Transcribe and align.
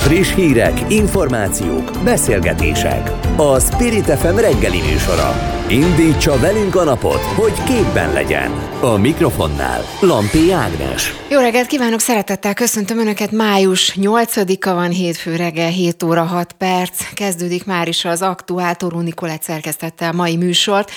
Friss 0.00 0.34
hírek, 0.34 0.84
információk, 0.88 1.90
beszélgetések. 2.04 3.10
A 3.36 3.58
Spirit 3.58 4.04
FM 4.04 4.36
reggeli 4.36 4.80
műsora. 4.80 5.58
Indítsa 5.68 6.38
velünk 6.38 6.76
a 6.76 6.84
napot, 6.84 7.20
hogy 7.20 7.52
képben 7.64 8.12
legyen. 8.12 8.68
A 8.80 8.96
mikrofonnál 8.96 9.84
Lampi 10.00 10.52
Ágnes. 10.52 11.14
Jó 11.30 11.40
reggelt 11.40 11.66
kívánok, 11.66 12.00
szeretettel 12.00 12.54
köszöntöm 12.54 12.98
Önöket. 12.98 13.30
Május 13.30 13.96
8-a 14.00 14.74
van, 14.74 14.90
hétfő 14.90 15.36
reggel, 15.36 15.70
7 15.70 16.02
óra 16.02 16.22
6 16.22 16.52
perc. 16.52 17.12
Kezdődik 17.14 17.64
már 17.64 17.88
is 17.88 18.04
az 18.04 18.22
aktuál 18.22 18.74
Toró 18.74 19.00
Nikolett 19.00 19.42
szerkesztette 19.42 20.08
a 20.08 20.12
mai 20.12 20.36
műsort, 20.36 20.90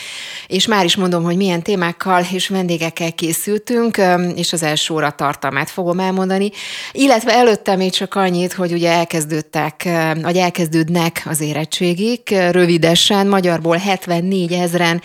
és 0.48 0.68
már 0.68 0.86
is 0.86 0.96
mondom, 0.96 1.24
hogy 1.24 1.36
milyen 1.36 1.62
témákkal 1.62 2.24
és 2.32 2.48
vendégekkel 2.48 3.12
készültünk, 3.12 4.02
és 4.36 4.54
az 4.54 4.64
első 4.64 4.94
óra 4.94 5.12
tartalmát 5.12 5.70
fogom 5.70 6.00
elmondani. 6.00 6.52
Illetve 6.92 7.34
előtte 7.34 7.76
még 7.76 7.92
csak 7.92 8.16
annyit, 8.16 8.54
hogy 8.54 8.72
ugye 8.72 8.93
elkezdődtek, 8.94 9.90
vagy 10.22 10.38
elkezdődnek 10.38 11.22
az 11.26 11.42
érettségik, 11.42 12.30
rövidesen, 12.52 13.28
magyarból 13.28 13.78
74 13.78 14.52
ezren 14.52 15.02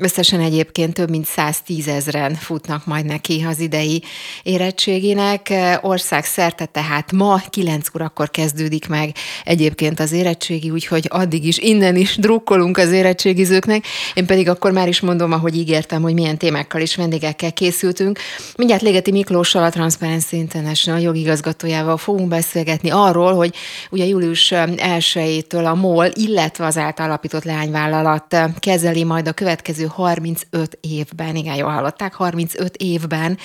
Összesen 0.00 0.40
egyébként 0.40 0.94
több 0.94 1.10
mint 1.10 1.26
110 1.26 1.88
ezeren 1.88 2.34
futnak 2.34 2.86
majd 2.86 3.04
neki 3.04 3.44
az 3.48 3.60
idei 3.60 4.02
érettségének. 4.42 5.52
Ország 5.80 6.24
szerte 6.24 6.64
tehát 6.64 7.12
ma 7.12 7.40
9 7.50 7.94
órakor 7.94 8.30
kezdődik 8.30 8.88
meg 8.88 9.14
egyébként 9.44 10.00
az 10.00 10.12
érettségi, 10.12 10.70
úgyhogy 10.70 11.06
addig 11.08 11.44
is 11.44 11.58
innen 11.58 11.96
is 11.96 12.16
drukkolunk 12.16 12.76
az 12.76 12.92
érettségizőknek. 12.92 13.84
Én 14.14 14.26
pedig 14.26 14.48
akkor 14.48 14.72
már 14.72 14.88
is 14.88 15.00
mondom, 15.00 15.32
ahogy 15.32 15.56
ígértem, 15.56 16.02
hogy 16.02 16.14
milyen 16.14 16.38
témákkal 16.38 16.80
és 16.80 16.96
vendégekkel 16.96 17.52
készültünk. 17.52 18.18
Mindjárt 18.56 18.82
Légeti 18.82 19.10
Miklóssal, 19.10 19.62
a 19.62 19.70
Transparency 19.70 20.36
International 20.36 21.00
jogigazgatójával 21.00 21.96
fogunk 21.96 22.28
beszélgetni 22.28 22.90
arról, 22.90 23.34
hogy 23.34 23.54
ugye 23.90 24.04
július 24.04 24.52
1-től 24.54 25.64
a 25.64 25.74
MOL, 25.74 26.10
illetve 26.14 26.66
az 26.66 26.76
általapított 26.76 27.44
leányvállalat 27.44 28.36
kezeli 28.58 29.04
majd 29.04 29.28
a 29.28 29.32
következő 29.32 29.86
35 29.88 30.78
évben, 30.80 31.36
igen, 31.36 31.54
jól 31.54 31.70
hallották, 31.70 32.14
35 32.14 32.76
évben 32.76 33.38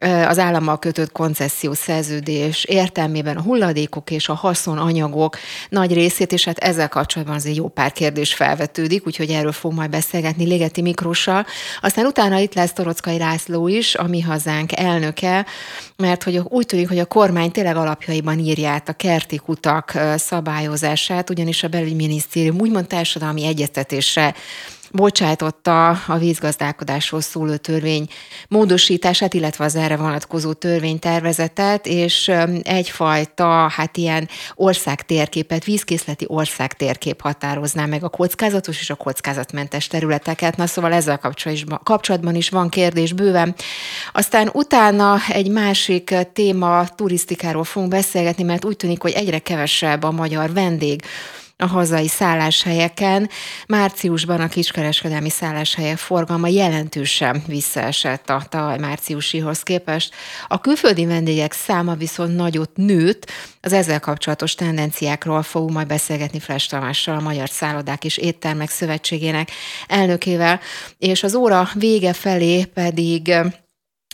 az 0.00 0.38
állammal 0.38 0.78
kötött 0.78 1.12
koncesziós 1.12 1.78
szerződés 1.78 2.64
értelmében 2.64 3.36
a 3.36 3.42
hulladékok 3.42 4.10
és 4.10 4.28
a 4.28 4.34
haszonanyagok 4.34 5.36
nagy 5.68 5.92
részét, 5.92 6.32
és 6.32 6.44
hát 6.44 6.58
ezzel 6.58 6.88
kapcsolatban 6.88 7.36
azért 7.36 7.56
jó 7.56 7.68
pár 7.68 7.92
kérdés 7.92 8.34
felvetődik, 8.34 9.06
úgyhogy 9.06 9.30
erről 9.30 9.52
fog 9.52 9.72
majd 9.72 9.90
beszélgetni 9.90 10.44
Légeti 10.44 10.82
Mikrossal. 10.82 11.46
Aztán 11.80 12.06
utána 12.06 12.38
itt 12.38 12.54
lesz 12.54 12.72
Torockai 12.72 13.18
László 13.18 13.68
is, 13.68 13.94
a 13.94 14.06
mi 14.06 14.20
hazánk 14.20 14.78
elnöke, 14.78 15.46
mert 15.96 16.22
hogy 16.22 16.40
úgy 16.44 16.66
tűnik, 16.66 16.88
hogy 16.88 16.98
a 16.98 17.06
kormány 17.06 17.50
tényleg 17.50 17.76
alapjaiban 17.76 18.38
írja 18.38 18.70
át 18.70 18.88
a 18.88 18.92
kerti 18.92 19.36
kutak 19.36 19.98
szabályozását, 20.16 21.30
ugyanis 21.30 21.62
a 21.62 21.68
belügyminisztérium 21.68 22.60
úgymond 22.60 22.86
társadalmi 22.86 23.44
egyeztetésre 23.44 24.34
bocsájtotta 24.92 25.88
a 25.88 26.18
vízgazdálkodásról 26.18 27.20
szóló 27.20 27.56
törvény 27.56 28.06
módosítását, 28.48 29.34
illetve 29.34 29.64
az 29.64 29.74
erre 29.74 29.96
vonatkozó 29.96 30.52
törvénytervezetet, 30.52 31.86
és 31.86 32.32
egyfajta, 32.62 33.68
hát 33.68 33.96
ilyen 33.96 34.28
országtérképet, 34.54 35.64
vízkészleti 35.64 36.24
országtérkép 36.28 37.20
határozná 37.20 37.86
meg 37.86 38.04
a 38.04 38.08
kockázatos 38.08 38.80
és 38.80 38.90
a 38.90 38.94
kockázatmentes 38.94 39.86
területeket. 39.86 40.56
Na 40.56 40.66
szóval 40.66 40.92
ezzel 40.92 41.20
kapcsolatban 41.82 42.34
is 42.34 42.48
van 42.48 42.68
kérdés 42.68 43.12
bőven. 43.12 43.54
Aztán 44.12 44.50
utána 44.52 45.16
egy 45.28 45.50
másik 45.50 46.14
téma 46.32 46.88
turisztikáról 46.94 47.64
fogunk 47.64 47.92
beszélgetni, 47.92 48.42
mert 48.42 48.64
úgy 48.64 48.76
tűnik, 48.76 49.02
hogy 49.02 49.12
egyre 49.12 49.38
kevesebb 49.38 50.02
a 50.02 50.10
magyar 50.10 50.52
vendég, 50.52 51.02
a 51.58 51.66
hazai 51.66 52.08
szálláshelyeken. 52.08 53.30
Márciusban 53.66 54.40
a 54.40 54.48
kiskereskedelmi 54.48 55.30
szálláshelyek 55.30 55.96
forgalma 55.96 56.48
jelentősen 56.48 57.42
visszaesett 57.46 58.30
a 58.30 58.42
tavaly 58.48 58.78
márciusihoz 58.78 59.62
képest. 59.62 60.14
A 60.48 60.60
külföldi 60.60 61.06
vendégek 61.06 61.52
száma 61.52 61.94
viszont 61.94 62.36
nagyot 62.36 62.70
nőtt, 62.74 63.30
az 63.60 63.72
ezzel 63.72 64.00
kapcsolatos 64.00 64.54
tendenciákról 64.54 65.42
fogunk 65.42 65.72
majd 65.72 65.86
beszélgetni 65.86 66.40
Flash 66.40 66.68
Tamással, 66.68 67.16
a 67.16 67.20
Magyar 67.20 67.48
Szállodák 67.48 68.04
és 68.04 68.16
Éttermek 68.16 68.70
Szövetségének 68.70 69.50
elnökével, 69.86 70.60
és 70.98 71.22
az 71.22 71.34
óra 71.34 71.68
vége 71.74 72.12
felé 72.12 72.64
pedig 72.64 73.34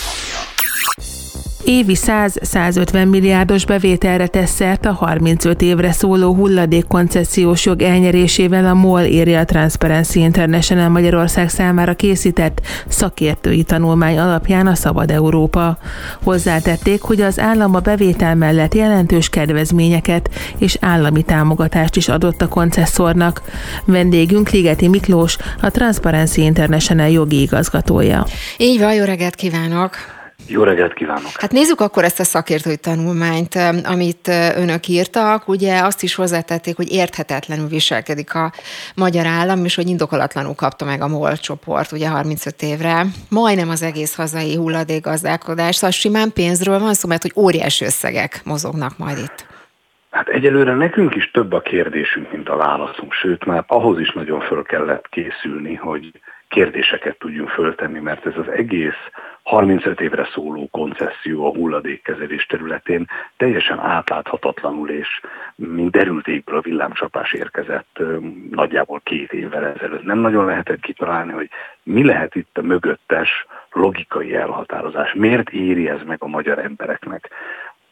Évi 1.68 1.96
100-150 1.96 3.08
milliárdos 3.08 3.64
bevételre 3.64 4.26
tesz 4.26 4.50
szert 4.50 4.86
a 4.86 4.92
35 4.92 5.62
évre 5.62 5.92
szóló 5.92 6.34
hulladékkoncesziós 6.34 7.64
jog 7.64 7.82
elnyerésével 7.82 8.66
a 8.66 8.74
MOL 8.74 9.02
írja 9.02 9.38
a 9.38 9.44
Transparency 9.44 10.20
International 10.20 10.88
Magyarország 10.88 11.48
számára 11.48 11.94
készített 11.94 12.60
szakértői 12.88 13.62
tanulmány 13.62 14.18
alapján 14.18 14.66
a 14.66 14.74
Szabad 14.74 15.10
Európa. 15.10 15.78
Hozzátették, 16.22 17.02
hogy 17.02 17.20
az 17.20 17.38
állam 17.38 17.74
a 17.74 17.80
bevétel 17.80 18.34
mellett 18.34 18.74
jelentős 18.74 19.28
kedvezményeket 19.28 20.30
és 20.58 20.76
állami 20.80 21.22
támogatást 21.22 21.96
is 21.96 22.08
adott 22.08 22.42
a 22.42 22.48
koncesszornak. 22.48 23.42
Vendégünk 23.84 24.50
Ligeti 24.50 24.88
Miklós, 24.88 25.36
a 25.60 25.70
Transparency 25.70 26.42
International 26.42 27.08
jogi 27.08 27.40
igazgatója. 27.40 28.26
Így 28.56 28.80
van, 28.80 28.94
jó 28.94 29.04
reggelt 29.04 29.34
kívánok! 29.34 30.15
Jó 30.48 30.62
reggelt 30.62 30.94
kívánok! 30.94 31.30
Hát 31.34 31.52
nézzük 31.52 31.80
akkor 31.80 32.04
ezt 32.04 32.20
a 32.20 32.24
szakértői 32.24 32.76
tanulmányt, 32.76 33.54
amit 33.84 34.28
önök 34.56 34.88
írtak. 34.88 35.48
Ugye 35.48 35.80
azt 35.80 36.02
is 36.02 36.14
hozzátették, 36.14 36.76
hogy 36.76 36.92
érthetetlenül 36.92 37.66
viselkedik 37.66 38.34
a 38.34 38.52
magyar 38.94 39.26
állam, 39.26 39.64
és 39.64 39.74
hogy 39.74 39.88
indokolatlanul 39.88 40.54
kapta 40.54 40.84
meg 40.84 41.00
a 41.00 41.08
MOL 41.08 41.36
csoport 41.36 41.92
ugye 41.92 42.08
35 42.08 42.62
évre. 42.62 43.02
Majdnem 43.30 43.68
az 43.68 43.82
egész 43.82 44.16
hazai 44.16 44.56
hulladékgazdálkodás, 44.56 45.74
szóval 45.74 45.90
simán 45.90 46.32
pénzről 46.32 46.78
van 46.78 46.94
szó, 46.94 47.08
mert 47.08 47.22
hogy 47.22 47.32
óriási 47.36 47.84
összegek 47.84 48.40
mozognak 48.44 48.98
majd 48.98 49.18
itt. 49.18 49.46
Hát 50.10 50.28
egyelőre 50.28 50.74
nekünk 50.74 51.14
is 51.14 51.30
több 51.30 51.52
a 51.52 51.60
kérdésünk, 51.60 52.32
mint 52.32 52.48
a 52.48 52.56
válaszunk, 52.56 53.12
sőt 53.12 53.44
már 53.44 53.64
ahhoz 53.66 54.00
is 54.00 54.12
nagyon 54.12 54.40
föl 54.40 54.62
kellett 54.62 55.08
készülni, 55.08 55.74
hogy 55.74 56.20
kérdéseket 56.48 57.18
tudjunk 57.18 57.48
föltenni, 57.48 57.98
mert 57.98 58.26
ez 58.26 58.36
az 58.36 58.48
egész 58.48 59.10
35 59.42 60.00
évre 60.00 60.28
szóló 60.32 60.68
koncesszió 60.70 61.46
a 61.46 61.54
hulladékkezelés 61.54 62.46
területén 62.46 63.06
teljesen 63.36 63.78
átláthatatlanul 63.78 64.90
és 64.90 65.20
mint 65.54 65.90
derültékből 65.90 66.56
a 66.56 66.60
villámcsapás 66.60 67.32
érkezett 67.32 67.98
nagyjából 68.50 69.00
két 69.04 69.32
évvel 69.32 69.66
ezelőtt. 69.66 70.04
Nem 70.04 70.18
nagyon 70.18 70.44
lehetett 70.44 70.80
kitalálni, 70.80 71.32
hogy 71.32 71.48
mi 71.82 72.04
lehet 72.04 72.34
itt 72.34 72.58
a 72.58 72.62
mögöttes 72.62 73.46
logikai 73.72 74.34
elhatározás. 74.34 75.14
Miért 75.14 75.50
éri 75.50 75.88
ez 75.88 76.00
meg 76.06 76.16
a 76.22 76.26
magyar 76.26 76.58
embereknek? 76.58 77.30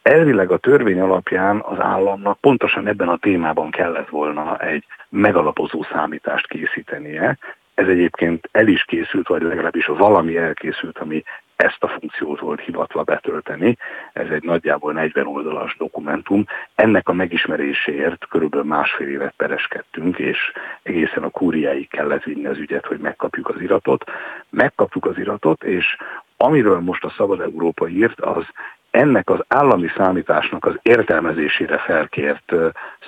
Elvileg 0.02 0.50
a 0.50 0.56
törvény 0.56 1.00
alapján 1.00 1.60
az 1.60 1.80
államnak 1.80 2.40
pontosan 2.40 2.86
ebben 2.86 3.08
a 3.08 3.16
témában 3.16 3.70
kellett 3.70 4.08
volna 4.08 4.58
egy 4.58 4.84
megalapozó 5.08 5.82
számítást 5.92 6.48
készítenie, 6.48 7.38
ez 7.74 7.86
egyébként 7.86 8.48
el 8.52 8.66
is 8.66 8.84
készült, 8.84 9.28
vagy 9.28 9.42
legalábbis 9.42 9.86
valami 9.86 10.36
elkészült, 10.36 10.98
ami 10.98 11.24
ezt 11.56 11.82
a 11.82 11.88
funkciót 11.88 12.40
volt 12.40 12.60
hivatva 12.60 13.02
betölteni. 13.02 13.76
Ez 14.12 14.28
egy 14.28 14.42
nagyjából 14.42 14.92
40 14.92 15.26
oldalas 15.26 15.76
dokumentum. 15.76 16.44
Ennek 16.74 17.08
a 17.08 17.12
megismeréséért 17.12 18.26
körülbelül 18.28 18.66
másfél 18.66 19.08
évet 19.08 19.34
pereskedtünk, 19.36 20.18
és 20.18 20.38
egészen 20.82 21.22
a 21.22 21.28
kúriáig 21.28 21.88
kellett 21.88 22.22
vinni 22.22 22.46
az 22.46 22.58
ügyet, 22.58 22.86
hogy 22.86 22.98
megkapjuk 22.98 23.48
az 23.48 23.60
iratot. 23.60 24.10
Megkaptuk 24.50 25.06
az 25.06 25.18
iratot, 25.18 25.62
és 25.62 25.96
amiről 26.36 26.80
most 26.80 27.04
a 27.04 27.14
Szabad 27.16 27.40
Európa 27.40 27.88
írt, 27.88 28.20
az 28.20 28.44
ennek 28.90 29.30
az 29.30 29.38
állami 29.48 29.88
számításnak 29.96 30.64
az 30.64 30.78
értelmezésére 30.82 31.78
felkért 31.78 32.52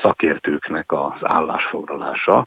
szakértőknek 0.03 0.93
az 0.93 1.21
állásfoglalása. 1.21 2.47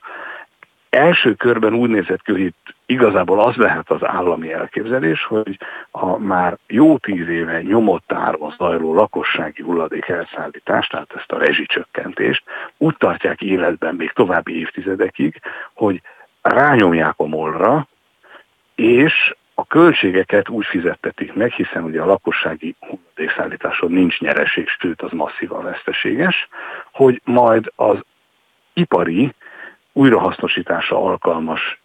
Első 0.89 1.33
körben 1.33 1.73
úgy 1.73 1.89
nézett 1.89 2.21
ki, 2.21 2.31
hogy 2.31 2.41
itt 2.41 2.75
igazából 2.85 3.39
az 3.39 3.55
lehet 3.55 3.89
az 3.89 4.03
állami 4.03 4.53
elképzelés, 4.53 5.23
hogy 5.23 5.57
a 5.91 6.17
már 6.17 6.57
jó 6.67 6.97
tíz 6.97 7.27
éve 7.27 7.61
nyomott 7.61 8.11
áron 8.11 8.53
zajló 8.57 8.93
lakossági 8.93 9.61
hulladék 9.61 10.07
elszállítást, 10.07 10.91
tehát 10.91 11.13
ezt 11.15 11.31
a 11.31 11.37
rezsicsökkentést 11.37 12.43
úgy 12.77 12.97
tartják 12.97 13.41
életben 13.41 13.95
még 13.95 14.11
további 14.11 14.59
évtizedekig, 14.59 15.41
hogy 15.73 16.01
rányomják 16.41 17.13
a 17.17 17.25
molra, 17.25 17.87
és 18.75 19.35
a 19.53 19.65
költségeket 19.65 20.49
úgy 20.49 20.65
fizettetik 20.65 21.33
meg, 21.33 21.51
hiszen 21.51 21.83
ugye 21.83 22.01
a 22.01 22.05
lakossági 22.05 22.75
hulladékszállításon 22.79 23.91
nincs 23.91 24.19
nyereség, 24.19 24.67
sőt 24.67 25.01
az 25.01 25.11
masszívan 25.11 25.63
veszteséges, 25.63 26.47
hogy 26.91 27.21
majd 27.23 27.71
az 27.75 27.97
ipari 28.73 29.33
újrahasznosításra 29.99 31.03
alkalmas 31.03 31.81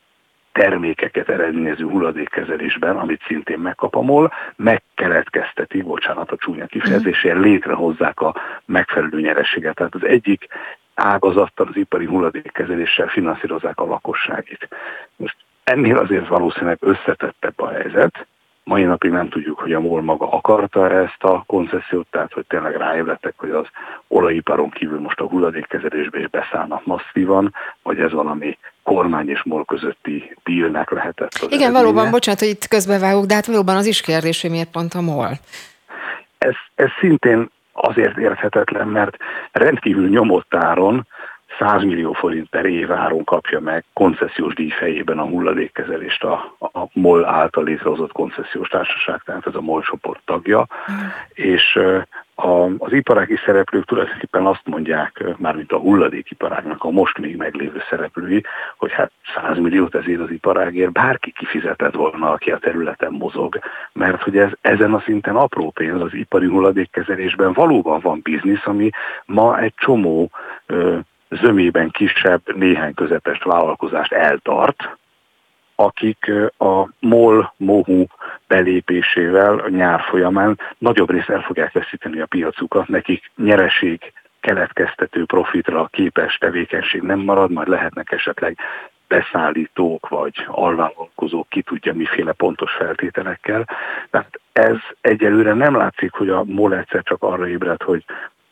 termékeket 0.52 1.28
eredményező 1.28 1.84
hulladékkezelésben, 1.84 2.96
amit 2.96 3.22
szintén 3.26 3.58
megkap 3.58 3.94
a 3.96 4.00
MOL, 4.00 4.32
megkeletkezteti, 4.56 5.82
bocsánat 5.82 6.30
a 6.30 6.36
csúnya 6.36 6.66
kifejezésért, 6.66 7.38
létrehozzák 7.38 8.20
a 8.20 8.34
megfelelő 8.64 9.20
nyerességet. 9.20 9.74
Tehát 9.74 9.94
az 9.94 10.04
egyik 10.04 10.46
ágazattal, 10.94 11.66
az 11.70 11.76
ipari 11.76 12.04
hulladékkezeléssel 12.04 13.08
finanszírozzák 13.08 13.78
a 13.78 13.86
lakosságit. 13.86 14.68
Most 15.16 15.36
ennél 15.64 15.96
azért 15.96 16.28
valószínűleg 16.28 16.78
összetettebb 16.80 17.60
a 17.60 17.68
helyzet. 17.68 18.26
Mai 18.64 18.82
napig 18.82 19.10
nem 19.10 19.28
tudjuk, 19.28 19.58
hogy 19.58 19.72
a 19.72 19.80
MOL 19.80 20.02
maga 20.02 20.30
akarta 20.30 20.90
ezt 20.90 21.22
a 21.22 21.44
koncesziót, 21.46 22.06
tehát 22.10 22.32
hogy 22.32 22.44
tényleg 22.46 22.76
ráébredtek, 22.76 23.34
hogy 23.36 23.50
az 23.50 23.66
olajiparon 24.08 24.70
kívül 24.70 25.00
most 25.00 25.20
a 25.20 25.26
hulladékkezelésbe 25.28 26.18
is 26.18 26.28
beszállnak 26.28 26.86
masszívan, 26.86 27.54
vagy 27.82 27.98
ez 27.98 28.12
valami 28.12 28.58
kormány 28.82 29.28
és 29.28 29.42
MOL 29.42 29.64
közötti 29.64 30.36
dílnek 30.44 30.90
lehetett. 30.90 31.32
Az 31.32 31.42
Igen, 31.42 31.58
eredménye. 31.60 31.82
valóban, 31.82 32.10
bocsánat, 32.10 32.40
hogy 32.40 32.48
itt 32.48 32.68
közbevágok, 32.68 33.24
de 33.24 33.34
hát 33.34 33.46
valóban 33.46 33.76
az 33.76 33.86
is 33.86 34.00
kérdés, 34.00 34.40
hogy 34.40 34.50
miért 34.50 34.70
pont 34.70 34.94
a 34.94 35.00
MOL. 35.00 35.30
Ez, 36.38 36.54
ez 36.74 36.88
szintén 37.00 37.50
azért 37.72 38.18
érthetetlen, 38.18 38.88
mert 38.88 39.16
rendkívül 39.52 40.08
nyomott 40.08 40.54
áron 40.54 41.06
100 41.58 41.82
millió 41.82 42.12
forint 42.12 42.48
per 42.48 42.64
év 42.64 42.92
áron 42.92 43.24
kapja 43.24 43.60
meg 43.60 43.84
koncesziós 43.92 44.54
díj 44.54 44.70
fejében 44.70 45.18
a 45.18 45.24
hulladékkezelést 45.24 46.24
a, 46.24 46.54
a 46.58 46.86
MOL 46.92 47.24
által 47.24 47.64
létrehozott 47.64 48.12
koncesziós 48.12 48.68
társaság, 48.68 49.22
tehát 49.24 49.46
ez 49.46 49.54
a 49.54 49.60
MOL 49.60 49.82
csoport 49.82 50.20
tagja, 50.24 50.66
mm. 50.92 51.06
és 51.34 51.78
a, 52.34 52.64
az 52.78 52.92
iparági 52.92 53.36
szereplők 53.44 53.84
tulajdonképpen 53.84 54.46
azt 54.46 54.62
mondják, 54.64 55.24
mármint 55.36 55.72
a 55.72 55.78
hulladékiparágnak 55.78 56.84
a 56.84 56.90
most 56.90 57.18
még 57.18 57.36
meglévő 57.36 57.82
szereplői, 57.90 58.44
hogy 58.76 58.92
hát 58.92 59.10
100 59.34 59.58
milliót 59.58 59.94
ezért 59.94 60.20
az 60.20 60.30
iparágért 60.30 60.92
bárki 60.92 61.32
kifizetett 61.32 61.94
volna, 61.94 62.30
aki 62.30 62.50
a 62.50 62.58
területen 62.58 63.12
mozog, 63.12 63.58
mert 63.92 64.22
hogy 64.22 64.38
ez 64.38 64.50
ezen 64.60 64.94
a 64.94 65.00
szinten 65.00 65.36
apró 65.36 65.70
pénz 65.70 66.00
az 66.00 66.14
ipari 66.14 66.46
hulladékkezelésben 66.46 67.52
valóban 67.52 68.00
van 68.00 68.20
biznisz, 68.22 68.66
ami 68.66 68.90
ma 69.26 69.58
egy 69.58 69.74
csomó 69.76 70.30
ö, 70.66 70.98
zömében 71.28 71.90
kisebb, 71.90 72.56
néhány 72.56 72.94
közepes 72.94 73.38
vállalkozást 73.42 74.12
eltart, 74.12 74.96
akik 75.74 76.32
a 76.58 76.88
MOL, 77.00 77.54
MOHU 77.56 78.04
belépésével 78.46 79.58
a 79.58 79.68
nyár 79.68 80.00
folyamán 80.00 80.58
nagyobb 80.78 81.10
részt 81.10 81.28
el 81.28 81.40
fogják 81.40 81.72
veszíteni 81.72 82.20
a 82.20 82.26
piacukat, 82.26 82.88
nekik 82.88 83.30
nyereség 83.36 84.12
keletkeztető 84.40 85.24
profitra 85.24 85.88
képes 85.92 86.36
tevékenység 86.36 87.02
nem 87.02 87.18
marad, 87.18 87.50
majd 87.50 87.68
lehetnek 87.68 88.12
esetleg 88.12 88.58
beszállítók 89.08 90.08
vagy 90.08 90.44
alvállalkozók, 90.46 91.48
ki 91.48 91.62
tudja 91.62 91.94
miféle 91.94 92.32
pontos 92.32 92.72
feltételekkel. 92.72 93.68
Tehát 94.10 94.40
ez 94.52 94.76
egyelőre 95.00 95.52
nem 95.52 95.76
látszik, 95.76 96.12
hogy 96.12 96.28
a 96.28 96.44
MOL 96.44 96.74
egyszer 96.74 97.02
csak 97.02 97.22
arra 97.22 97.48
ébred, 97.48 97.82
hogy 97.82 98.04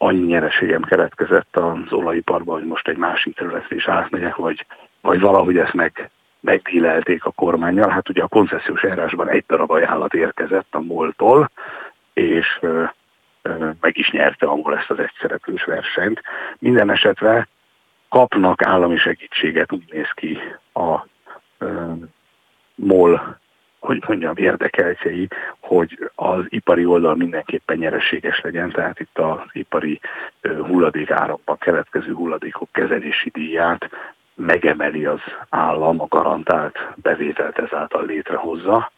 annyi 0.02 0.26
nyereségem 0.26 0.82
keletkezett 0.82 1.56
az 1.56 1.92
olajiparban, 1.92 2.58
hogy 2.58 2.68
most 2.68 2.88
egy 2.88 2.96
másik 2.96 3.34
területre 3.34 3.76
is 3.76 3.88
átmegyek, 3.88 4.36
vagy, 4.36 4.66
vagy 5.00 5.20
valahogy 5.20 5.58
ezt 5.58 5.72
meg, 5.72 6.10
megdílelték 6.40 7.24
a 7.24 7.30
kormányjal. 7.30 7.88
Hát 7.88 8.08
ugye 8.08 8.22
a 8.22 8.28
koncesziós 8.28 8.82
eljárásban 8.82 9.28
egy 9.28 9.44
darab 9.48 9.70
ajánlat 9.70 10.14
érkezett 10.14 10.66
a 10.70 10.80
MOL-tól, 10.80 11.50
és 12.12 12.58
ö, 12.60 12.84
ö, 13.42 13.70
meg 13.80 13.98
is 13.98 14.10
nyerte 14.10 14.46
a 14.46 14.76
ezt 14.76 14.90
az 14.90 14.98
egyszereplős 14.98 15.64
versenyt. 15.64 16.20
Minden 16.58 16.90
esetre 16.90 17.48
kapnak 18.08 18.62
állami 18.62 18.96
segítséget, 18.96 19.72
úgy 19.72 19.92
néz 19.92 20.10
ki 20.14 20.38
a 20.72 21.06
ö, 21.58 21.92
MOL 22.74 23.40
hogy 23.82 24.02
mondjam, 24.06 24.36
érdekeltjei, 24.36 25.28
hogy 25.60 26.10
az 26.14 26.44
ipari 26.48 26.84
oldal 26.84 27.14
mindenképpen 27.14 27.76
nyereséges 27.76 28.40
legyen, 28.40 28.70
tehát 28.70 29.00
itt 29.00 29.18
az 29.18 29.38
ipari 29.52 30.00
hulladék 30.42 31.10
árakban 31.10 31.58
keletkező 31.58 32.12
hulladékok 32.12 32.68
kezelési 32.72 33.30
díját 33.30 33.90
megemeli 34.34 35.04
az 35.06 35.20
állam, 35.48 36.00
a 36.00 36.06
garantált 36.08 36.78
bevételt 36.96 37.58
ezáltal 37.58 38.06
létrehozza, 38.06 38.92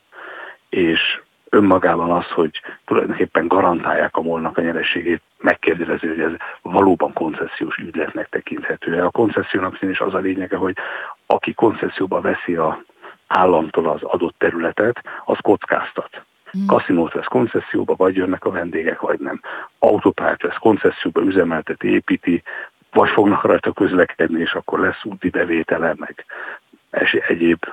és 0.69 1.21
önmagában 1.49 2.11
az, 2.11 2.27
hogy 2.27 2.61
tulajdonképpen 2.85 3.47
garantálják 3.47 4.17
a 4.17 4.23
molnak 4.23 4.59
a 4.59 4.63
nyereségét, 4.63 5.23
megkérdező, 5.39 6.09
hogy 6.09 6.21
ez 6.21 6.33
valóban 6.63 7.13
koncesziós 7.13 7.77
ügyletnek 7.77 8.29
tekinthető-e. 8.29 9.05
A 9.05 9.11
koncessziónak 9.11 9.83
is 9.83 10.01
az 10.01 10.15
a 10.15 10.19
lényege, 10.19 10.57
hogy 10.57 10.77
aki 11.27 11.55
koncesszióba 11.55 12.21
veszi 12.21 12.57
a 12.57 12.85
államtól 13.27 13.89
az 13.89 14.03
adott 14.03 14.35
területet, 14.39 15.03
az 15.25 15.39
kockáztat. 15.43 16.25
Mm. 16.59 16.67
Kaszinót 16.67 17.13
vesz 17.13 17.27
koncesszióba, 17.27 17.95
vagy 17.97 18.17
jönnek 18.17 18.45
a 18.45 18.51
vendégek, 18.51 19.01
vagy 19.01 19.19
nem. 19.19 19.41
Autópályát 19.79 20.43
vesz 20.43 20.57
koncesszióba, 20.61 21.21
üzemelteti, 21.21 21.89
építi, 21.89 22.43
vagy 22.93 23.09
fognak 23.09 23.45
rajta 23.45 23.73
közlekedni, 23.73 24.41
és 24.41 24.53
akkor 24.53 24.81
lesz 24.81 25.05
úti 25.05 25.29
bevétele, 25.29 25.95
meg 25.97 26.25
egyéb 27.29 27.65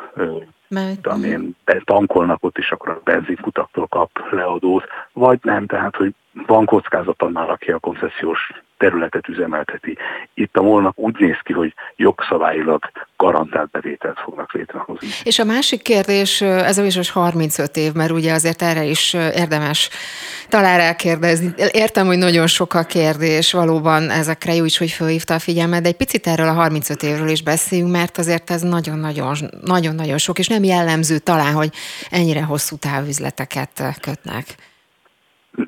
amilyen 1.03 1.57
tankolnak 1.83 2.43
ott 2.43 2.57
is, 2.57 2.71
akkor 2.71 2.89
a 2.89 3.01
benzinkutaktól 3.03 3.87
kap 3.87 4.09
leadót, 4.31 4.83
vagy 5.13 5.39
nem, 5.41 5.65
tehát 5.65 5.95
hogy 5.95 6.13
van 6.47 6.65
kockázat 6.65 7.21
annál, 7.21 7.49
aki 7.49 7.71
a 7.71 7.79
koncesziós 7.79 8.51
területet 8.77 9.27
üzemelteti. 9.27 9.97
Itt 10.33 10.57
a 10.57 10.61
molnak 10.61 10.99
úgy 10.99 11.15
néz 11.19 11.37
ki, 11.43 11.53
hogy 11.53 11.73
jogszabályilag 11.95 12.83
garantált 13.17 13.69
bevételt 13.69 14.19
fognak 14.19 14.53
létrehozni. 14.53 15.07
És 15.23 15.39
a 15.39 15.43
másik 15.43 15.81
kérdés, 15.81 16.41
ez 16.41 16.77
a 16.77 16.81
bizonyos 16.81 17.11
35 17.11 17.77
év, 17.77 17.93
mert 17.93 18.11
ugye 18.11 18.33
azért 18.33 18.61
erre 18.61 18.83
is 18.83 19.13
érdemes 19.13 19.89
talán 20.49 20.77
rákérdezni. 20.77 21.53
Értem, 21.71 22.05
hogy 22.05 22.17
nagyon 22.17 22.47
sok 22.47 22.73
a 22.73 22.83
kérdés, 22.83 23.51
valóban 23.51 24.09
ezekre 24.09 24.53
jó 24.53 24.65
is, 24.65 24.77
hogy 24.77 24.91
fölhívta 24.91 25.33
a 25.33 25.39
figyelmet, 25.39 25.81
de 25.81 25.87
egy 25.87 25.95
picit 25.95 26.27
erről 26.27 26.47
a 26.47 26.53
35 26.53 27.03
évről 27.03 27.29
is 27.29 27.43
beszéljünk, 27.43 27.91
mert 27.91 28.17
azért 28.17 28.49
ez 28.49 28.61
nagyon-nagyon 28.61 30.17
sok, 30.17 30.39
és 30.39 30.47
nem 30.47 30.60
jellemző 30.63 31.17
talán, 31.17 31.53
hogy 31.53 31.69
ennyire 32.09 32.43
hosszú 32.43 32.75
távüzleteket 32.75 33.83
kötnek 34.01 34.45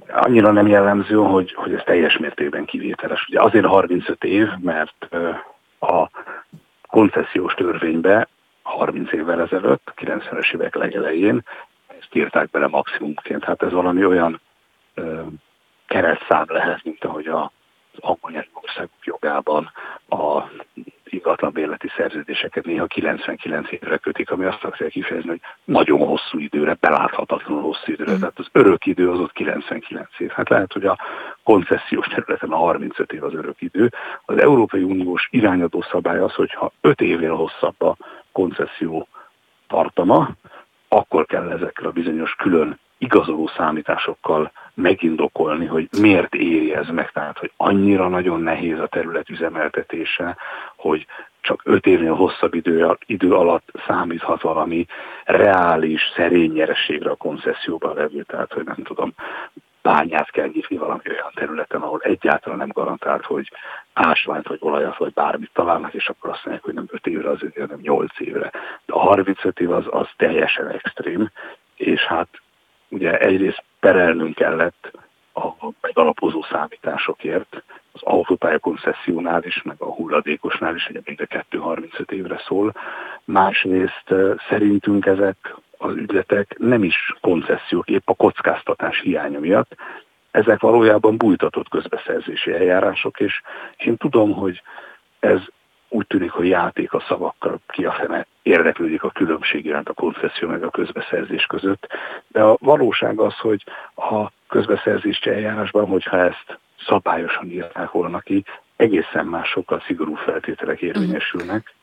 annyira 0.08 0.52
nem 0.52 0.68
jellemző, 0.68 1.16
hogy, 1.16 1.54
hogy 1.54 1.74
ez 1.74 1.82
teljes 1.86 2.18
mértékben 2.18 2.66
kivételes. 2.66 3.26
Ugye 3.30 3.42
azért 3.42 3.66
35 3.66 4.24
év, 4.24 4.48
mert 4.60 5.08
a 5.80 6.10
koncesziós 6.88 7.54
törvénybe 7.54 8.28
30 8.62 9.12
évvel 9.12 9.42
ezelőtt, 9.42 9.94
90-es 9.96 10.54
évek 10.54 10.76
legelején 10.76 11.44
ezt 12.00 12.16
írták 12.16 12.50
bele 12.50 12.68
maximumként. 12.68 13.44
Hát 13.44 13.64
ez 13.64 13.72
valami 13.72 14.06
olyan 14.06 14.42
ö, 14.94 15.22
keresztszám 15.86 16.46
lehet, 16.48 16.84
mint 16.84 17.04
ahogy 17.04 17.28
a, 17.28 17.52
az 17.92 18.00
angol 18.00 18.46
országok 18.54 19.04
jogában 19.04 19.72
a 20.10 20.44
ingatlan 21.14 21.52
bérleti 21.52 21.88
szerződéseket 21.98 22.66
néha 22.66 22.86
99 22.86 23.72
évre 23.72 23.98
kötik, 23.98 24.32
ami 24.32 24.46
azt 24.46 24.64
akarja 24.64 24.88
kifejezni, 24.88 25.30
hogy 25.30 25.42
nagyon 25.64 26.00
hosszú 26.00 26.40
időre, 26.40 26.78
beláthatatlanul 26.80 27.62
hosszú 27.62 27.92
időre. 27.92 28.12
Mm. 28.12 28.20
Tehát 28.20 28.40
az 28.40 28.48
örök 28.52 28.86
idő 28.86 29.12
az 29.12 29.20
ott 29.20 29.32
99 29.32 30.08
év. 30.18 30.30
Hát 30.30 30.50
lehet, 30.50 30.74
hogy 30.74 30.86
a 30.86 30.98
koncesziós 31.44 32.08
területen 32.08 32.52
a 32.52 32.56
35 32.56 33.14
év 33.14 33.24
az 33.24 33.34
örök 33.34 33.62
idő. 33.62 33.90
Az 34.26 34.38
Európai 34.38 34.84
Uniós 34.84 35.28
irányadó 35.32 35.82
szabály 35.92 36.20
az, 36.20 36.34
hogy 36.34 36.54
ha 36.54 36.72
5 36.82 37.02
évnél 37.02 37.36
hosszabb 37.36 37.82
a 37.82 37.96
koncesszió 38.32 39.08
tartama, 39.68 40.30
akkor 40.88 41.26
kell 41.26 41.50
ezekkel 41.52 41.86
a 41.86 41.92
bizonyos 41.92 42.36
külön 42.36 42.80
igazoló 43.04 43.50
számításokkal 43.58 44.52
megindokolni, 44.74 45.66
hogy 45.66 45.88
miért 46.00 46.36
éri 46.36 46.74
ez 46.74 46.88
meg, 46.88 47.12
tehát 47.12 47.38
hogy 47.38 47.52
annyira 47.58 48.08
nagyon 48.08 48.42
nehéz 48.42 48.80
a 48.80 48.88
terület 48.88 49.30
üzemeltetése, 49.30 50.38
hogy 50.76 51.06
csak 51.42 51.62
öt 51.64 51.86
évnél 51.86 52.14
hosszabb 52.14 52.54
idő, 52.54 52.98
idő 53.06 53.34
alatt 53.34 53.72
számíthat 53.88 54.42
valami 54.42 54.86
reális, 55.24 56.02
szerény 56.16 56.52
nyerességre 56.52 57.10
a 57.10 57.16
koncesszióba 57.16 57.94
levő, 57.94 58.24
tehát 58.24 58.54
hogy 58.54 58.66
nem 58.66 58.84
tudom, 58.84 59.14
bányát 59.82 60.32
kell 60.32 60.50
nyitni 60.54 60.78
valami 60.78 61.02
olyan 61.06 61.32
területen, 61.34 61.82
ahol 61.82 62.00
egyáltalán 62.00 62.58
nem 62.58 62.70
garantált, 62.74 63.26
hogy 63.26 63.52
ásványt, 63.94 64.48
vagy 64.48 64.58
olajat, 64.62 64.98
vagy 64.98 65.14
bármit 65.14 65.50
találnak, 65.54 65.94
és 65.94 66.08
akkor 66.08 66.30
azt 66.30 66.46
mondják, 66.46 66.66
hogy 66.66 66.74
nem 66.74 66.88
5 66.90 67.08
évre 67.08 67.30
az 67.30 67.40
hanem 67.56 67.80
8 67.82 68.20
évre. 68.20 68.52
De 68.86 68.94
a 68.94 69.00
35 69.00 69.60
év 69.60 69.72
az, 69.72 69.86
az 69.90 70.08
teljesen 70.18 70.68
extrém, 70.68 71.30
és 71.76 72.02
hát 72.02 72.28
ugye 72.94 73.18
egyrészt 73.18 73.64
perelnünk 73.80 74.36
kellett 74.36 74.92
a 75.34 75.68
megalapozó 75.82 76.46
számításokért, 76.52 77.64
az 77.92 78.02
autópálya 78.04 78.60
koncessziónál 78.60 79.44
is, 79.44 79.62
meg 79.62 79.76
a 79.80 79.86
hulladékosnál 79.86 80.76
is, 80.76 80.88
ugye 80.90 81.00
mind 81.06 81.20
a 81.20 81.46
2-35 81.52 82.12
évre 82.12 82.42
szól. 82.48 82.74
Másrészt 83.24 84.14
szerintünk 84.50 85.06
ezek 85.06 85.56
az 85.78 85.96
ügyletek 85.96 86.56
nem 86.58 86.84
is 86.84 87.14
koncesziók, 87.22 87.90
épp 87.90 88.10
a 88.10 88.14
kockáztatás 88.14 89.00
hiánya 89.00 89.40
miatt, 89.40 89.76
ezek 90.32 90.60
valójában 90.60 91.18
bújtatott 91.18 91.70
közbeszerzési 91.70 92.52
eljárások, 92.52 93.20
és 93.20 93.42
én 93.78 93.98
tudom, 93.98 94.34
hogy 94.34 94.62
ez 95.20 95.40
úgy 95.94 96.08
tűnik, 96.08 96.32
hogy 96.32 96.48
játék 96.48 96.94
a 96.94 97.04
szavakkal 97.08 97.60
ki 97.68 97.86
a 97.86 97.92
fene 97.92 98.26
érdeklődik 98.42 99.04
a 99.04 99.10
különbség 99.10 99.66
iránt 99.66 99.90
a 99.90 99.94
koncesszió 99.94 100.48
meg 100.48 100.64
a 100.64 100.70
közbeszerzés 100.70 101.46
között, 101.46 101.88
de 102.28 102.42
a 102.42 102.58
valóság 102.60 103.20
az, 103.20 103.38
hogy 103.38 103.64
a 103.96 104.32
közbeszerzési 104.48 105.30
eljárásban, 105.30 105.86
hogyha 105.86 106.18
ezt 106.18 106.60
szabályosan 106.88 107.52
írták 107.52 107.92
volna 107.92 108.20
ki, 108.20 108.44
egészen 108.76 109.26
más, 109.26 109.50
sokkal 109.50 109.84
szigorú 109.86 110.16
feltételek 110.16 110.82
érvényesülnek, 110.82 111.74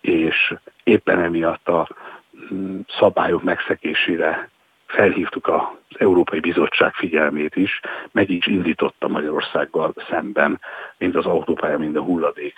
és 0.00 0.54
éppen 0.84 1.20
emiatt 1.20 1.68
a 1.68 1.88
mm, 2.52 2.80
szabályok 2.88 3.42
megszekésére 3.42 4.48
felhívtuk 4.86 5.48
az 5.48 5.62
Európai 5.98 6.40
Bizottság 6.40 6.94
figyelmét 6.94 7.56
is, 7.56 7.80
meg 8.12 8.30
is 8.30 8.46
indította 8.46 9.08
Magyarországgal 9.08 9.92
szemben, 10.08 10.60
mind 10.98 11.16
az 11.16 11.26
autópálya, 11.26 11.78
mind 11.78 11.96
a 11.96 12.02
hulladék 12.02 12.54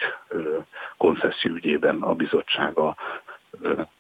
koncesszió 0.97 1.55
ügyében 1.55 2.03
a 2.03 2.15
bizottság 2.15 2.79
a 2.79 2.97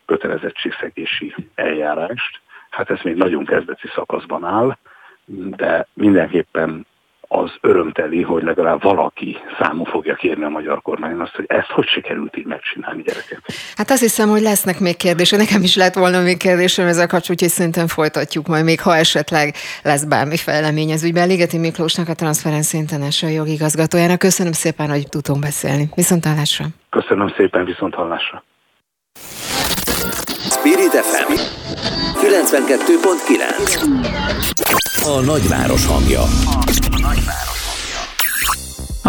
kötelezettségszegési 0.07 1.35
eljárást. 1.55 2.41
Hát 2.71 2.91
ez 2.91 3.01
még 3.03 3.15
nagyon 3.15 3.45
kezdeti 3.45 3.89
szakaszban 3.95 4.45
áll, 4.45 4.77
de 5.27 5.87
mindenképpen 5.93 6.87
az 7.29 7.51
örömteli, 7.61 8.23
hogy 8.23 8.43
legalább 8.43 8.83
valaki 8.83 9.37
számú 9.61 9.85
fogja 9.85 10.15
kérni 10.15 10.45
a 10.45 10.49
magyar 10.49 10.83
kormányon 10.83 11.21
azt, 11.21 11.35
hogy 11.35 11.45
ezt 11.49 11.71
hogy 11.71 11.87
sikerült 11.87 12.37
így 12.37 12.47
megcsinálni 12.47 13.03
gyerekek. 13.03 13.41
Hát 13.77 13.91
azt 13.91 14.01
hiszem, 14.01 14.29
hogy 14.29 14.41
lesznek 14.41 14.81
még 14.81 14.97
kérdések. 14.97 15.39
Nekem 15.39 15.63
is 15.63 15.77
lett 15.77 15.95
volna 15.95 16.21
még 16.21 16.37
kérdésem 16.37 16.87
ezzel 16.87 17.07
kapcsolatban, 17.07 17.35
úgyhogy 17.35 17.49
szerintem 17.49 17.87
folytatjuk 17.87 18.47
majd 18.47 18.65
még, 18.65 18.81
ha 18.81 18.97
esetleg 18.97 19.55
lesz 19.83 20.05
bármi 20.05 20.37
fejlemény 20.37 20.93
az 20.93 21.05
ügyben. 21.05 21.29
Ligeti 21.29 21.59
Miklósnak, 21.59 22.09
a 22.09 22.15
Transparency 22.15 22.77
International 22.77 23.35
jogigazgatójának. 23.35 24.19
Köszönöm 24.19 24.53
szépen, 24.53 24.89
hogy 24.91 25.09
tudtunk 25.09 25.41
beszélni. 25.41 25.89
Viszont 25.95 26.25
hallásra. 26.25 26.65
Köszönöm 26.91 27.33
szépen, 27.37 27.65
viszont 27.65 27.95
hallásra. 27.95 28.43
Spirit 30.69 30.93
FM 30.93 31.33
92.9 32.21 33.81
A 35.05 35.21
nagyváros 35.21 35.87
hangja. 35.87 36.23
A 36.23 37.58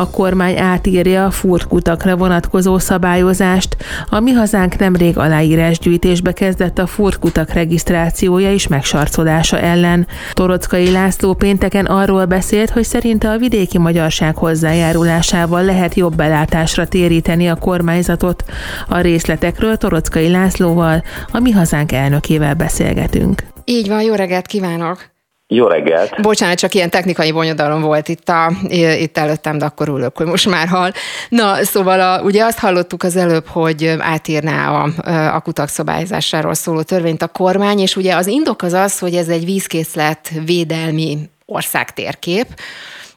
kormány 0.08 0.58
átírja 0.58 1.26
a 1.26 1.32
furtkutakra 1.32 2.16
vonatkozó 2.16 2.78
szabályozást. 2.78 3.78
A 4.10 4.20
Mi 4.20 4.32
Hazánk 4.32 4.78
nemrég 4.78 5.18
aláírásgyűjtésbe 5.18 6.32
kezdett 6.32 6.78
a 6.80 6.88
furtkutak 6.88 7.54
regisztrációja 7.54 8.52
és 8.54 8.68
megsarcolása 8.68 9.60
ellen. 9.60 10.08
Torockai 10.34 10.92
László 10.92 11.34
pénteken 11.34 11.86
arról 11.86 12.26
beszélt, 12.26 12.70
hogy 12.70 12.84
szerinte 12.84 13.30
a 13.30 13.38
vidéki 13.38 13.78
magyarság 13.78 14.36
hozzájárulásával 14.36 15.64
lehet 15.64 15.94
jobb 15.96 16.16
belátásra 16.16 16.88
téríteni 16.88 17.48
a 17.50 17.56
kormányzatot. 17.56 18.44
A 18.88 19.00
részletekről 19.00 19.78
Torockai 19.78 20.30
Lászlóval, 20.30 21.04
a 21.32 21.40
Mi 21.40 21.52
Hazánk 21.52 21.92
elnökével 21.92 22.54
beszélgetünk. 22.54 23.44
Így 23.64 23.88
van, 23.88 24.02
jó 24.02 24.14
reggelt 24.14 24.46
kívánok! 24.46 25.18
Jó 25.52 25.68
reggelt! 25.68 26.22
Bocsánat, 26.22 26.58
csak 26.58 26.74
ilyen 26.74 26.90
technikai 26.90 27.32
bonyodalom 27.32 27.82
volt 27.82 28.08
itt, 28.08 28.30
a, 28.30 28.52
itt 28.98 29.18
előttem, 29.18 29.58
de 29.58 29.66
akkor 29.66 29.88
ülök, 29.88 30.18
hogy 30.18 30.26
most 30.26 30.50
már 30.50 30.68
hal. 30.68 30.92
Na, 31.30 31.64
szóval 31.64 32.00
a, 32.00 32.22
ugye 32.22 32.44
azt 32.44 32.60
hallottuk 32.60 33.04
az 33.04 33.16
előbb, 33.16 33.48
hogy 33.48 33.96
átírná 34.00 34.72
a, 34.72 34.90
a 35.36 35.40
kutak 35.40 35.68
szabályozásáról 35.68 36.54
szóló 36.54 36.82
törvényt 36.82 37.22
a 37.22 37.28
kormány, 37.28 37.80
és 37.80 37.96
ugye 37.96 38.16
az 38.16 38.28
indok 38.28 38.62
az 38.62 38.74
az, 38.74 39.00
hogy 39.00 39.16
ez 39.16 39.28
egy 39.28 39.46
vízkészlet 39.46 40.32
védelmi 40.46 41.18
országtérkép, 41.46 42.48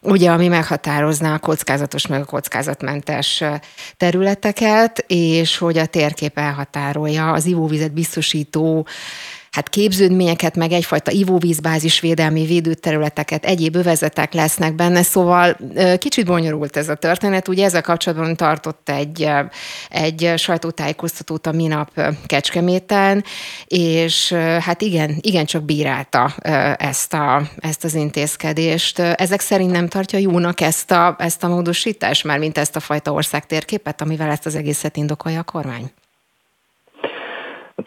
ugye, 0.01 0.31
ami 0.31 0.49
meghatározná 0.49 1.35
a 1.35 1.39
kockázatos 1.39 2.07
meg 2.07 2.21
a 2.21 2.25
kockázatmentes 2.25 3.45
területeket, 3.97 5.05
és 5.07 5.59
hogy 5.59 5.79
a 5.79 5.87
térkép 5.87 6.39
elhatárolja 6.39 7.33
az 7.33 7.47
ivóvizet 7.47 7.93
biztosító 7.93 8.87
hát 9.53 9.69
képződményeket, 9.69 10.57
meg 10.57 10.73
egyfajta 10.73 11.11
ivóvízbázis 11.11 12.01
védelmi 12.01 12.47
védőterületeket, 12.47 13.45
egyéb 13.45 13.77
övezetek 13.77 14.33
lesznek 14.33 14.75
benne, 14.75 15.03
szóval 15.03 15.57
kicsit 15.99 16.27
bonyolult 16.27 16.77
ez 16.77 16.89
a 16.89 16.95
történet. 16.95 17.49
Ugye 17.49 17.65
ezzel 17.65 17.83
kapcsolatban 17.83 18.37
tartott 18.37 18.89
egy, 18.89 19.29
egy 19.91 20.33
sajtótájékoztatót 20.37 21.47
a 21.47 21.53
minap 21.53 22.01
Kecskeméten, 22.27 23.25
és 23.67 24.33
hát 24.61 24.83
igen, 24.83 25.17
igen 25.21 25.45
csak 25.45 25.65
bírálta 25.65 26.35
ezt, 26.79 27.15
a, 27.15 27.43
ezt 27.59 27.85
az 27.85 27.95
intézkedést. 27.95 28.99
Ezek 28.99 29.41
szerint 29.41 29.71
nem 29.71 29.89
tartja 29.89 30.19
jónak 30.19 30.61
ezt 30.61 30.91
a, 30.91 31.17
ezt 31.19 31.45
a 31.45 31.49
módosítást, 31.49 32.25
már 32.25 32.39
mint 32.39 32.59
ezt 32.59 32.77
a 32.77 32.81
fajta 32.81 33.13
országtérképet, 33.13 34.01
amivel 34.01 34.31
ezt 34.31 34.47
az 34.47 34.55
egészet 34.55 34.97
indokolja 34.97 35.39
a 35.39 35.43
kormány? 35.43 35.91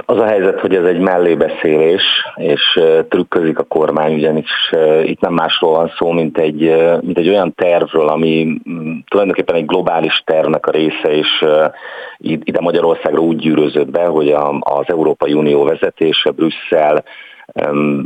Az 0.05 0.17
a 0.17 0.25
helyzet, 0.25 0.59
hogy 0.59 0.75
ez 0.75 0.83
egy 0.83 0.99
mellébeszélés, 0.99 2.03
és 2.35 2.79
trükközik 3.09 3.59
a 3.59 3.63
kormány, 3.63 4.13
ugyanis 4.13 4.73
itt 5.03 5.19
nem 5.19 5.33
másról 5.33 5.71
van 5.71 5.91
szó, 5.97 6.11
mint 6.11 6.37
egy, 6.37 6.75
mint 7.01 7.17
egy 7.17 7.29
olyan 7.29 7.53
tervről, 7.53 8.07
ami 8.07 8.61
mm, 8.69 8.97
tulajdonképpen 9.07 9.55
egy 9.55 9.65
globális 9.65 10.21
tervnek 10.25 10.67
a 10.67 10.71
része, 10.71 11.09
és 11.11 11.45
ide 12.17 12.59
Magyarországra 12.59 13.19
úgy 13.19 13.37
gyűrözött 13.37 13.91
be, 13.91 14.05
hogy 14.05 14.31
az 14.59 14.85
Európai 14.85 15.33
Unió 15.33 15.63
vezetése, 15.63 16.31
Brüsszel, 16.31 17.03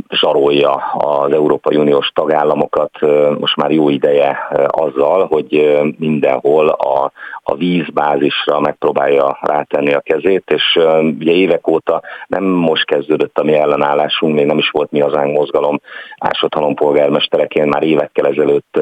zsarolja 0.08 0.72
az 0.92 1.32
Európai 1.32 1.76
Uniós 1.76 2.10
tagállamokat 2.14 2.90
most 3.38 3.56
már 3.56 3.70
jó 3.70 3.88
ideje 3.88 4.38
azzal, 4.66 5.26
hogy 5.26 5.78
mindenhol 5.98 6.68
a, 6.68 7.12
a 7.42 7.54
vízbázisra 7.54 8.60
megpróbálja 8.60 9.38
rátenni 9.40 9.92
a 9.92 10.00
kezét, 10.00 10.44
és 10.46 10.78
ugye 11.18 11.32
évek 11.32 11.68
óta 11.68 12.02
nem 12.26 12.44
most 12.44 12.84
kezdődött 12.84 13.38
a 13.38 13.42
mi 13.42 13.54
ellenállásunk, 13.54 14.34
még 14.34 14.46
nem 14.46 14.58
is 14.58 14.70
volt 14.70 14.90
mi 14.90 15.00
hazánk 15.00 15.36
mozgalom. 15.36 15.80
Ásodhalom 16.18 16.74
polgármestereként 16.74 17.72
már 17.72 17.82
évekkel 17.82 18.26
ezelőtt 18.26 18.80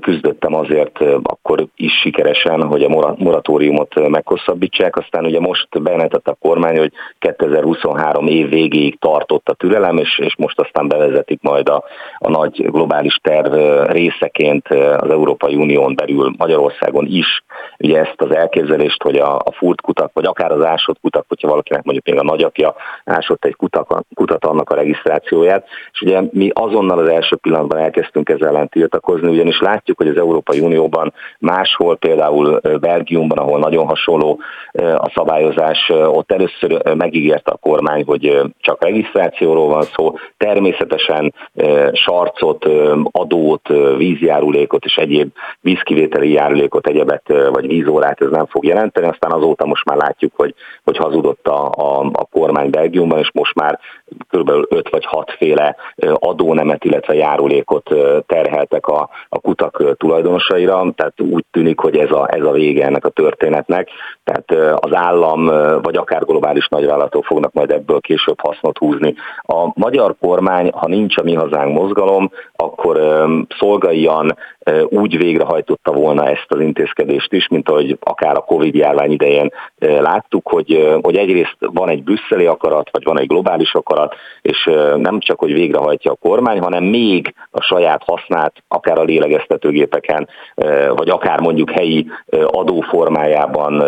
küzdöttem 0.00 0.54
azért 0.54 1.00
akkor 1.22 1.66
is 1.76 1.92
sikeresen, 2.00 2.62
hogy 2.62 2.82
a 2.82 3.14
moratóriumot 3.18 4.08
meghosszabbítsák, 4.08 4.96
aztán 4.96 5.24
ugye 5.24 5.40
most 5.40 5.82
bejelentett 5.82 6.28
a 6.28 6.36
kormány, 6.40 6.78
hogy 6.78 6.92
2023 7.18 8.26
év 8.26 8.48
végéig 8.48 8.98
tartott 8.98 9.48
a 9.48 9.54
türelem, 9.66 9.96
és, 9.98 10.18
és 10.18 10.34
most 10.36 10.60
aztán 10.60 10.88
bevezetik 10.88 11.42
majd 11.42 11.68
a, 11.68 11.84
a 12.18 12.30
nagy 12.30 12.70
globális 12.70 13.18
terv 13.22 13.54
részeként 13.90 14.68
az 14.98 15.10
Európai 15.10 15.54
Unión 15.54 15.94
belül 15.94 16.34
Magyarországon 16.38 17.06
is. 17.06 17.44
Ugye 17.78 17.98
ezt 17.98 18.20
az 18.20 18.34
elképzelést, 18.34 19.02
hogy 19.02 19.16
a, 19.16 19.36
a 19.36 19.52
furt 19.52 19.80
kutak, 19.80 20.10
vagy 20.12 20.24
akár 20.24 20.52
az 20.52 20.64
ásott 20.64 21.00
kutak, 21.00 21.24
hogyha 21.28 21.48
valakinek 21.48 21.82
mondjuk 21.84 22.06
még 22.06 22.18
a 22.18 22.22
nagyapja 22.22 22.74
ásott 23.04 23.44
egy 23.44 23.56
kutak, 23.56 24.00
kutat 24.14 24.44
annak 24.44 24.70
a 24.70 24.74
regisztrációját, 24.74 25.66
és 25.92 26.00
ugye 26.00 26.20
mi 26.30 26.50
azonnal 26.54 26.98
az 26.98 27.08
első 27.08 27.36
pillanatban 27.36 27.78
elkezdtünk 27.78 28.28
ezzel 28.28 28.48
ellen 28.48 28.68
tiltakozni, 28.68 29.28
ugyanis 29.28 29.60
látjuk, 29.60 29.96
hogy 29.96 30.08
az 30.08 30.16
Európai 30.16 30.60
Unióban 30.60 31.12
máshol, 31.38 31.96
például 31.96 32.60
Belgiumban, 32.80 33.38
ahol 33.38 33.58
nagyon 33.58 33.86
hasonló 33.86 34.40
a 34.96 35.10
szabályozás, 35.14 35.90
ott 35.90 36.32
először 36.32 36.94
megígérte 36.94 37.50
a 37.50 37.56
kormány, 37.56 38.04
hogy 38.04 38.40
csak 38.60 38.84
regisztrációról 39.56 39.68
van 39.68 39.82
szó, 39.82 40.14
természetesen 40.36 41.34
sarcot, 41.92 42.68
adót, 43.10 43.68
vízjárulékot 43.96 44.84
és 44.84 44.96
egyéb 44.96 45.32
vízkivételi 45.60 46.32
járulékot, 46.32 46.86
egyebet 46.86 47.22
vagy 47.52 47.66
vízórát 47.66 48.20
ez 48.20 48.30
nem 48.30 48.46
fog 48.46 48.64
jelenteni, 48.64 49.06
aztán 49.06 49.32
azóta 49.32 49.66
most 49.66 49.84
már 49.84 49.96
látjuk, 49.96 50.32
hogy, 50.36 50.54
hogy 50.84 50.96
hazudott 50.96 51.46
a, 51.48 51.70
a, 51.70 52.00
a 52.12 52.24
kormány 52.24 52.70
Belgiumban, 52.70 53.18
és 53.18 53.30
most 53.32 53.54
már 53.54 53.78
kb. 54.30 54.50
5 54.68 54.88
vagy 54.88 55.04
6 55.04 55.34
féle 55.38 55.76
adónemet, 56.14 56.84
illetve 56.84 57.14
járulékot 57.14 57.94
terheltek 58.26 58.86
a, 58.86 59.08
a 59.28 59.38
kutak 59.38 59.96
tulajdonosaira, 59.96 60.92
tehát 60.96 61.20
úgy 61.20 61.44
tűnik, 61.50 61.80
hogy 61.80 61.96
ez 61.96 62.10
a, 62.10 62.28
ez 62.30 62.42
a 62.42 62.50
vége 62.50 62.84
ennek 62.84 63.04
a 63.04 63.08
történetnek, 63.08 63.88
tehát 64.24 64.76
az 64.80 64.94
állam 64.94 65.46
vagy 65.82 65.96
akár 65.96 66.24
globális 66.24 66.68
nagyvállalatok 66.68 67.24
fognak 67.24 67.52
majd 67.52 67.70
ebből 67.70 68.00
később 68.00 68.40
hasznot 68.40 68.78
húzni 68.78 69.14
a 69.46 69.72
magyar 69.74 70.14
kormány, 70.20 70.70
ha 70.72 70.86
nincs 70.86 71.16
a 71.16 71.22
mi 71.22 71.34
hazánk 71.34 71.74
mozgalom, 71.74 72.30
akkor 72.56 73.26
szolgáljan 73.58 74.36
úgy 74.88 75.16
végrehajtotta 75.16 75.92
volna 75.92 76.26
ezt 76.26 76.46
az 76.48 76.60
intézkedést 76.60 77.32
is, 77.32 77.48
mint 77.48 77.68
ahogy 77.68 77.98
akár 78.00 78.36
a 78.36 78.40
Covid 78.40 78.74
járvány 78.74 79.10
idején 79.10 79.52
láttuk, 79.78 80.48
hogy, 80.48 80.98
hogy 81.02 81.16
egyrészt 81.16 81.56
van 81.58 81.88
egy 81.88 82.02
brüsszeli 82.02 82.46
akarat, 82.46 82.90
vagy 82.90 83.04
van 83.04 83.18
egy 83.18 83.26
globális 83.26 83.74
akarat, 83.74 84.14
és 84.42 84.70
nem 84.96 85.18
csak, 85.20 85.38
hogy 85.38 85.52
végrehajtja 85.52 86.10
a 86.10 86.18
kormány, 86.28 86.60
hanem 86.60 86.84
még 86.84 87.34
a 87.50 87.60
saját 87.60 88.02
hasznát, 88.06 88.52
akár 88.68 88.98
a 88.98 89.04
lélegeztetőgépeken, 89.04 90.28
vagy 90.94 91.08
akár 91.08 91.40
mondjuk 91.40 91.70
helyi 91.70 92.06
adóformájában 92.46 93.78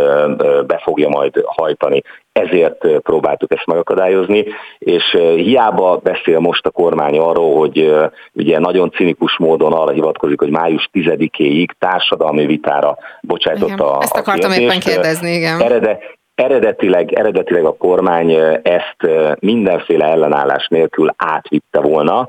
be 0.66 0.80
fogja 0.84 1.08
majd 1.08 1.42
hajtani 1.44 2.02
ezért 2.38 3.00
próbáltuk 3.02 3.52
ezt 3.52 3.66
megakadályozni, 3.66 4.44
és 4.78 5.16
hiába 5.34 5.96
beszél 5.96 6.38
most 6.38 6.66
a 6.66 6.70
kormány 6.70 7.18
arról, 7.18 7.58
hogy 7.58 7.94
ugye 8.32 8.58
nagyon 8.58 8.90
cinikus 8.90 9.38
módon 9.38 9.72
arra 9.72 9.90
hivatkozik, 9.90 10.40
hogy 10.40 10.50
május 10.50 10.90
10-éig 10.92 11.68
társadalmi 11.78 12.46
vitára 12.46 12.98
bocsájtotta 13.20 13.72
igen, 13.72 13.86
a 13.86 14.02
Ezt 14.02 14.16
akartam 14.16 14.50
kérdést. 14.50 14.60
éppen 14.60 14.94
kérdezni, 14.94 15.30
igen. 15.30 15.62
Erede, 15.62 15.98
Eredetileg, 16.38 17.12
eredetileg 17.12 17.64
a 17.64 17.76
kormány 17.76 18.30
ezt 18.62 18.96
mindenféle 19.38 20.04
ellenállás 20.04 20.66
nélkül 20.68 21.14
átvitte 21.16 21.80
volna, 21.80 22.28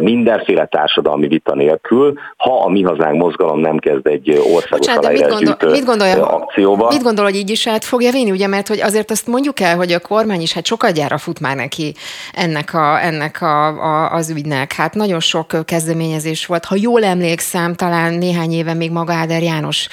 mindenféle 0.00 0.66
társadalmi 0.66 1.26
vita 1.26 1.54
nélkül, 1.54 2.14
ha 2.36 2.64
a 2.64 2.68
Mi 2.68 2.82
Hazánk 2.82 3.16
mozgalom 3.16 3.60
nem 3.60 3.78
kezd 3.78 4.06
egy 4.06 4.30
országos 4.30 4.68
Bocsánat, 4.68 5.12
mit, 5.12 5.28
gondol, 5.28 5.70
mit 5.70 5.84
gondolja, 5.84 6.26
akcióba. 6.26 6.88
Mit 6.88 7.02
gondol, 7.02 7.24
hogy 7.24 7.34
így 7.34 7.50
is 7.50 7.66
át 7.66 7.84
fogja 7.84 8.10
vinni, 8.10 8.30
ugye, 8.30 8.46
mert 8.46 8.68
hogy 8.68 8.80
azért 8.80 9.10
azt 9.10 9.26
mondjuk 9.26 9.60
el, 9.60 9.76
hogy 9.76 9.92
a 9.92 10.00
kormány 10.00 10.40
is 10.40 10.52
hát 10.52 10.66
sokat 10.66 10.92
gyára 10.92 11.18
fut 11.18 11.40
már 11.40 11.56
neki 11.56 11.94
ennek, 12.32 12.74
a, 12.74 13.04
ennek 13.04 13.42
a, 13.42 13.66
a, 13.66 14.12
az 14.12 14.30
ügynek. 14.30 14.72
Hát 14.72 14.94
nagyon 14.94 15.20
sok 15.20 15.56
kezdeményezés 15.64 16.46
volt. 16.46 16.64
Ha 16.64 16.74
jól 16.78 17.04
emlékszem, 17.04 17.74
talán 17.74 18.14
néhány 18.14 18.52
éve 18.52 18.74
még 18.74 18.90
maga 18.90 19.12
Áder 19.12 19.42
János, 19.42 19.88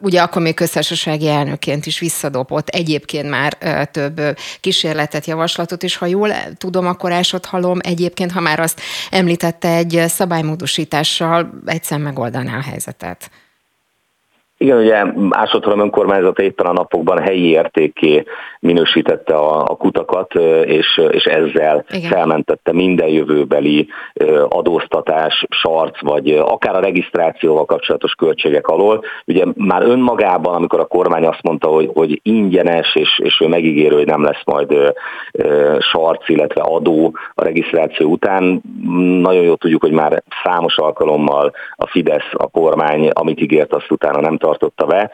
ugye 0.00 0.20
akkor 0.20 0.42
még 0.42 0.54
köztársasági 0.54 1.28
elnökként 1.28 1.86
is 1.86 1.98
visszadobott 1.98 2.68
egy 2.68 2.85
egyébként 2.86 3.28
már 3.28 3.58
több 3.90 4.20
kísérletet, 4.60 5.26
javaslatot, 5.26 5.82
és 5.82 5.96
ha 5.96 6.06
jól 6.06 6.30
tudom, 6.56 6.86
akkor 6.86 7.12
halom 7.46 7.78
egyébként, 7.82 8.32
ha 8.32 8.40
már 8.40 8.60
azt 8.60 8.80
említette, 9.10 9.68
egy 9.68 10.04
szabálymódosítással 10.06 11.50
egyszer 11.64 11.98
megoldaná 11.98 12.56
a 12.56 12.62
helyzetet. 12.62 13.30
Igen, 14.58 14.78
ugye 14.78 15.04
Ásotthon 15.30 15.78
önkormányzata 15.78 16.42
éppen 16.42 16.66
a 16.66 16.72
napokban 16.72 17.18
helyi 17.18 17.48
értéké 17.48 18.24
minősítette 18.60 19.34
a, 19.34 19.60
a 19.60 19.76
kutakat, 19.76 20.34
és, 20.64 21.00
és 21.10 21.24
ezzel 21.24 21.84
Igen. 21.90 22.10
felmentette 22.10 22.72
minden 22.72 23.08
jövőbeli 23.08 23.88
adóztatás, 24.48 25.46
sarc, 25.48 26.00
vagy 26.00 26.30
akár 26.30 26.74
a 26.74 26.80
regisztrációval 26.80 27.64
kapcsolatos 27.64 28.12
költségek 28.12 28.66
alól. 28.66 29.04
Ugye 29.26 29.44
már 29.56 29.82
önmagában, 29.82 30.54
amikor 30.54 30.80
a 30.80 30.84
kormány 30.84 31.26
azt 31.26 31.42
mondta, 31.42 31.68
hogy, 31.68 31.90
hogy 31.94 32.20
ingyenes, 32.22 32.94
és, 32.94 33.20
és 33.22 33.40
ő 33.40 33.48
megígérő, 33.48 33.96
hogy 33.96 34.06
nem 34.06 34.22
lesz 34.22 34.44
majd 34.44 34.94
sarc, 35.78 36.28
illetve 36.28 36.60
adó 36.60 37.16
a 37.34 37.44
regisztráció 37.44 38.10
után, 38.10 38.62
nagyon 39.20 39.42
jól 39.42 39.56
tudjuk, 39.56 39.82
hogy 39.82 39.92
már 39.92 40.22
számos 40.44 40.76
alkalommal 40.76 41.52
a 41.76 41.86
Fidesz, 41.86 42.30
a 42.32 42.46
kormány, 42.46 43.08
amit 43.08 43.40
ígért, 43.40 43.72
azt 43.72 43.90
utána 43.90 44.20
nem 44.20 44.36
tartotta 44.46 44.86
be, 44.86 45.10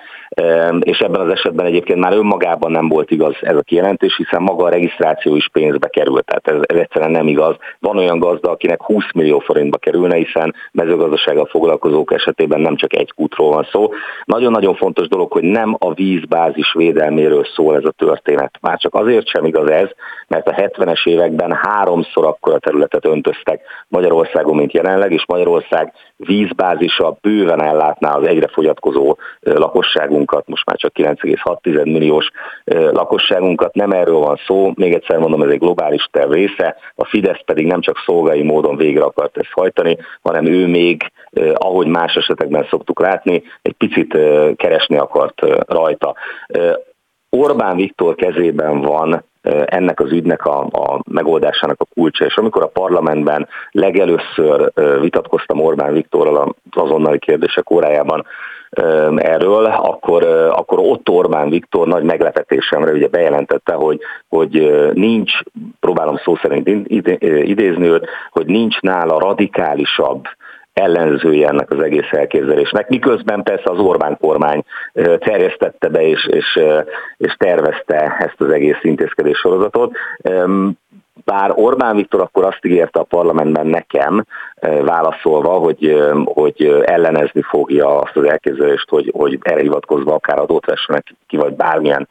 és 0.81 0.99
ebben 0.99 1.21
az 1.21 1.33
esetben 1.33 1.67
egyébként 1.67 1.99
már 1.99 2.13
önmagában 2.13 2.71
nem 2.71 2.89
volt 2.89 3.11
igaz 3.11 3.35
ez 3.41 3.57
a 3.57 3.63
kijelentés, 3.63 4.17
hiszen 4.17 4.43
maga 4.43 4.65
a 4.65 4.69
regisztráció 4.69 5.37
is 5.37 5.49
pénzbe 5.53 5.89
került, 5.89 6.25
tehát 6.25 6.49
ez, 6.49 6.77
ez 6.77 6.83
egyszerűen 6.83 7.11
nem 7.11 7.27
igaz. 7.27 7.57
Van 7.79 7.97
olyan 7.97 8.19
gazda, 8.19 8.51
akinek 8.51 8.83
20 8.83 9.05
millió 9.15 9.39
forintba 9.39 9.79
kerülne, 9.79 10.17
hiszen 10.17 10.55
mezőgazdasággal 10.73 11.47
foglalkozók 11.47 12.13
esetében 12.13 12.61
nem 12.61 12.77
csak 12.77 12.97
egy 12.97 13.13
kútról 13.13 13.51
van 13.51 13.67
szó. 13.71 13.89
Nagyon-nagyon 14.25 14.75
fontos 14.75 15.09
dolog, 15.09 15.33
hogy 15.33 15.43
nem 15.43 15.77
a 15.79 15.93
vízbázis 15.93 16.73
védelméről 16.73 17.45
szól 17.55 17.77
ez 17.77 17.85
a 17.85 17.91
történet. 17.91 18.59
Már 18.61 18.79
csak 18.79 18.95
azért 18.95 19.29
sem 19.29 19.45
igaz 19.45 19.71
ez, 19.71 19.89
mert 20.29 20.49
a 20.49 20.53
70-es 20.53 21.07
években 21.07 21.59
háromszor 21.63 22.25
akkora 22.27 22.59
területet 22.59 23.07
öntöztek 23.07 23.61
Magyarországon, 23.89 24.57
mint 24.57 24.73
jelenleg, 24.73 25.13
és 25.13 25.25
Magyarország 25.27 25.93
vízbázisa 26.17 27.19
bőven 27.21 27.63
ellátná 27.63 28.15
az 28.15 28.27
egyre 28.27 28.47
fogyatkozó 28.47 29.17
lakosságunkat, 29.41 30.49
most 30.49 30.67
már 30.67 30.77
csak 30.77 30.93
9,6 30.95 31.85
milliós 31.85 32.31
lakosságunkat. 32.93 33.75
Nem 33.75 33.91
erről 33.91 34.19
van 34.19 34.41
szó, 34.47 34.73
még 34.75 34.93
egyszer 34.93 35.19
mondom, 35.19 35.43
ez 35.43 35.51
egy 35.51 35.59
globális 35.59 36.09
terv 36.11 36.33
része, 36.33 36.77
a 36.95 37.05
Fidesz 37.05 37.41
pedig 37.45 37.67
nem 37.67 37.81
csak 37.81 38.03
szolgai 38.07 38.43
módon 38.43 38.77
végre 38.77 39.05
akart 39.05 39.37
ezt 39.37 39.53
hajtani, 39.53 39.99
hanem 40.23 40.47
ő 40.47 40.67
még, 40.67 41.11
ahogy 41.55 41.87
más 41.87 42.15
esetekben 42.15 42.67
szoktuk 42.71 43.01
látni, 43.01 43.43
egy 43.63 43.73
picit 43.73 44.19
keresni 44.57 44.97
akart 44.97 45.41
rajta. 45.67 46.15
Orbán 47.31 47.77
Viktor 47.77 48.15
kezében 48.15 48.81
van 48.81 49.25
ennek 49.65 50.01
az 50.01 50.13
ügynek 50.13 50.47
a, 50.47 50.61
a 50.61 51.01
megoldásának 51.11 51.81
a 51.81 51.87
kulcsa. 51.95 52.25
És 52.25 52.37
amikor 52.37 52.63
a 52.63 52.67
parlamentben 52.67 53.49
legelőször 53.71 54.73
vitatkoztam 55.01 55.61
Orbán 55.61 55.93
Viktorral 55.93 56.37
az 56.37 56.83
azonnali 56.83 57.19
kérdések 57.19 57.71
órájában 57.71 58.27
erről, 59.17 59.65
akkor, 59.65 60.25
akkor 60.51 60.79
ott 60.79 61.09
Orbán 61.09 61.49
Viktor 61.49 61.87
nagy 61.87 62.03
meglepetésemre 62.03 62.93
ugye 62.93 63.09
bejelentette, 63.09 63.73
hogy, 63.73 64.01
hogy 64.29 64.51
nincs, 64.95 65.33
próbálom 65.81 66.17
szó 66.17 66.37
szerint 66.37 66.69
idézni 67.45 67.87
őt, 67.87 68.09
hogy 68.31 68.47
nincs 68.47 68.81
nála 68.81 69.19
radikálisabb 69.19 70.25
ellenzője 70.73 71.49
ennek 71.49 71.71
az 71.71 71.81
egész 71.81 72.11
elképzelésnek, 72.11 72.89
miközben 72.89 73.43
persze 73.43 73.71
az 73.71 73.79
Orbán 73.79 74.17
kormány 74.21 74.65
terjesztette 75.19 75.89
be 75.89 76.03
és, 76.03 76.27
és, 76.27 76.61
és 77.17 77.35
tervezte 77.39 78.17
ezt 78.19 78.41
az 78.41 78.51
egész 78.51 78.79
intézkedés 78.83 79.39
sorozatot. 79.39 79.93
Bár 81.25 81.53
Orbán 81.55 81.97
Viktor 81.97 82.21
akkor 82.21 82.45
azt 82.45 82.65
ígérte 82.65 82.99
a 82.99 83.05
parlamentben 83.05 83.67
nekem, 83.67 84.25
válaszolva, 84.85 85.53
hogy, 85.53 86.03
hogy 86.25 86.83
ellenezni 86.85 87.43
fogja 87.43 88.01
azt 88.01 88.17
az 88.17 88.25
elképzelést, 88.25 88.89
hogy, 88.89 89.13
hogy 89.17 89.39
erre 89.43 89.61
hivatkozva 89.61 90.15
akár 90.15 90.39
adót 90.39 90.67
vessenek 90.67 91.15
ki, 91.27 91.37
vagy 91.37 91.55
bármilyen 91.55 92.09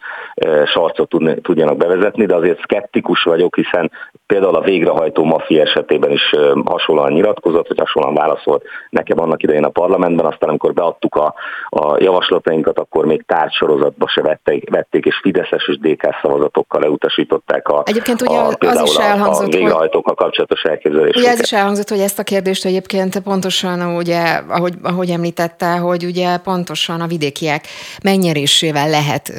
sarcot 0.66 1.14
tudjanak 1.42 1.78
bevezetni, 1.78 2.26
de 2.26 2.36
azért 2.36 2.62
szkeptikus 2.62 3.24
vagyok, 3.24 3.56
hiszen 3.56 3.92
például 4.26 4.56
a 4.56 4.62
végrehajtó 4.62 5.24
maffia 5.24 5.62
esetében 5.62 6.12
is 6.12 6.36
hasonlóan 6.66 7.12
nyilatkozott, 7.12 7.68
vagy 7.68 7.80
hasonlóan 7.80 8.16
válaszolt 8.16 8.64
nekem 8.90 9.20
annak 9.20 9.44
idején 9.44 9.64
a 9.64 9.70
parlamentben, 9.70 10.26
aztán 10.26 10.50
amikor 10.50 10.74
beadtuk 10.74 11.16
a, 11.16 11.34
a 11.70 11.96
javaslatainkat, 12.00 12.80
akkor 12.80 13.06
még 13.06 13.24
tárgysorozatba 13.26 14.08
se 14.08 14.22
vették, 14.22 14.70
vették 14.70 15.06
és 15.06 15.20
Fideszes 15.22 15.68
és 15.68 15.78
DK 15.78 16.18
szavazatokkal 16.22 16.82
leutasították 16.82 17.68
a, 17.68 17.84
Egyébként 17.86 18.22
ugye 18.22 18.38
a, 18.38 18.48
az 18.60 18.82
is 18.82 18.98
elhangzott, 19.02 19.54
a 19.54 19.58
végrehajtókkal 19.58 20.16
kapcsolatos 20.16 20.64
elképzeléseket. 20.64 21.22
Ugye 21.22 21.32
ez 21.32 21.40
is 21.40 21.54
elhangzott, 21.54 21.90
hogy 21.90 22.00
ezt 22.00 22.20
a 22.20 22.24
kérdést 22.24 22.66
egyébként 22.66 23.20
pontosan, 23.20 23.96
ugye, 23.96 24.42
ahogy, 24.48 24.74
ahogy 24.82 25.10
említette, 25.10 25.72
hogy 25.72 26.06
ugye 26.06 26.38
pontosan 26.38 27.02
a 27.02 27.08
vidékiek 27.08 27.68
megnyerésével 28.04 28.90
lehet 28.90 29.34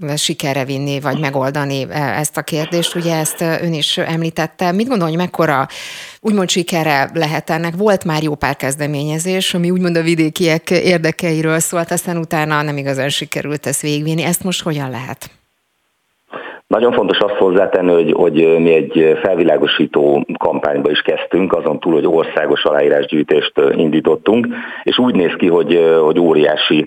uh, 0.00 0.16
sikerre 0.16 0.64
vinni, 0.64 1.00
vagy 1.00 1.18
megoldani 1.18 1.86
ezt 1.92 2.36
a 2.36 2.42
kérdést. 2.42 2.94
Ugye 2.94 3.16
ezt 3.16 3.40
ön 3.40 3.72
is 3.72 3.98
említette. 3.98 4.72
Mit 4.72 4.88
gondol, 4.88 5.08
hogy 5.08 5.16
mekkora 5.16 5.66
úgymond 6.20 6.48
sikerre 6.48 7.10
lehet 7.14 7.50
ennek? 7.50 7.76
Volt 7.76 8.04
már 8.04 8.22
jó 8.22 8.34
pár 8.34 8.56
kezdeményezés, 8.56 9.54
ami 9.54 9.70
úgymond 9.70 9.96
a 9.96 10.02
vidékiek 10.02 10.70
érdekeiről 10.70 11.58
szólt, 11.58 11.90
aztán 11.90 12.16
utána 12.16 12.62
nem 12.62 12.76
igazán 12.76 13.08
sikerült 13.08 13.66
ezt 13.66 13.80
végvinni. 13.80 14.22
Ezt 14.22 14.44
most 14.44 14.62
hogyan 14.62 14.90
lehet? 14.90 15.30
Nagyon 16.68 16.92
fontos 16.92 17.18
azt 17.18 17.34
hozzátenni, 17.34 17.92
hogy, 17.92 18.12
hogy 18.12 18.34
mi 18.34 18.74
egy 18.74 19.18
felvilágosító 19.22 20.24
kampányba 20.38 20.90
is 20.90 21.00
kezdtünk, 21.00 21.52
azon 21.52 21.80
túl, 21.80 21.92
hogy 21.92 22.06
országos 22.06 22.64
aláírásgyűjtést 22.64 23.52
indítottunk, 23.70 24.46
és 24.82 24.98
úgy 24.98 25.14
néz 25.14 25.32
ki, 25.36 25.46
hogy, 25.46 25.96
hogy 26.00 26.18
óriási 26.18 26.86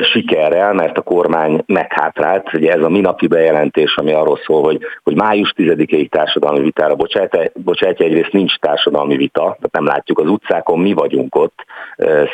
sikerrel, 0.00 0.72
mert 0.72 0.98
a 0.98 1.02
kormány 1.02 1.62
meghátrált, 1.66 2.54
ugye 2.54 2.72
ez 2.72 2.82
a 2.82 2.88
minapi 2.88 3.26
bejelentés, 3.26 3.96
ami 3.96 4.12
arról 4.12 4.38
szól, 4.44 4.62
hogy, 4.62 4.80
hogy 5.02 5.14
május 5.14 5.54
10-ig 5.56 6.08
társadalmi 6.08 6.60
vitára 6.60 6.94
bocsátja, 6.94 7.42
bocsátja, 7.54 8.06
egyrészt 8.06 8.32
nincs 8.32 8.56
társadalmi 8.56 9.16
vita, 9.16 9.40
tehát 9.40 9.72
nem 9.72 9.86
látjuk 9.86 10.18
az 10.18 10.28
utcákon, 10.28 10.78
mi 10.78 10.92
vagyunk 10.92 11.34
ott 11.34 11.64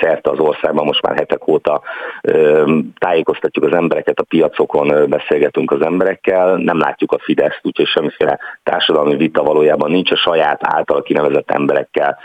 szerte 0.01 0.31
az 0.31 0.39
országban, 0.39 0.85
most 0.85 1.03
már 1.03 1.17
hetek 1.17 1.49
óta 1.49 1.83
tájékoztatjuk 2.99 3.65
az 3.65 3.75
embereket, 3.75 4.19
a 4.19 4.25
piacokon 4.29 5.09
beszélgetünk 5.09 5.71
az 5.71 5.81
emberekkel, 5.81 6.48
nem 6.57 6.79
látjuk 6.79 7.13
a 7.13 7.19
Fideszt, 7.19 7.61
úgyhogy 7.63 7.87
semmiféle 7.87 8.39
társadalmi 8.63 9.17
vita 9.17 9.43
valójában 9.43 9.91
nincs 9.91 10.11
a 10.11 10.17
saját 10.17 10.61
által 10.63 11.03
kinevezett 11.03 11.51
emberekkel 11.51 12.19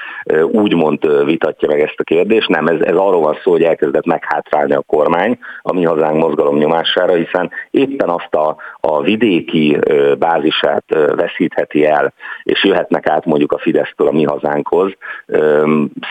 úgymond 0.52 1.26
vitatja 1.26 1.68
meg 1.68 1.80
ezt 1.80 1.96
a 1.98 2.04
kérdést. 2.04 2.48
Nem, 2.48 2.68
ez, 2.68 2.80
ez 2.80 2.96
arról 2.96 3.22
van 3.22 3.38
szó, 3.44 3.52
hogy 3.52 3.64
elkezdett 3.64 4.06
meghátrálni 4.06 4.74
a 4.74 4.84
kormány 4.88 5.40
a 5.62 5.74
mi 5.74 5.84
hazánk 5.84 6.18
mozgalom 6.18 6.58
nyomására, 6.58 7.14
hiszen 7.14 7.52
éppen 7.72 8.10
azt 8.10 8.36
a, 8.36 8.56
a 8.80 9.02
vidéki 9.02 9.80
bázisát 10.20 10.84
veszítheti 11.16 11.86
el, 11.86 12.14
és 12.44 12.64
jöhetnek 12.64 13.08
át 13.08 13.26
mondjuk 13.26 13.52
a 13.52 13.58
Fidesztől 13.58 14.08
a 14.08 14.12
mi 14.12 14.24
hazánkhoz 14.24 14.92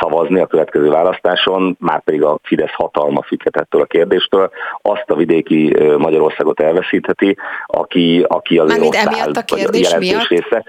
szavazni 0.00 0.40
a 0.40 0.46
következő 0.46 0.90
választáson, 0.90 1.76
már 1.80 2.02
pedig 2.02 2.22
a 2.22 2.38
Fidesz 2.42 2.72
hatalma 2.72 3.22
függhet 3.22 3.56
ettől 3.56 3.80
a 3.80 3.84
kérdéstől, 3.84 4.50
azt 4.82 5.10
a 5.10 5.14
vidéki 5.14 5.76
Magyarországot 5.98 6.60
elveszítheti, 6.60 7.36
aki, 7.66 8.01
aki 8.28 8.58
az 8.58 8.68
Mármint 8.68 8.94
emiatt 8.94 9.36
a 9.36 9.42
kérdés 9.42 9.94
miatt? 9.98 10.26
Része. 10.26 10.64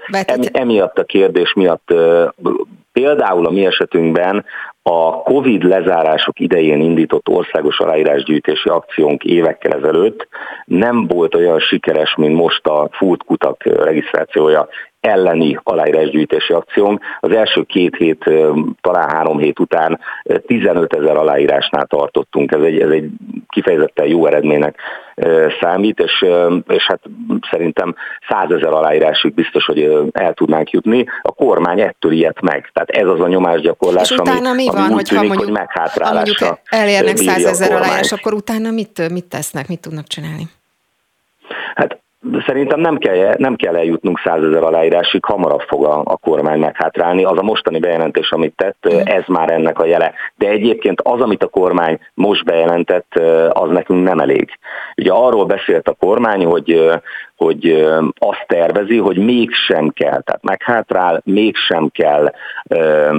emiatt 0.52 0.98
a 0.98 1.04
kérdés 1.04 1.52
miatt 1.52 1.92
Például 2.94 3.46
a 3.46 3.50
mi 3.50 3.66
esetünkben 3.66 4.44
a 4.86 5.22
COVID 5.22 5.62
lezárások 5.62 6.40
idején 6.40 6.80
indított 6.80 7.28
országos 7.28 7.78
aláírásgyűjtési 7.78 8.68
akciónk 8.68 9.24
évekkel 9.24 9.72
ezelőtt 9.72 10.28
nem 10.64 11.06
volt 11.06 11.34
olyan 11.34 11.58
sikeres, 11.58 12.14
mint 12.16 12.34
most 12.34 12.66
a 12.66 12.88
Fult 12.92 13.22
Kutak 13.24 13.62
regisztrációja 13.62 14.68
elleni 15.00 15.58
aláírásgyűjtési 15.62 16.52
akciónk. 16.52 17.00
Az 17.20 17.30
első 17.30 17.62
két 17.62 17.96
hét, 17.96 18.30
talán 18.80 19.10
három 19.10 19.38
hét 19.38 19.58
után 19.58 20.00
15 20.46 20.94
ezer 20.94 21.16
aláírásnál 21.16 21.86
tartottunk. 21.86 22.52
Ez 22.52 22.62
egy, 22.62 22.80
ez 22.80 22.90
egy 22.90 23.08
kifejezetten 23.48 24.06
jó 24.06 24.26
eredménynek 24.26 24.78
számít, 25.60 25.98
és, 25.98 26.24
és 26.68 26.86
hát 26.86 27.00
szerintem 27.50 27.94
százezer 28.28 28.72
aláírásig 28.72 29.34
biztos, 29.34 29.64
hogy 29.64 30.10
el 30.12 30.32
tudnánk 30.32 30.70
jutni. 30.70 31.04
A 31.22 31.32
kormány 31.32 31.80
ettől 31.80 32.12
ilyet 32.12 32.40
meg. 32.40 32.70
Tehát 32.72 32.90
ez 32.90 33.06
az 33.06 33.20
a 33.20 33.28
nyomásgyakorlás, 33.28 34.10
és 34.10 34.16
utána 34.16 34.50
ami, 34.50 34.64
mi 34.72 34.73
van, 34.74 34.92
úgy 34.92 35.04
tűnik, 35.04 35.28
mondjuk, 35.28 35.42
hogy 35.42 35.52
meghátrálásra 35.52 36.14
mondjuk 36.14 36.58
elérnek 36.64 37.16
százezer 37.16 37.72
aláírás, 37.72 38.12
akkor 38.12 38.34
utána 38.34 38.70
mit, 38.70 39.10
mit 39.10 39.24
tesznek, 39.24 39.68
mit 39.68 39.80
tudnak 39.80 40.06
csinálni? 40.06 40.48
Hát 41.74 42.03
Szerintem 42.46 42.80
nem 42.80 42.96
kell, 42.96 43.34
nem 43.38 43.56
kell 43.56 43.76
eljutnunk 43.76 44.20
százezer 44.24 44.62
aláírásig, 44.62 45.24
hamarabb 45.24 45.60
fog 45.60 45.84
a, 45.84 46.00
a 46.04 46.16
kormány 46.16 46.58
meghátrálni. 46.58 47.24
Az 47.24 47.38
a 47.38 47.42
mostani 47.42 47.78
bejelentés, 47.78 48.30
amit 48.30 48.56
tett, 48.56 48.94
mm. 48.94 48.98
ez 49.04 49.22
már 49.26 49.50
ennek 49.50 49.78
a 49.78 49.84
jele. 49.84 50.12
De 50.36 50.48
egyébként 50.48 51.00
az, 51.00 51.20
amit 51.20 51.42
a 51.42 51.48
kormány 51.48 51.98
most 52.14 52.44
bejelentett, 52.44 53.14
az 53.48 53.70
nekünk 53.70 54.04
nem 54.04 54.20
elég. 54.20 54.58
Ugye 54.96 55.12
arról 55.12 55.44
beszélt 55.44 55.88
a 55.88 55.96
kormány, 55.98 56.44
hogy, 56.44 56.90
hogy 57.36 57.86
azt 58.18 58.44
tervezi, 58.46 58.98
hogy 58.98 59.16
mégsem 59.16 59.88
kell, 59.88 60.20
tehát 60.20 60.42
meghátrál, 60.42 61.22
mégsem 61.24 61.88
kell 61.88 62.32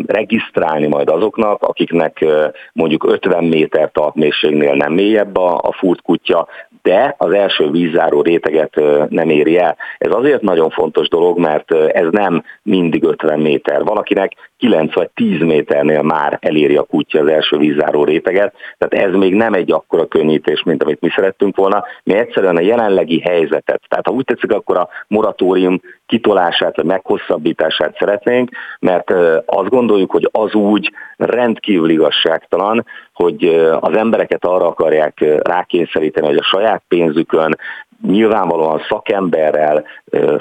regisztrálni 0.06 0.88
majd 0.88 1.10
azoknak, 1.10 1.64
akiknek 1.64 2.26
mondjuk 2.74 3.04
50 3.04 3.44
méter 3.44 3.92
talpmélységnél 3.92 4.74
nem 4.74 4.94
mélyebb 4.94 5.38
a, 5.38 5.58
a 5.58 5.72
furtkutya, 5.72 6.48
de 6.86 7.16
az 7.18 7.32
első 7.32 7.70
vízzáró 7.70 8.22
réteget 8.22 8.82
nem 9.10 9.30
éri 9.30 9.58
el. 9.58 9.78
Ez 9.98 10.12
azért 10.12 10.42
nagyon 10.42 10.70
fontos 10.70 11.08
dolog, 11.08 11.40
mert 11.40 11.72
ez 11.74 12.08
nem 12.12 12.44
mindig 12.64 13.04
50 13.04 13.40
méter. 13.40 13.84
Valakinek 13.84 14.32
9 14.58 14.94
vagy 14.94 15.10
10 15.14 15.40
méternél 15.40 16.02
már 16.02 16.38
eléri 16.42 16.76
a 16.76 16.84
kutya 16.84 17.20
az 17.20 17.28
első 17.28 17.58
vízzáró 17.58 18.04
réteget, 18.04 18.54
tehát 18.78 19.08
ez 19.08 19.16
még 19.16 19.34
nem 19.34 19.54
egy 19.54 19.72
akkora 19.72 20.06
könnyítés, 20.06 20.64
mint 20.64 20.84
amit 20.84 21.02
mi 21.02 21.10
szerettünk 21.16 21.56
volna. 21.56 21.84
Mi 22.04 22.14
egyszerűen 22.14 22.58
a 22.58 22.62
jelenlegi 22.62 23.20
helyzetet, 23.20 23.82
tehát 23.88 24.08
ha 24.08 24.14
úgy 24.14 24.26
tetszik, 24.26 24.52
akkor 24.52 24.78
a 24.78 24.90
moratórium 25.08 25.82
kitolását 26.06 26.76
vagy 26.76 26.86
meghosszabbítását 26.86 27.98
szeretnénk, 28.00 28.50
mert 28.80 29.12
azt 29.46 29.70
gondoljuk, 29.70 30.12
hogy 30.12 30.30
az 30.32 30.54
úgy 30.54 30.92
rendkívül 31.18 31.90
igazságtalan, 31.90 32.86
hogy 33.14 33.46
az 33.80 33.98
embereket 33.98 34.46
arra 34.46 34.68
akarják 34.68 35.26
rákényszeríteni, 35.42 36.28
hogy 36.28 36.38
a 36.38 36.44
saját 36.44 36.84
pénzükön 36.88 37.58
nyilvánvalóan 38.02 38.82
szakemberrel 38.90 39.84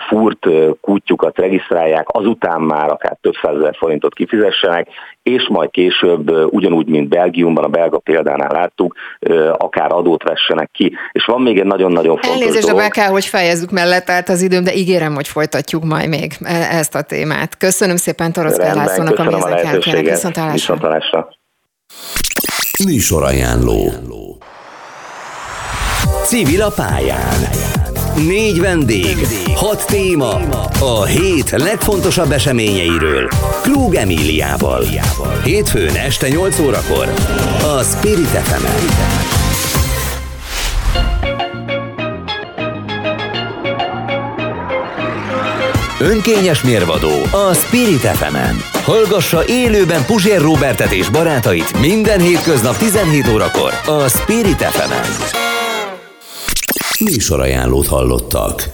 furt 0.08 0.46
kutyukat 0.80 1.38
regisztrálják, 1.38 2.06
azután 2.08 2.60
már 2.60 2.90
akár 2.90 3.16
több 3.20 3.34
százezer 3.42 3.76
forintot 3.76 4.14
kifizessenek, 4.14 4.88
és 5.22 5.48
majd 5.48 5.70
később, 5.70 6.30
ugyanúgy, 6.30 6.86
mint 6.86 7.08
Belgiumban, 7.08 7.64
a 7.64 7.68
belga 7.68 7.98
példánál 7.98 8.52
láttuk, 8.52 8.94
akár 9.56 9.92
adót 9.92 10.22
vessenek 10.22 10.70
ki. 10.72 10.92
És 11.12 11.24
van 11.24 11.42
még 11.42 11.58
egy 11.58 11.64
nagyon-nagyon 11.64 12.16
fontos 12.16 12.40
Elnézést, 12.40 12.66
dolog. 12.66 12.76
de 12.76 12.82
be 12.82 12.88
kell, 12.88 13.08
hogy 13.08 13.24
fejezzük 13.24 13.70
mellett 13.70 14.10
állt 14.10 14.28
az 14.28 14.42
időm, 14.42 14.64
de 14.64 14.74
ígérem, 14.74 15.14
hogy 15.14 15.28
folytatjuk 15.28 15.84
majd 15.84 16.08
még 16.08 16.32
e, 16.40 16.54
ezt 16.54 16.94
a 16.94 17.02
témát. 17.02 17.56
Köszönöm 17.56 17.96
szépen 17.96 18.32
Torosz 18.32 18.56
Lászlónak, 18.56 19.18
a 19.18 19.24
Mézek 19.24 20.00
Viszontlátásra. 20.00 21.28
Műsor 22.84 23.22
ajánló. 23.22 24.33
Civil 26.26 26.62
a 26.62 26.70
pályán. 26.70 27.48
Négy 28.16 28.60
vendég, 28.60 29.16
hat 29.54 29.86
téma, 29.86 30.40
a 30.80 31.04
hét 31.04 31.50
legfontosabb 31.50 32.30
eseményeiről. 32.30 33.28
Krúg 33.62 33.94
Emíliával. 33.94 34.84
Hétfőn 35.44 35.94
este 35.94 36.28
8 36.28 36.58
órakor. 36.58 37.12
A 37.62 37.82
Spirit 37.82 38.26
fm 38.26 38.64
Önkényes 45.98 46.62
mérvadó 46.62 47.22
a 47.30 47.54
Spirit 47.54 48.00
fm 48.00 48.34
-en. 48.34 48.62
Hallgassa 48.84 49.46
élőben 49.46 50.04
Puzsér 50.04 50.40
Robertet 50.40 50.92
és 50.92 51.08
barátait 51.08 51.80
minden 51.80 52.20
hétköznap 52.20 52.76
17 52.76 53.28
órakor 53.28 53.72
a 53.86 54.08
Spirit 54.08 54.62
fm 54.62 54.92
-en. 54.92 55.42
Műsorajánlót 56.98 57.86
hallottak. 57.86 58.72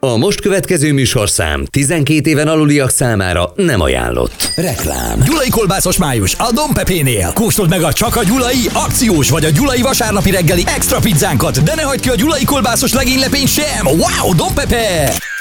A 0.00 0.16
most 0.16 0.40
következő 0.40 0.92
műsorszám 0.92 1.64
12 1.64 2.30
éven 2.30 2.48
aluliak 2.48 2.90
számára 2.90 3.52
nem 3.56 3.80
ajánlott. 3.80 4.52
Reklám. 4.54 5.20
Gyulai 5.24 5.48
kolbászos 5.48 5.96
május 5.96 6.34
a 6.38 6.52
Don 6.52 6.72
Pepénél. 6.72 7.32
Kóstold 7.32 7.68
meg 7.68 7.82
a 7.82 7.92
csak 7.92 8.16
a 8.16 8.24
gyulai 8.24 8.66
akciós 8.72 9.30
vagy 9.30 9.44
a 9.44 9.50
gyulai 9.50 9.82
vasárnapi 9.82 10.30
reggeli 10.30 10.62
extra 10.66 10.98
pizzánkat, 10.98 11.62
de 11.62 11.74
ne 11.74 11.82
hagyd 11.82 12.00
ki 12.00 12.08
a 12.08 12.14
gyulai 12.14 12.44
kolbászos 12.44 12.92
legénylepény 12.92 13.46
sem. 13.46 13.86
Wow, 13.86 14.34
Don 14.36 14.54
Pepe! 14.54 15.33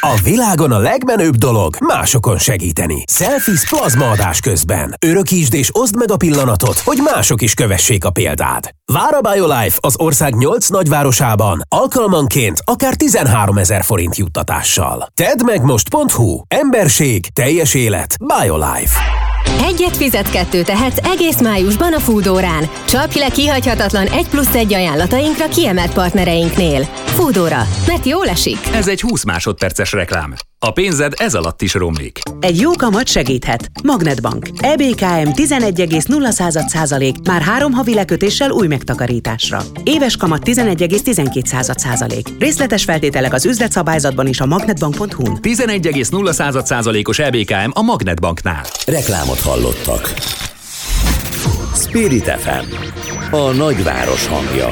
A 0.00 0.20
világon 0.22 0.72
a 0.72 0.78
legmenőbb 0.78 1.34
dolog 1.34 1.76
másokon 1.80 2.38
segíteni. 2.38 3.04
Selfies 3.10 3.68
plazma 3.68 4.10
adás 4.10 4.40
közben. 4.40 4.94
Örökítsd 5.06 5.54
és 5.54 5.68
oszd 5.72 5.96
meg 5.96 6.10
a 6.10 6.16
pillanatot, 6.16 6.78
hogy 6.78 6.98
mások 7.14 7.42
is 7.42 7.54
kövessék 7.54 8.04
a 8.04 8.10
példát. 8.10 8.74
Vár 8.92 9.14
a 9.14 9.20
BioLife 9.20 9.78
az 9.80 9.94
ország 9.98 10.34
8 10.34 10.68
nagyvárosában, 10.68 11.62
alkalmanként 11.68 12.60
akár 12.64 12.94
13 12.94 13.58
ezer 13.58 13.84
forint 13.84 14.16
juttatással. 14.16 15.08
Tedd 15.14 15.44
meg 15.44 15.62
most.hu. 15.62 16.40
Emberség, 16.48 17.26
teljes 17.32 17.74
élet, 17.74 18.16
BioLife. 18.24 19.25
Egyet 19.62 19.96
fizet, 19.96 20.30
kettő 20.30 20.62
tehetsz 20.62 21.06
egész 21.06 21.40
májusban 21.40 21.92
a 21.92 21.98
Foodórán. 21.98 22.68
Csapj 22.84 23.18
le 23.18 23.28
kihagyhatatlan 23.28 24.06
egy 24.06 24.28
plusz 24.28 24.54
egy 24.54 24.74
ajánlatainkra 24.74 25.48
kiemelt 25.48 25.92
partnereinknél. 25.92 26.84
Foodóra, 27.04 27.66
mert 27.86 28.06
jól 28.06 28.28
esik. 28.28 28.58
Ez 28.74 28.88
egy 28.88 29.00
20 29.00 29.24
másodperces 29.24 29.92
reklám. 29.92 30.34
A 30.58 30.70
pénzed 30.70 31.12
ez 31.16 31.34
alatt 31.34 31.62
is 31.62 31.74
romlik. 31.74 32.18
Egy 32.40 32.60
jó 32.60 32.70
kamat 32.70 33.08
segíthet. 33.08 33.70
Magnetbank. 33.82 34.48
EBKM 34.58 35.30
11,0 35.34 36.66
százalék 36.66 37.14
már 37.24 37.42
három 37.42 37.72
havi 37.72 37.94
lekötéssel 37.94 38.50
új 38.50 38.66
megtakarításra. 38.66 39.62
Éves 39.82 40.16
kamat 40.16 40.42
11,12 40.44 41.76
százalék. 41.76 42.28
Részletes 42.38 42.84
feltételek 42.84 43.32
az 43.32 43.46
üzletszabályzatban 43.46 44.26
és 44.26 44.40
a 44.40 44.46
magnetbank.hu-n. 44.46 45.38
11,0 45.42 46.64
százalékos 46.64 47.18
EBKM 47.18 47.70
a 47.72 47.82
Magnetbanknál. 47.82 48.64
Reklámot 48.86 49.40
hallottak. 49.40 50.14
Spirit 51.74 52.24
FM. 52.24 52.74
A 53.30 53.52
nagyváros 53.52 54.26
hangja. 54.26 54.68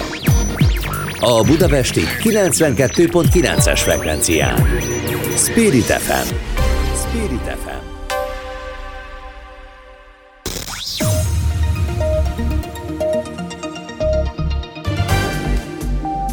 A 1.21 1.43
Budapesti 1.43 2.03
92.9-es 2.23 3.81
frekvencián. 3.83 4.67
Spirit 5.37 5.91
FM. 5.91 6.37
Spirit 6.95 7.47
FM. 7.47 7.83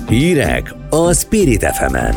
Hírek 0.08 0.74
a 0.90 1.14
Spirit 1.14 1.64
FM-en. 1.64 2.16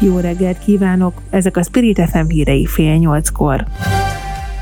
Jó 0.00 0.18
reggelt 0.18 0.58
kívánok! 0.58 1.20
Ezek 1.30 1.56
a 1.56 1.62
Spirit 1.62 1.98
FM 1.98 2.28
hírei 2.28 2.66
fél 2.66 2.96
nyolckor. 2.96 3.66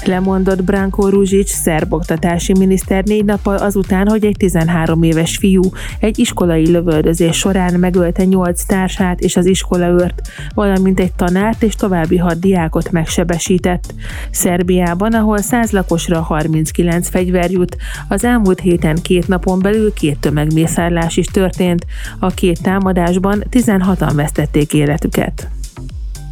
Lemondott 0.06 0.64
Branko 0.64 1.08
Ruzsics, 1.08 1.48
szerb 1.48 1.92
oktatási 1.92 2.52
miniszter 2.58 3.04
négy 3.04 3.24
nappal 3.24 3.56
azután, 3.56 4.08
hogy 4.08 4.24
egy 4.24 4.36
13 4.38 5.02
éves 5.02 5.36
fiú 5.36 5.62
egy 5.98 6.18
iskolai 6.18 6.70
lövöldözés 6.70 7.36
során 7.36 7.74
megölte 7.74 8.24
8 8.24 8.64
társát 8.64 9.20
és 9.20 9.36
az 9.36 9.46
iskolaőrt, 9.46 10.20
valamint 10.54 11.00
egy 11.00 11.12
tanárt 11.12 11.62
és 11.62 11.74
további 11.74 12.16
6 12.16 12.38
diákot 12.38 12.90
megsebesített. 12.90 13.94
Szerbiában, 14.30 15.12
ahol 15.12 15.38
100 15.38 15.70
lakosra 15.70 16.20
39 16.20 17.08
fegyver 17.08 17.50
jut, 17.50 17.76
az 18.08 18.24
elmúlt 18.24 18.60
héten 18.60 18.96
két 19.02 19.28
napon 19.28 19.58
belül 19.58 19.92
két 19.92 20.18
tömegmészárlás 20.18 21.16
is 21.16 21.26
történt. 21.26 21.86
A 22.18 22.30
két 22.30 22.62
támadásban 22.62 23.44
16-an 23.50 24.12
vesztették 24.14 24.74
életüket. 24.74 25.50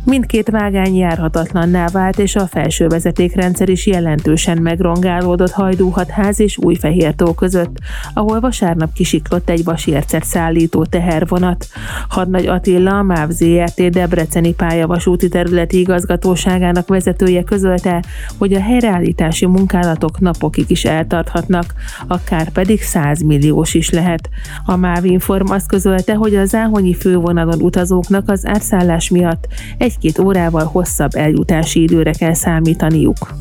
Mindkét 0.09 0.51
vágány 0.51 0.97
járhatatlanná 0.97 1.87
vált, 1.89 2.19
és 2.19 2.37
a 2.37 2.47
felső 2.47 2.87
vezetékrendszer 2.87 3.69
is 3.69 3.87
jelentősen 3.87 4.63
megrongálódott 4.63 5.51
Hajdúhatház 5.51 6.41
és 6.41 6.59
Újfehértó 6.59 7.33
között, 7.33 7.77
ahol 8.15 8.41
vasárnap 8.41 8.93
kisiklott 8.93 9.49
egy 9.49 9.65
vasércet 9.65 10.25
szállító 10.25 10.85
tehervonat. 10.85 11.67
Hadnagy 12.09 12.47
Attila, 12.47 12.99
a 12.99 13.03
MÁV 13.03 13.31
ZRT 13.31 13.91
Debreceni 13.91 14.55
pályavasúti 14.55 15.29
területi 15.29 15.79
igazgatóságának 15.79 16.89
vezetője 16.89 17.43
közölte, 17.43 18.03
hogy 18.39 18.53
a 18.53 18.61
helyreállítási 18.61 19.47
munkálatok 19.47 20.21
napokig 20.21 20.71
is 20.71 20.85
eltarthatnak, 20.85 21.75
akár 22.07 22.51
pedig 22.51 22.83
100 22.83 23.23
milliós 23.23 23.75
is 23.75 23.91
lehet. 23.91 24.29
A 24.65 24.77
MÁV 24.77 25.05
Inform 25.05 25.51
azt 25.51 25.69
közölte, 25.69 26.15
hogy 26.15 26.35
a 26.35 26.45
záhonyi 26.45 26.95
fővonalon 26.95 27.61
utazóknak 27.63 28.29
az 28.29 28.47
átszállás 28.47 29.11
miatt 29.11 29.49
egy 29.79 29.98
egy-két 30.01 30.19
órával 30.19 30.65
hosszabb 30.65 31.15
eljutási 31.15 31.83
időre 31.83 32.13
kell 32.13 32.35
számítaniuk. 32.35 33.35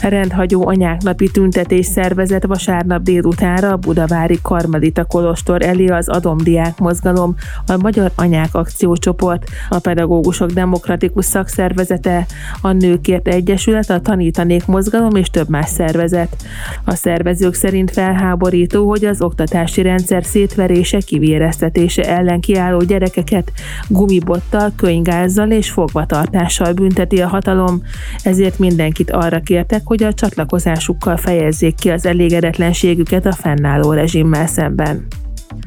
Rendhagyó 0.00 0.66
anyák 0.66 1.02
napi 1.02 1.30
tüntetés 1.30 1.86
szervezett 1.86 2.44
vasárnap 2.44 3.02
délutánra 3.02 3.72
a 3.72 3.76
Budavári 3.76 4.38
Karmelita 4.42 5.04
Kolostor 5.04 5.62
elé 5.62 5.86
az 5.86 6.08
Adomdiák 6.08 6.78
Mozgalom, 6.78 7.34
a 7.66 7.76
Magyar 7.76 8.10
Anyák 8.14 8.54
Akciócsoport, 8.54 9.44
a 9.68 9.78
Pedagógusok 9.78 10.50
Demokratikus 10.50 11.24
Szakszervezete, 11.24 12.26
a 12.60 12.72
Nőkért 12.72 13.28
Egyesület, 13.28 13.90
a 13.90 14.00
Tanítanék 14.00 14.66
Mozgalom 14.66 15.14
és 15.14 15.30
több 15.30 15.48
más 15.48 15.68
szervezet. 15.68 16.36
A 16.84 16.94
szervezők 16.94 17.54
szerint 17.54 17.90
felháborító, 17.90 18.88
hogy 18.88 19.04
az 19.04 19.20
oktatási 19.20 19.82
rendszer 19.82 20.24
szétverése, 20.24 20.98
kivéreztetése 20.98 22.02
ellen 22.08 22.40
kiálló 22.40 22.78
gyerekeket 22.78 23.52
gumibottal, 23.88 24.72
könygázzal 24.76 25.50
és 25.50 25.70
fogvatartással 25.70 26.72
bünteti 26.72 27.20
a 27.20 27.28
hatalom, 27.28 27.82
ezért 28.22 28.58
mindenkit 28.58 29.10
arra 29.10 29.40
kértek, 29.76 29.86
hogy 29.86 30.02
a 30.02 30.14
csatlakozásukkal 30.14 31.16
fejezzék 31.16 31.74
ki 31.74 31.90
az 31.90 32.06
elégedetlenségüket 32.06 33.26
a 33.26 33.32
fennálló 33.32 33.92
rezsimmel 33.92 34.46
szemben. 34.46 35.06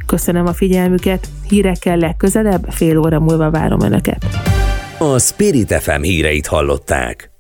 Köszönöm 0.06 0.45
a 0.45 0.54
figyelmüket, 0.54 1.28
hírekkel 1.48 1.98
legközelebb, 1.98 2.65
fél 2.69 2.98
óra 2.98 3.19
múlva 3.19 3.50
várom 3.50 3.82
Önöket. 3.82 4.26
A 4.98 5.19
Spirit 5.19 5.74
FM 5.74 6.02
híreit 6.02 6.48
hallották. 6.48 7.32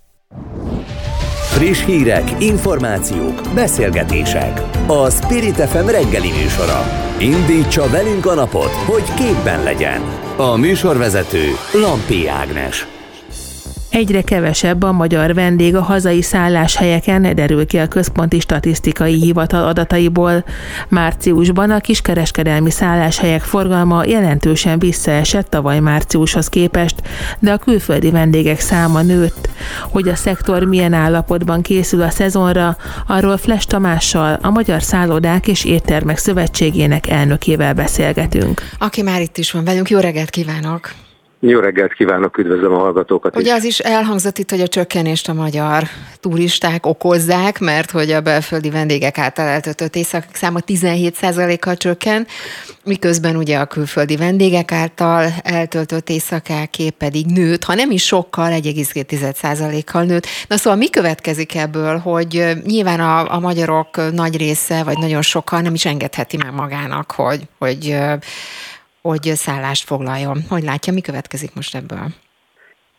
Friss 1.49 1.85
hírek, 1.85 2.41
információk, 2.41 3.41
beszélgetések. 3.55 4.61
A 4.87 5.09
Spirit 5.09 5.55
FM 5.55 5.85
reggeli 5.85 6.31
műsora. 6.41 6.81
Indítsa 7.19 7.89
velünk 7.89 8.25
a 8.25 8.33
napot, 8.33 8.71
hogy 8.71 9.13
képben 9.13 9.63
legyen. 9.63 10.01
A 10.37 10.55
műsorvezető 10.55 11.45
Lampi 11.73 12.27
Ágnes. 12.27 12.98
Egyre 13.89 14.21
kevesebb 14.21 14.83
a 14.83 14.91
magyar 14.91 15.33
vendég 15.33 15.75
a 15.75 15.81
hazai 15.81 16.21
szálláshelyeken, 16.21 17.35
derül 17.35 17.65
ki 17.65 17.77
a 17.77 17.87
Központi 17.87 18.39
Statisztikai 18.39 19.13
Hivatal 19.13 19.67
adataiból. 19.67 20.43
Márciusban 20.87 21.71
a 21.71 21.79
kiskereskedelmi 21.79 22.71
szálláshelyek 22.71 23.41
forgalma 23.41 24.05
jelentősen 24.05 24.79
visszaesett 24.79 25.49
tavaly 25.49 25.79
márciushoz 25.79 26.47
képest, 26.47 26.95
de 27.39 27.51
a 27.51 27.57
külföldi 27.57 28.11
vendégek 28.11 28.59
száma 28.59 29.01
nőtt. 29.01 29.49
Hogy 29.81 30.07
a 30.07 30.15
szektor 30.15 30.63
milyen 30.63 30.93
állapotban 30.93 31.61
készül 31.61 32.01
a 32.01 32.09
szezonra, 32.09 32.77
arról 33.07 33.37
Fles 33.37 33.65
Tamással, 33.65 34.39
a 34.41 34.49
Magyar 34.49 34.83
Szállodák 34.83 35.47
és 35.47 35.65
Éttermek 35.65 36.17
Szövetségének 36.17 37.09
elnökével 37.09 37.73
beszélgetünk. 37.73 38.69
Aki 38.77 39.01
már 39.01 39.21
itt 39.21 39.37
is 39.37 39.51
van 39.51 39.63
velünk, 39.63 39.89
jó 39.89 39.99
reggelt 39.99 40.29
kívánok! 40.29 40.91
Jó 41.41 41.59
reggelt 41.59 41.93
kívánok, 41.93 42.37
üdvözlöm 42.37 42.73
a 42.73 42.77
hallgatókat 42.77 43.35
Ugye 43.35 43.53
az 43.53 43.63
is 43.63 43.79
elhangzott 43.79 44.37
itt, 44.37 44.49
hogy 44.49 44.61
a 44.61 44.67
csökkenést 44.67 45.29
a 45.29 45.33
magyar 45.33 45.83
turisták 46.19 46.85
okozzák, 46.85 47.59
mert 47.59 47.91
hogy 47.91 48.11
a 48.11 48.21
belföldi 48.21 48.69
vendégek 48.69 49.17
által 49.17 49.45
eltöltött 49.45 49.95
éjszakák 49.95 50.35
száma 50.35 50.59
17%-kal 50.67 51.75
csökken, 51.75 52.27
miközben 52.83 53.35
ugye 53.35 53.57
a 53.57 53.65
külföldi 53.65 54.15
vendégek 54.15 54.71
által 54.71 55.25
eltöltött 55.43 56.09
éjszakáké 56.09 56.89
pedig 56.89 57.25
nőtt, 57.25 57.63
ha 57.63 57.75
nem 57.75 57.91
is 57.91 58.05
sokkal, 58.05 58.51
1,2%-kal 58.51 60.03
nőtt. 60.03 60.25
Na 60.47 60.57
szóval 60.57 60.79
mi 60.79 60.89
következik 60.89 61.55
ebből, 61.55 61.97
hogy 61.97 62.45
nyilván 62.65 62.99
a, 62.99 63.33
a 63.33 63.39
magyarok 63.39 64.11
nagy 64.13 64.37
része, 64.37 64.83
vagy 64.83 64.97
nagyon 64.97 65.21
sokan 65.21 65.61
nem 65.61 65.73
is 65.73 65.85
engedheti 65.85 66.37
meg 66.37 66.53
magának, 66.53 67.11
hogy, 67.11 67.41
hogy 67.59 67.97
hogy 69.01 69.21
szállást 69.21 69.85
foglaljon. 69.85 70.37
Hogy 70.49 70.63
látja, 70.63 70.93
mi 70.93 71.01
következik 71.01 71.55
most 71.55 71.75
ebből? 71.75 72.05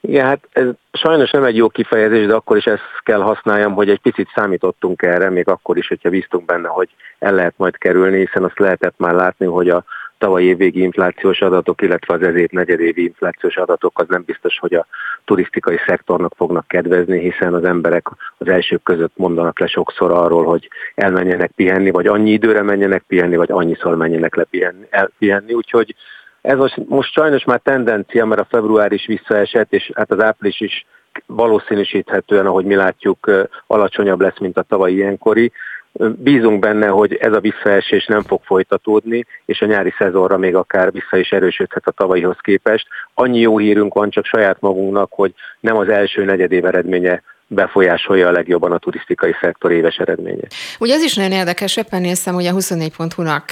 Igen, 0.01 0.27
hát 0.27 0.49
ez 0.53 0.67
sajnos 0.93 1.31
nem 1.31 1.45
egy 1.45 1.57
jó 1.57 1.69
kifejezés, 1.69 2.27
de 2.27 2.35
akkor 2.35 2.57
is 2.57 2.65
ezt 2.65 3.01
kell 3.03 3.21
használjam, 3.21 3.73
hogy 3.73 3.91
egy 3.91 4.01
picit 4.01 4.29
számítottunk 4.35 5.03
erre, 5.03 5.31
még 5.31 5.49
akkor 5.49 5.77
is, 5.77 5.89
hogyha 5.89 6.11
bíztunk 6.11 6.45
benne, 6.45 6.69
hogy 6.69 6.89
el 7.19 7.35
lehet 7.35 7.55
majd 7.57 7.79
kerülni, 7.79 8.19
hiszen 8.19 8.45
azt 8.45 8.59
lehetett 8.59 8.95
már 8.97 9.15
látni, 9.15 9.47
hogy 9.47 9.69
a 9.69 9.85
tavalyi 10.21 10.47
évvégi 10.47 10.81
inflációs 10.81 11.41
adatok, 11.41 11.83
illetve 11.83 12.15
az 12.15 12.23
ez 12.23 12.35
év 12.35 12.51
negyedévi 12.51 13.03
inflációs 13.05 13.57
adatok 13.57 13.99
az 13.99 14.07
nem 14.09 14.23
biztos, 14.27 14.59
hogy 14.59 14.75
a 14.75 14.87
turisztikai 15.25 15.77
szektornak 15.87 16.33
fognak 16.37 16.69
kedvezni, 16.69 17.19
hiszen 17.19 17.55
az 17.55 17.65
emberek 17.65 18.09
az 18.39 18.49
elsők 18.49 18.83
között 18.83 19.17
mondanak 19.17 19.59
le 19.59 19.67
sokszor 19.67 20.11
arról, 20.11 20.45
hogy 20.45 20.69
elmenjenek 20.95 21.51
pihenni, 21.51 21.91
vagy 21.91 22.07
annyi 22.07 22.31
időre 22.31 22.63
menjenek 22.63 23.03
pihenni, 23.03 23.37
vagy 23.37 23.51
annyiszor 23.51 23.97
menjenek 23.97 24.35
le 24.35 24.45
pihenni, 24.45 24.87
elpihenni. 24.91 25.53
Úgyhogy 25.53 25.95
ez 26.41 26.57
most, 26.57 26.77
most 26.89 27.13
sajnos 27.13 27.45
már 27.45 27.61
tendencia, 27.61 28.25
mert 28.25 28.41
a 28.41 28.49
február 28.51 28.93
is 28.93 29.07
visszaesett, 29.07 29.73
és 29.73 29.91
hát 29.95 30.11
az 30.11 30.23
április 30.23 30.61
is 30.61 30.87
valószínűsíthetően, 31.27 32.47
ahogy 32.47 32.65
mi 32.65 32.75
látjuk, 32.75 33.31
alacsonyabb 33.67 34.21
lesz, 34.21 34.39
mint 34.39 34.59
a 34.59 34.63
tavalyi 34.63 34.95
ilyenkori. 34.95 35.53
Bízunk 35.99 36.59
benne, 36.59 36.87
hogy 36.87 37.15
ez 37.15 37.33
a 37.33 37.41
visszaesés 37.41 38.07
nem 38.07 38.23
fog 38.23 38.41
folytatódni, 38.45 39.27
és 39.45 39.61
a 39.61 39.67
nyári 39.67 39.95
szezonra 39.99 40.37
még 40.37 40.55
akár 40.55 40.93
vissza 40.93 41.17
is 41.17 41.33
erősödhet 41.33 41.87
a 41.87 41.91
tavalyihoz 41.91 42.37
képest. 42.41 42.87
Annyi 43.15 43.41
jó 43.41 43.59
hírünk 43.59 43.95
van 43.95 44.11
csak 44.11 44.25
saját 44.25 44.61
magunknak, 44.61 45.13
hogy 45.13 45.35
nem 45.61 45.77
az 45.77 45.89
első 45.89 46.25
negyedév 46.25 46.65
eredménye 46.65 47.23
befolyásolja 47.53 48.29
a 48.29 48.31
legjobban 48.31 48.73
a 48.73 48.79
turisztikai 48.79 49.35
szektor 49.41 49.73
éves 49.73 49.97
eredménye. 49.97 50.47
Ugye 50.79 50.95
az 50.95 51.03
is 51.03 51.15
nagyon 51.15 51.33
érdekes, 51.33 51.77
éppen 51.77 52.01
néztem, 52.01 52.35
hogy 52.35 52.47
a 52.47 52.53
24.hu-nak 52.53 53.51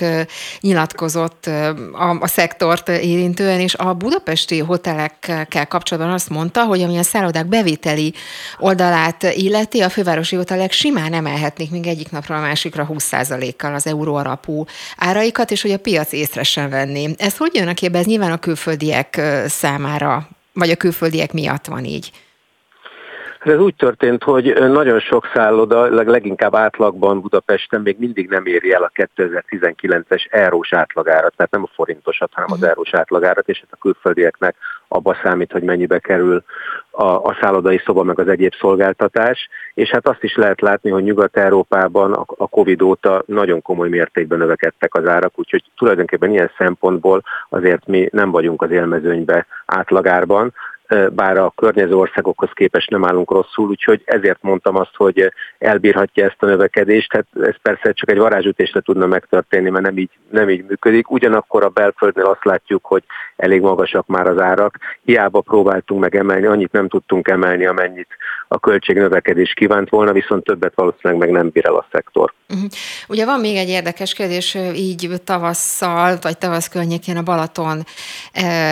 nyilatkozott 0.60 1.46
a, 1.92 2.16
a 2.20 2.26
szektort 2.26 2.88
érintően, 2.88 3.60
és 3.60 3.74
a 3.74 3.94
budapesti 3.94 4.58
hotelekkel 4.58 5.66
kapcsolatban 5.68 6.12
azt 6.12 6.30
mondta, 6.30 6.64
hogy 6.64 6.82
ami 6.82 6.98
a 6.98 7.02
szállodák 7.02 7.46
bevételi 7.46 8.14
oldalát 8.58 9.22
illeti, 9.22 9.80
a 9.80 9.88
fővárosi 9.88 10.36
hotelek 10.36 10.72
simán 10.72 11.12
emelhetnék 11.12 11.70
még 11.70 11.86
egyik 11.86 12.10
napról 12.10 12.36
a 12.36 12.40
másikra 12.40 12.88
20%-kal 12.90 13.74
az 13.74 13.86
euró 13.86 14.14
alapú 14.14 14.64
áraikat, 14.96 15.50
és 15.50 15.62
hogy 15.62 15.72
a 15.72 15.78
piac 15.78 16.12
észre 16.12 16.42
sem 16.42 16.70
venni. 16.70 17.14
Ez 17.16 17.36
hogy 17.36 17.54
jön 17.54 17.68
a 17.68 17.74
képbe? 17.74 17.98
Ez 17.98 18.06
nyilván 18.06 18.32
a 18.32 18.38
külföldiek 18.38 19.20
számára, 19.46 20.28
vagy 20.52 20.70
a 20.70 20.76
külföldiek 20.76 21.32
miatt 21.32 21.66
van 21.66 21.84
így. 21.84 22.10
Hát 23.38 23.54
ez 23.54 23.60
úgy 23.60 23.74
történt, 23.74 24.22
hogy 24.22 24.54
nagyon 24.58 25.00
sok 25.00 25.26
szálloda, 25.34 26.04
leginkább 26.04 26.54
átlagban 26.54 27.20
Budapesten 27.20 27.80
még 27.80 27.96
mindig 27.98 28.28
nem 28.28 28.46
éri 28.46 28.72
el 28.72 28.82
a 28.82 28.90
2019-es 28.94 30.26
eurós 30.30 30.72
átlagárat, 30.72 31.34
tehát 31.36 31.52
nem 31.52 31.62
a 31.62 31.70
forintosat, 31.74 32.30
hanem 32.32 32.52
az 32.52 32.58
mhm. 32.58 32.68
eurós 32.68 32.94
átlagárat, 32.94 33.48
és 33.48 33.58
hát 33.58 33.72
a 33.72 33.76
külföldieknek 33.80 34.56
abba 34.88 35.16
számít, 35.22 35.52
hogy 35.52 35.62
mennyibe 35.62 35.98
kerül 35.98 36.42
a, 36.90 37.04
a 37.04 37.36
szállodai 37.40 37.80
szoba, 37.84 38.02
meg 38.02 38.18
az 38.18 38.28
egyéb 38.28 38.54
szolgáltatás, 38.60 39.48
és 39.74 39.90
hát 39.90 40.08
azt 40.08 40.22
is 40.22 40.36
lehet 40.36 40.60
látni, 40.60 40.90
hogy 40.90 41.02
Nyugat-Európában 41.02 42.12
a, 42.12 42.24
a 42.36 42.48
Covid 42.48 42.82
óta 42.82 43.22
nagyon 43.26 43.62
komoly 43.62 43.88
mértékben 43.88 44.38
növekedtek 44.38 44.94
az 44.94 45.06
árak, 45.06 45.38
úgyhogy 45.38 45.62
tulajdonképpen 45.76 46.30
ilyen 46.30 46.50
szempontból 46.58 47.22
azért 47.48 47.86
mi 47.86 48.08
nem 48.12 48.30
vagyunk 48.30 48.62
az 48.62 48.70
élmezőnybe 48.70 49.46
átlagárban, 49.66 50.52
bár 51.10 51.36
a 51.36 51.52
környező 51.56 51.96
országokhoz 51.96 52.50
képest 52.54 52.90
nem 52.90 53.04
állunk 53.04 53.30
rosszul, 53.30 53.68
úgyhogy 53.68 54.02
ezért 54.04 54.42
mondtam 54.42 54.76
azt, 54.76 54.94
hogy 54.96 55.32
elbírhatja 55.58 56.24
ezt 56.24 56.36
a 56.42 56.46
növekedést. 56.46 57.12
Hát 57.12 57.26
ez 57.42 57.54
persze 57.62 57.92
csak 57.92 58.10
egy 58.10 58.18
varázsütésre 58.18 58.80
tudna 58.80 59.06
megtörténni, 59.06 59.70
mert 59.70 59.84
nem 59.84 59.98
így, 59.98 60.10
nem 60.30 60.50
így 60.50 60.64
működik. 60.68 61.10
Ugyanakkor 61.10 61.64
a 61.64 61.68
belföldnél 61.68 62.24
azt 62.24 62.44
látjuk, 62.44 62.84
hogy 62.84 63.02
elég 63.36 63.60
magasak 63.60 64.06
már 64.06 64.26
az 64.26 64.38
árak. 64.38 64.78
Hiába 65.04 65.40
próbáltunk 65.40 66.00
meg 66.00 66.16
emelni, 66.16 66.46
annyit 66.46 66.72
nem 66.72 66.88
tudtunk 66.88 67.28
emelni, 67.28 67.66
amennyit 67.66 68.08
a 68.48 68.58
költségnövekedés 68.58 69.52
kívánt 69.52 69.88
volna, 69.88 70.12
viszont 70.12 70.44
többet 70.44 70.72
valószínűleg 70.74 71.18
meg 71.18 71.30
nem 71.30 71.48
bír 71.48 71.66
el 71.66 71.74
a 71.74 71.86
szektor. 71.92 72.32
Uh-huh. 72.48 72.68
Ugye 73.08 73.24
van 73.24 73.40
még 73.40 73.56
egy 73.56 73.68
érdekes 73.68 74.14
kérdés, 74.14 74.56
így 74.74 75.10
tavasszal, 75.24 76.18
vagy 76.20 76.38
tavasz 76.38 76.68
környékén 76.68 77.16
a 77.16 77.22
Balaton 77.22 77.82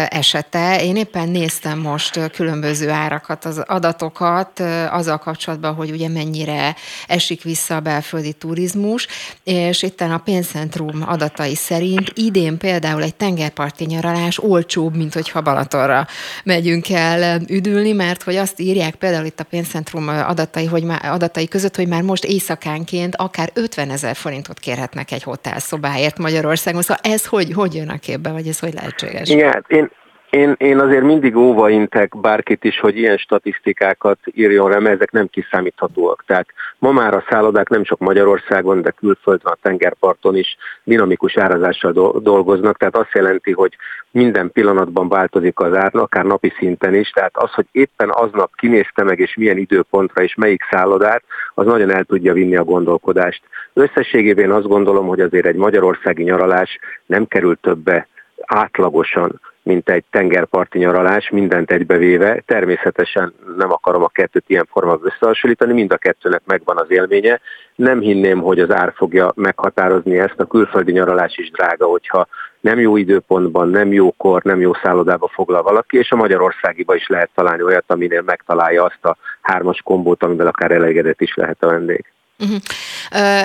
esete. 0.09 0.83
Én 0.83 0.97
éppen 0.97 1.29
néztem 1.29 1.79
most 1.79 2.06
különböző 2.33 2.91
árakat, 2.91 3.45
az 3.45 3.59
adatokat 3.59 4.61
azzal 4.91 5.19
kapcsolatban, 5.19 5.75
hogy 5.75 5.91
ugye 5.91 6.09
mennyire 6.09 6.75
esik 7.07 7.43
vissza 7.43 7.77
a 7.77 7.81
belföldi 7.81 8.33
turizmus, 8.33 9.07
és 9.45 9.83
itt 9.83 10.01
a 10.01 10.21
pénzcentrum 10.25 11.03
adatai 11.07 11.55
szerint 11.55 12.13
idén 12.15 12.59
például 12.59 13.03
egy 13.03 13.15
tengerparti 13.15 13.85
nyaralás 13.85 14.43
olcsóbb, 14.43 14.97
mint 14.97 15.15
hogyha 15.15 15.41
Balatonra 15.41 16.07
megyünk 16.45 16.91
el 16.91 17.41
üdülni, 17.49 17.93
mert 17.93 18.23
hogy 18.23 18.37
azt 18.37 18.61
írják 18.61 18.95
például 18.95 19.25
itt 19.25 19.41
a 19.41 19.45
pénzcentrum 19.45 20.09
adatai, 20.09 20.67
hogy 20.67 20.83
már, 20.83 21.05
adatai 21.05 21.49
között, 21.49 21.77
hogy 21.77 21.89
már 21.89 22.03
most 22.03 22.25
éjszakánként 22.25 23.17
akár 23.17 23.51
50 23.55 23.91
ezer 23.91 24.17
forintot 24.17 24.59
kérhetnek 24.59 25.11
egy 25.11 25.23
hotelszobáért 25.23 26.19
Magyarországon. 26.19 26.83
Szóval 26.83 27.13
ez 27.13 27.27
hogy, 27.27 27.53
hogy 27.53 27.75
jön 27.75 27.89
a 27.89 27.99
képbe, 27.99 28.31
vagy 28.31 28.49
ez 28.49 28.59
hogy 28.59 28.75
lehetséges? 28.75 29.29
Igen, 29.29 29.53
hát 29.53 29.65
én, 29.69 29.91
én, 30.37 30.55
én 30.59 30.79
azért 30.79 31.03
mindig 31.03 31.37
óvaintek 31.37 32.21
bárkit 32.21 32.65
is, 32.65 32.81
hogy 32.81 32.99
ilyen 32.99 33.17
statisztikákat 33.17 34.19
írjon 34.25 34.71
rá, 34.71 34.79
mert 34.79 34.95
ezek 34.95 35.11
nem 35.11 35.27
kiszámíthatóak. 35.27 36.25
Tehát 36.27 36.47
ma 36.79 36.93
már 36.93 37.15
a 37.15 37.25
szállodák 37.29 37.69
nem 37.69 37.83
csak 37.83 37.99
Magyarországon, 37.99 38.83
de 38.83 38.91
külföldön, 38.91 39.53
a 39.53 39.59
tengerparton 39.63 40.37
is 40.37 40.57
dinamikus 40.85 41.37
árazással 41.37 41.93
dolgoznak, 42.23 42.77
tehát 42.77 42.97
azt 42.97 43.13
jelenti, 43.13 43.53
hogy 43.53 43.77
minden 44.11 44.51
pillanatban 44.53 45.09
változik 45.09 45.61
az 45.61 45.75
ár, 45.75 45.95
akár 45.95 46.25
napi 46.25 46.53
szinten 46.59 46.95
is, 46.95 47.11
tehát 47.11 47.37
az, 47.37 47.53
hogy 47.53 47.67
éppen 47.73 48.09
aznap 48.11 48.51
kinézte 48.57 49.03
meg, 49.03 49.19
és 49.19 49.37
milyen 49.37 49.59
időpontra, 49.59 50.23
és 50.23 50.35
melyik 50.35 50.63
szállodát, 50.71 51.23
az 51.55 51.67
nagyon 51.67 51.91
el 51.91 52.05
tudja 52.05 52.33
vinni 52.33 52.57
a 52.57 52.65
gondolkodást. 52.65 53.43
Összességében 53.73 54.51
azt 54.51 54.69
gondolom, 54.69 55.07
hogy 55.07 55.21
azért 55.21 55.47
egy 55.47 55.57
magyarországi 55.57 56.23
nyaralás 56.23 56.79
nem 57.07 57.27
kerül 57.27 57.59
többe 57.61 58.09
átlagosan 58.47 59.41
mint 59.67 59.89
egy 59.89 60.05
tengerparti 60.11 60.79
nyaralás, 60.79 61.31
mindent 61.31 61.71
egybevéve. 61.71 62.43
Természetesen 62.47 63.35
nem 63.57 63.73
akarom 63.73 64.03
a 64.03 64.09
kettőt 64.09 64.45
ilyen 64.47 64.69
formában 64.71 65.13
összehasonlítani, 65.13 65.73
mind 65.73 65.93
a 65.93 65.97
kettőnek 65.97 66.43
megvan 66.45 66.77
az 66.79 66.91
élménye. 66.91 67.41
Nem 67.75 68.01
hinném, 68.01 68.41
hogy 68.41 68.61
az 68.61 68.71
ár 68.71 68.93
fogja 68.97 69.33
meghatározni 69.35 70.19
ezt. 70.19 70.41
A 70.41 70.45
külföldi 70.45 70.93
nyaralás 70.93 71.37
is 71.37 71.51
drága, 71.51 71.87
hogyha 71.87 72.27
nem 72.61 72.79
jó 72.79 72.97
időpontban, 72.97 73.69
nem 73.69 73.93
jókor, 73.93 74.43
nem 74.43 74.61
jó 74.61 74.75
szállodába 74.75 75.29
foglal 75.29 75.63
valaki, 75.63 75.99
és 75.99 76.11
a 76.11 76.17
Magyarországiba 76.17 76.95
is 76.95 77.07
lehet 77.07 77.31
találni 77.35 77.63
olyat, 77.63 77.85
aminél 77.87 78.23
megtalálja 78.23 78.85
azt 78.85 79.05
a 79.05 79.17
hármas 79.41 79.81
kombót, 79.85 80.23
amivel 80.23 80.47
akár 80.47 80.71
elégedett 80.71 81.21
is 81.21 81.35
lehet 81.35 81.63
a 81.63 81.67
vendég. 81.67 82.05
Uh-huh. 82.39 82.61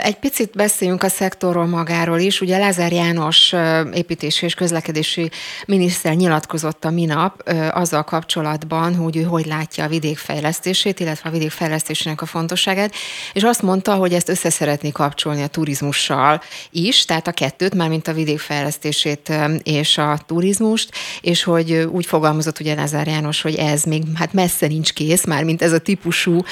Egy 0.05 0.15
picit 0.15 0.51
beszéljünk 0.51 1.03
a 1.03 1.09
szektorról 1.09 1.65
magáról 1.65 2.19
is. 2.19 2.41
Ugye 2.41 2.57
Lázár 2.57 2.91
János 2.91 3.53
építési 3.93 4.45
és 4.45 4.53
közlekedési 4.53 5.31
miniszter 5.65 6.13
nyilatkozott 6.13 6.85
a 6.85 6.89
minap 6.89 7.49
azzal 7.71 8.03
kapcsolatban, 8.03 8.95
hogy 8.95 9.17
ő 9.17 9.23
hogy 9.23 9.45
látja 9.45 9.83
a 9.83 9.87
vidékfejlesztését, 9.87 10.99
illetve 10.99 11.29
a 11.29 11.31
vidékfejlesztésének 11.31 12.21
a 12.21 12.25
fontosságát, 12.25 12.93
és 13.33 13.43
azt 13.43 13.61
mondta, 13.61 13.93
hogy 13.93 14.13
ezt 14.13 14.29
össze 14.29 14.49
szeretné 14.49 14.89
kapcsolni 14.89 15.41
a 15.41 15.47
turizmussal 15.47 16.41
is, 16.71 17.05
tehát 17.05 17.27
a 17.27 17.31
kettőt, 17.31 17.75
mármint 17.75 18.07
a 18.07 18.13
vidékfejlesztését 18.13 19.31
és 19.63 19.97
a 19.97 20.19
turizmust, 20.25 20.89
és 21.21 21.43
hogy 21.43 21.71
úgy 21.73 22.05
fogalmazott 22.05 22.59
ugye 22.59 22.75
Lázár 22.75 23.07
János, 23.07 23.41
hogy 23.41 23.55
ez 23.55 23.83
még 23.83 24.03
hát 24.15 24.33
messze 24.33 24.67
nincs 24.67 24.93
kész, 24.93 25.25
mármint 25.25 25.61
ez 25.61 25.71
a 25.71 25.79
típusú 25.79 26.43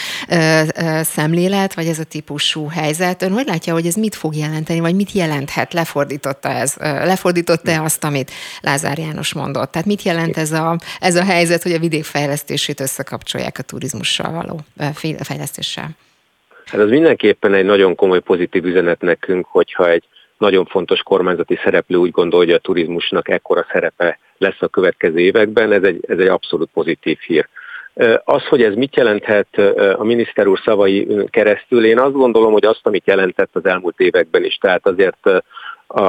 szemlélet, 1.02 1.73
vagy 1.73 1.88
ez 1.88 1.99
a 1.99 2.04
típusú 2.04 2.28
típusú 2.30 2.68
helyzet. 2.68 3.22
Ön 3.22 3.32
hogy 3.32 3.46
látja, 3.46 3.74
hogy 3.74 3.86
ez 3.86 3.96
mit 3.96 4.15
fog 4.15 4.36
jelenteni, 4.36 4.80
vagy 4.80 4.96
mit 4.96 5.12
jelenthet? 5.12 5.74
Lefordította 5.74 6.50
ez, 6.50 6.76
lefordította 6.80 7.84
azt, 7.84 8.04
amit 8.04 8.32
Lázár 8.62 8.98
János 8.98 9.34
mondott? 9.34 9.72
Tehát 9.72 9.88
mit 9.88 10.02
jelent 10.02 10.38
ez 10.38 10.52
a, 10.52 10.78
ez 11.00 11.15
a 11.15 11.24
helyzet, 11.24 11.63
hogy 11.63 11.72
a 11.72 11.80
vidékfejlesztését 11.80 12.80
összekapcsolják 12.80 13.58
a 13.58 13.63
turizmussal 13.63 14.32
való 14.32 14.60
fejlesztéssel? 15.20 15.89
Hát 16.65 16.82
az 16.82 16.89
mindenképpen 16.89 17.54
egy 17.54 17.65
nagyon 17.65 17.96
komoly 17.96 18.20
pozitív 18.20 18.65
üzenet 18.65 19.02
nekünk, 19.02 19.46
hogyha 19.46 19.89
egy 19.89 20.04
nagyon 20.38 20.65
fontos 20.65 21.00
kormányzati 21.00 21.60
szereplő 21.63 21.98
úgy 21.98 22.12
gondolja, 22.12 22.46
hogy 22.46 22.56
a 22.56 22.68
turizmusnak 22.68 23.30
ekkora 23.30 23.65
szerepe 23.72 24.20
lesz 24.38 24.62
a 24.62 24.68
következő 24.68 25.20
években, 25.20 25.72
ez 25.72 25.84
egy, 25.84 26.06
ez 26.08 26.18
egy 26.18 26.28
abszolút 26.28 26.70
pozitív 26.74 27.18
hír. 27.20 27.48
Az, 28.23 28.45
hogy 28.47 28.62
ez 28.62 28.73
mit 28.73 28.95
jelenthet 28.95 29.58
a 29.97 30.04
miniszter 30.04 30.47
úr 30.47 30.60
szavai 30.65 31.08
keresztül, 31.30 31.86
én 31.86 31.99
azt 31.99 32.13
gondolom, 32.13 32.52
hogy 32.52 32.65
azt, 32.65 32.80
amit 32.84 33.08
jelentett 33.08 33.49
az 33.54 33.65
elmúlt 33.65 33.99
években 33.99 34.43
is, 34.43 34.56
tehát 34.56 34.88
azért 34.88 35.30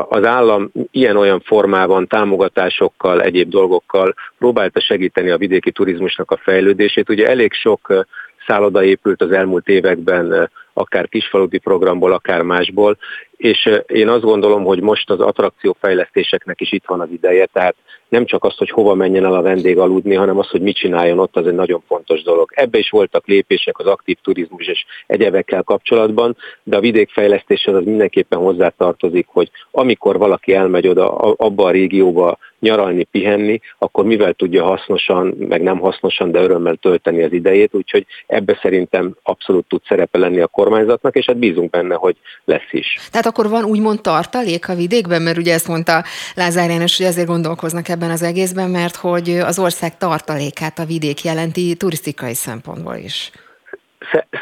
az 0.08 0.24
állam 0.24 0.70
ilyen-olyan 0.90 1.40
formában, 1.40 2.06
támogatásokkal, 2.06 3.22
egyéb 3.22 3.50
dolgokkal 3.50 4.14
próbálta 4.38 4.80
segíteni 4.80 5.30
a 5.30 5.38
vidéki 5.38 5.72
turizmusnak 5.72 6.30
a 6.30 6.40
fejlődését. 6.42 7.08
Ugye 7.08 7.26
elég 7.26 7.52
sok 7.52 8.06
szálloda 8.46 8.84
épült 8.84 9.22
az 9.22 9.32
elmúlt 9.32 9.68
években, 9.68 10.50
akár 10.80 11.08
kisfaludi 11.08 11.58
programból, 11.58 12.12
akár 12.12 12.42
másból, 12.42 12.98
és 13.36 13.70
én 13.86 14.08
azt 14.08 14.22
gondolom, 14.22 14.64
hogy 14.64 14.80
most 14.80 15.10
az 15.10 15.20
attrakciófejlesztéseknek 15.20 16.60
is 16.60 16.72
itt 16.72 16.84
van 16.86 17.00
az 17.00 17.08
ideje, 17.10 17.46
tehát 17.46 17.74
nem 18.08 18.24
csak 18.24 18.44
az, 18.44 18.56
hogy 18.56 18.70
hova 18.70 18.94
menjen 18.94 19.24
el 19.24 19.34
a 19.34 19.42
vendég 19.42 19.78
aludni, 19.78 20.14
hanem 20.14 20.38
az, 20.38 20.48
hogy 20.48 20.60
mit 20.60 20.76
csináljon 20.76 21.18
ott, 21.18 21.36
az 21.36 21.46
egy 21.46 21.54
nagyon 21.54 21.82
fontos 21.86 22.22
dolog. 22.22 22.50
Ebbe 22.54 22.78
is 22.78 22.90
voltak 22.90 23.26
lépések 23.26 23.78
az 23.78 23.86
aktív 23.86 24.16
turizmus 24.22 24.66
és 24.66 24.84
egyebekkel 25.06 25.62
kapcsolatban, 25.62 26.36
de 26.62 26.76
a 26.76 26.80
vidékfejlesztéshez 26.80 27.74
az 27.74 27.84
mindenképpen 27.84 28.38
hozzátartozik, 28.38 29.26
hogy 29.28 29.50
amikor 29.70 30.18
valaki 30.18 30.54
elmegy 30.54 30.88
oda, 30.88 31.14
abba 31.18 31.64
a 31.64 31.70
régióba 31.70 32.38
nyaralni, 32.60 33.04
pihenni, 33.04 33.60
akkor 33.78 34.04
mivel 34.04 34.32
tudja 34.32 34.64
hasznosan, 34.64 35.34
meg 35.48 35.62
nem 35.62 35.78
hasznosan, 35.78 36.30
de 36.30 36.40
örömmel 36.40 36.74
tölteni 36.74 37.22
az 37.22 37.32
idejét, 37.32 37.74
úgyhogy 37.74 38.06
ebbe 38.26 38.58
szerintem 38.62 39.16
abszolút 39.22 39.68
tud 39.68 39.80
szerepe 39.88 40.18
lenni 40.18 40.40
a 40.40 40.46
kormányzatnak, 40.46 41.16
és 41.16 41.26
hát 41.26 41.36
bízunk 41.36 41.70
benne, 41.70 41.94
hogy 41.94 42.16
lesz 42.44 42.70
is. 42.70 42.98
Tehát 43.10 43.26
akkor 43.26 43.48
van 43.48 43.64
úgymond 43.64 44.00
tartalék 44.00 44.68
a 44.68 44.74
vidékben, 44.74 45.22
mert 45.22 45.38
ugye 45.38 45.52
ezt 45.52 45.68
mondta 45.68 46.04
Lázár 46.34 46.70
János, 46.70 46.96
hogy 46.96 47.06
ezért 47.06 47.26
gondolkoznak 47.26 47.88
ebben 47.88 48.10
az 48.10 48.22
egészben, 48.22 48.70
mert 48.70 48.96
hogy 48.96 49.30
az 49.30 49.58
ország 49.58 49.96
tartalékát 49.96 50.78
a 50.78 50.84
vidék 50.84 51.24
jelenti 51.24 51.74
turisztikai 51.76 52.34
szempontból 52.34 52.94
is. 52.94 53.30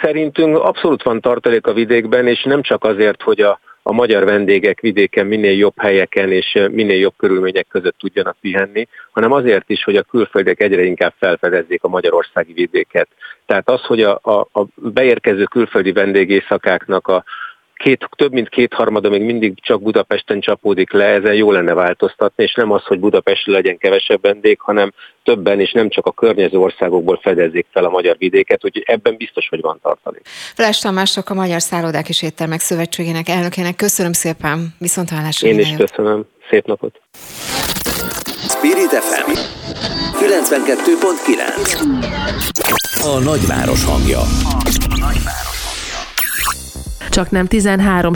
Szerintünk 0.02 0.56
abszolút 0.56 1.02
van 1.02 1.20
tartalék 1.20 1.66
a 1.66 1.72
vidékben, 1.72 2.26
és 2.26 2.42
nem 2.42 2.62
csak 2.62 2.84
azért, 2.84 3.22
hogy 3.22 3.40
a, 3.40 3.60
a 3.88 3.92
magyar 3.92 4.24
vendégek 4.24 4.80
vidéken 4.80 5.26
minél 5.26 5.56
jobb 5.56 5.74
helyeken 5.76 6.32
és 6.32 6.58
minél 6.70 6.98
jobb 6.98 7.14
körülmények 7.16 7.66
között 7.68 7.98
tudjanak 7.98 8.36
pihenni, 8.40 8.88
hanem 9.12 9.32
azért 9.32 9.70
is, 9.70 9.84
hogy 9.84 9.96
a 9.96 10.02
külföldiek 10.02 10.60
egyre 10.60 10.82
inkább 10.82 11.14
felfedezzék 11.18 11.82
a 11.82 11.88
magyarországi 11.88 12.52
vidéket. 12.52 13.08
Tehát 13.46 13.68
az, 13.68 13.80
hogy 13.80 14.02
a, 14.02 14.20
a, 14.22 14.60
a 14.60 14.66
beérkező 14.74 15.44
külföldi 15.44 15.92
vendégészakáknak 15.92 17.06
a, 17.06 17.24
két, 17.78 18.08
több 18.16 18.32
mint 18.32 18.48
kétharmada 18.48 19.08
még 19.08 19.22
mindig 19.22 19.60
csak 19.60 19.82
Budapesten 19.82 20.40
csapódik 20.40 20.92
le, 20.92 21.04
ezen 21.04 21.34
jó 21.34 21.52
lenne 21.52 21.74
változtatni, 21.74 22.42
és 22.44 22.54
nem 22.54 22.70
az, 22.70 22.84
hogy 22.84 22.98
Budapesten 22.98 23.54
legyen 23.54 23.78
kevesebb 23.78 24.22
vendég, 24.22 24.60
hanem 24.60 24.92
többen, 25.22 25.60
és 25.60 25.72
nem 25.72 25.88
csak 25.88 26.06
a 26.06 26.12
környező 26.12 26.58
országokból 26.58 27.18
fedezzék 27.22 27.66
fel 27.72 27.84
a 27.84 27.90
magyar 27.90 28.16
vidéket, 28.18 28.64
úgyhogy 28.64 28.82
ebben 28.86 29.16
biztos, 29.16 29.48
hogy 29.48 29.60
van 29.60 29.78
tartalék. 29.82 30.22
Feles 30.54 30.78
Tamások, 30.78 31.30
a 31.30 31.34
Magyar 31.34 31.60
Szállodák 31.60 32.08
és 32.08 32.22
Éttermek 32.22 32.60
Szövetségének 32.60 33.28
elnökének 33.28 33.76
köszönöm 33.76 34.12
szépen, 34.12 34.74
viszont 34.78 35.10
hallásra. 35.10 35.48
Én 35.48 35.58
is 35.58 35.70
jött. 35.70 35.90
köszönöm, 35.90 36.26
szép 36.50 36.66
napot! 36.66 37.00
Spirit 38.48 38.90
FM 38.90 39.30
92.9 40.18 41.80
A 43.02 43.18
nagyváros 43.18 43.84
hangja. 43.84 44.20
A 44.20 44.98
nagyváros. 44.98 45.47
Csak 47.18 47.30
nem 47.30 47.46
13 47.46 48.14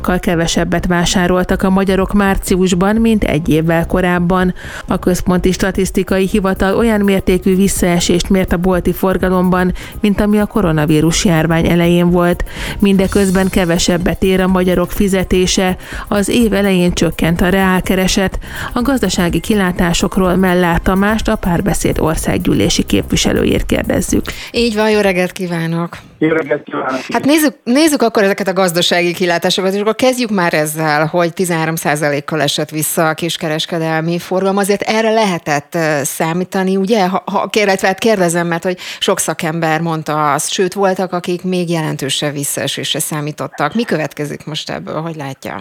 kal 0.00 0.18
kevesebbet 0.18 0.86
vásároltak 0.86 1.62
a 1.62 1.70
magyarok 1.70 2.12
márciusban, 2.12 2.96
mint 2.96 3.24
egy 3.24 3.48
évvel 3.48 3.86
korábban. 3.86 4.54
A 4.86 4.98
Központi 4.98 5.52
Statisztikai 5.52 6.26
Hivatal 6.26 6.76
olyan 6.76 7.00
mértékű 7.00 7.56
visszaesést 7.56 8.28
mért 8.28 8.52
a 8.52 8.56
bolti 8.56 8.92
forgalomban, 8.92 9.72
mint 10.00 10.20
ami 10.20 10.38
a 10.38 10.46
koronavírus 10.46 11.24
járvány 11.24 11.70
elején 11.70 12.10
volt. 12.10 12.44
Mindeközben 12.78 13.48
kevesebbet 13.48 14.22
ér 14.22 14.40
a 14.40 14.46
magyarok 14.46 14.92
fizetése, 14.92 15.76
az 16.08 16.28
év 16.28 16.52
elején 16.52 16.92
csökkent 16.92 17.40
a 17.40 17.48
reálkereset, 17.48 18.38
a 18.72 18.82
gazdasági 18.82 19.40
kilátásokról 19.40 20.36
Mellár 20.36 20.80
Tamást, 20.80 21.28
a 21.28 21.36
párbeszéd 21.36 21.98
országgyűlési 21.98 22.82
képviselőjét 22.82 23.66
kérdezzük. 23.66 24.22
Így 24.50 24.74
van, 24.74 24.90
jó 24.90 25.00
reggelt 25.00 25.32
kívánok! 25.32 25.98
Jó 26.18 26.28
reggelt 26.28 26.62
kívánok! 26.62 27.00
Hát 27.12 27.24
nézzük, 27.24 27.54
nézzük 27.64 28.02
akkor 28.02 28.22
ezeket 28.22 28.48
a 28.48 28.52
gazdasági 28.52 29.14
kilátásokat, 29.14 29.72
és 29.72 29.80
akkor 29.80 29.94
kezdjük 29.94 30.30
már 30.30 30.54
ezzel, 30.54 31.06
hogy 31.06 31.30
13%-kal 31.36 32.40
esett 32.40 32.70
vissza 32.70 33.08
a 33.08 33.14
kiskereskedelmi 33.14 34.18
forgalom. 34.18 34.56
Azért 34.56 34.82
erre 34.82 35.10
lehetett 35.10 35.78
számítani, 36.02 36.76
ugye? 36.76 37.08
Ha, 37.08 37.22
ha 37.32 37.48
hát 37.80 37.98
kérdezem, 37.98 38.46
mert 38.46 38.64
hogy 38.64 38.78
sok 38.98 39.18
szakember 39.18 39.80
mondta 39.80 40.32
azt, 40.32 40.50
sőt 40.50 40.74
voltak, 40.74 41.12
akik 41.12 41.44
még 41.44 41.70
jelentősebb 41.70 42.32
visszaesésre 42.32 42.98
számítottak. 42.98 43.74
Mi 43.74 43.84
következik 43.84 44.46
most 44.46 44.70
ebből, 44.70 45.00
hogy 45.00 45.16
látja? 45.16 45.56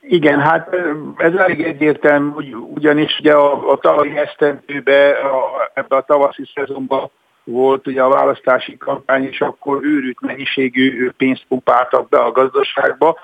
Igen, 0.00 0.40
hát 0.40 0.68
ez 1.16 1.34
elég 1.34 1.62
egyértelmű, 1.62 2.54
ugyanis 2.74 3.18
ugye 3.18 3.32
a, 3.32 3.70
a 3.70 3.76
tavalyi 3.76 4.16
esztendőben, 4.16 5.14
ebbe 5.74 5.96
a 5.96 6.02
tavaszi 6.02 6.50
szezonban 6.54 7.10
volt 7.50 7.86
ugye 7.86 8.02
a 8.02 8.08
választási 8.08 8.76
kampány, 8.76 9.24
és 9.24 9.40
akkor 9.40 9.84
őrült 9.84 10.20
mennyiségű 10.20 11.10
pénzt 11.16 11.44
pumpáltak 11.48 12.08
be 12.08 12.18
a 12.18 12.32
gazdaságba, 12.32 13.18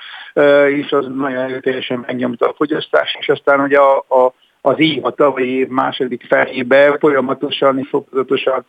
és 0.68 0.92
az 0.92 1.06
nagyon 1.14 1.60
teljesen 1.60 2.04
megnyomta 2.06 2.48
a 2.48 2.54
fogyasztás, 2.56 3.16
és 3.20 3.28
aztán 3.28 3.60
ugye 3.60 3.78
a, 3.78 3.96
a, 3.96 4.32
az 4.60 4.74
év, 4.78 5.04
a 5.04 5.10
tavalyi 5.10 5.50
év 5.50 5.68
második 5.68 6.26
felébe 6.28 6.96
folyamatosan 6.98 7.78
és 7.78 7.88
fokozatosan 7.88 8.64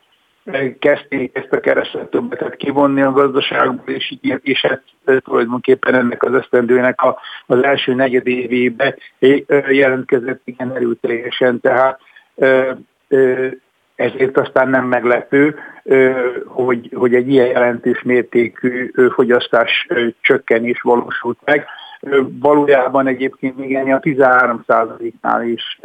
kezdték 0.80 1.38
ezt 1.38 1.52
a 1.52 1.60
kereslettöbbetet 1.60 2.56
kivonni 2.56 3.02
a 3.02 3.12
gazdaságból, 3.12 3.96
és, 3.96 4.12
így, 4.12 4.40
és 4.42 4.64
ez 4.64 4.80
tulajdonképpen 5.24 5.96
ennek 5.96 6.24
az 6.24 6.34
esztendőnek 6.34 7.02
a, 7.02 7.18
az 7.46 7.64
első 7.64 7.94
negyedévébe 7.94 8.98
jelentkezett 9.70 10.42
igen 10.44 10.76
erőteljesen, 10.76 11.60
tehát 11.60 12.00
ezért 13.96 14.38
aztán 14.38 14.70
nem 14.70 14.86
meglepő, 14.86 15.56
hogy, 16.46 16.92
hogy 16.96 17.14
egy 17.14 17.30
ilyen 17.30 17.48
jelentős 17.48 18.02
mértékű 18.04 18.92
fogyasztás 19.14 19.88
csökkenés 20.22 20.82
valósult 20.82 21.38
meg. 21.46 21.66
Valójában 22.40 23.08
egyébként 23.08 23.58
még 23.58 23.76
a 23.76 24.00
13%-nál 24.00 25.44
is 25.44 25.80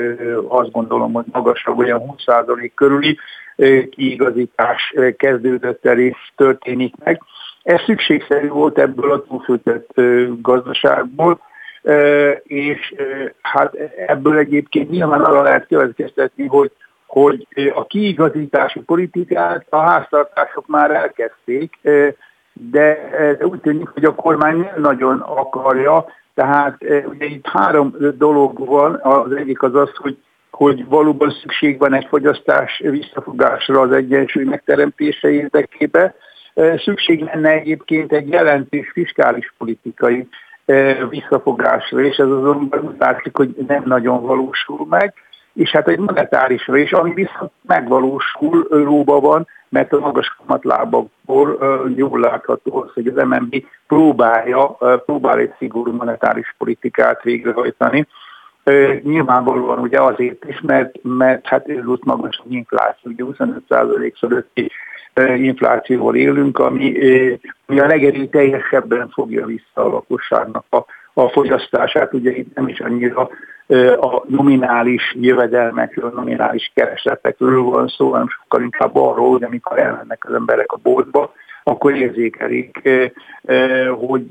azt 0.48 0.70
gondolom, 0.70 1.12
hogy 1.12 1.24
magasabb, 1.32 1.78
olyan 1.78 2.02
20% 2.26 2.70
körüli 2.74 3.18
kiigazítás 3.90 4.94
kezdődött 5.16 5.86
el 5.86 5.98
és 5.98 6.16
történik 6.36 6.94
meg. 7.04 7.22
Ez 7.62 7.80
szükségszerű 7.80 8.48
volt 8.48 8.78
ebből 8.78 9.12
a 9.12 9.22
túlfőtett 9.22 10.00
gazdaságból, 10.40 11.40
és 12.42 12.94
hát 13.42 13.74
ebből 14.06 14.36
egyébként 14.36 14.90
nyilván 14.90 15.20
arra 15.20 15.42
lehet 15.42 15.66
következtetni, 15.66 16.46
hogy 16.46 16.72
hogy 17.10 17.46
a 17.74 17.86
kiigazítási 17.86 18.80
politikát 18.80 19.66
a 19.68 19.80
háztartások 19.80 20.66
már 20.66 20.90
elkezdték, 20.90 21.78
de 22.52 22.98
úgy 23.42 23.60
tűnik, 23.60 23.88
hogy 23.88 24.04
a 24.04 24.14
kormány 24.14 24.56
nem 24.56 24.80
nagyon 24.80 25.18
akarja, 25.20 26.04
tehát 26.34 26.76
ugye 27.04 27.24
itt 27.24 27.46
három 27.46 27.94
dolog 28.16 28.66
van, 28.66 29.00
az 29.02 29.32
egyik 29.32 29.62
az 29.62 29.74
az, 29.74 29.90
hogy 29.94 30.18
hogy 30.50 30.86
valóban 30.88 31.30
szükség 31.30 31.78
van 31.78 31.94
egy 31.94 32.06
fogyasztás 32.08 32.78
visszafogásra 32.78 33.80
az 33.80 33.92
egyensúly 33.92 34.44
megteremtése 34.44 35.30
érdekében. 35.30 36.14
Szükség 36.76 37.20
lenne 37.22 37.50
egyébként 37.50 38.12
egy 38.12 38.28
jelentős 38.28 38.90
fiskális 38.92 39.54
politikai 39.58 40.28
visszafogásra, 41.08 42.00
és 42.00 42.16
ez 42.16 42.26
azonban 42.26 42.80
úgy 42.80 42.96
látszik, 42.98 43.36
hogy 43.36 43.54
nem 43.66 43.82
nagyon 43.86 44.22
valósul 44.22 44.86
meg 44.88 45.14
és 45.54 45.70
hát 45.70 45.88
egy 45.88 45.98
monetárisra 45.98 46.76
is, 46.76 46.92
ami 46.92 47.14
viszont 47.14 47.50
megvalósul 47.62 48.66
euróba 48.70 49.20
van, 49.20 49.46
mert 49.68 49.92
a 49.92 49.98
magas 49.98 50.36
kamatlábakból 50.38 51.58
jól 51.96 52.20
látható 52.20 52.82
az, 52.82 52.90
hogy 52.94 53.06
az 53.06 53.24
MNB 53.28 53.64
próbálja, 53.86 54.76
próbál 55.06 55.38
egy 55.38 55.54
szigorú 55.58 55.92
monetáris 55.92 56.54
politikát 56.58 57.22
végrehajtani. 57.22 58.06
Nyilvánvalóan 59.02 59.78
ugye 59.78 60.00
azért 60.00 60.44
is, 60.44 60.60
mert, 60.60 60.98
mert 61.02 61.46
hát 61.46 61.68
őrült 61.68 62.04
magas 62.04 62.40
az 62.44 62.50
infláció, 62.50 63.10
ugye 63.10 63.24
25% 63.68 64.12
fölötti 64.18 64.70
inflációval 65.36 66.14
élünk, 66.14 66.58
ami, 66.58 66.94
ami 67.66 67.80
a 67.80 67.86
legerőteljesebben 67.86 69.08
fogja 69.08 69.46
vissza 69.46 69.84
a 69.84 69.88
lakosságnak 69.88 70.64
a, 70.70 70.84
a 71.14 71.28
fogyasztását. 71.28 72.14
Ugye 72.14 72.30
itt 72.30 72.54
nem 72.54 72.68
is 72.68 72.80
annyira 72.80 73.28
a 74.00 74.24
nominális 74.28 75.16
jövedelmekről, 75.20 76.12
nominális 76.14 76.70
keresletekről 76.74 77.62
van 77.62 77.88
szó, 77.88 78.10
hanem 78.10 78.28
sokkal 78.28 78.62
inkább 78.62 78.96
arról, 78.96 79.30
hogy 79.30 79.42
amikor 79.42 79.78
elmennek 79.78 80.24
az 80.28 80.34
emberek 80.34 80.72
a 80.72 80.78
boltba, 80.82 81.32
akkor 81.70 81.96
érzékelik, 81.96 82.88
hogy 84.00 84.24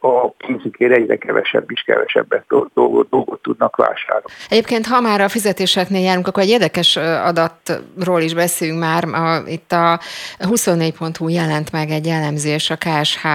a 0.00 0.28
pénzükért 0.28 0.92
egyre 0.92 1.16
kevesebb 1.16 1.70
is 1.70 1.80
kevesebbet 1.80 2.44
dolgot, 2.48 3.08
dolgot 3.08 3.42
tudnak 3.42 3.76
vásárolni. 3.76 4.26
Egyébként, 4.48 4.86
ha 4.86 5.00
már 5.00 5.20
a 5.20 5.28
fizetéseknél 5.28 6.02
járunk, 6.02 6.26
akkor 6.26 6.42
egy 6.42 6.48
érdekes 6.48 6.96
adatról 6.96 8.20
is 8.20 8.34
beszélünk 8.34 8.78
már. 8.78 9.04
A, 9.04 9.42
itt 9.46 9.72
a 9.72 10.00
24.hu 10.38 11.28
jelent 11.28 11.72
meg 11.72 11.90
egy 11.90 12.06
elemzés, 12.06 12.70
a 12.70 12.76
KSH 12.76 13.26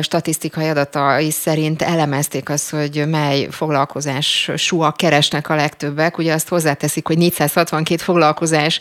statisztikai 0.00 0.68
adatai 0.68 1.30
szerint 1.30 1.82
elemezték 1.82 2.48
azt, 2.48 2.70
hogy 2.70 3.04
mely 3.08 3.46
foglalkozás 3.50 4.50
súa 4.56 4.92
keresnek 4.92 5.48
a 5.48 5.54
legtöbbek. 5.54 6.18
Ugye 6.18 6.32
azt 6.32 6.48
hozzáteszik, 6.48 7.06
hogy 7.06 7.18
462 7.18 8.02
foglalkozás 8.02 8.80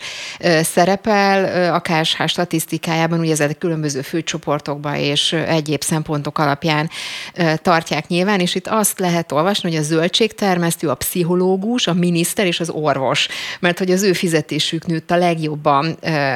szerepel 0.62 1.74
a 1.74 1.80
KSH 1.80 2.26
statisztikájában, 2.26 3.20
ugye 3.20 3.32
ezek 3.32 3.58
különböző 3.58 3.84
különböző 3.86 4.18
főcsoportokba 4.18 4.98
és 4.98 5.34
egyéb 5.34 5.84
szempontok 5.84 6.38
alapján 6.38 6.90
tartják 7.62 8.08
nyilván, 8.08 8.40
és 8.40 8.56
itt 8.56 8.68
azt 8.68 9.00
lehet 9.00 9.32
olvasni, 9.32 9.70
hogy 9.70 9.80
a 9.80 9.84
zöldségtermesztő, 9.84 10.90
a 10.90 10.96
pszichológus, 10.96 11.88
a 11.88 11.94
miniszter 11.94 12.46
és 12.46 12.60
az 12.60 12.70
orvos, 12.70 13.28
mert 13.60 13.78
hogy 13.78 13.92
az 13.92 14.04
ő 14.04 14.14
fizetésük 14.14 14.86
nőtt 14.86 15.12
a 15.12 15.16
legjobban 15.16 15.92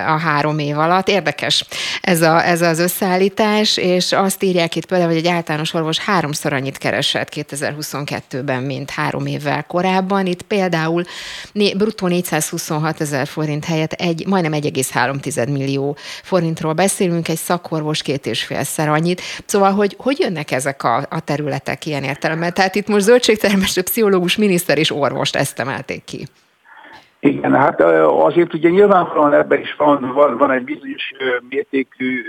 a 0.07 0.17
három 0.17 0.59
év 0.59 0.77
alatt. 0.77 1.07
Érdekes 1.07 1.65
ez, 2.01 2.21
a, 2.21 2.45
ez 2.45 2.61
az 2.61 2.79
összeállítás, 2.79 3.77
és 3.77 4.11
azt 4.11 4.43
írják 4.43 4.75
itt 4.75 4.85
például, 4.85 5.09
hogy 5.09 5.19
egy 5.19 5.27
általános 5.27 5.73
orvos 5.73 5.97
háromszor 5.97 6.53
annyit 6.53 6.77
keresett 6.77 7.29
2022-ben, 7.35 8.63
mint 8.63 8.89
három 8.89 9.25
évvel 9.25 9.63
korábban. 9.63 10.25
Itt 10.25 10.41
például 10.41 11.03
bruttó 11.53 12.07
426 12.07 13.01
ezer 13.01 13.27
forint 13.27 13.65
helyett 13.65 13.93
egy, 13.93 14.25
majdnem 14.27 14.61
1,3 14.61 15.51
millió 15.51 15.97
forintról 16.23 16.73
beszélünk, 16.73 17.27
egy 17.27 17.38
szakorvos 17.39 18.01
két 18.01 18.25
és 18.25 18.43
félszer 18.43 18.89
annyit. 18.89 19.21
Szóval, 19.45 19.71
hogy 19.71 19.95
hogy 19.97 20.19
jönnek 20.19 20.51
ezek 20.51 20.83
a, 20.83 20.97
a 20.97 21.19
területek 21.25 21.85
ilyen 21.85 22.03
értelemben? 22.03 22.53
Tehát 22.53 22.75
itt 22.75 22.87
most 22.87 23.03
zöldségtermesztő, 23.03 23.81
pszichológus, 23.81 24.37
miniszter 24.37 24.77
és 24.77 24.91
orvost 24.91 25.35
ezt 25.35 25.59
emelték 25.59 26.03
ki. 26.03 26.25
Igen, 27.19 27.53
hát 27.53 27.81
azért 27.81 28.53
ugye 28.53 28.69
nyilvánvalóan 28.69 29.33
ebben 29.33 29.59
is 29.59 29.75
van, 29.77 30.11
van, 30.13 30.37
van 30.37 30.51
egy 30.51 30.63
bizonyos 30.63 31.11
mértékű 31.49 32.23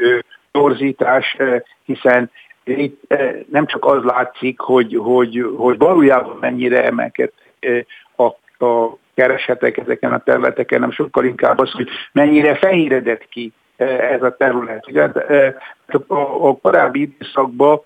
torzítás, 0.52 1.36
hiszen 1.84 2.30
itt 2.64 3.14
nem 3.50 3.66
csak 3.66 3.84
az 3.84 4.02
látszik, 4.02 4.60
hogy, 4.60 4.96
hogy, 5.02 5.46
hogy 5.56 5.78
valójában 5.78 6.36
mennyire 6.40 6.84
emelkedtek 6.84 7.86
a, 8.16 8.24
a 8.66 8.96
keresetek 9.14 9.76
ezeken 9.76 10.12
a 10.12 10.18
területeken, 10.18 10.80
nem 10.80 10.90
sokkal 10.90 11.24
inkább 11.24 11.58
az, 11.58 11.70
hogy 11.70 11.88
mennyire 12.12 12.54
fehéredett 12.54 13.28
ki 13.28 13.52
ez 13.80 14.22
a 14.22 14.36
terület. 14.36 14.86
Ugye, 14.88 15.08
a 16.06 16.56
korábbi 16.56 17.00
időszakban 17.00 17.80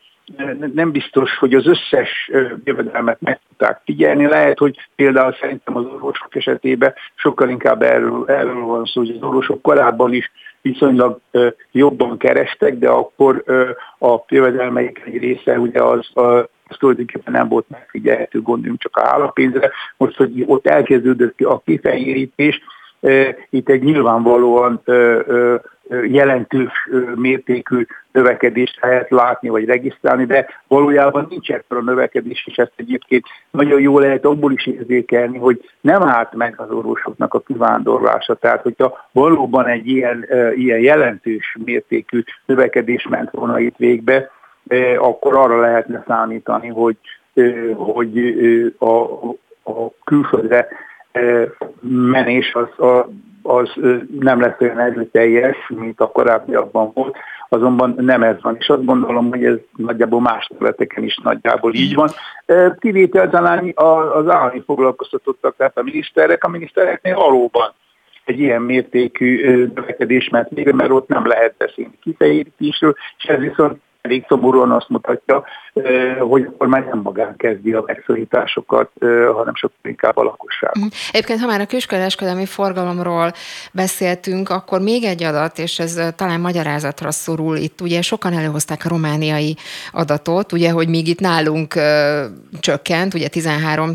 nem 0.74 0.90
biztos, 0.90 1.38
hogy 1.38 1.54
az 1.54 1.66
összes 1.66 2.30
jövedelmet 2.64 3.20
meg 3.20 3.40
tudták 3.48 3.80
figyelni. 3.84 4.26
Lehet, 4.26 4.58
hogy 4.58 4.76
például 4.96 5.36
szerintem 5.40 5.76
az 5.76 5.84
orvosok 5.84 6.36
esetében 6.36 6.94
sokkal 7.14 7.48
inkább 7.48 7.82
erről, 7.82 8.24
erről 8.28 8.64
van 8.64 8.84
szó, 8.84 9.00
hogy 9.00 9.10
az 9.10 9.22
orvosok 9.22 9.62
korábban 9.62 10.12
is 10.12 10.30
viszonylag 10.62 11.20
jobban 11.72 12.18
kerestek, 12.18 12.78
de 12.78 12.88
akkor 12.88 13.44
a 14.00 14.16
jövedelmeik 14.28 15.02
egy 15.04 15.18
része 15.18 15.58
ugye 15.58 15.82
az, 15.82 16.08
az 16.14 16.76
tulajdonképpen 16.78 17.32
nem 17.32 17.48
volt 17.48 17.68
megfigyelhető, 17.68 18.42
gondoljunk 18.42 18.80
csak 18.80 18.96
a 18.96 19.06
állapénzre. 19.06 19.70
Most, 19.96 20.16
hogy 20.16 20.44
ott 20.46 20.66
elkezdődött 20.66 21.40
a 21.40 21.62
kifehérítés, 21.64 22.60
itt 23.50 23.68
egy 23.68 23.82
nyilvánvalóan 23.82 24.82
jelentős 25.90 26.88
mértékű 27.14 27.86
növekedést 28.12 28.78
lehet 28.80 29.10
látni 29.10 29.48
vagy 29.48 29.64
regisztrálni, 29.64 30.24
de 30.24 30.46
valójában 30.68 31.26
nincs 31.30 31.50
ekkora 31.50 31.80
növekedés, 31.80 32.46
és 32.46 32.56
ezt 32.56 32.72
egyébként 32.76 33.24
nagyon 33.50 33.80
jól 33.80 34.00
lehet 34.00 34.24
abból 34.24 34.52
is 34.52 34.66
érzékelni, 34.66 35.38
hogy 35.38 35.70
nem 35.80 36.02
állt 36.02 36.34
meg 36.34 36.54
az 36.56 36.70
orvosoknak 36.70 37.34
a 37.34 37.40
kivándorlása. 37.40 38.34
Tehát, 38.34 38.62
hogyha 38.62 39.08
valóban 39.12 39.66
egy 39.66 39.86
ilyen, 39.86 40.26
ilyen 40.54 40.80
jelentős 40.80 41.56
mértékű 41.64 42.22
növekedés 42.46 43.06
ment 43.08 43.30
volna 43.30 43.58
itt 43.58 43.76
végbe, 43.76 44.30
akkor 44.98 45.36
arra 45.36 45.60
lehetne 45.60 46.04
számítani, 46.06 46.68
hogy, 46.68 46.96
hogy 47.74 48.18
a, 48.78 49.02
a 49.62 49.90
külföldre 50.04 50.68
menés 51.80 52.54
az, 52.54 52.86
az 53.42 53.70
nem 54.20 54.40
lesz 54.40 54.60
olyan 54.60 54.78
erőteljes, 54.78 55.56
mint 55.68 56.00
a 56.00 56.10
korábbiakban 56.10 56.90
volt, 56.94 57.16
azonban 57.48 57.94
nem 57.96 58.22
ez 58.22 58.36
van, 58.42 58.56
és 58.58 58.68
azt 58.68 58.84
gondolom, 58.84 59.30
hogy 59.30 59.44
ez 59.44 59.56
nagyjából 59.76 60.20
más 60.20 60.46
területeken 60.46 61.04
is 61.04 61.18
nagyjából 61.22 61.74
így 61.74 61.94
van. 61.94 62.08
Kivétel 62.78 63.30
talán 63.30 63.72
az 64.14 64.28
állami 64.28 64.62
foglalkoztatottak, 64.66 65.56
tehát 65.56 65.78
a 65.78 65.82
miniszterek, 65.82 66.44
a 66.44 66.48
minisztereknél 66.48 67.14
valóban 67.14 67.72
egy 68.24 68.40
ilyen 68.40 68.62
mértékű 68.62 69.44
növekedés 69.74 70.28
ment 70.28 70.50
még, 70.50 70.72
mert 70.72 70.90
ott 70.90 71.08
nem 71.08 71.26
lehet 71.26 71.54
beszélni 71.58 71.98
kifejítésről, 72.02 72.94
és 73.18 73.24
ez 73.24 73.38
viszont 73.38 73.80
elég 74.04 74.24
szomorúan 74.28 74.70
azt 74.70 74.88
mutatja, 74.88 75.44
hogy 76.18 76.44
akkor 76.44 76.66
már 76.66 76.84
nem 76.84 77.00
magán 77.02 77.36
kezdi 77.36 77.72
a 77.72 77.82
megszorításokat, 77.86 78.90
hanem 79.34 79.54
sokkal 79.54 79.76
inkább 79.82 80.16
a 80.16 80.22
lakosság. 80.22 80.70
Mhm. 80.74 80.86
Egyébként, 81.12 81.40
ha 81.40 81.46
már 81.46 81.60
a 81.60 81.66
kiskereskedelmi 81.66 82.46
forgalomról 82.46 83.32
beszéltünk, 83.72 84.48
akkor 84.48 84.80
még 84.80 85.04
egy 85.04 85.22
adat, 85.22 85.58
és 85.58 85.78
ez 85.78 86.00
talán 86.16 86.40
magyarázatra 86.40 87.10
szorul, 87.10 87.56
itt 87.56 87.80
ugye 87.80 88.02
sokan 88.02 88.32
előhozták 88.32 88.84
a 88.84 88.88
romániai 88.88 89.56
adatot, 89.92 90.52
ugye, 90.52 90.70
hogy 90.70 90.88
még 90.88 91.08
itt 91.08 91.20
nálunk 91.20 91.74
ö, 91.74 92.24
csökkent, 92.60 93.14
ugye 93.14 93.28
13 93.28 93.92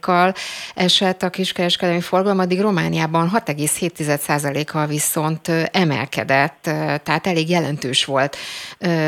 kal 0.00 0.32
esett 0.74 1.22
a 1.22 1.30
kiskereskedelmi 1.30 2.00
forgalom, 2.00 2.38
addig 2.38 2.60
Romániában 2.60 3.30
6,7 3.34 4.64
kal 4.66 4.86
viszont 4.86 5.48
emelkedett, 5.72 6.58
tehát 7.02 7.26
elég 7.26 7.50
jelentős 7.50 8.04
volt 8.04 8.36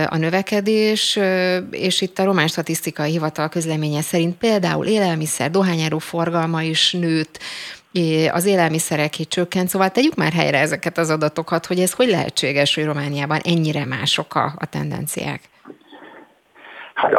a 0.08 0.16
növekedés, 0.30 1.18
és 1.70 2.00
itt 2.00 2.18
a 2.18 2.24
Román 2.24 2.46
Statisztikai 2.46 3.10
Hivatal 3.10 3.48
közleménye 3.48 4.00
szerint 4.00 4.38
például 4.38 4.86
élelmiszer, 4.86 5.50
dohányáró 5.50 5.98
forgalma 5.98 6.62
is 6.62 6.92
nőtt, 6.92 7.38
az 8.32 8.46
élelmiszerek 8.46 9.18
így 9.18 9.28
csökkent, 9.28 9.68
szóval 9.68 9.88
tegyük 9.88 10.14
már 10.14 10.32
helyre 10.32 10.58
ezeket 10.58 10.98
az 10.98 11.10
adatokat, 11.10 11.66
hogy 11.66 11.78
ez 11.78 11.92
hogy 11.92 12.08
lehetséges, 12.08 12.74
hogy 12.74 12.84
Romániában 12.84 13.38
ennyire 13.44 13.84
mások 13.86 14.34
a, 14.34 14.44
a 14.58 14.66
tendenciák? 14.66 15.40
Hát 16.94 17.14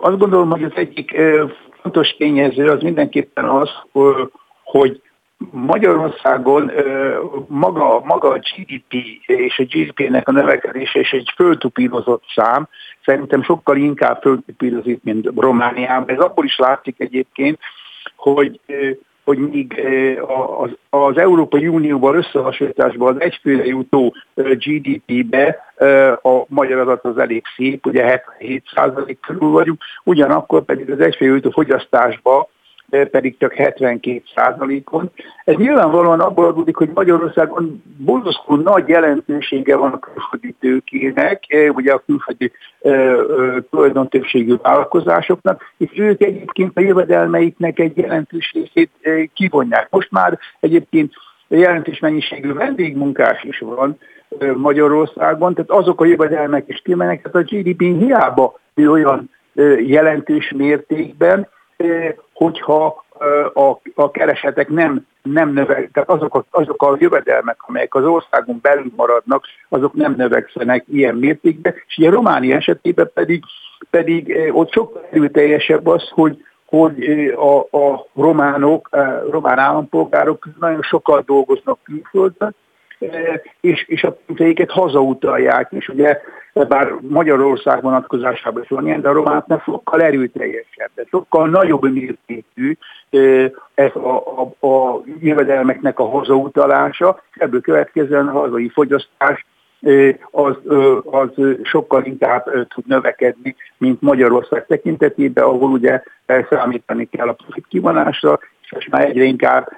azt 0.00 0.18
gondolom, 0.18 0.50
hogy 0.50 0.62
az 0.62 0.72
egyik 0.74 1.16
fontos 1.82 2.08
tényező 2.18 2.70
az 2.70 2.82
mindenképpen 2.82 3.44
az, 3.44 3.70
hogy 4.64 5.00
Magyarországon 5.50 6.70
maga, 7.46 8.00
maga 8.04 8.28
a 8.28 8.38
GDP 8.38 8.92
és 9.26 9.58
a 9.58 9.62
GDP-nek 9.62 10.28
a 10.28 10.32
növekedése 10.32 10.98
és 10.98 11.12
egy 11.12 11.32
föltupírozott 11.34 12.24
szám, 12.34 12.68
szerintem 13.04 13.42
sokkal 13.42 13.76
inkább 13.76 14.20
föltupírozik, 14.20 15.02
mint 15.02 15.30
Romániában. 15.36 16.10
Ez 16.10 16.18
akkor 16.18 16.44
is 16.44 16.58
látszik 16.58 16.94
egyébként, 16.98 17.58
hogy 18.16 18.60
hogy 19.24 19.38
míg 19.38 19.80
az, 20.58 20.70
az 20.90 21.18
Európai 21.18 21.68
Unióval 21.68 22.14
összehasonlításban 22.16 23.14
az 23.14 23.20
egyfőre 23.20 23.64
jutó 23.64 24.14
GDP-be 24.34 25.72
a 26.22 26.44
magyar 26.48 26.78
adat 26.78 27.04
az 27.04 27.18
elég 27.18 27.42
szép, 27.56 27.86
ugye 27.86 28.22
77% 28.40 29.16
körül 29.26 29.48
vagyunk, 29.48 29.82
ugyanakkor 30.04 30.64
pedig 30.64 30.90
az 30.90 31.00
egyfőre 31.00 31.34
jutó 31.34 31.50
fogyasztásba 31.50 32.48
pedig 32.90 33.36
csak 33.38 33.52
72 33.52 34.22
százalékon. 34.34 35.10
Ez 35.44 35.54
nyilvánvalóan 35.54 36.20
abból 36.20 36.46
adódik, 36.46 36.76
hogy 36.76 36.90
Magyarországon 36.94 37.82
borzasztó 37.98 38.54
nagy 38.54 38.88
jelentősége 38.88 39.76
van 39.76 39.92
a 39.92 39.98
külföldi 39.98 40.54
tőkének, 40.60 41.42
ugye 41.74 41.92
a 41.92 42.02
külföldi 42.06 42.52
többségű 44.08 44.54
vállalkozásoknak, 44.62 45.62
és 45.76 45.90
ők 45.94 46.22
egyébként 46.22 46.76
a 46.76 46.80
jövedelmeiknek 46.80 47.78
egy 47.78 47.96
jelentős 47.96 48.52
részét 48.52 48.90
kivonják. 49.34 49.86
Most 49.90 50.10
már 50.10 50.38
egyébként 50.60 51.12
jelentős 51.48 51.98
mennyiségű 51.98 52.52
vendégmunkás 52.52 53.42
is 53.42 53.58
van 53.58 53.98
Magyarországon, 54.56 55.54
tehát 55.54 55.70
azok 55.70 56.00
a 56.00 56.04
jövedelmek 56.04 56.64
is 56.68 56.80
kimennek, 56.84 57.22
tehát 57.22 57.36
a 57.36 57.54
GDP 57.54 57.80
hiába 57.80 58.60
olyan 58.76 59.30
jelentős 59.86 60.52
mértékben, 60.56 61.48
hogyha 62.36 63.04
a, 63.54 63.78
a 63.94 64.10
keresetek 64.10 64.68
nem, 64.68 65.06
nem 65.22 65.52
növeg, 65.52 65.90
tehát 65.92 66.08
azok 66.08 66.34
a, 66.34 66.44
azok 66.50 66.82
a 66.82 66.96
jövedelmek, 66.98 67.56
amelyek 67.66 67.94
az 67.94 68.04
országon 68.04 68.58
belül 68.62 68.92
maradnak, 68.96 69.44
azok 69.68 69.94
nem 69.94 70.14
növekszenek 70.16 70.84
ilyen 70.88 71.14
mértékben, 71.14 71.74
és 71.86 71.96
ugye 71.98 72.10
Románia 72.10 72.56
esetében 72.56 73.10
pedig, 73.14 73.42
pedig 73.90 74.36
ott 74.52 74.72
sokkal 74.72 75.06
erőteljesebb 75.10 75.86
az, 75.86 76.08
hogy 76.08 76.44
hogy 76.66 77.04
a, 77.36 77.76
a 77.78 78.06
románok, 78.14 78.88
a 78.90 79.30
román 79.30 79.58
állampolgárok 79.58 80.48
nagyon 80.60 80.82
sokat 80.82 81.24
dolgoznak 81.24 81.78
külföldön, 81.82 82.54
és, 83.60 83.84
és 83.88 84.04
a 84.04 84.16
pénzeiket 84.26 84.70
hazautalják, 84.70 85.68
és 85.72 85.88
ugye? 85.88 86.20
Bár 86.52 86.92
Magyarország 87.00 87.82
vonatkozásában 87.82 88.62
is 88.62 88.68
van 88.68 88.86
ilyen, 88.86 89.00
de 89.00 89.08
a 89.08 89.12
románoknak 89.12 89.62
sokkal 89.62 90.02
erőteljesebb, 90.02 90.90
de 90.94 91.04
sokkal 91.10 91.48
nagyobb 91.48 91.92
mértékű 91.92 92.76
ez 93.74 93.94
a, 93.94 94.42
a, 94.60 94.66
a 94.66 95.02
jövedelmeknek 95.20 95.98
a 95.98 96.08
hazautalása, 96.08 97.22
ebből 97.34 97.60
következően 97.60 98.28
a 98.28 98.38
hazai 98.38 98.68
fogyasztás 98.68 99.46
az, 100.30 100.56
az 101.04 101.30
sokkal 101.62 102.04
inkább 102.04 102.44
tud 102.68 102.86
növekedni, 102.86 103.56
mint 103.78 104.00
Magyarország 104.00 104.66
tekintetében, 104.66 105.44
ahol 105.44 105.70
ugye 105.70 106.02
számítani 106.50 107.08
kell 107.10 107.28
a 107.28 107.32
profit 107.32 107.66
kivonásra, 107.68 108.38
és 108.78 108.88
már 108.90 109.04
egyre 109.04 109.24
inkább 109.24 109.68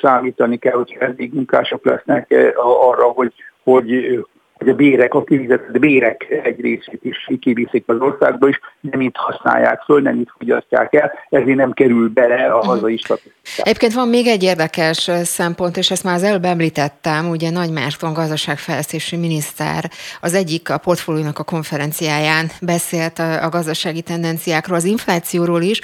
számítani 0.00 0.58
kell, 0.58 0.76
hogy 0.76 0.96
eddig 1.00 1.32
munkások 1.34 1.84
lesznek 1.84 2.34
arra, 2.56 3.04
hogy, 3.04 3.32
hogy 3.62 4.18
hogy 4.58 4.68
a 4.68 4.74
bérek, 4.74 5.14
a 5.14 5.24
kifizetett 5.24 5.78
bérek 5.78 6.26
egy 6.44 6.60
részét 6.60 7.00
is 7.02 7.30
kiviszik 7.40 7.84
az 7.86 7.96
országba, 7.98 8.48
és 8.48 8.60
nem 8.80 9.00
itt 9.00 9.16
használják 9.16 9.80
föl, 9.80 10.00
nem 10.00 10.20
itt 10.20 10.32
fogyasztják 10.38 10.94
el, 10.94 11.12
ezért 11.28 11.56
nem 11.56 11.72
kerül 11.72 12.08
bele 12.08 12.44
a 12.44 12.58
mhm. 12.58 12.66
hazai 12.66 12.96
statisztikát. 12.96 13.66
Egyébként 13.66 13.92
van 13.92 14.08
még 14.08 14.26
egy 14.26 14.42
érdekes 14.42 15.10
szempont, 15.22 15.76
és 15.76 15.90
ezt 15.90 16.04
már 16.04 16.14
az 16.14 16.22
előbb 16.22 16.44
említettem, 16.44 17.28
ugye 17.28 17.50
Nagy 17.50 17.70
Márton 17.70 18.12
gazdaságfejlesztési 18.12 19.16
miniszter 19.16 19.90
az 20.20 20.34
egyik 20.34 20.70
a 20.70 20.78
portfóliónak 20.78 21.38
a 21.38 21.44
konferenciáján 21.44 22.46
beszélt 22.60 23.18
a 23.18 23.48
gazdasági 23.50 24.02
tendenciákról, 24.02 24.76
az 24.76 24.84
inflációról 24.84 25.62
is, 25.62 25.80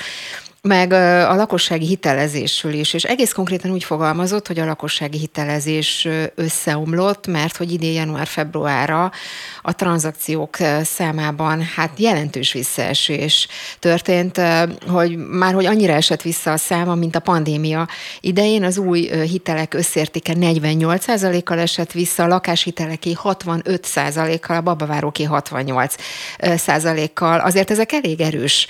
meg 0.68 0.92
a 0.92 1.34
lakossági 1.34 1.86
hitelezésről 1.86 2.72
is, 2.72 2.94
és 2.94 3.04
egész 3.04 3.32
konkrétan 3.32 3.70
úgy 3.70 3.84
fogalmazott, 3.84 4.46
hogy 4.46 4.58
a 4.58 4.64
lakossági 4.64 5.18
hitelezés 5.18 6.08
összeomlott, 6.34 7.26
mert 7.26 7.56
hogy 7.56 7.72
idén 7.72 7.92
január-februárra 7.92 9.12
a 9.62 9.74
tranzakciók 9.74 10.56
számában 10.82 11.62
hát 11.62 11.98
jelentős 11.98 12.52
visszaesés 12.52 13.48
történt, 13.78 14.40
hogy 14.86 15.16
már 15.16 15.54
hogy 15.54 15.66
annyira 15.66 15.92
esett 15.92 16.22
vissza 16.22 16.52
a 16.52 16.56
száma, 16.56 16.94
mint 16.94 17.16
a 17.16 17.20
pandémia 17.20 17.88
idején, 18.20 18.64
az 18.64 18.78
új 18.78 19.10
hitelek 19.10 19.74
összértéke 19.74 20.32
48%-kal 20.36 21.58
esett 21.58 21.92
vissza, 21.92 22.22
a 22.22 22.26
lakáshiteleké 22.26 23.12
65%-kal, 23.22 24.56
a 24.56 24.60
babaváróké 24.60 25.26
68%-kal. 25.30 27.40
Azért 27.40 27.70
ezek 27.70 27.92
elég 27.92 28.20
erős, 28.20 28.66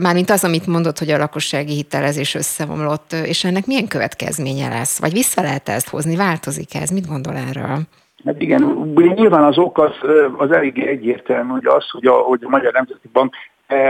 mármint 0.00 0.30
az, 0.30 0.44
amit 0.44 0.66
mondott, 0.66 0.98
hogy 0.98 1.10
a 1.10 1.26
lakossági 1.28 1.74
hitelezés 1.74 2.34
összeomlott, 2.34 3.12
és 3.12 3.44
ennek 3.44 3.66
milyen 3.66 3.88
következménye 3.88 4.68
lesz? 4.68 5.00
Vagy 5.00 5.12
vissza 5.12 5.42
lehet 5.42 5.68
ezt 5.68 5.88
hozni? 5.88 6.16
Változik 6.16 6.74
ez? 6.74 6.90
Mit 6.90 7.08
gondol 7.08 7.34
erről? 7.34 7.78
Hát 8.24 8.40
igen, 8.40 8.62
nyilván 8.94 9.44
az 9.44 9.58
ok 9.58 9.78
az, 9.78 9.92
az 10.36 10.50
elég 10.50 10.78
egyértelmű, 10.78 11.50
hogy 11.50 11.66
az, 11.66 11.90
hogy 11.90 12.06
a, 12.06 12.12
hogy 12.12 12.40
a 12.44 12.48
Magyar 12.48 12.72
Nemzeti 12.72 13.08
Bank 13.12 13.34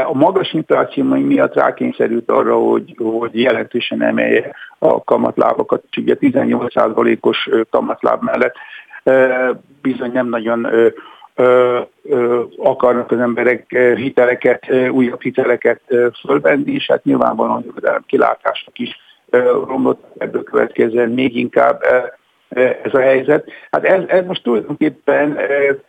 a 0.07 0.15
magas 0.15 0.53
infláció 0.53 1.05
miatt 1.05 1.55
rákényszerült 1.55 2.31
arra, 2.31 2.57
hogy, 2.57 2.97
hogy 2.97 3.41
jelentősen 3.41 4.03
emelje 4.03 4.55
a 4.79 5.05
kamatlábakat, 5.05 5.85
ugye 5.97 6.17
18%-os 6.21 7.49
kamatláb 7.71 8.23
mellett 8.23 8.55
bizony 9.83 10.13
nem 10.13 10.29
nagyon 10.29 10.67
akarnak 12.57 13.11
az 13.11 13.19
emberek 13.19 13.77
hiteleket, 13.97 14.73
újabb 14.91 15.23
hiteleket 15.23 15.81
fölvenni, 16.27 16.73
és 16.73 16.87
hát 16.87 17.05
nyilvánvalóan 17.05 17.65
a 17.83 18.01
kilátások 18.07 18.79
is 18.79 18.97
romlott 19.67 20.05
ebből 20.19 20.43
következően 20.43 21.11
még 21.11 21.37
inkább 21.37 21.83
ez 22.83 22.95
a 22.95 23.01
helyzet. 23.01 23.51
Hát 23.71 23.85
ez, 23.85 24.03
ez 24.07 24.25
most 24.27 24.43
tulajdonképpen 24.43 25.39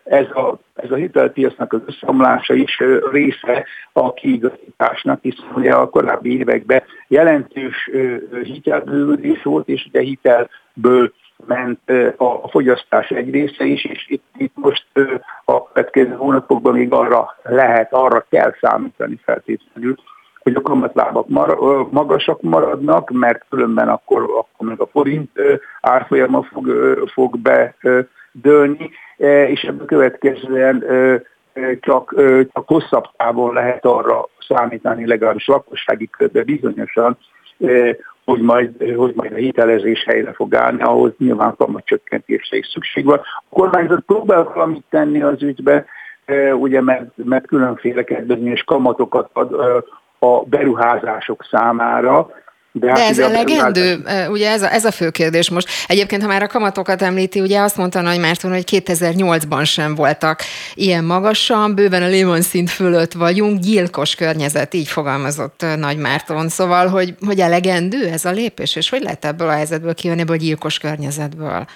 ez 0.04 0.26
a, 0.26 0.60
ez 0.76 0.92
a 0.92 0.96
hitelpiacnak 0.96 1.74
az 1.74 1.82
összeomlása 1.86 2.54
is 2.54 2.84
része 3.12 3.66
a 3.94 4.14
kiigazításnak, 4.14 5.22
hiszen 5.22 5.48
ugye 5.56 5.72
a 5.72 5.90
korábbi 5.90 6.38
években 6.38 6.84
jelentős 7.08 7.90
hitelbővülés 8.44 9.44
volt, 9.44 9.68
és 9.68 9.86
ugye 9.90 10.02
hitelből 10.02 11.14
ment 11.46 11.92
a 12.18 12.48
fogyasztás 12.50 13.10
egy 13.10 13.32
része 13.32 13.66
is, 13.66 13.86
és 13.86 14.06
itt, 14.08 14.24
itt 14.38 14.54
most 14.56 14.86
a 15.46 15.72
következő 15.72 16.14
hónapokban 16.14 16.74
még 16.74 16.94
arra 16.94 17.36
lehet, 17.44 17.94
arra 17.94 18.26
kell 18.30 18.54
számítani 18.62 19.20
feltétlenül, 19.24 19.96
hogy 20.40 20.56
a 20.56 20.62
kamatlábak 20.62 21.28
mar- 21.28 21.92
magasak 21.92 22.42
maradnak, 22.42 23.10
mert 23.10 23.46
különben 23.50 23.88
akkor, 23.88 24.22
akkor 24.22 24.68
meg 24.68 24.82
a 24.82 24.88
forint 24.88 25.32
árfolyama 25.82 26.44
fog, 26.44 26.68
fog 27.14 27.38
bedőlni, 27.40 28.90
és 29.48 29.62
ebből 29.62 29.86
következően 29.86 30.84
csak, 31.82 32.14
csak 32.54 32.68
hosszabb 32.68 33.06
távon 33.18 33.54
lehet 33.54 33.86
arra 33.86 34.28
számítani, 34.48 35.08
legalábbis 35.08 35.48
lakossági 35.48 36.10
körben 36.10 36.46
bizonyosan, 36.46 37.18
hogy 38.30 38.42
majd, 38.42 38.96
hogy 38.96 39.14
majd 39.16 39.32
a 39.32 39.36
hitelezés 39.36 40.04
helyre 40.04 40.34
fog 40.34 40.56
állni, 40.56 40.82
ahhoz 40.82 41.12
nyilván 41.18 41.56
csökkentésre 41.84 42.58
is 42.58 42.68
szükség 42.68 43.06
van. 43.06 43.20
A 43.20 43.44
kormányzat 43.50 44.04
próbál 44.06 44.44
valamit 44.44 44.84
tenni 44.90 45.22
az 45.22 45.44
ügybe, 45.44 45.86
ugye 46.60 46.82
mert, 46.82 47.10
mert 47.16 47.48
különféle 47.48 48.04
kedvezményes 48.04 48.64
kamatokat 48.64 49.30
ad 49.34 49.54
a 50.20 50.44
beruházások 50.46 51.48
számára, 51.52 52.30
de, 52.72 52.88
hát 52.88 52.98
De 52.98 53.04
ez 53.04 53.20
elegendő? 53.20 54.04
Ugye 54.30 54.50
ez 54.50 54.62
a, 54.62 54.74
ez 54.74 54.86
a 54.86 54.92
fő 54.92 55.10
kérdés 55.10 55.50
most. 55.50 55.68
Egyébként, 55.88 56.22
ha 56.22 56.28
már 56.28 56.44
a 56.44 56.48
kamatokat 56.48 57.02
említi, 57.02 57.40
ugye 57.40 57.60
azt 57.60 57.78
mondta 57.78 58.02
Nagy 58.02 58.20
Márton, 58.20 58.52
hogy 58.52 58.64
2008-ban 58.72 59.66
sem 59.66 59.96
voltak 59.96 60.42
ilyen 60.74 61.04
magasan, 61.04 61.76
bőven 61.76 62.04
a 62.04 62.08
Lehman 62.08 62.42
szint 62.42 62.70
fölött 62.70 63.14
vagyunk, 63.14 63.60
gyilkos 63.60 64.16
környezet, 64.16 64.74
így 64.74 64.88
fogalmazott 64.88 65.66
Nagy 65.78 65.98
Márton. 65.98 66.50
Szóval, 66.50 66.88
hogy, 66.88 67.16
hogy 67.26 67.40
elegendő 67.40 68.08
ez 68.08 68.26
a 68.26 68.32
lépés, 68.32 68.76
és 68.76 68.90
hogy 68.90 69.02
lehet 69.02 69.26
ebből 69.26 69.48
a 69.48 69.54
helyzetből 69.54 69.94
kijönni, 69.94 70.22
ebből 70.22 70.36
a 70.36 70.40
gyilkos 70.40 70.78
környezetből? 70.78 71.68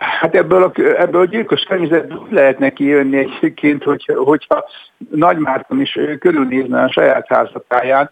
Hát 0.00 0.34
ebből 0.34 0.62
a, 0.62 0.72
ebből 0.80 1.20
a 1.20 1.24
gyilkos 1.24 1.62
környezetből 1.62 2.26
lehetne 2.30 2.70
kijönni 2.70 3.16
egyébként, 3.16 3.82
hogy, 3.82 4.04
hogyha 4.16 4.64
Nagy 5.10 5.36
Márton 5.36 5.80
is 5.80 5.98
körülnézne 6.18 6.82
a 6.82 6.92
saját 6.92 7.26
házatáján, 7.28 8.10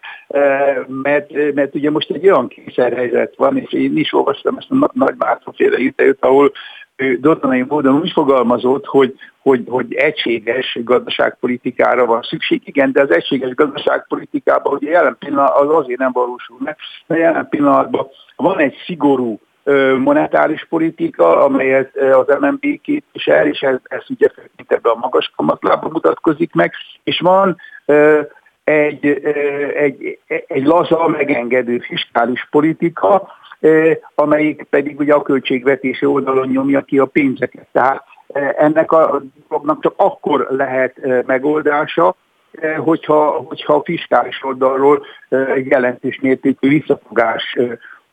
mert, 1.02 1.54
mert 1.54 1.74
ugye 1.74 1.90
most 1.90 2.10
egy 2.10 2.28
olyan 2.28 2.48
kényszerhelyzet 2.48 3.34
van, 3.36 3.56
és 3.56 3.72
én 3.72 3.96
is 3.96 4.12
olvastam 4.12 4.56
ezt 4.56 4.70
a 4.70 4.90
Nagy 4.92 5.14
Márton 5.18 5.54
féle 5.54 5.78
interjút, 5.78 6.24
ahol 6.24 6.52
Dottanai 7.18 7.64
módon 7.68 7.94
úgy 7.94 8.10
fogalmazott, 8.10 8.86
hogy, 8.86 9.14
hogy, 9.42 9.64
hogy 9.68 9.94
egységes 9.94 10.78
gazdaságpolitikára 10.84 12.06
van 12.06 12.22
szükség. 12.22 12.62
Igen, 12.64 12.92
de 12.92 13.00
az 13.00 13.10
egységes 13.10 13.54
gazdaságpolitikában 13.54 14.72
ugye 14.72 14.90
jelen 14.90 15.16
pillanatban 15.18 15.68
az 15.68 15.74
azért 15.74 15.98
nem 15.98 16.12
valósul 16.12 16.56
meg, 16.60 16.76
mert 17.06 17.20
jelen 17.20 17.48
pillanatban 17.48 18.06
van 18.36 18.58
egy 18.58 18.74
szigorú 18.86 19.40
monetáris 19.98 20.66
politika, 20.68 21.44
amelyet 21.44 21.96
az 21.96 22.36
MNB 22.40 22.80
képvisel, 22.82 23.46
és 23.46 23.60
ez, 23.60 23.76
ez 23.82 24.02
ugye 24.08 24.28
itt 24.56 24.72
ebben 24.72 24.92
a 24.92 24.98
magas 24.98 25.32
kamatlába 25.36 25.88
mutatkozik 25.88 26.54
meg, 26.54 26.72
és 27.04 27.20
van 27.20 27.56
egy, 28.64 29.06
egy, 29.76 30.18
egy 30.46 30.64
laza, 30.64 31.08
megengedő 31.08 31.78
fiskális 31.78 32.48
politika, 32.50 33.28
amelyik 34.14 34.62
pedig 34.62 34.98
ugye 34.98 35.14
a 35.14 35.22
költségvetési 35.22 36.06
oldalon 36.06 36.48
nyomja 36.48 36.80
ki 36.80 36.98
a 36.98 37.04
pénzeket. 37.06 37.66
Tehát 37.72 38.04
ennek 38.56 38.92
a 38.92 39.22
dolognak 39.48 39.82
csak 39.82 39.94
akkor 39.96 40.46
lehet 40.50 41.24
megoldása, 41.26 42.14
hogyha, 42.78 43.30
hogyha 43.30 43.74
a 43.74 43.82
fiskális 43.84 44.44
oldalról 44.44 45.06
egy 45.28 45.66
jelentős 45.66 46.20
mértékű 46.20 46.68
visszafogás 46.68 47.56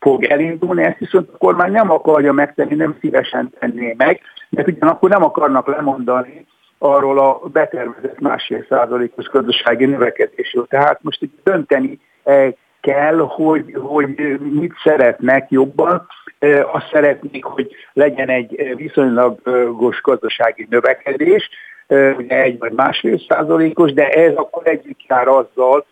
fog 0.04 0.24
elindulni, 0.24 0.84
ezt 0.84 0.98
viszont 0.98 1.30
a 1.34 1.38
kormány 1.38 1.72
nem 1.72 1.92
akarja 1.92 2.32
megtenni, 2.32 2.76
nem 2.76 2.98
szívesen 3.00 3.54
tenné 3.60 3.94
meg, 3.98 4.22
mert 4.50 4.68
ugyanakkor 4.68 5.10
nem 5.10 5.24
akarnak 5.24 5.68
lemondani 5.68 6.46
arról 6.78 7.20
a 7.20 7.40
betervezett 7.54 8.20
másfél 8.20 8.66
százalékos 8.70 9.26
gazdasági 9.26 9.86
növekedésről. 9.86 10.66
Tehát 10.70 11.00
most 11.04 11.30
dönteni 11.44 12.00
eh, 12.24 12.54
kell, 12.82 13.18
hogy, 13.18 13.78
hogy 13.80 14.08
mit 14.40 14.74
szeretnek 14.84 15.46
jobban. 15.50 16.08
Eh, 16.40 16.76
azt 16.76 16.90
szeretnék, 16.92 17.44
hogy 17.44 17.76
legyen 17.94 18.30
egy 18.30 18.74
viszonylagos 18.76 20.02
gazdasági 20.02 20.68
növekedés, 20.70 21.50
eh, 21.88 22.18
ugye 22.18 22.42
egy 22.42 22.58
vagy 22.60 22.72
másfél 22.72 23.20
százalékos, 23.28 23.94
de 23.94 24.10
ez 24.10 24.34
akkor 24.36 24.68
együtt 24.68 25.00
jár 25.08 25.28
azzal, 25.28 25.86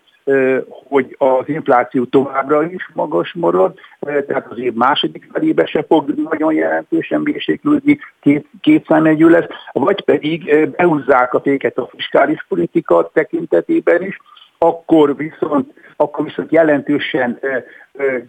hogy 0.88 1.16
az 1.18 1.48
infláció 1.48 2.04
továbbra 2.04 2.64
is 2.64 2.90
magas 2.94 3.32
marad, 3.32 3.78
tehát 4.00 4.46
az 4.50 4.58
év 4.58 4.72
második 4.72 5.28
felébe 5.32 5.66
se 5.66 5.84
fog 5.88 6.14
nagyon 6.28 6.54
jelentősen 6.54 7.20
mérséklődni, 7.20 7.98
két, 8.20 8.46
két 8.60 8.86
számjegyű 8.86 9.28
lesz, 9.28 9.48
vagy 9.72 10.04
pedig 10.04 10.68
behúzzák 10.76 11.34
a 11.34 11.40
féket 11.40 11.78
a 11.78 11.88
fiskális 11.92 12.44
politika 12.48 13.10
tekintetében 13.12 14.02
is, 14.02 14.18
akkor 14.58 15.16
viszont, 15.16 15.72
akkor 15.96 16.24
viszont 16.24 16.52
jelentősen 16.52 17.38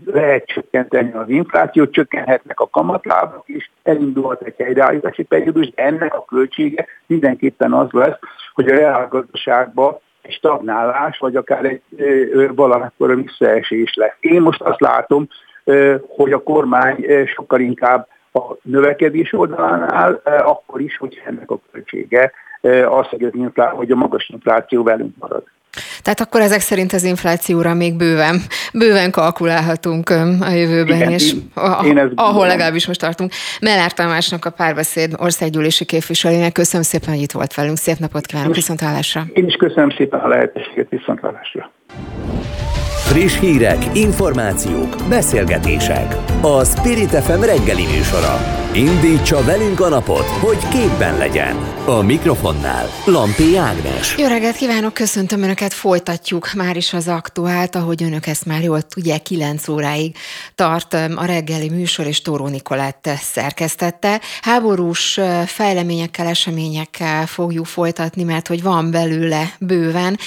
lehet 0.06 0.46
csökkenteni 0.46 1.12
az 1.12 1.30
inflációt, 1.30 1.91
csökkenhetnek 1.91 2.60
a 2.60 2.70
kamatlábak 2.70 3.44
is, 3.46 3.72
elindulhat 3.84 4.41
egy 4.41 4.56
helyreállítási 4.58 5.24
periódus, 5.24 5.70
de 5.70 5.84
ennek 5.84 6.14
a 6.14 6.26
költsége 6.26 6.86
mindenképpen 7.06 7.74
az 7.74 7.91
lesz, 7.91 8.20
hogy 8.54 8.68
a 8.68 8.76
reálgazdaságban 8.76 10.00
egy 10.24 10.34
stagnálás, 10.34 11.17
vagy 11.17 11.36
akár 11.36 11.65
egy 11.65 11.82
valamikor 12.55 13.15
visszaesés 13.15 13.93
lesz. 13.93 14.15
Én 14.19 14.41
most 14.41 14.61
azt 14.61 14.80
látom, 14.80 15.28
hogy 16.07 16.32
a 16.32 16.43
kormány 16.43 17.05
sokkal 17.26 17.59
inkább 17.59 18.07
a 18.34 18.41
növekedés 18.61 19.34
oldalán 19.34 19.93
áll, 19.93 20.21
akkor 20.24 20.82
is, 20.82 20.97
hogy 20.97 21.21
ennek 21.26 21.51
a 21.51 21.59
költsége 21.71 22.32
az, 22.89 23.07
hogy, 23.07 23.36
inflá- 23.36 23.76
hogy 23.76 23.91
a 23.91 23.95
magas 23.95 24.30
infláció 24.30 24.84
velünk 24.84 25.15
marad. 25.19 25.43
Tehát 26.01 26.19
akkor 26.19 26.41
ezek 26.41 26.59
szerint 26.59 26.93
az 26.93 27.03
inflációra 27.03 27.74
még 27.74 27.93
bőven, 27.93 28.41
bőven 28.74 29.11
kalkulálhatunk 29.11 30.09
a 30.39 30.49
jövőben, 30.49 30.95
Igen, 30.95 31.11
és 31.11 31.34
én, 31.84 31.97
én 31.97 32.11
ahol 32.15 32.47
legalábbis 32.47 32.88
most 32.88 32.99
tartunk. 32.99 33.32
Mellár 33.61 33.93
Tamásnak 33.93 34.45
a 34.45 34.49
párbeszéd 34.49 35.13
országgyűlési 35.17 35.86
képviselőjének 35.86 36.51
köszönöm 36.51 36.86
szépen, 36.86 37.13
hogy 37.13 37.21
itt 37.21 37.32
volt 37.32 37.53
velünk. 37.53 37.78
Szép 37.78 37.97
napot 37.97 38.26
kívánok, 38.26 38.55
viszontlátásra. 38.55 39.26
Én 39.34 39.45
is 39.45 39.55
köszönöm 39.55 39.89
szépen 39.89 40.19
a 40.19 40.28
lehetőséget, 40.28 40.89
viszontlátásra. 40.89 41.71
Friss 43.04 43.39
hírek, 43.39 43.97
információk, 43.97 44.95
beszélgetések. 45.10 46.16
A 46.41 46.64
Spirit 46.64 47.10
FM 47.10 47.41
reggeli 47.41 47.86
műsora. 47.86 48.62
Indítsa 48.74 49.43
velünk 49.43 49.80
a 49.80 49.89
napot, 49.89 50.26
hogy 50.26 50.68
képben 50.68 51.18
legyen. 51.18 51.72
A 51.86 52.01
mikrofonnál 52.01 52.89
Lampi 53.06 53.58
Ágnes. 53.58 54.18
Jó 54.18 54.28
reggelt 54.28 54.56
kívánok, 54.56 54.93
köszöntöm 54.93 55.41
Önöket, 55.41 55.74
folytatjuk 55.74 56.54
már 56.54 56.78
is 56.78 56.93
az 56.93 57.08
aktuált, 57.08 57.76
ahogy 57.76 58.04
Önök 58.04 58.28
ezt 58.28 58.45
már 58.45 58.62
jól 58.62 58.82
tudják, 58.82 59.22
9 59.22 59.68
óráig 59.68 60.16
tart 60.56 60.93
a 60.93 61.26
reggeli 61.26 61.70
műsor, 61.70 62.08
és 62.08 62.22
Tóró 62.22 62.47
Nikolett 62.47 63.10
szerkesztette. 63.22 64.22
Háborús 64.41 65.20
fejleményekkel, 65.45 66.28
eseményekkel 66.28 67.26
fogjuk 67.26 67.66
folytatni, 67.66 68.24
mert 68.24 68.47
hogy 68.47 68.62
van 68.62 68.91
belőle 68.91 69.54
bőven. 69.60 70.18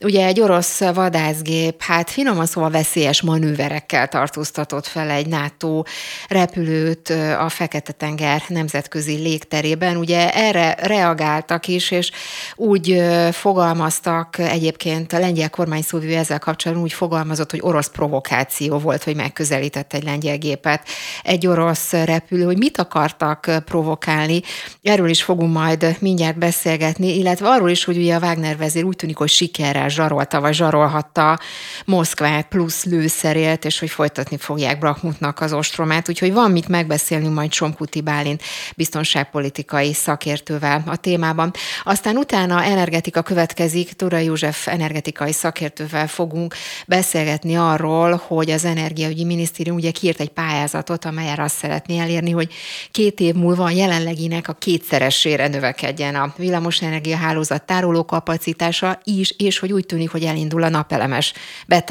Ugye 0.00 0.26
egy 0.26 0.40
orosz 0.40 0.80
vadászgép, 0.94 1.82
hát 1.82 2.10
finoman 2.20 2.46
szóval 2.46 2.70
veszélyes 2.70 3.22
manőverekkel 3.22 4.08
tartóztatott 4.08 4.86
fel 4.86 5.10
egy 5.10 5.26
NATO 5.26 5.82
repülőt 6.28 7.08
a 7.38 7.48
Fekete-tenger 7.48 8.42
nemzetközi 8.48 9.16
légterében. 9.16 9.96
Ugye 9.96 10.34
erre 10.34 10.76
reagáltak 10.80 11.66
is, 11.66 11.90
és 11.90 12.10
úgy 12.56 13.02
fogalmaztak 13.30 14.38
egyébként 14.38 15.12
a 15.12 15.18
lengyel 15.18 15.50
kormány 15.50 15.82
szóvivő 15.82 16.16
ezzel 16.16 16.38
kapcsolatban 16.38 16.86
úgy 16.86 16.92
fogalmazott, 16.92 17.50
hogy 17.50 17.60
orosz 17.62 17.88
provokáció 17.88 18.78
volt, 18.78 19.02
hogy 19.02 19.16
megközelített 19.16 19.92
egy 19.92 20.04
lengyel 20.04 20.38
gépet 20.38 20.88
egy 21.22 21.46
orosz 21.46 21.92
repülő, 21.92 22.44
hogy 22.44 22.58
mit 22.58 22.78
akartak 22.78 23.50
provokálni. 23.64 24.40
Erről 24.82 25.08
is 25.08 25.22
fogunk 25.22 25.52
majd 25.52 25.96
mindjárt 26.00 26.38
beszélgetni, 26.38 27.18
illetve 27.18 27.48
arról 27.48 27.70
is, 27.70 27.84
hogy 27.84 27.96
ugye 27.96 28.14
a 28.14 28.18
Wagner 28.18 28.56
vezér 28.56 28.84
úgy 28.84 28.96
tűnik, 28.96 29.16
hogy 29.16 29.28
sikerrel 29.28 29.88
zsarolta, 29.88 30.40
vagy 30.40 30.54
zsarolhatta 30.54 31.38
Moszkvát 32.10 32.48
plusz 32.48 32.84
lőszerélt, 32.84 33.64
és 33.64 33.78
hogy 33.78 33.90
folytatni 33.90 34.36
fogják 34.36 34.78
Brakmutnak 34.78 35.40
az 35.40 35.52
ostromát, 35.52 36.08
úgyhogy 36.08 36.32
van 36.32 36.50
mit 36.50 36.68
megbeszélni 36.68 37.28
majd 37.28 37.52
Somkuti 37.52 38.00
Bálint 38.00 38.42
biztonságpolitikai 38.76 39.92
szakértővel 39.92 40.82
a 40.86 40.96
témában. 40.96 41.52
Aztán 41.84 42.16
utána 42.16 42.64
energetika 42.64 43.22
következik, 43.22 43.92
Tura 43.92 44.18
József 44.18 44.66
energetikai 44.66 45.32
szakértővel 45.32 46.08
fogunk 46.08 46.54
beszélgetni 46.86 47.56
arról, 47.56 48.22
hogy 48.26 48.50
az 48.50 48.64
Energiaügyi 48.64 49.24
Minisztérium 49.24 49.76
ugye 49.76 49.90
kiírt 49.90 50.20
egy 50.20 50.30
pályázatot, 50.30 51.04
amelyre 51.04 51.42
azt 51.42 51.56
szeretné 51.56 51.98
elérni, 51.98 52.30
hogy 52.30 52.52
két 52.90 53.20
év 53.20 53.34
múlva 53.34 53.64
a 53.64 53.70
jelenleginek 53.70 54.48
a 54.48 54.52
kétszeresére 54.52 55.48
növekedjen 55.48 56.14
a 56.14 56.34
villamosenergia 56.36 57.16
hálózat 57.16 57.62
tároló 57.62 58.04
kapacitása 58.04 59.00
is, 59.04 59.34
és 59.38 59.58
hogy 59.58 59.72
úgy 59.72 59.86
tűnik, 59.86 60.10
hogy 60.10 60.24
elindul 60.24 60.62
a 60.62 60.68
napelemes 60.68 61.32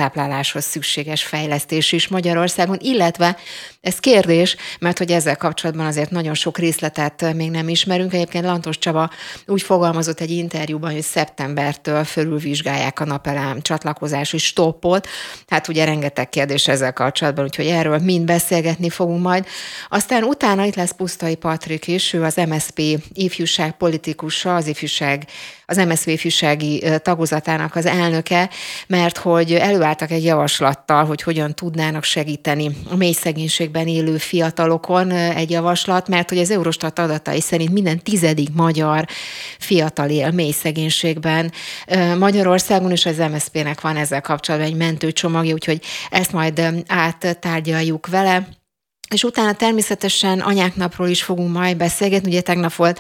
betápláláshoz 0.10 0.64
szükséges 0.64 1.24
fejlesztés 1.24 1.92
is 1.92 2.08
Magyarországon, 2.08 2.78
illetve 2.80 3.38
ez 3.82 4.00
kérdés, 4.00 4.56
mert 4.80 4.98
hogy 4.98 5.12
ezzel 5.12 5.36
kapcsolatban 5.38 5.86
azért 5.86 6.10
nagyon 6.10 6.34
sok 6.34 6.58
részletet 6.58 7.34
még 7.34 7.52
nem 7.52 7.70
ismerünk. 7.70 8.14
Egyébként 8.14 8.46
Lantos 8.46 8.78
Csaba 8.78 9.10
úgy 9.46 9.62
fogalmazott 9.62 10.20
egy 10.20 10.32
interjúban, 10.32 10.92
hogy 10.92 11.02
szeptembertől 11.02 12.04
fölülvizsgálják 12.04 13.00
a 13.00 13.06
napelem 13.06 13.62
csatlakozási 13.62 14.38
stoppot. 14.38 15.08
Hát 15.48 15.68
ugye 15.68 15.86
rengeteg 15.86 16.30
kérdés 16.30 16.68
ezzel 16.68 16.94
kapcsolatban, 16.94 17.46
úgyhogy 17.46 17.68
erről 17.68 17.98
mind 17.98 18.26
beszélgetni 18.26 18.90
fogunk 18.90 19.22
majd. 19.22 19.46
Aztán 19.90 20.24
utána 20.24 20.66
itt 20.66 20.76
lesz 20.76 20.92
Pusztai 20.92 21.36
Patrik 21.36 21.88
is, 21.88 22.14
ő 22.14 22.24
az 22.24 22.36
MSP 22.36 22.82
ifjúság 23.14 23.78
politikusa, 23.78 24.56
az 24.56 24.68
ifjúság 24.68 25.28
az 25.70 25.78
MSZV 25.78 26.10
ifjúsági 26.10 26.84
tagozatának 27.02 27.76
az 27.76 27.86
elnöke, 27.86 28.50
mert 28.88 29.18
hogy 29.18 29.54
előálltak 29.54 30.12
egy 30.12 30.24
javaslattal, 30.24 31.06
hogy 31.06 31.22
hogyan 31.22 31.56
tudnának 31.56 32.04
segíteni 32.04 32.70
a 32.90 32.96
mély 32.96 33.12
szegénységben 33.12 33.88
élő 33.88 34.18
fiatalokon 34.18 35.12
egy 35.12 35.52
javaslat, 35.52 36.08
mert 36.08 36.30
hogy 36.30 36.38
az 36.38 36.52
Eurostat 36.52 37.00
adatai 37.00 37.42
szerint 37.42 37.72
minden 37.72 38.00
tizedik 38.00 38.50
magyar 38.54 39.06
fiatal 39.60 40.10
él 40.10 40.32
mély 40.32 40.52
szegénységben 40.52 41.52
Magyarországon, 42.18 42.92
és 42.92 43.06
az 43.06 43.18
MSZP-nek 43.18 43.82
van 43.82 43.96
ezzel 43.96 44.22
kapcsolatban 44.22 44.70
egy 44.70 44.78
mentőcsomagja, 44.78 45.54
úgyhogy 45.54 45.82
ezt 46.10 46.32
majd 46.32 46.84
áttárgyaljuk 46.88 48.08
vele. 48.08 48.59
És 49.10 49.24
utána 49.24 49.54
természetesen 49.54 50.40
anyák 50.40 50.76
napról 50.76 51.08
is 51.08 51.24
fogunk 51.24 51.54
majd 51.54 51.78
beszélgetni. 51.78 52.30
Ugye 52.30 52.42
tegnap 52.42 52.74
volt 52.74 53.00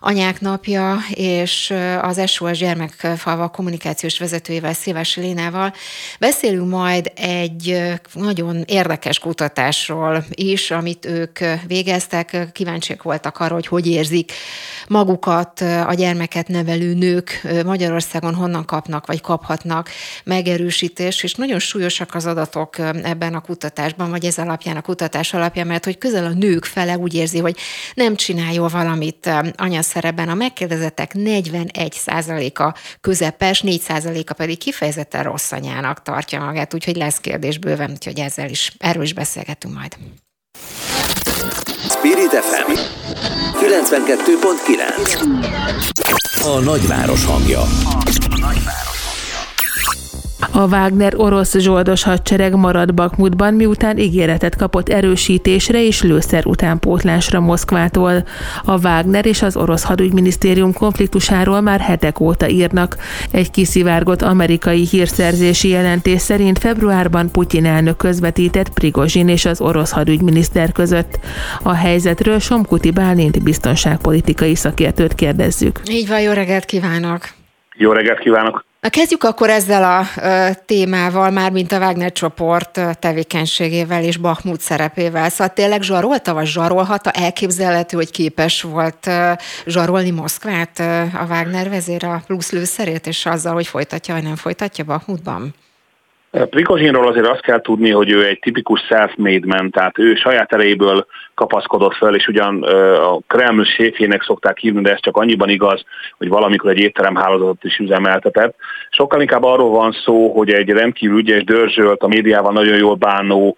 anyák 0.00 0.40
napja, 0.40 0.98
és 1.10 1.74
az 2.00 2.30
SOS 2.30 2.58
gyermekfalva 2.58 3.48
kommunikációs 3.48 4.18
vezetőjével, 4.18 4.72
Szilvás 4.72 5.16
Lénával 5.16 5.74
beszélünk 6.18 6.70
majd 6.70 7.12
egy 7.14 7.82
nagyon 8.12 8.64
érdekes 8.66 9.18
kutatásról 9.18 10.24
is, 10.30 10.70
amit 10.70 11.06
ők 11.06 11.38
végeztek. 11.66 12.36
Kíváncsiak 12.52 13.02
voltak 13.02 13.38
arra, 13.38 13.54
hogy 13.54 13.66
hogy 13.66 13.86
érzik 13.86 14.32
magukat 14.88 15.60
a 15.60 15.94
gyermeket 15.94 16.48
nevelő 16.48 16.94
nők 16.94 17.46
Magyarországon, 17.64 18.34
honnan 18.34 18.64
kapnak 18.64 19.06
vagy 19.06 19.20
kaphatnak 19.20 19.90
megerősítést, 20.24 21.22
és 21.22 21.34
nagyon 21.34 21.58
súlyosak 21.58 22.14
az 22.14 22.26
adatok 22.26 22.78
ebben 23.02 23.34
a 23.34 23.40
kutatásban, 23.40 24.10
vagy 24.10 24.24
ez 24.24 24.38
alapján 24.38 24.76
a 24.76 24.82
kutatás 24.82 25.34
alapján 25.34 25.46
alapja, 25.48 25.64
mert 25.64 25.84
hogy 25.84 25.98
közel 25.98 26.24
a 26.24 26.32
nők 26.32 26.64
fele 26.64 26.98
úgy 26.98 27.14
érzi, 27.14 27.38
hogy 27.38 27.56
nem 27.94 28.16
csinál 28.16 28.52
jól 28.52 28.68
valamit 28.68 29.26
um, 29.26 29.50
anyaszereben. 29.56 30.28
A 30.28 30.34
megkérdezettek 30.34 31.10
41%-a 31.14 32.78
közepes, 33.00 33.62
4%-a 33.66 34.32
pedig 34.32 34.58
kifejezetten 34.58 35.22
rossz 35.22 35.52
anyának 35.52 36.02
tartja 36.02 36.44
magát, 36.44 36.74
úgyhogy 36.74 36.96
lesz 36.96 37.18
kérdés 37.18 37.58
bőven, 37.58 37.90
úgyhogy 37.90 38.18
ezzel 38.18 38.48
is, 38.48 38.72
erről 38.78 39.02
is 39.02 39.12
beszélgetünk 39.12 39.74
majd. 39.74 39.96
Spirit 41.88 42.30
FM 42.30 42.72
92.9 43.52 46.44
A 46.44 46.58
nagyváros 46.60 47.24
hangja. 47.24 47.60
A 47.60 48.02
nagyváros. 48.40 48.97
A 50.40 50.66
Wagner 50.66 51.14
orosz 51.16 51.58
zsoldos 51.58 52.02
hadsereg 52.02 52.54
marad 52.54 52.94
Bakmutban, 52.94 53.54
miután 53.54 53.98
ígéretet 53.98 54.56
kapott 54.56 54.88
erősítésre 54.88 55.82
és 55.84 56.02
lőszer 56.02 56.46
utánpótlásra 56.46 57.40
Moszkvától. 57.40 58.24
A 58.64 58.78
Wagner 58.78 59.26
és 59.26 59.42
az 59.42 59.56
orosz 59.56 59.84
hadügyminisztérium 59.84 60.72
konfliktusáról 60.72 61.60
már 61.60 61.80
hetek 61.80 62.20
óta 62.20 62.48
írnak. 62.48 62.96
Egy 63.30 63.50
kiszivárgott 63.50 64.22
amerikai 64.22 64.86
hírszerzési 64.86 65.68
jelentés 65.68 66.20
szerint 66.20 66.58
februárban 66.58 67.30
Putyin 67.30 67.64
elnök 67.64 67.96
közvetített 67.96 68.68
Prigozsin 68.68 69.28
és 69.28 69.44
az 69.44 69.60
orosz 69.60 69.90
hadügyminiszter 69.90 70.72
között. 70.72 71.18
A 71.62 71.74
helyzetről 71.74 72.38
Somkuti 72.38 72.90
Bálint 72.90 73.42
biztonságpolitikai 73.42 74.54
szakértőt 74.54 75.14
kérdezzük. 75.14 75.80
Így 75.90 76.08
van, 76.08 76.20
jó 76.20 76.32
reggelt 76.32 76.64
kívánok! 76.64 77.28
Jó 77.76 77.92
reggelt 77.92 78.18
kívánok! 78.18 78.67
Na 78.80 78.88
kezdjük 78.88 79.24
akkor 79.24 79.50
ezzel 79.50 79.84
a 79.84 80.20
ö, 80.20 80.48
témával, 80.66 81.30
már 81.30 81.50
mint 81.50 81.72
a 81.72 81.78
Wagner 81.78 82.12
csoport 82.12 82.80
tevékenységével 82.98 84.02
és 84.02 84.16
Bahmut 84.16 84.60
szerepével. 84.60 85.28
Szóval 85.28 85.52
tényleg 85.52 85.82
zsarolta, 85.82 86.34
vagy 86.34 86.46
zsarolhatta? 86.46 87.10
Elképzelhető, 87.10 87.96
hogy 87.96 88.10
képes 88.10 88.62
volt 88.62 89.06
ö, 89.06 89.32
zsarolni 89.66 90.10
Moszkvát 90.10 90.78
ö, 90.78 91.00
a 91.00 91.26
Wagner 91.28 91.68
vezér 91.68 92.04
a 92.04 92.22
plusz 92.26 92.50
lőszerét, 92.50 93.06
és 93.06 93.26
azzal, 93.26 93.54
hogy 93.54 93.66
folytatja, 93.66 94.14
vagy 94.14 94.22
nem 94.22 94.36
folytatja 94.36 94.84
Bahmutban? 94.84 95.54
Prigozsinról 96.30 97.08
azért 97.08 97.26
azt 97.26 97.40
kell 97.40 97.60
tudni, 97.60 97.90
hogy 97.90 98.10
ő 98.10 98.26
egy 98.26 98.38
tipikus 98.38 98.80
self-made 98.80 99.46
man, 99.46 99.70
tehát 99.70 99.98
ő 99.98 100.14
saját 100.14 100.52
erejéből 100.52 101.06
kapaszkodott 101.34 101.94
fel, 101.94 102.14
és 102.14 102.26
ugyan 102.26 102.62
a 102.94 103.18
Kreml 103.26 103.64
séfjének 103.64 104.22
szokták 104.22 104.58
hívni, 104.58 104.82
de 104.82 104.92
ez 104.92 105.00
csak 105.00 105.16
annyiban 105.16 105.48
igaz, 105.48 105.84
hogy 106.18 106.28
valamikor 106.28 106.70
egy 106.70 106.78
étteremhálózatot 106.78 107.64
is 107.64 107.76
üzemeltetett. 107.76 108.54
Sokkal 108.90 109.20
inkább 109.20 109.42
arról 109.42 109.70
van 109.70 109.92
szó, 110.04 110.32
hogy 110.36 110.50
egy 110.50 110.68
rendkívül 110.68 111.18
ügyes, 111.18 111.44
dörzsölt, 111.44 112.02
a 112.02 112.08
médiával 112.08 112.52
nagyon 112.52 112.76
jól 112.76 112.94
bánó, 112.94 113.56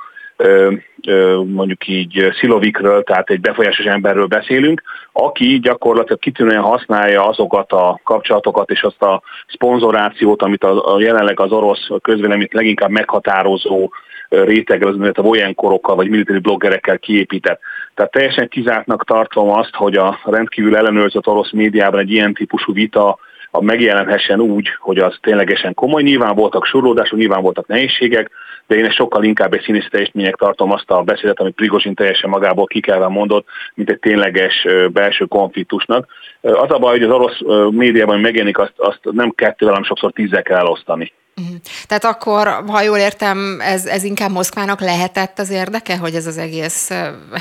mondjuk 1.44 1.88
így 1.88 2.32
Szilovikről, 2.40 3.02
tehát 3.02 3.30
egy 3.30 3.40
befolyásos 3.40 3.84
emberről 3.84 4.26
beszélünk, 4.26 4.82
aki 5.12 5.58
gyakorlatilag 5.58 6.18
kitűnően 6.18 6.62
használja 6.62 7.28
azokat 7.28 7.72
a 7.72 8.00
kapcsolatokat 8.04 8.70
és 8.70 8.82
azt 8.82 9.02
a 9.02 9.22
szponzorációt, 9.48 10.42
amit 10.42 10.64
a, 10.64 10.94
a 10.94 11.00
jelenleg 11.00 11.40
az 11.40 11.52
orosz 11.52 11.88
közvéleményt 12.02 12.52
leginkább 12.52 12.90
meghatározó 12.90 13.90
réteg, 14.28 14.84
az 14.84 14.96
a 15.12 15.22
vojenkorokkal 15.22 15.96
vagy 15.96 16.08
militári 16.08 16.38
bloggerekkel 16.38 16.98
kiépített. 16.98 17.60
Tehát 17.94 18.12
teljesen 18.12 18.48
kizártnak 18.48 19.04
tartom 19.04 19.50
azt, 19.50 19.74
hogy 19.74 19.96
a 19.96 20.20
rendkívül 20.24 20.76
ellenőrzött 20.76 21.26
orosz 21.26 21.52
médiában 21.52 22.00
egy 22.00 22.10
ilyen 22.10 22.34
típusú 22.34 22.72
vita 22.72 23.18
megjelenhessen 23.58 24.40
úgy, 24.40 24.68
hogy 24.78 24.98
az 24.98 25.18
ténylegesen 25.20 25.74
komoly. 25.74 26.02
Nyilván 26.02 26.34
voltak 26.34 26.64
surlódások, 26.64 27.18
nyilván 27.18 27.42
voltak 27.42 27.66
nehézségek, 27.66 28.30
de 28.70 28.76
én 28.76 28.90
sokkal 28.90 29.24
inkább 29.24 29.54
egy 29.54 29.62
színész 29.62 29.88
teljesítmények 29.90 30.34
tartom 30.34 30.70
azt 30.70 30.90
a 30.90 31.02
beszédet, 31.02 31.40
amit 31.40 31.54
Prigozsin 31.54 31.94
teljesen 31.94 32.30
magából 32.30 32.66
kikelve 32.66 33.08
mondott, 33.08 33.46
mint 33.74 33.90
egy 33.90 33.98
tényleges 33.98 34.66
belső 34.92 35.24
konfliktusnak. 35.24 36.06
Az 36.40 36.70
a 36.70 36.78
baj, 36.78 36.98
hogy 36.98 37.08
az 37.08 37.14
orosz 37.14 37.70
médiában 37.70 38.20
megjelenik, 38.20 38.58
azt, 38.58 38.72
azt 38.76 39.00
nem 39.02 39.30
kettővel, 39.30 39.74
hanem 39.74 39.88
sokszor 39.88 40.12
tízzel 40.12 40.42
kell 40.42 40.58
elosztani. 40.58 41.12
Mhm. 41.34 41.56
Tehát 41.86 42.04
akkor, 42.04 42.48
ha 42.66 42.82
jól 42.82 42.98
értem, 42.98 43.58
ez, 43.60 43.86
ez 43.86 44.04
inkább 44.04 44.30
Moszkvának 44.30 44.80
lehetett 44.80 45.38
az 45.38 45.50
érdeke, 45.50 45.96
hogy 45.96 46.14
ez 46.14 46.26
az 46.26 46.38
egész 46.38 46.90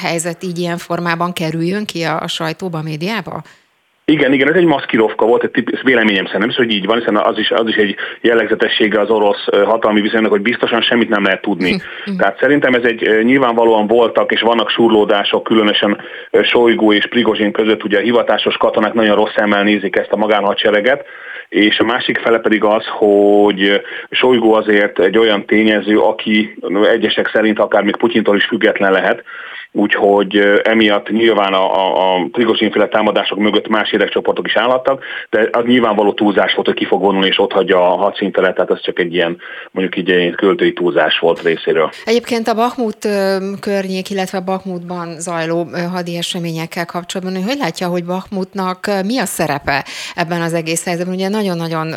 helyzet 0.02 0.44
így 0.44 0.58
ilyen 0.58 0.78
formában 0.78 1.34
kerüljön 1.34 1.86
ki 1.86 2.04
a, 2.04 2.22
a 2.22 2.28
sajtóba, 2.28 2.78
a 2.78 2.84
médiába? 2.84 3.42
Igen, 4.10 4.34
igen, 4.34 4.50
ez 4.50 4.56
egy 4.56 4.66
maszkirovka 4.66 5.26
volt, 5.26 5.44
egy 5.44 5.52
típus, 5.52 5.82
véleményem 5.82 6.26
szerint 6.26 6.40
nem 6.40 6.50
is, 6.50 6.56
hogy 6.56 6.72
így 6.72 6.86
van, 6.86 6.98
hiszen 6.98 7.16
az 7.16 7.38
is, 7.38 7.52
az 7.52 7.68
is 7.68 7.76
egy 7.76 7.96
jellegzetessége 8.22 9.00
az 9.00 9.10
orosz 9.10 9.46
hatalmi 9.66 10.02
viszonynak, 10.02 10.32
hogy 10.32 10.42
biztosan 10.42 10.82
semmit 10.82 11.10
nem 11.10 11.24
lehet 11.24 11.42
tudni. 11.42 11.72
Hm, 11.72 12.12
hm. 12.12 12.18
Tehát 12.18 12.40
szerintem 12.40 12.74
ez 12.74 12.84
egy 12.84 13.24
nyilvánvalóan 13.24 13.88
voltak 13.88 14.32
és 14.32 14.42
vannak 14.42 14.70
surlódások, 14.70 15.44
különösen 15.44 16.02
Sojgó 16.44 16.94
és 16.94 17.08
Prigozsin 17.08 17.52
között, 17.52 17.84
ugye 17.84 17.98
a 17.98 18.02
hivatásos 18.02 18.58
katonák 18.58 18.94
nagyon 18.94 19.16
rossz 19.16 19.34
szemmel 19.36 19.64
nézik 19.64 19.96
ezt 19.96 20.12
a 20.12 20.18
magánhadsereget, 20.18 21.06
és 21.50 21.80
a 21.80 21.84
másik 21.84 22.18
fele 22.18 22.40
pedig 22.40 22.64
az, 22.64 22.86
hogy 22.86 23.82
Sojgó 24.10 24.54
azért 24.54 25.00
egy 25.00 25.18
olyan 25.18 25.46
tényező, 25.46 26.00
aki 26.00 26.58
egyesek 26.92 27.30
szerint 27.34 27.60
akár 27.60 27.84
még 27.84 27.96
Putyintól 27.96 28.36
is 28.36 28.46
független 28.46 28.92
lehet, 28.92 29.24
úgyhogy 29.72 30.38
emiatt 30.64 31.10
nyilván 31.10 31.54
a, 31.54 31.76
a, 31.76 32.16
a 32.16 32.28
Prigozsinféle 32.32 32.88
támadások 32.88 33.38
mögött 33.38 33.68
más 33.68 33.92
érdekcsoportok 33.92 34.48
is 34.48 34.56
állattak, 34.56 35.04
de 35.30 35.50
az 35.52 35.64
nyilvánvaló 35.66 36.14
túlzás 36.14 36.54
volt, 36.54 36.68
hogy 36.68 36.76
ki 36.76 36.86
fog 36.86 37.02
vonulni 37.02 37.28
és 37.28 37.40
ott 37.40 37.52
hagyja 37.52 37.94
a 37.94 37.96
hadszintelet, 37.96 38.56
tehát 38.56 38.72
az 38.72 38.82
csak 38.82 39.00
egy 39.00 39.14
ilyen 39.14 39.38
mondjuk 39.72 39.98
így 39.98 40.12
egy 40.12 40.36
költői 40.36 40.74
túlzás 40.74 41.20
volt 41.20 41.42
részéről. 41.42 41.90
Egyébként 42.06 42.48
a 42.48 42.54
Bakmut 42.54 43.08
környék, 43.60 44.10
illetve 44.10 44.38
a 44.38 44.62
zajló 45.18 45.68
hadi 45.92 46.18
eseményekkel 46.18 46.86
kapcsolatban, 46.86 47.44
hogy 47.44 47.58
látja, 47.58 47.88
hogy 47.88 48.06
Bakmutnak 48.06 48.90
mi 49.06 49.18
a 49.18 49.26
szerepe 49.26 49.86
ebben 50.16 50.42
az 50.42 50.54
egész 50.54 50.86
helyzetben? 50.86 51.16
Ugye 51.16 51.30
nagyon-nagyon 51.30 51.94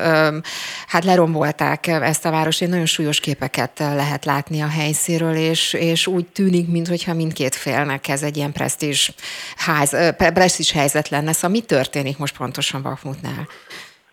hát 0.87 1.05
lerombolták 1.05 1.87
ezt 1.87 2.27
a 2.27 2.31
város, 2.31 2.61
egy 2.61 2.69
nagyon 2.69 2.87
súlyos 2.87 3.21
képeket 3.21 3.79
lehet 3.79 4.25
látni 4.25 4.61
a 4.61 4.69
helyszíről, 4.69 5.35
és, 5.35 5.73
és 5.73 6.07
úgy 6.07 6.27
tűnik, 6.27 6.69
mintha 6.69 7.15
mindkét 7.15 7.55
félnek 7.63 8.09
ez 8.09 8.23
egy 8.23 8.37
ilyen 8.37 8.53
presztízs, 8.53 9.11
ház, 9.57 9.91
presztízs 10.17 10.73
helyzet 10.73 11.09
lenne. 11.09 11.33
Szóval 11.33 11.51
mi 11.51 11.61
történik 11.61 12.19
most 12.19 12.37
pontosan 12.37 12.83
Bakmutnál? 12.83 13.47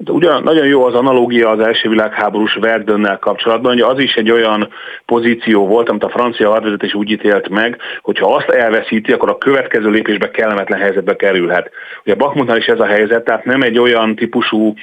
De 0.01 0.11
ugyan 0.11 0.43
nagyon 0.43 0.65
jó 0.65 0.85
az 0.85 0.93
analógia 0.93 1.49
az 1.49 1.59
első 1.59 1.89
világháborús 1.89 2.53
Verdönnel 2.53 3.17
kapcsolatban, 3.19 3.71
hogy 3.71 3.81
az 3.81 3.99
is 3.99 4.13
egy 4.13 4.31
olyan 4.31 4.69
pozíció 5.05 5.67
volt, 5.67 5.89
amit 5.89 6.03
a 6.03 6.09
francia 6.09 6.49
hadvezetés 6.49 6.93
úgy 6.93 7.11
ítélt 7.11 7.49
meg, 7.49 7.77
hogy 8.01 8.19
ha 8.19 8.35
azt 8.35 8.49
elveszíti, 8.49 9.11
akkor 9.11 9.29
a 9.29 9.37
következő 9.37 9.89
lépésbe 9.89 10.31
kellemetlen 10.31 10.79
helyzetbe 10.79 11.15
kerülhet. 11.15 11.69
Ugye 12.05 12.15
Bakmutnál 12.15 12.57
is 12.57 12.65
ez 12.65 12.79
a 12.79 12.85
helyzet, 12.85 13.23
tehát 13.23 13.45
nem 13.45 13.61
egy 13.61 13.77
olyan 13.77 14.15
típusú 14.15 14.73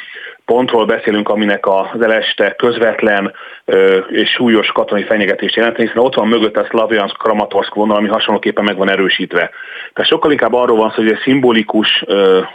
pontról 0.44 0.86
beszélünk, 0.86 1.28
aminek 1.28 1.66
az 1.66 2.00
eleste 2.00 2.54
közvetlen 2.54 3.32
és 4.08 4.30
súlyos 4.30 4.68
katonai 4.68 5.04
fenyegetés 5.04 5.56
jelent, 5.56 5.76
hiszen 5.76 5.98
ott 5.98 6.14
van 6.14 6.28
mögött 6.28 6.56
a 6.56 6.64
Slavjansk 6.64 7.16
Kramatorsk 7.16 7.74
vonal, 7.74 7.96
ami 7.96 8.08
hasonlóképpen 8.08 8.64
meg 8.64 8.76
van 8.76 8.90
erősítve. 8.90 9.50
Tehát 9.92 10.10
sokkal 10.10 10.30
inkább 10.30 10.52
arról 10.52 10.76
van 10.76 10.90
szó, 10.90 11.02
hogy 11.02 11.10
egy 11.10 11.20
szimbolikus 11.22 12.04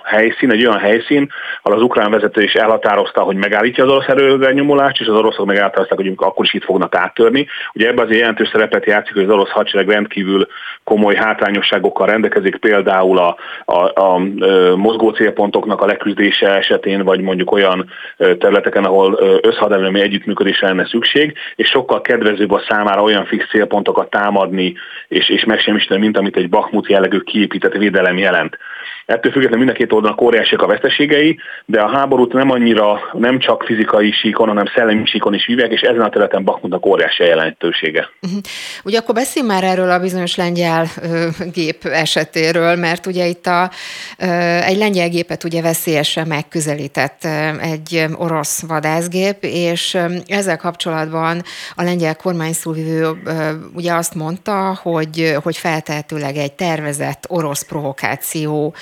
helyszín, 0.03 0.51
egy 0.51 0.65
olyan 0.65 0.79
helyszín, 0.79 1.31
ahol 1.61 1.77
az 1.77 1.83
ukrán 1.83 2.11
vezető 2.11 2.43
is 2.43 2.53
elhatározta, 2.53 3.21
hogy 3.21 3.35
megállítja 3.35 3.83
az 3.83 3.89
orosz 3.89 4.07
erőrenyomulást, 4.07 5.01
és 5.01 5.07
az 5.07 5.15
oroszok 5.15 5.45
meg 5.45 5.57
elhatározták, 5.57 5.97
hogy 5.97 6.13
akkor 6.15 6.45
is 6.45 6.53
itt 6.53 6.63
fognak 6.63 6.95
áttörni. 6.95 7.47
Ugye 7.73 7.87
ebben 7.87 8.05
az 8.05 8.15
jelentős 8.15 8.49
szerepet 8.51 8.85
játszik, 8.85 9.13
hogy 9.13 9.23
az 9.23 9.29
orosz 9.29 9.49
hadsereg 9.49 9.89
rendkívül 9.89 10.47
komoly 10.83 11.15
hátrányosságokkal 11.15 12.07
rendelkezik, 12.07 12.55
például 12.55 13.17
a, 13.17 13.37
a, 13.65 14.01
a, 14.01 14.17
mozgó 14.75 15.09
célpontoknak 15.09 15.81
a 15.81 15.85
leküzdése 15.85 16.55
esetén, 16.55 17.03
vagy 17.03 17.21
mondjuk 17.21 17.51
olyan 17.51 17.89
területeken, 18.17 18.83
ahol 18.83 19.19
összhadelmi 19.41 20.01
együttműködésre 20.01 20.67
lenne 20.67 20.85
szükség, 20.85 20.99
és 21.55 21.67
sokkal 21.67 22.01
kedvezőbb 22.01 22.51
a 22.51 22.63
számára 22.69 23.01
olyan 23.01 23.25
fix 23.25 23.47
célpontokat 23.49 24.09
támadni 24.09 24.73
és, 25.07 25.29
és 25.29 25.43
megsemmisíteni, 25.43 25.99
mint 25.99 26.17
amit 26.17 26.37
egy 26.37 26.49
Bakhmut 26.49 26.89
jellegű 26.89 27.19
kiépített 27.19 27.73
védelem 27.73 28.17
jelent. 28.17 28.57
Ettől 29.05 29.31
függetlenül 29.31 29.65
mind 29.65 29.75
a 29.75 29.79
két 29.79 29.93
oldalnak 29.93 30.21
óriásiak 30.21 30.61
a 30.61 30.67
veszteségei, 30.67 31.39
de 31.65 31.81
a 31.81 31.89
háborút 31.89 32.33
nem 32.33 32.51
annyira, 32.51 32.99
nem 33.13 33.39
csak 33.39 33.63
fizikai 33.63 34.11
síkon, 34.11 34.47
hanem 34.47 34.65
szellemi 34.75 35.05
síkon 35.05 35.33
is 35.33 35.45
vívják, 35.45 35.71
és 35.71 35.81
ezen 35.81 36.01
a 36.01 36.09
területen 36.09 36.43
Bakhmutnak 36.43 36.85
óriási 36.85 37.23
a 37.23 37.25
jelentősége. 37.25 38.09
Uh-huh. 38.21 38.39
Ugye 38.83 38.97
akkor 38.97 39.15
beszélj 39.15 39.47
már 39.47 39.63
erről 39.63 39.91
a 39.91 39.99
bizonyos 39.99 40.35
lengyel 40.35 40.85
ö, 41.01 41.27
gép 41.53 41.83
esetéről, 41.83 42.75
mert 42.75 43.05
ugye 43.05 43.25
itt 43.25 43.45
a, 43.45 43.71
ö, 44.19 44.25
egy 44.65 44.77
lengyel 44.77 45.09
gépet 45.09 45.43
ugye 45.43 45.61
veszélyesen 45.61 46.27
megközelített 46.27 47.27
egy 47.61 48.05
orosz 48.17 48.67
vadászgép, 48.67 49.37
és 49.41 49.97
ezzel 50.27 50.57
kapcsolatban 50.57 50.90
a 51.75 51.83
lengyel 51.83 52.15
kormány 52.15 52.53
szóvivő 52.53 53.21
ugye 53.73 53.93
azt 53.93 54.15
mondta, 54.15 54.79
hogy, 54.81 55.35
hogy 55.43 55.57
feltehetőleg 55.57 56.37
egy 56.37 56.53
tervezett 56.53 57.25
orosz 57.27 57.63
provokáció 57.63 58.73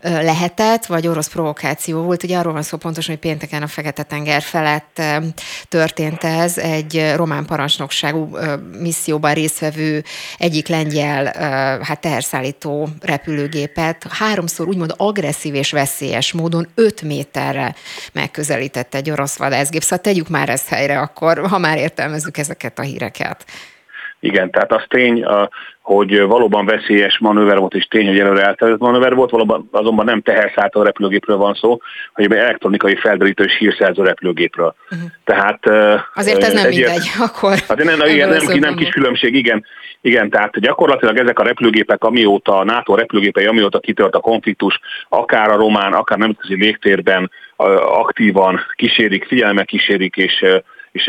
lehetett, 0.00 0.86
vagy 0.86 1.06
orosz 1.06 1.28
provokáció 1.28 2.02
volt. 2.02 2.22
Ugye 2.22 2.38
arról 2.38 2.52
van 2.52 2.62
szó 2.62 2.76
pontosan, 2.76 3.14
hogy 3.14 3.22
pénteken 3.22 3.62
a 3.62 3.66
Fekete-tenger 3.66 4.42
felett 4.42 5.02
történt 5.68 6.24
ez, 6.24 6.58
egy 6.58 7.12
román 7.16 7.44
parancsnokságú 7.44 8.36
misszióban 8.80 9.34
résztvevő 9.34 10.04
egyik 10.38 10.68
lengyel 10.68 11.24
hát 11.82 12.00
teherszállító 12.00 12.88
repülőgépet 13.00 14.06
háromszor 14.08 14.68
úgymond 14.68 14.94
agresszív 14.96 15.54
és 15.54 15.70
veszélyes 15.70 16.32
módon 16.32 16.68
5 16.74 17.02
méterre 17.02 17.74
megközelített 18.12 18.94
egy 18.94 19.10
orosz 19.10 19.36
vadászgép. 19.36 19.82
Szóval 19.82 19.98
tegyük 19.98 20.28
már 20.28 20.48
ezt 20.48 20.68
helyre 20.68 20.98
akkor, 20.98 21.38
ha 21.52 21.58
már 21.58 21.78
értelmezzük 21.78 22.38
ezeket 22.38 22.78
a 22.78 22.82
híreket. 22.82 23.44
Igen, 24.20 24.50
tehát 24.50 24.72
az 24.72 24.84
tény, 24.88 25.24
hogy 25.80 26.20
valóban 26.20 26.64
veszélyes 26.64 27.18
manőver 27.18 27.58
volt, 27.58 27.74
és 27.74 27.84
tény, 27.84 28.06
hogy 28.06 28.18
előre 28.18 28.42
elterült 28.42 28.80
manőver 28.80 29.14
volt, 29.14 29.30
valóban 29.30 29.68
azonban 29.72 30.04
nem 30.04 30.22
teherszállító 30.22 30.82
repülőgépről 30.82 31.36
van 31.36 31.54
szó, 31.54 31.80
hanem 32.12 32.32
elektronikai 32.32 32.96
felderítő 32.96 33.44
és 33.44 33.56
hírszerző 33.56 34.02
repülőgépről. 34.02 34.74
Uh-huh. 34.90 35.08
Tehát, 35.24 35.66
Azért 36.14 36.42
ez 36.42 36.52
nem 36.52 36.66
egy, 36.66 36.76
mindegy, 36.76 37.10
akkor. 37.18 37.58
Hát 37.68 37.84
nem, 37.84 38.00
igen, 38.06 38.28
nem, 38.28 38.58
nem 38.58 38.76
kis 38.76 38.88
különbség, 38.88 39.34
igen. 39.34 39.64
Igen, 40.00 40.30
tehát 40.30 40.60
gyakorlatilag 40.60 41.16
ezek 41.16 41.38
a 41.38 41.44
repülőgépek, 41.44 42.04
amióta, 42.04 42.58
a 42.58 42.64
NATO 42.64 42.94
repülőgépei, 42.94 43.46
amióta 43.46 43.78
kitört 43.78 44.14
a 44.14 44.20
konfliktus, 44.20 44.80
akár 45.08 45.50
a 45.50 45.56
román, 45.56 45.92
akár 45.92 46.18
nemzetközi 46.18 46.54
légtérben 46.54 47.30
aktívan 48.02 48.60
kísérik, 48.74 49.24
figyelme 49.24 49.64
kísérik, 49.64 50.16
és 50.16 50.44
és 50.92 51.06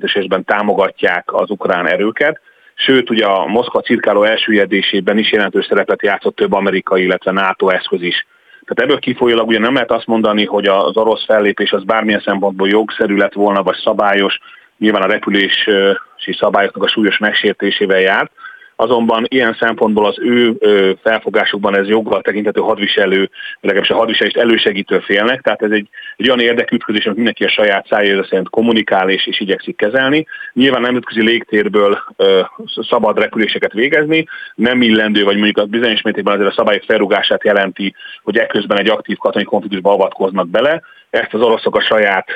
esetben 0.00 0.44
támogatják 0.44 1.32
az 1.32 1.50
ukrán 1.50 1.86
erőket. 1.86 2.40
Sőt, 2.74 3.10
ugye 3.10 3.24
a 3.26 3.46
Moszkva 3.46 3.80
cirkáló 3.80 4.22
elsüllyedésében 4.22 5.18
is 5.18 5.32
jelentős 5.32 5.66
szerepet 5.66 6.02
játszott 6.02 6.36
több 6.36 6.52
amerikai, 6.52 7.02
illetve 7.02 7.30
NATO 7.30 7.68
eszköz 7.68 8.02
is. 8.02 8.26
Tehát 8.64 8.90
ebből 8.90 8.98
kifolyólag 8.98 9.48
ugye 9.48 9.58
nem 9.58 9.74
lehet 9.74 9.90
azt 9.90 10.06
mondani, 10.06 10.44
hogy 10.44 10.66
az 10.66 10.96
orosz 10.96 11.24
fellépés 11.24 11.72
az 11.72 11.84
bármilyen 11.84 12.22
szempontból 12.24 12.68
jogszerű 12.68 13.16
lett 13.16 13.32
volna, 13.32 13.62
vagy 13.62 13.76
szabályos, 13.76 14.38
nyilván 14.78 15.02
a 15.02 15.06
repülési 15.06 16.32
szabályoknak 16.38 16.84
a 16.84 16.88
súlyos 16.88 17.18
megsértésével 17.18 18.00
járt, 18.00 18.32
azonban 18.80 19.24
ilyen 19.28 19.56
szempontból 19.60 20.06
az 20.06 20.18
ő 20.18 20.58
felfogásukban 21.02 21.76
ez 21.76 21.88
joggal 21.88 22.20
tekintető 22.20 22.60
hadviselő, 22.60 23.30
legalábbis 23.60 23.90
a 23.90 23.96
hadviselést 23.96 24.36
elősegítő 24.36 24.98
félnek, 24.98 25.40
tehát 25.40 25.62
ez 25.62 25.70
egy, 25.70 25.88
egy 26.16 26.26
olyan 26.26 26.40
érdekütközés, 26.40 27.04
amit 27.04 27.16
mindenki 27.16 27.44
a 27.44 27.48
saját 27.48 27.86
szájára 27.86 28.24
szerint 28.24 28.48
kommunikál 28.48 29.10
és, 29.10 29.26
és 29.26 29.40
igyekszik 29.40 29.76
kezelni. 29.76 30.26
Nyilván 30.52 30.80
nemzetközi 30.80 31.22
légtérből 31.22 31.98
ö, 32.16 32.40
szabad 32.88 33.18
repüléseket 33.18 33.72
végezni, 33.72 34.26
nem 34.54 34.82
illendő, 34.82 35.24
vagy 35.24 35.36
mondjuk 35.36 35.58
a 35.58 35.64
bizonyos 35.64 36.02
mértékben 36.02 36.34
azért 36.34 36.50
a 36.50 36.54
szabályok 36.56 36.82
felrugását 36.82 37.44
jelenti, 37.44 37.94
hogy 38.22 38.36
ekközben 38.36 38.78
egy 38.78 38.90
aktív 38.90 39.16
katonai 39.16 39.44
konfliktusba 39.44 39.92
avatkoznak 39.92 40.48
bele, 40.48 40.82
ezt 41.10 41.34
az 41.34 41.40
oroszok 41.40 41.76
a 41.76 41.80
saját, 41.80 42.26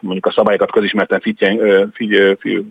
mondjuk 0.00 0.26
a 0.26 0.32
szabályokat 0.32 0.70
közismerten 0.70 1.20
fityen, 1.20 1.58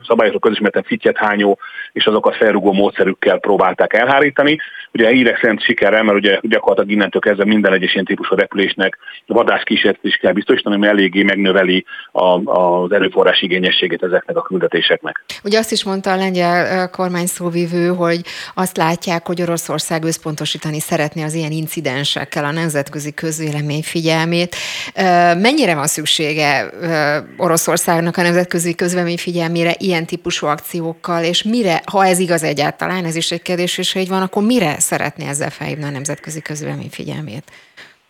szabályokról 0.07 0.39
közismerten 0.39 0.83
fittyet 0.83 1.17
hányó 1.17 1.59
és 1.91 2.05
azokat 2.05 2.35
felrugó 2.35 2.71
módszerükkel 2.73 3.37
próbálták 3.37 3.93
elhárítani. 3.93 4.59
Ugye 4.93 5.09
hírek 5.09 5.39
szerint 5.41 5.63
sikerrel, 5.63 6.03
mert 6.03 6.17
ugye 6.17 6.39
gyakorlatilag 6.41 6.91
innentől 6.91 7.21
kezdve 7.21 7.45
minden 7.45 7.73
egyes 7.73 7.93
ilyen 7.93 8.05
típusú 8.05 8.35
repülésnek 8.35 8.97
vadász 9.25 9.63
kísérletet 9.63 10.03
is 10.03 10.15
kell 10.15 10.31
biztosítani, 10.31 10.75
ami 10.75 10.87
eléggé 10.87 11.23
megnöveli 11.23 11.85
a, 12.11 12.51
az 12.51 12.91
erőforrás 12.91 13.41
igényességét 13.41 14.03
ezeknek 14.03 14.37
a 14.37 14.41
küldetéseknek. 14.41 15.23
Ugye 15.43 15.57
azt 15.57 15.71
is 15.71 15.83
mondta 15.83 16.11
a 16.11 16.15
lengyel 16.15 16.89
kormány 16.89 17.25
szóvivő, 17.25 17.87
hogy 17.87 18.21
azt 18.55 18.77
látják, 18.77 19.27
hogy 19.27 19.41
Oroszország 19.41 20.03
összpontosítani 20.03 20.79
szeretné 20.79 21.23
az 21.23 21.33
ilyen 21.33 21.51
incidensekkel 21.51 22.45
a 22.45 22.51
nemzetközi 22.51 23.13
közvélemény 23.13 23.83
figyelmét 23.83 24.55
mennyire 25.43 25.75
van 25.75 25.87
szüksége 25.87 26.69
Oroszországnak 27.37 28.17
a 28.17 28.21
nemzetközi 28.21 28.75
közvemény 28.75 29.17
figyelmére 29.17 29.73
ilyen 29.77 30.05
típusú 30.05 30.47
akciókkal, 30.47 31.23
és 31.23 31.43
mire, 31.43 31.81
ha 31.91 32.05
ez 32.05 32.19
igaz 32.19 32.43
egyáltalán, 32.43 33.05
ez 33.05 33.15
is 33.15 33.31
egy 33.31 33.41
kérdés, 33.41 33.77
és 33.77 33.93
ha 33.93 33.99
így 33.99 34.09
van, 34.09 34.21
akkor 34.21 34.43
mire 34.43 34.79
szeretné 34.79 35.27
ezzel 35.27 35.49
felhívni 35.49 35.83
a 35.83 35.89
nemzetközi 35.89 36.41
közvemény 36.41 36.89
figyelmét? 36.91 37.43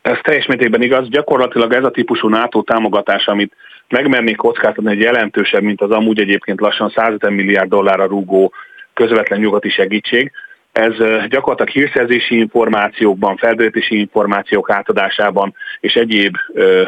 Ez 0.02 0.18
teljes 0.24 0.46
mértékben 0.46 0.82
igaz. 0.82 1.10
Gyakorlatilag 1.10 1.74
ez 1.74 1.84
a 1.84 1.92
típusú 1.92 2.28
NATO 2.28 2.62
támogatás, 2.62 3.26
amit 3.26 3.54
megmernék 3.88 4.36
kockáztatni, 4.36 4.92
egy 4.92 5.00
jelentősebb, 5.00 5.62
mint 5.62 5.82
az 5.82 5.92
amúgy 5.92 6.20
egyébként 6.20 6.60
lassan 6.60 6.90
150 6.96 7.34
milliárd 7.34 7.70
dollárra 7.70 8.06
rúgó 8.06 8.54
közvetlen 8.94 9.40
nyugati 9.40 9.70
segítség, 9.70 10.32
ez 10.74 10.94
gyakorlatilag 11.30 11.70
hírszerzési 11.70 12.38
információkban, 12.38 13.38
felderítési 13.38 14.00
információk 14.00 14.70
átadásában 14.70 15.56
és 15.80 15.94
egyéb 15.94 16.36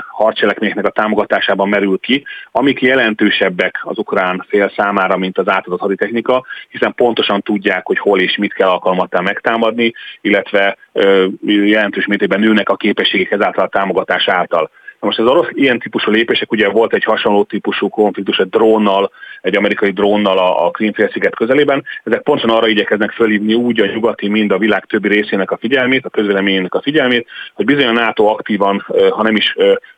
harcselekményeknek 0.07 0.85
a 0.85 0.89
támogatásában 0.89 1.69
merül 1.69 1.97
ki, 1.99 2.25
amik 2.51 2.81
jelentősebbek 2.81 3.79
az 3.83 3.97
ukrán 3.97 4.45
fél 4.47 4.71
számára, 4.75 5.17
mint 5.17 5.37
az 5.37 5.49
átadott 5.49 5.79
haditechnika, 5.79 6.45
hiszen 6.69 6.93
pontosan 6.93 7.41
tudják, 7.41 7.85
hogy 7.85 7.99
hol 7.99 8.19
és 8.19 8.37
mit 8.37 8.53
kell 8.53 8.69
alkalmattá 8.69 9.19
megtámadni, 9.19 9.93
illetve 10.21 10.77
jelentős 11.45 12.05
mértékben 12.05 12.39
nőnek 12.39 12.69
a 12.69 12.75
képességek 12.75 13.31
ezáltal 13.31 13.65
a 13.65 13.69
támogatás 13.69 14.27
által. 14.27 14.71
Most 14.99 15.19
az 15.19 15.27
orosz 15.27 15.47
ilyen 15.51 15.79
típusú 15.79 16.11
lépések, 16.11 16.51
ugye 16.51 16.69
volt 16.69 16.93
egy 16.93 17.03
hasonló 17.03 17.43
típusú 17.43 17.89
konfliktus 17.89 18.37
egy 18.37 18.49
drónnal, 18.49 19.11
egy 19.45 19.55
amerikai 19.55 19.91
drónnal 19.91 20.37
a, 20.37 20.65
a 20.65 20.71
Krímfélsziget 20.71 21.35
közelében, 21.35 21.83
ezek 22.03 22.21
pontosan 22.21 22.49
arra 22.49 22.67
igyekeznek 22.67 23.11
fölhívni 23.11 23.53
úgy 23.53 23.81
a 23.81 23.85
nyugati, 23.85 24.27
mind 24.27 24.51
a 24.51 24.57
világ 24.57 24.85
többi 24.85 25.07
részének 25.07 25.51
a 25.51 25.57
figyelmét, 25.57 26.05
a 26.05 26.09
közvéleményének 26.09 26.73
a 26.73 26.81
figyelmét, 26.81 27.27
hogy 27.53 27.65
bizony 27.65 27.85
a 27.85 27.91
NATO 27.91 28.25
aktívan, 28.25 28.85
ha 29.09 29.23
nem 29.23 29.35
is 29.35 29.55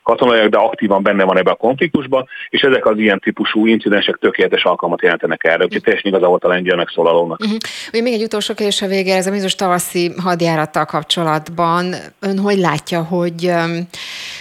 katonaiak, 0.08 0.50
de 0.50 0.58
aktívan 0.58 1.04
benne 1.04 1.24
van 1.24 1.38
ebbe 1.38 1.52
a 1.52 1.56
konfliktusba, 1.56 2.28
és 2.50 2.62
ezek 2.62 2.86
az 2.86 2.98
ilyen 2.98 3.20
típusú 3.20 3.66
incidensek 3.66 4.16
tökéletes 4.16 4.64
alkalmat 4.64 5.02
jelentenek 5.02 5.44
erre, 5.44 5.64
úgyhogy 5.64 5.82
teljesen 5.82 6.12
igaza 6.12 6.28
volt 6.28 6.44
a 6.44 6.48
lengyel 6.48 6.76
megszólalónak. 6.76 7.40
Uh-huh. 7.40 7.58
Még 7.92 8.14
egy 8.14 8.24
utolsó 8.24 8.54
kérdés 8.54 8.82
a 8.82 8.88
végére, 8.88 9.18
ez 9.18 9.28
a 9.28 9.32
bizonyos 9.32 9.56
tavaszi 9.56 10.12
hadjárattal 10.24 10.86
kapcsolatban. 10.86 11.96
Ön 12.20 12.40
hogy 12.40 12.58
látja, 12.58 13.04
hogy 13.04 13.52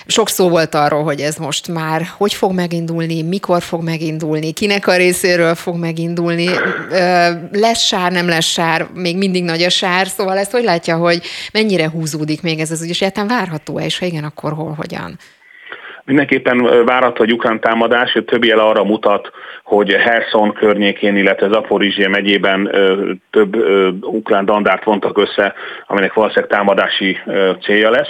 sok 0.06 0.28
szó 0.28 0.48
volt 0.48 0.74
arról, 0.74 1.02
hogy 1.02 1.20
ez 1.20 1.36
most 1.36 1.68
már 1.68 2.02
hogy 2.16 2.34
fog 2.34 2.52
megindulni, 2.52 3.22
mikor 3.22 3.62
fog 3.62 3.82
megindulni, 3.82 4.52
kinek 4.52 4.86
a 4.86 4.96
részéről 4.96 5.54
fog 5.54 5.76
megindulni, 5.76 6.48
lesz 7.52 7.82
sár, 7.82 8.12
nem 8.12 8.28
lesz 8.28 8.44
sár, 8.44 8.86
még 8.94 9.16
mindig 9.16 9.44
nagy 9.44 9.62
a 9.62 9.70
sár, 9.70 10.06
szóval 10.06 10.38
ezt 10.38 10.50
hogy 10.50 10.64
látja, 10.64 10.96
hogy 10.96 11.20
mennyire 11.52 11.90
húzódik 11.90 12.42
még 12.42 12.58
ez 12.58 12.70
az 12.70 12.82
ügy, 12.82 12.88
és 12.88 13.00
egyáltalán 13.00 13.28
várható-e, 13.28 13.84
és 13.84 13.98
ha 13.98 14.06
igen, 14.06 14.24
akkor 14.24 14.52
hol, 14.52 14.74
hogyan? 14.76 15.18
Mindenképpen 16.06 16.84
várható 16.84 17.22
egy 17.22 17.32
ukrán 17.32 17.60
támadás, 17.60 18.18
több 18.26 18.44
jel 18.44 18.58
arra 18.58 18.84
mutat, 18.84 19.30
hogy 19.62 19.92
Herson 19.92 20.52
környékén, 20.52 21.16
illetve 21.16 21.48
Zaporizsia 21.48 22.08
megyében 22.08 22.70
több 23.30 23.56
ukrán 24.02 24.44
dandárt 24.44 24.84
vontak 24.84 25.18
össze, 25.18 25.54
aminek 25.86 26.12
valószínűleg 26.12 26.50
támadási 26.50 27.18
célja 27.62 27.90
lesz. 27.90 28.08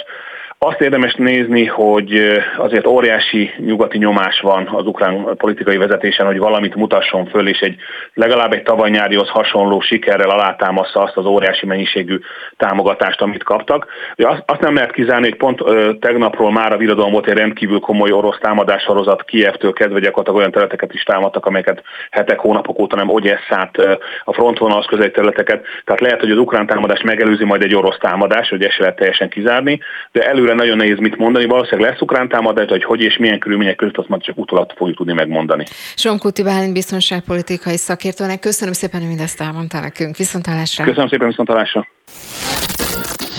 Azt 0.59 0.81
érdemes 0.81 1.13
nézni, 1.13 1.65
hogy 1.65 2.41
azért 2.57 2.87
óriási 2.87 3.51
nyugati 3.57 3.97
nyomás 3.97 4.39
van 4.39 4.69
az 4.71 4.85
ukrán 4.85 5.35
politikai 5.37 5.77
vezetésen, 5.77 6.25
hogy 6.25 6.37
valamit 6.37 6.75
mutasson 6.75 7.25
föl, 7.25 7.47
és 7.47 7.59
egy 7.59 7.75
legalább 8.13 8.53
egy 8.53 8.63
tavaly 8.63 8.89
nyárihoz 8.89 9.29
hasonló 9.29 9.79
sikerrel 9.79 10.29
alátámaszza 10.29 11.01
azt 11.01 11.17
az 11.17 11.25
óriási 11.25 11.65
mennyiségű 11.65 12.19
támogatást, 12.55 13.21
amit 13.21 13.43
kaptak. 13.43 13.87
De 14.15 14.27
azt, 14.45 14.61
nem 14.61 14.73
lehet 14.73 14.91
kizárni, 14.91 15.29
hogy 15.29 15.37
pont 15.37 15.63
tegnapról 15.99 16.51
már 16.51 16.71
a 16.71 16.77
viradalom 16.77 17.11
volt 17.11 17.27
egy 17.27 17.37
rendkívül 17.37 17.79
komoly 17.79 18.11
orosz 18.11 18.37
támadássorozat 18.39 19.23
Kievtől 19.23 19.73
kezdve 19.73 19.99
gyakorlatilag 19.99 20.37
olyan 20.37 20.51
területeket 20.51 20.93
is 20.93 21.03
támadtak, 21.03 21.45
amelyeket 21.45 21.83
hetek, 22.11 22.39
hónapok 22.39 22.79
óta 22.79 22.95
nem 22.95 23.09
Ogyesszát, 23.09 23.77
a 24.23 24.33
frontvonalhoz 24.33 24.85
közeli 24.85 25.11
területeket. 25.11 25.65
Tehát 25.85 26.01
lehet, 26.01 26.19
hogy 26.19 26.31
az 26.31 26.37
ukrán 26.37 26.65
támadás 26.65 27.01
megelőzi 27.01 27.45
majd 27.45 27.63
egy 27.63 27.75
orosz 27.75 27.97
támadás, 27.97 28.49
hogy 28.49 28.63
ezt 28.63 28.77
lehet 28.77 28.95
teljesen 28.95 29.29
kizárni, 29.29 29.79
de 30.11 30.27
elő 30.27 30.45
előre 30.47 30.63
nagyon 30.63 30.77
nehéz 30.77 30.97
mit 30.97 31.17
mondani, 31.17 31.45
valószínűleg 31.45 31.89
lesz 31.89 32.01
ukrán 32.01 32.29
támadás, 32.29 32.69
hogy 32.69 32.83
hogy 32.83 33.01
és 33.01 33.17
milyen 33.17 33.39
körülmények 33.39 33.75
között, 33.75 33.97
azt 33.97 34.07
majd 34.07 34.21
csak 34.21 34.37
utolat 34.37 34.73
fogjuk 34.77 34.97
tudni 34.97 35.13
megmondani. 35.13 35.65
Somkuti 35.95 36.43
Bálint 36.43 36.73
biztonságpolitikai 36.73 37.77
szakértőnek 37.77 38.39
köszönöm 38.39 38.73
szépen, 38.73 38.99
hogy 38.99 39.09
mindezt 39.09 39.41
elmondtál 39.41 39.81
nekünk. 39.81 40.17
Viszontalásra. 40.17 40.83
Köszönöm 40.83 41.07
szépen, 41.07 41.27
viszontalásra. 41.27 41.87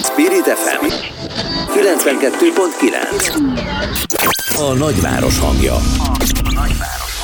Spirit 0.02 0.44
FM 0.44 0.86
92.9 1.78 3.36
A 4.56 4.74
nagyváros 4.78 5.38
hangja. 5.38 5.74
A 6.44 6.52
nagyváros. 6.54 7.17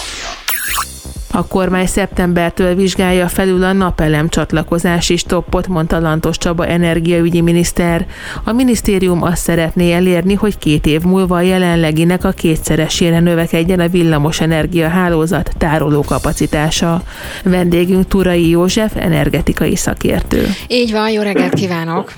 A 1.36 1.46
kormány 1.46 1.86
szeptembertől 1.86 2.74
vizsgálja 2.74 3.28
felül 3.28 3.64
a 3.64 3.72
napelem 3.72 4.28
csatlakozási 4.28 5.16
stoppot, 5.16 5.68
mondta 5.68 5.98
Lantos 5.98 6.38
Csaba 6.38 6.66
energiaügyi 6.66 7.40
miniszter. 7.40 8.06
A 8.44 8.52
minisztérium 8.52 9.22
azt 9.22 9.42
szeretné 9.42 9.92
elérni, 9.92 10.34
hogy 10.34 10.58
két 10.58 10.86
év 10.86 11.02
múlva 11.02 11.36
a 11.36 11.40
jelenleginek 11.40 12.24
a 12.24 12.30
kétszeresére 12.30 13.20
növekedjen 13.20 13.80
a 13.80 13.88
villamos 13.88 14.40
energiahálózat 14.40 15.50
tároló 15.58 16.02
kapacitása. 16.02 17.02
Vendégünk 17.44 18.08
Turai 18.08 18.48
József, 18.48 18.96
energetikai 18.96 19.76
szakértő. 19.76 20.46
Így 20.68 20.92
van, 20.92 21.10
jó 21.10 21.22
reggelt 21.22 21.54
kívánok! 21.54 22.12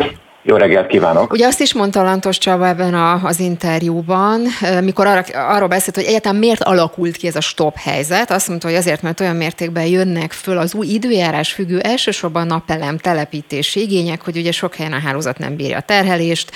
Jó 0.48 0.56
reggelt 0.56 0.86
kívánok! 0.86 1.32
Ugye 1.32 1.46
azt 1.46 1.60
is 1.60 1.74
mondta 1.74 2.02
Lantos 2.02 2.38
Csaba 2.38 2.66
ebben 2.66 2.94
a, 2.94 3.24
az 3.24 3.40
interjúban, 3.40 4.40
mikor 4.82 5.06
arra, 5.06 5.22
arról 5.32 5.68
beszélt, 5.68 5.96
hogy 5.96 6.04
egyáltalán 6.04 6.38
miért 6.38 6.62
alakult 6.62 7.16
ki 7.16 7.26
ez 7.26 7.36
a 7.36 7.40
stop 7.40 7.76
helyzet. 7.76 8.30
Azt 8.30 8.48
mondta, 8.48 8.66
hogy 8.66 8.76
azért, 8.76 9.02
mert 9.02 9.20
olyan 9.20 9.36
mértékben 9.36 9.86
jönnek 9.86 10.32
föl 10.32 10.58
az 10.58 10.74
új 10.74 10.86
időjárás 10.86 11.52
függő 11.52 11.78
elsősorban 11.78 12.46
napelem 12.46 12.98
telepítési 12.98 13.80
igények, 13.80 14.22
hogy 14.22 14.36
ugye 14.36 14.52
sok 14.52 14.74
helyen 14.74 14.92
a 14.92 14.98
hálózat 14.98 15.38
nem 15.38 15.56
bírja 15.56 15.76
a 15.76 15.80
terhelést, 15.80 16.50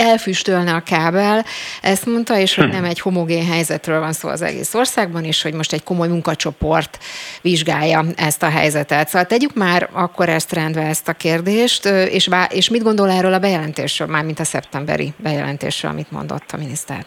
elfüstölne 0.00 0.72
a 0.72 0.80
kábel, 0.80 1.44
ezt 1.82 2.06
mondta, 2.06 2.38
és 2.38 2.54
hogy 2.54 2.68
nem 2.68 2.84
egy 2.84 3.00
homogén 3.00 3.46
helyzetről 3.46 4.00
van 4.00 4.12
szó 4.12 4.28
az 4.28 4.42
egész 4.42 4.74
országban, 4.74 5.24
és 5.24 5.42
hogy 5.42 5.52
most 5.52 5.72
egy 5.72 5.82
komoly 5.82 6.08
munkacsoport 6.08 6.98
vizsgálja 7.42 8.04
ezt 8.16 8.42
a 8.42 8.48
helyzetet. 8.48 9.08
Szóval 9.08 9.26
tegyük 9.26 9.54
már 9.54 9.88
akkor 9.92 10.28
ezt 10.28 10.52
rendbe 10.52 10.82
ezt 10.82 11.08
a 11.08 11.12
kérdést, 11.12 11.84
és, 11.86 12.28
és 12.48 12.68
mit 12.68 12.82
gondol 12.82 13.10
erről 13.10 13.32
a 13.32 13.38
bejelentésről, 13.38 14.08
már 14.08 14.24
mint 14.24 14.40
a 14.40 14.44
szeptemberi 14.44 15.12
bejelentésről, 15.16 15.90
amit 15.90 16.10
mondott 16.10 16.52
a 16.52 16.56
miniszter? 16.56 17.04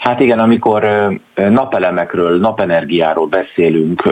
Hát 0.00 0.20
igen, 0.20 0.38
amikor 0.38 0.86
napelemekről, 1.34 2.38
napenergiáról 2.38 3.26
beszélünk 3.26 4.02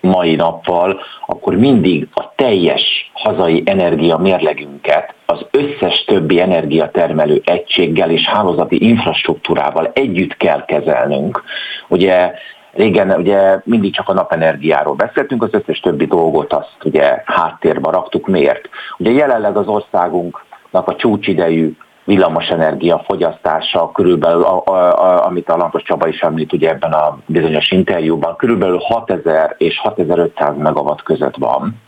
mai 0.00 0.34
nappal, 0.34 1.00
akkor 1.26 1.56
mindig 1.56 2.08
a 2.14 2.32
teljes 2.34 3.10
hazai 3.12 3.62
energia 3.64 4.16
mérlegünket 4.16 5.14
az 5.26 5.46
összes 5.50 6.04
többi 6.04 6.40
energiatermelő 6.40 7.42
egységgel 7.44 8.10
és 8.10 8.26
hálózati 8.26 8.88
infrastruktúrával 8.88 9.90
együtt 9.94 10.36
kell 10.36 10.64
kezelnünk. 10.64 11.42
Ugye 11.88 12.32
Régen 12.72 13.10
ugye 13.10 13.60
mindig 13.64 13.94
csak 13.94 14.08
a 14.08 14.12
napenergiáról 14.12 14.94
beszéltünk, 14.94 15.42
az 15.42 15.48
összes 15.52 15.80
többi 15.80 16.06
dolgot 16.06 16.52
azt 16.52 16.76
ugye 16.84 17.22
háttérbe 17.24 17.90
raktuk. 17.90 18.26
Miért? 18.26 18.68
Ugye 18.98 19.10
jelenleg 19.10 19.56
az 19.56 19.66
országunknak 19.66 20.88
a 20.88 20.96
csúcsidejű 20.96 21.76
villamosenergia 22.10 23.02
fogyasztása 23.06 23.90
körülbelül, 23.92 24.42
a, 24.42 24.62
a, 24.64 24.72
a, 24.72 25.26
amit 25.26 25.48
a 25.48 25.56
Lantos 25.56 25.82
Csaba 25.82 26.08
is 26.08 26.20
említ 26.20 26.52
ugye 26.52 26.68
ebben 26.68 26.92
a 26.92 27.18
bizonyos 27.26 27.70
interjúban, 27.70 28.36
körülbelül 28.36 28.78
6000 28.78 29.54
és 29.58 29.78
6500 29.78 30.56
megawatt 30.56 31.02
között 31.02 31.36
van 31.36 31.80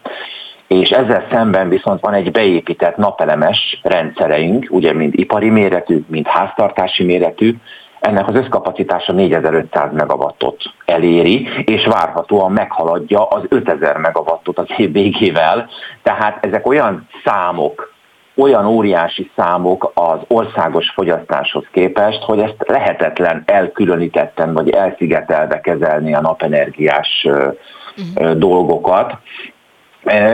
és 0.66 0.90
ezzel 0.90 1.26
szemben 1.30 1.68
viszont 1.68 2.00
van 2.00 2.14
egy 2.14 2.30
beépített 2.30 2.96
napelemes 2.96 3.80
rendszereink, 3.82 4.66
ugye 4.70 4.92
mind 4.92 5.18
ipari 5.18 5.50
méretű, 5.50 6.04
mind 6.06 6.26
háztartási 6.26 7.04
méretű, 7.04 7.56
ennek 8.00 8.28
az 8.28 8.34
összkapacitása 8.34 9.12
4500 9.12 9.92
megawattot 9.92 10.62
eléri, 10.84 11.48
és 11.64 11.86
várhatóan 11.86 12.52
meghaladja 12.52 13.28
az 13.28 13.42
5000 13.48 13.96
megawattot 13.96 14.58
az 14.58 14.66
év 14.76 14.92
végével. 14.92 15.68
Tehát 16.02 16.44
ezek 16.44 16.66
olyan 16.66 17.08
számok, 17.24 17.91
olyan 18.36 18.66
óriási 18.66 19.30
számok 19.36 19.90
az 19.94 20.18
országos 20.26 20.90
fogyasztáshoz 20.90 21.64
képest, 21.72 22.22
hogy 22.22 22.38
ezt 22.38 22.56
lehetetlen 22.58 23.42
elkülönítetten 23.46 24.52
vagy 24.52 24.70
elszigetelve 24.70 25.60
kezelni 25.60 26.14
a 26.14 26.20
napenergiás 26.20 27.26
uh-huh. 27.26 28.32
dolgokat. 28.32 29.16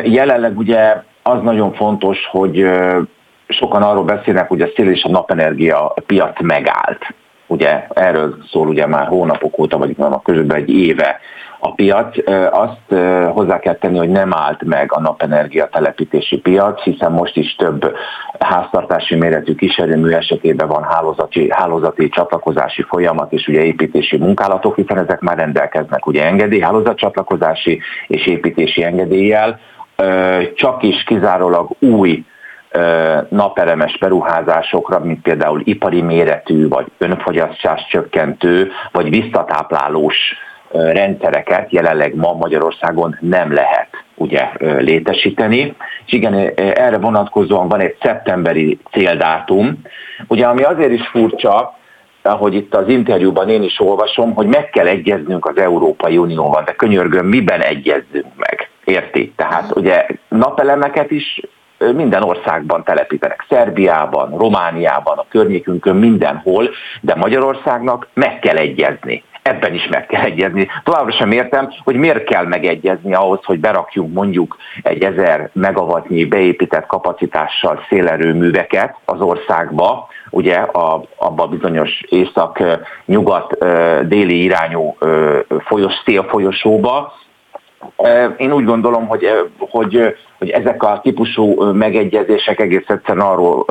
Jelenleg 0.04 0.58
ugye 0.58 1.02
az 1.22 1.42
nagyon 1.42 1.72
fontos, 1.72 2.18
hogy 2.30 2.66
sokan 3.48 3.82
arról 3.82 4.04
beszélnek, 4.04 4.48
hogy 4.48 4.60
a 4.60 4.68
szél 4.76 4.90
és 4.90 5.02
a 5.02 5.10
napenergia 5.10 5.94
piac 6.06 6.42
megállt. 6.42 7.14
Ugye 7.46 7.86
erről 7.94 8.36
szól 8.50 8.68
ugye 8.68 8.86
már 8.86 9.06
hónapok 9.06 9.58
óta, 9.58 9.78
vagy 9.78 9.94
a 9.98 10.22
közben 10.22 10.56
egy 10.56 10.70
éve 10.70 11.20
a 11.58 11.74
piac. 11.74 12.16
Azt 12.50 13.00
hozzá 13.32 13.58
kell 13.58 13.74
tenni, 13.74 13.98
hogy 13.98 14.08
nem 14.08 14.34
állt 14.34 14.64
meg 14.64 14.92
a 14.92 15.00
napenergia 15.00 15.68
telepítési 15.68 16.38
piac, 16.38 16.82
hiszen 16.82 17.12
most 17.12 17.36
is 17.36 17.54
több 17.54 17.94
háztartási 18.38 19.14
méretű 19.14 19.54
kísérőmű 19.54 20.10
esetében 20.10 20.68
van 20.68 20.82
hálózati, 20.82 21.50
hálózati 21.50 22.08
csatlakozási 22.08 22.82
folyamat 22.82 23.32
és 23.32 23.46
ugye 23.46 23.62
építési 23.62 24.16
munkálatok, 24.16 24.76
hiszen 24.76 24.98
ezek 24.98 25.20
már 25.20 25.36
rendelkeznek 25.36 26.06
ugye 26.06 26.24
engedély, 26.24 26.60
hálózatcsatlakozási 26.60 27.80
és 28.06 28.26
építési 28.26 28.84
engedéllyel, 28.84 29.60
csak 30.54 30.82
is 30.82 31.02
kizárólag 31.02 31.70
új 31.78 32.24
napelemes 33.28 33.98
beruházásokra, 33.98 34.98
mint 34.98 35.22
például 35.22 35.60
ipari 35.64 36.02
méretű, 36.02 36.68
vagy 36.68 36.86
önfogyasztás 36.98 37.86
csökkentő, 37.90 38.70
vagy 38.92 39.10
visszatáplálós 39.10 40.16
rendszereket 40.70 41.72
jelenleg 41.72 42.14
ma 42.14 42.32
Magyarországon 42.32 43.16
nem 43.20 43.52
lehet 43.52 43.88
ugye 44.14 44.48
létesíteni. 44.78 45.76
És 46.06 46.12
igen, 46.12 46.34
erre 46.56 46.98
vonatkozóan 46.98 47.68
van 47.68 47.80
egy 47.80 47.96
szeptemberi 48.02 48.78
céldátum, 48.90 49.82
ugye 50.26 50.46
ami 50.46 50.62
azért 50.62 50.92
is 50.92 51.06
furcsa, 51.06 51.76
ahogy 52.22 52.54
itt 52.54 52.74
az 52.74 52.88
interjúban 52.88 53.48
én 53.48 53.62
is 53.62 53.80
olvasom, 53.80 54.34
hogy 54.34 54.46
meg 54.46 54.70
kell 54.70 54.86
egyeznünk 54.86 55.46
az 55.46 55.58
Európai 55.58 56.18
Unióval, 56.18 56.62
de 56.62 56.72
könyörgöm, 56.72 57.26
miben 57.26 57.60
egyezzünk 57.60 58.26
meg? 58.36 58.70
Érti? 58.84 59.32
Tehát 59.36 59.76
ugye 59.76 60.06
napelemeket 60.28 61.10
is 61.10 61.40
minden 61.78 62.22
országban 62.22 62.84
telepítenek, 62.84 63.44
Szerbiában, 63.48 64.38
Romániában, 64.38 65.18
a 65.18 65.26
környékünkön, 65.28 65.96
mindenhol, 65.96 66.70
de 67.00 67.14
Magyarországnak 67.14 68.08
meg 68.14 68.38
kell 68.38 68.56
egyezni 68.56 69.22
ebben 69.48 69.74
is 69.74 69.86
meg 69.90 70.06
kell 70.06 70.22
egyezni. 70.22 70.68
Továbbra 70.84 71.12
sem 71.12 71.32
értem, 71.32 71.72
hogy 71.84 71.96
miért 71.96 72.24
kell 72.24 72.46
megegyezni 72.46 73.14
ahhoz, 73.14 73.44
hogy 73.44 73.60
berakjunk 73.60 74.14
mondjuk 74.14 74.56
egy 74.82 75.02
1000 75.02 75.50
megawattnyi 75.52 76.24
beépített 76.24 76.86
kapacitással 76.86 77.80
szélerőműveket 77.88 78.96
az 79.04 79.20
országba, 79.20 80.08
ugye 80.30 80.56
a, 80.56 81.02
abba 81.16 81.46
bizonyos 81.46 82.00
észak-nyugat 82.08 83.58
déli 84.08 84.42
irányú 84.42 84.96
folyos, 85.64 85.92
szélfolyosóba, 86.04 87.12
én 88.36 88.52
úgy 88.52 88.64
gondolom, 88.64 89.06
hogy, 89.06 89.28
hogy, 89.58 90.16
hogy 90.38 90.50
ezek 90.50 90.82
a 90.82 91.00
típusú 91.02 91.72
megegyezések 91.72 92.60
egész 92.60 92.88
egyszerűen 92.88 93.26
arról 93.26 93.64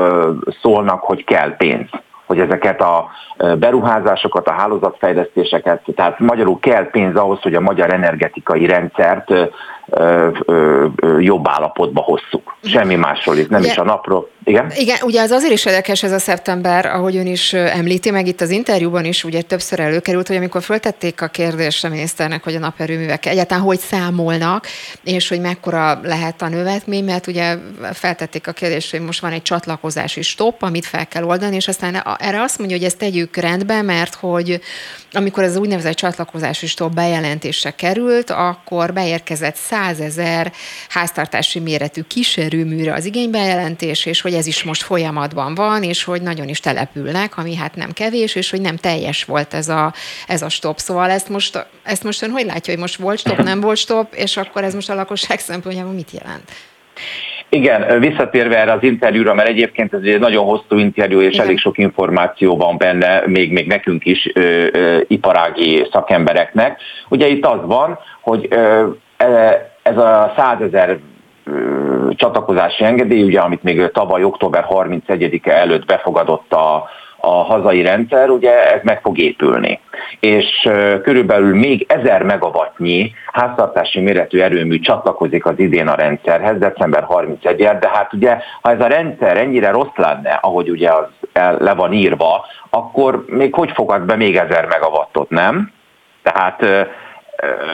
szólnak, 0.61 1.01
hogy 1.01 1.23
kell 1.23 1.55
pénz 1.55 1.89
hogy 2.27 2.39
ezeket 2.39 2.81
a 2.81 3.09
beruházásokat, 3.59 4.47
a 4.47 4.51
hálózatfejlesztéseket, 4.51 5.81
tehát 5.95 6.19
magyarul 6.19 6.59
kell 6.59 6.89
pénz 6.89 7.15
ahhoz, 7.15 7.41
hogy 7.41 7.55
a 7.55 7.61
magyar 7.61 7.93
energetikai 7.93 8.65
rendszert 8.65 9.33
jobb 11.19 11.47
állapotba 11.47 12.01
hozzuk. 12.01 12.55
Semmi 12.63 12.95
másról 12.95 13.37
itt, 13.37 13.49
nem 13.49 13.63
is 13.63 13.77
a 13.77 13.83
napról. 13.83 14.29
Igen? 14.47 14.71
Igen, 14.75 14.97
ugye 15.01 15.21
az 15.21 15.31
azért 15.31 15.51
is 15.53 15.65
érdekes 15.65 16.03
ez 16.03 16.11
a 16.11 16.19
szeptember, 16.19 16.85
ahogy 16.85 17.15
ön 17.15 17.27
is 17.27 17.53
említi, 17.53 18.09
meg 18.09 18.27
itt 18.27 18.41
az 18.41 18.49
interjúban 18.49 19.05
is 19.05 19.23
ugye 19.23 19.41
többször 19.41 19.79
előkerült, 19.79 20.27
hogy 20.27 20.35
amikor 20.35 20.63
föltették 20.63 21.21
a 21.21 21.27
kérdést 21.27 21.83
a 21.83 21.89
miniszternek, 21.89 22.43
hogy 22.43 22.55
a 22.55 22.59
naperőművek 22.59 23.25
egyáltalán 23.25 23.63
hogy 23.63 23.79
számolnak, 23.79 24.67
és 25.03 25.27
hogy 25.27 25.39
mekkora 25.39 25.99
lehet 26.03 26.41
a 26.41 26.47
növetmény, 26.47 27.03
mert 27.03 27.27
ugye 27.27 27.55
feltették 27.93 28.47
a 28.47 28.51
kérdést, 28.51 28.91
hogy 28.91 28.99
most 28.99 29.19
van 29.19 29.31
egy 29.31 29.41
csatlakozási 29.41 30.21
stop, 30.21 30.61
amit 30.63 30.85
fel 30.85 31.07
kell 31.07 31.23
oldani, 31.23 31.55
és 31.55 31.67
aztán 31.67 32.03
erre 32.19 32.41
azt 32.41 32.57
mondja, 32.57 32.77
hogy 32.77 32.85
ezt 32.85 32.97
tegyük 32.97 33.35
rendbe, 33.35 33.81
mert 33.81 34.15
hogy 34.15 34.61
amikor 35.11 35.43
az 35.43 35.55
úgynevezett 35.55 35.95
csatlakozási 35.95 36.67
stop 36.67 36.93
bejelentésre 36.93 37.71
került, 37.71 38.29
akkor 38.29 38.93
beérkezett 38.93 39.55
százezer 39.55 40.51
háztartási 40.89 41.59
méretű 41.59 42.01
kísérőműre 42.01 42.93
az 42.93 43.05
igénybejelentés, 43.05 44.05
és 44.05 44.21
hogy 44.21 44.35
ez 44.37 44.47
is 44.47 44.63
most 44.63 44.83
folyamatban 44.83 45.55
van, 45.55 45.83
és 45.83 46.03
hogy 46.03 46.21
nagyon 46.21 46.47
is 46.47 46.59
települnek, 46.59 47.37
ami 47.37 47.55
hát 47.55 47.75
nem 47.75 47.91
kevés, 47.91 48.35
és 48.35 48.49
hogy 48.49 48.61
nem 48.61 48.75
teljes 48.75 49.23
volt 49.23 49.53
ez 49.53 49.69
a, 49.69 49.93
ez 50.27 50.41
a 50.41 50.49
stop. 50.49 50.77
Szóval 50.77 51.09
ezt 51.09 51.29
most, 51.29 51.67
ezt 51.83 52.03
most 52.03 52.23
ön 52.23 52.31
hogy 52.31 52.45
látja, 52.45 52.73
hogy 52.73 52.81
most 52.81 52.95
volt 52.95 53.19
stop, 53.19 53.43
nem 53.43 53.61
volt 53.61 53.77
stop, 53.77 54.13
és 54.13 54.37
akkor 54.37 54.63
ez 54.63 54.73
most 54.73 54.89
a 54.89 54.95
lakosság 54.95 55.39
szempontjából 55.39 55.93
mit 55.93 56.11
jelent? 56.11 56.51
Igen, 57.49 57.99
visszatérve 57.99 58.57
erre 58.57 58.71
az 58.71 58.83
interjúra, 58.83 59.33
mert 59.33 59.47
egyébként 59.47 59.93
ez 59.93 59.99
egy 60.03 60.19
nagyon 60.19 60.45
hosszú 60.45 60.77
interjú, 60.77 61.19
és 61.21 61.33
Igen. 61.33 61.45
elég 61.45 61.59
sok 61.59 61.77
információ 61.77 62.57
van 62.57 62.77
benne, 62.77 63.23
még, 63.25 63.51
még 63.51 63.67
nekünk 63.67 64.05
is, 64.05 64.31
ö, 64.33 64.67
ö, 64.71 64.99
iparági 65.07 65.87
szakembereknek. 65.91 66.81
Ugye 67.09 67.27
itt 67.27 67.45
az 67.45 67.59
van, 67.65 67.99
hogy 68.21 68.47
ö, 68.49 68.87
e, 69.17 69.71
ez 69.83 69.97
a 69.97 70.33
százezer 70.37 70.97
csatlakozási 72.09 72.83
engedély, 72.83 73.23
ugye, 73.23 73.39
amit 73.39 73.63
még 73.63 73.91
tavaly 73.91 74.23
október 74.23 74.65
31-e 74.69 75.51
előtt 75.51 75.85
befogadott 75.85 76.53
a, 76.53 76.89
a 77.19 77.29
hazai 77.29 77.81
rendszer, 77.81 78.29
ugye 78.29 78.73
ez 78.73 78.79
meg 78.83 79.01
fog 79.01 79.17
épülni. 79.17 79.79
És 80.19 80.69
körülbelül 81.03 81.55
még 81.55 81.85
1000 81.87 82.23
megawattnyi 82.23 83.11
háztartási 83.31 83.99
méretű 83.99 84.39
erőmű 84.39 84.79
csatlakozik 84.79 85.45
az 85.45 85.59
idén 85.59 85.87
a 85.87 85.95
rendszerhez, 85.95 86.57
december 86.57 87.03
31 87.03 87.55
de 87.55 87.89
hát 87.93 88.13
ugye, 88.13 88.37
ha 88.61 88.71
ez 88.71 88.79
a 88.79 88.87
rendszer 88.87 89.37
ennyire 89.37 89.71
rossz 89.71 89.95
lenne, 89.95 90.39
ahogy 90.41 90.69
ugye 90.69 90.89
az 90.89 91.05
el, 91.33 91.57
le 91.59 91.73
van 91.73 91.93
írva, 91.93 92.45
akkor 92.69 93.23
még 93.27 93.53
hogy 93.53 93.71
fogad 93.71 94.01
be 94.01 94.15
még 94.15 94.35
1000 94.35 94.65
megawattot, 94.65 95.29
nem? 95.29 95.71
Tehát 96.23 96.65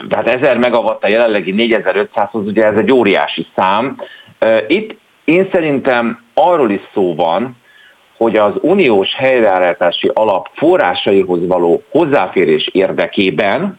tehát 0.08 0.28
1000 0.28 0.58
megawatt 0.58 1.04
a 1.04 1.08
jelenlegi 1.08 1.54
4500-hoz, 1.56 2.46
ugye 2.46 2.64
ez 2.64 2.76
egy 2.76 2.92
óriási 2.92 3.46
szám. 3.56 3.96
Itt 4.66 4.96
én 5.24 5.48
szerintem 5.52 6.24
arról 6.34 6.70
is 6.70 6.80
szó 6.94 7.14
van, 7.14 7.56
hogy 8.16 8.36
az 8.36 8.52
uniós 8.60 9.14
helyreállítási 9.14 10.10
alap 10.14 10.48
forrásaihoz 10.54 11.46
való 11.46 11.82
hozzáférés 11.90 12.68
érdekében 12.72 13.78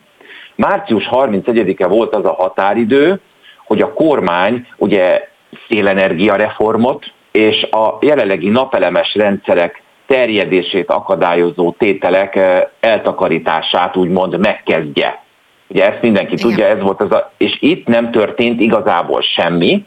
március 0.55 1.09
31-e 1.11 1.87
volt 1.87 2.15
az 2.15 2.25
a 2.25 2.33
határidő, 2.33 3.19
hogy 3.65 3.81
a 3.81 3.93
kormány 3.93 4.67
ugye 4.77 5.27
szélenergia 5.67 6.35
reformot 6.35 7.11
és 7.31 7.63
a 7.63 7.97
jelenlegi 8.01 8.49
napelemes 8.49 9.15
rendszerek 9.15 9.83
terjedését 10.07 10.89
akadályozó 10.89 11.71
tételek 11.71 12.39
eltakarítását 12.79 13.95
úgymond 13.95 14.39
megkezdje. 14.39 15.24
Ugye 15.67 15.91
ezt 15.91 16.01
mindenki 16.01 16.33
Igen. 16.33 16.47
tudja, 16.47 16.65
ez 16.65 16.81
volt 16.81 17.01
az 17.01 17.11
a, 17.11 17.31
és 17.37 17.57
itt 17.59 17.87
nem 17.87 18.11
történt 18.11 18.59
igazából 18.59 19.21
semmi, 19.21 19.85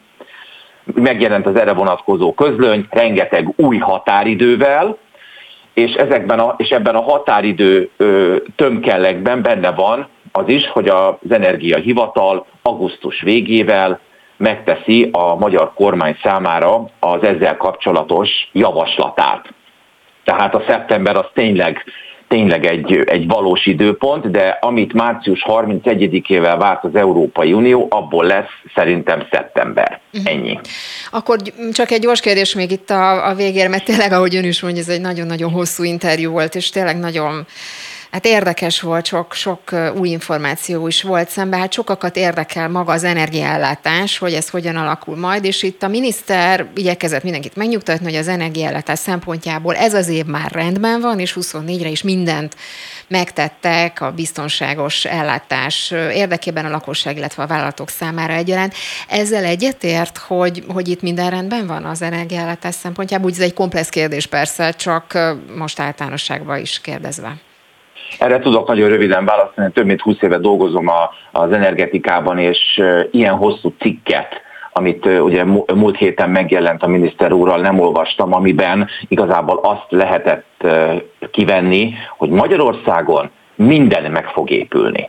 megjelent 0.94 1.46
az 1.46 1.56
erre 1.56 1.72
vonatkozó 1.72 2.34
közlöny, 2.34 2.86
rengeteg 2.90 3.52
új 3.56 3.76
határidővel, 3.76 4.96
és, 5.74 5.92
ezekben 5.92 6.38
a, 6.38 6.54
és 6.56 6.68
ebben 6.68 6.94
a 6.94 7.02
határidő 7.02 7.90
ö, 7.96 8.36
tömkellekben 8.56 9.42
benne 9.42 9.70
van 9.70 10.08
az 10.32 10.48
is, 10.48 10.68
hogy 10.68 10.88
az 10.88 11.30
Energiahivatal 11.30 12.46
augusztus 12.62 13.20
végével 13.20 14.00
megteszi 14.36 15.08
a 15.12 15.34
magyar 15.34 15.72
kormány 15.74 16.18
számára 16.22 16.84
az 16.98 17.22
ezzel 17.22 17.56
kapcsolatos 17.56 18.28
javaslatát. 18.52 19.52
Tehát 20.24 20.54
a 20.54 20.62
szeptember 20.66 21.16
az 21.16 21.26
tényleg 21.34 21.84
tényleg 22.28 22.66
egy, 22.66 23.02
egy 23.06 23.26
valós 23.26 23.66
időpont, 23.66 24.30
de 24.30 24.58
amit 24.60 24.92
március 24.92 25.44
31-ével 25.48 26.56
várt 26.58 26.84
az 26.84 26.94
Európai 26.94 27.52
Unió, 27.52 27.86
abból 27.90 28.24
lesz 28.24 28.50
szerintem 28.74 29.26
szeptember. 29.30 30.00
Uh-huh. 30.12 30.32
Ennyi. 30.32 30.58
Akkor 31.10 31.38
csak 31.72 31.90
egy 31.90 32.00
gyors 32.00 32.20
kérdés 32.20 32.54
még 32.54 32.70
itt 32.70 32.90
a, 32.90 33.28
a 33.28 33.34
végére, 33.34 33.68
mert 33.68 33.84
tényleg, 33.84 34.12
ahogy 34.12 34.36
ön 34.36 34.44
is 34.44 34.62
mondja, 34.62 34.82
ez 34.82 34.88
egy 34.88 35.00
nagyon-nagyon 35.00 35.50
hosszú 35.50 35.82
interjú 35.82 36.30
volt, 36.30 36.54
és 36.54 36.70
tényleg 36.70 36.98
nagyon 36.98 37.46
Hát 38.10 38.24
érdekes 38.24 38.80
volt, 38.80 39.06
sok, 39.06 39.34
sok 39.34 39.60
új 39.96 40.08
információ 40.08 40.86
is 40.86 41.02
volt 41.02 41.28
szemben, 41.28 41.60
hát 41.60 41.72
sokakat 41.72 42.16
érdekel 42.16 42.68
maga 42.68 42.92
az 42.92 43.04
energiaellátás, 43.04 44.18
hogy 44.18 44.32
ez 44.32 44.48
hogyan 44.48 44.76
alakul 44.76 45.16
majd, 45.16 45.44
és 45.44 45.62
itt 45.62 45.82
a 45.82 45.88
miniszter 45.88 46.66
igyekezett 46.74 47.22
mindenkit 47.22 47.56
megnyugtatni, 47.56 48.04
hogy 48.04 48.14
az 48.14 48.28
energiaellátás 48.28 48.98
szempontjából 48.98 49.74
ez 49.74 49.94
az 49.94 50.08
év 50.08 50.24
már 50.24 50.50
rendben 50.52 51.00
van, 51.00 51.18
és 51.18 51.36
24-re 51.40 51.88
is 51.88 52.02
mindent 52.02 52.56
megtettek 53.08 54.00
a 54.00 54.12
biztonságos 54.12 55.04
ellátás 55.04 55.90
érdekében 56.12 56.64
a 56.64 56.70
lakosság, 56.70 57.16
illetve 57.16 57.42
a 57.42 57.46
vállalatok 57.46 57.88
számára 57.88 58.32
egyaránt. 58.32 58.74
Ezzel 59.08 59.44
egyetért, 59.44 60.18
hogy, 60.18 60.64
hogy 60.68 60.88
itt 60.88 61.02
minden 61.02 61.30
rendben 61.30 61.66
van 61.66 61.84
az 61.84 62.02
energiaellátás 62.02 62.74
szempontjából? 62.74 63.26
Úgy 63.30 63.36
ez 63.36 63.40
egy 63.42 63.54
komplex 63.54 63.88
kérdés 63.88 64.26
persze, 64.26 64.70
csak 64.70 65.18
most 65.56 65.80
általánosságban 65.80 66.58
is 66.58 66.80
kérdezve. 66.80 67.36
Erre 68.18 68.38
tudok 68.38 68.68
nagyon 68.68 68.88
röviden 68.88 69.24
válaszolni, 69.24 69.72
több 69.72 69.86
mint 69.86 70.00
20 70.00 70.22
éve 70.22 70.38
dolgozom 70.38 70.88
a, 70.88 71.10
az 71.32 71.52
energetikában, 71.52 72.38
és 72.38 72.82
ilyen 73.10 73.34
hosszú 73.34 73.74
cikket 73.78 74.46
amit 74.72 75.06
ugye 75.06 75.44
múlt 75.74 75.96
héten 75.96 76.30
megjelent 76.30 76.82
a 76.82 76.86
miniszter 76.86 77.32
úrral, 77.32 77.60
nem 77.60 77.80
olvastam, 77.80 78.34
amiben 78.34 78.88
igazából 79.08 79.60
azt 79.62 79.86
lehetett 79.88 80.66
kivenni, 81.30 81.94
hogy 82.16 82.30
Magyarországon 82.30 83.30
minden 83.54 84.10
meg 84.10 84.26
fog 84.26 84.50
épülni. 84.50 85.08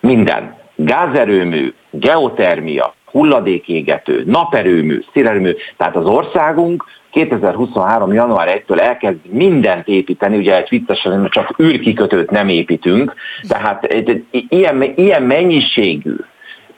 Minden. 0.00 0.56
Gázerőmű, 0.74 1.74
geotermia, 1.90 2.94
hulladékégető, 3.04 4.22
naperőmű, 4.26 5.00
szélerőmű, 5.12 5.52
tehát 5.76 5.96
az 5.96 6.06
országunk 6.06 6.84
2023. 7.12 8.12
január 8.12 8.62
1-től 8.66 8.80
elkezd 8.80 9.18
mindent 9.28 9.88
építeni, 9.88 10.36
ugye 10.36 10.56
egy 10.56 10.68
viccesen 10.68 11.28
csak 11.30 11.58
űrkikötőt 11.62 12.30
nem 12.30 12.48
építünk, 12.48 13.14
tehát 13.48 13.84
egy, 13.84 14.24
ilyen, 14.30 14.82
ilyen 14.94 15.22
mennyiségű 15.22 16.16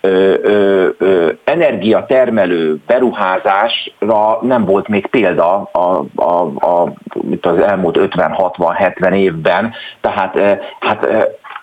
ö, 0.00 0.34
ö, 0.42 0.88
ö, 0.98 1.32
energiatermelő 1.44 2.76
beruházásra 2.86 4.38
nem 4.42 4.64
volt 4.64 4.88
még 4.88 5.06
példa 5.06 5.62
a, 5.72 6.04
a, 6.14 6.32
a, 6.66 6.92
az 7.40 7.58
elmúlt 7.58 7.98
50-60-70 8.00 9.14
évben, 9.14 9.72
tehát 10.00 10.38
hát 10.80 11.06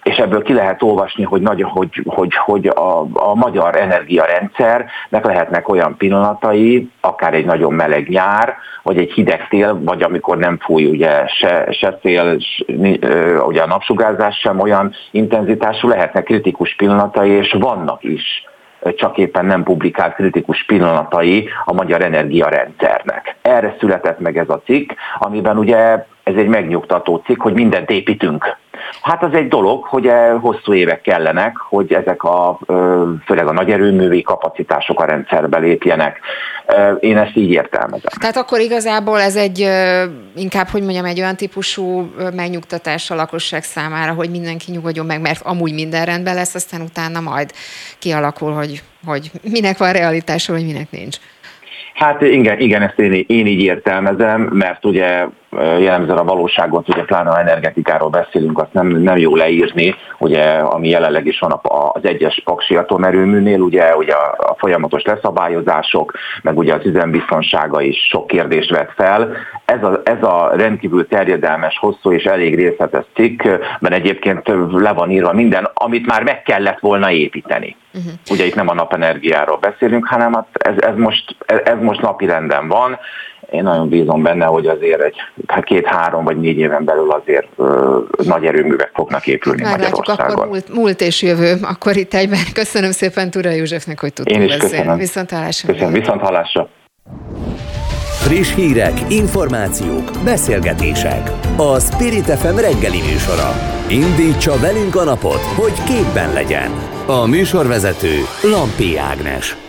és 0.04 0.18
ebből 0.18 0.42
ki 0.42 0.54
lehet 0.54 0.82
olvasni, 0.82 1.24
hogy, 1.24 1.42
nagy, 1.42 1.62
hogy, 1.62 2.02
hogy, 2.06 2.36
hogy 2.36 2.68
a, 2.68 3.00
a 3.14 3.36
magyar 3.36 3.76
energiarendszernek 3.76 5.26
lehetnek 5.26 5.70
olyan 5.70 5.98
pillanatai, 5.98 6.90
akár 7.02 7.34
egy 7.34 7.46
nagyon 7.46 7.74
meleg 7.74 8.08
nyár, 8.08 8.56
vagy 8.84 8.98
egy 8.98 9.12
hideg 9.12 9.48
tél, 9.48 9.80
vagy 9.84 10.02
amikor 10.02 10.38
nem 10.38 10.58
fúj 10.60 10.86
ugye 10.86 11.28
se, 11.28 11.68
se 11.72 12.00
szél, 12.02 12.38
ugye 13.48 13.62
a 13.62 13.68
napsugárzás 13.68 14.38
sem 14.38 14.60
olyan 14.60 14.94
intenzitású, 15.12 15.88
lehetnek 15.88 16.24
kritikus 16.24 16.76
pillanatai, 16.76 17.30
és 17.30 17.56
vannak 17.60 18.04
is 18.04 18.50
csak 18.96 19.18
éppen 19.18 19.46
nem 19.46 19.64
publikált 19.64 20.14
kritikus 20.14 20.66
pillanatai 20.66 21.50
a 21.66 21.74
magyar 21.74 22.02
energiarendszernek. 22.02 23.36
Erre 23.42 23.76
született 23.80 24.20
meg 24.20 24.38
ez 24.38 24.50
a 24.50 24.62
cikk, 24.66 24.92
amiben 25.20 25.58
ugye 25.58 26.06
ez 26.24 26.36
egy 26.36 26.48
megnyugtató 26.48 27.22
cikk, 27.26 27.42
hogy 27.42 27.54
mindent 27.54 27.90
építünk 27.90 28.58
Hát 29.02 29.24
az 29.24 29.34
egy 29.34 29.48
dolog, 29.48 29.84
hogy 29.84 30.12
hosszú 30.42 30.74
évek 30.74 31.02
kellenek, 31.02 31.58
hogy 31.58 31.94
ezek 31.94 32.24
a, 32.24 32.60
főleg 33.26 33.48
a 33.48 33.52
nagy 33.52 33.72
erőművi 33.72 34.22
kapacitások 34.22 35.00
a 35.00 35.06
rendszerbe 35.06 35.58
lépjenek. 35.58 36.20
Én 37.00 37.18
ezt 37.18 37.36
így 37.36 37.50
értelmezem. 37.50 38.12
Tehát 38.20 38.38
akkor 38.38 38.60
igazából 38.60 39.20
ez 39.20 39.36
egy 39.36 39.70
inkább, 40.36 40.68
hogy 40.68 40.82
mondjam, 40.82 41.06
egy 41.06 41.20
olyan 41.20 41.36
típusú 41.36 42.12
megnyugtatás 42.36 43.12
a 43.12 43.16
lakosság 43.16 43.64
számára, 43.64 44.14
hogy 44.14 44.30
mindenki 44.30 44.72
nyugodjon 44.72 45.06
meg, 45.06 45.22
mert 45.22 45.42
amúgy 45.44 45.74
minden 45.74 46.06
rendben 46.06 46.36
lesz, 46.36 46.56
aztán 46.56 46.82
utána 46.82 47.20
majd 47.20 47.52
kialakul, 48.00 48.54
hogy, 48.54 48.82
hogy 49.06 49.32
minek 49.42 49.78
van 49.78 49.92
realitása, 49.92 50.54
vagy 50.54 50.66
minek 50.66 50.92
nincs. 50.92 51.18
Hát 51.94 52.22
igen, 52.22 52.60
igen 52.60 52.82
ezt 52.82 53.00
én, 53.00 53.26
én 53.28 53.48
így 53.48 53.62
értelmezem, 53.62 54.42
mert 54.42 54.86
ugye 54.86 55.26
jellemzően 55.60 56.18
a 56.18 56.24
valóságot, 56.24 56.90
ugye 56.90 57.04
pláne 57.04 57.38
energetikáról 57.38 58.10
beszélünk, 58.10 58.60
azt 58.60 58.74
nem, 58.74 58.88
nem 58.88 59.18
jó 59.18 59.36
leírni, 59.36 59.96
ugye, 60.18 60.44
ami 60.44 60.88
jelenleg 60.88 61.26
is 61.26 61.40
van 61.40 61.60
az 61.94 62.06
egyes 62.06 62.42
paksi 62.46 62.76
atomerőműnél, 62.76 63.60
ugye, 63.60 63.96
ugye 63.96 64.14
a, 64.14 64.36
a 64.38 64.56
folyamatos 64.58 65.04
leszabályozások, 65.04 66.14
meg 66.42 66.58
ugye 66.58 66.74
az 66.74 66.86
üzembiztonsága 66.86 67.82
is 67.82 67.98
sok 68.10 68.28
kérdést 68.28 68.70
vet 68.70 68.92
fel. 68.96 69.32
Ez 69.66 69.84
a, 69.84 70.02
ez 70.04 70.24
a 70.24 70.52
rendkívül 70.56 71.08
terjedelmes, 71.08 71.78
hosszú 71.78 72.12
és 72.12 72.24
elég 72.24 72.56
részletes 72.56 73.06
cikk, 73.16 73.44
mert 73.80 73.94
egyébként 73.94 74.48
le 74.72 74.94
van 74.94 75.12
írva 75.12 75.34
minden, 75.34 75.70
amit 75.74 76.06
már 76.06 76.24
meg 76.24 76.42
kellett 76.44 76.80
volna 76.80 77.12
építeni. 77.12 77.76
Uh-huh. 77.94 78.14
Ugye 78.30 78.46
itt 78.46 78.56
nem 78.56 78.70
a 78.70 78.74
napenergiáról 78.74 79.58
beszélünk, 79.58 80.08
hanem 80.08 80.34
hát 80.34 80.48
ez, 80.52 80.74
ez, 80.78 80.96
most, 80.96 81.36
ez 81.46 81.78
most 81.82 82.02
napi 82.02 82.26
renden 82.26 82.68
van, 82.68 82.98
én 83.52 83.64
nagyon 83.64 83.90
bízom 83.90 84.24
benne, 84.24 84.46
hogy 84.46 84.66
azért 84.66 85.02
egy 85.02 85.16
hát 85.48 85.64
két-három 85.64 86.24
vagy 86.24 86.38
négy 86.40 86.58
éven 86.58 86.84
belül 86.86 87.12
azért 87.12 87.48
ö, 87.58 88.00
nagy 88.24 88.46
erőművek 88.46 88.92
fognak 88.94 89.28
épülni 89.28 89.62
Meglátjuk, 89.62 89.98
Magyarországon. 89.98 90.36
akkor 90.36 90.48
múlt, 90.48 90.74
múlt 90.74 91.02
és 91.02 91.22
jövő, 91.22 91.56
akkor 91.62 91.96
itt 91.96 92.14
egyben. 92.14 92.40
Köszönöm 92.54 92.92
szépen 92.92 93.32
Tura 93.32 93.50
Józsefnek, 93.50 94.00
hogy 94.00 94.14
tudtunk 94.14 94.38
Én 94.42 94.44
is 94.46 94.52
beszélni. 94.52 94.76
köszönöm. 94.76 94.98
Viszont 94.98 95.32
hallásra. 95.32 95.74
Köszönöm, 95.74 95.94
viszont 95.94 96.22
hallásra. 96.22 96.70
Friss 98.22 98.56
hírek, 98.56 98.94
információk, 99.10 100.12
beszélgetések. 100.24 101.32
A 101.58 101.80
Spirit 101.80 102.26
FM 102.26 102.56
reggeli 102.56 103.02
műsora. 103.12 103.50
Indítsa 103.90 104.60
velünk 104.60 104.96
a 104.96 105.04
napot, 105.04 105.42
hogy 105.56 105.74
képben 105.84 106.34
legyen. 106.34 106.72
A 107.08 107.26
műsorvezető 107.28 108.14
Lampi 108.44 108.98
Ágnes. 108.98 109.61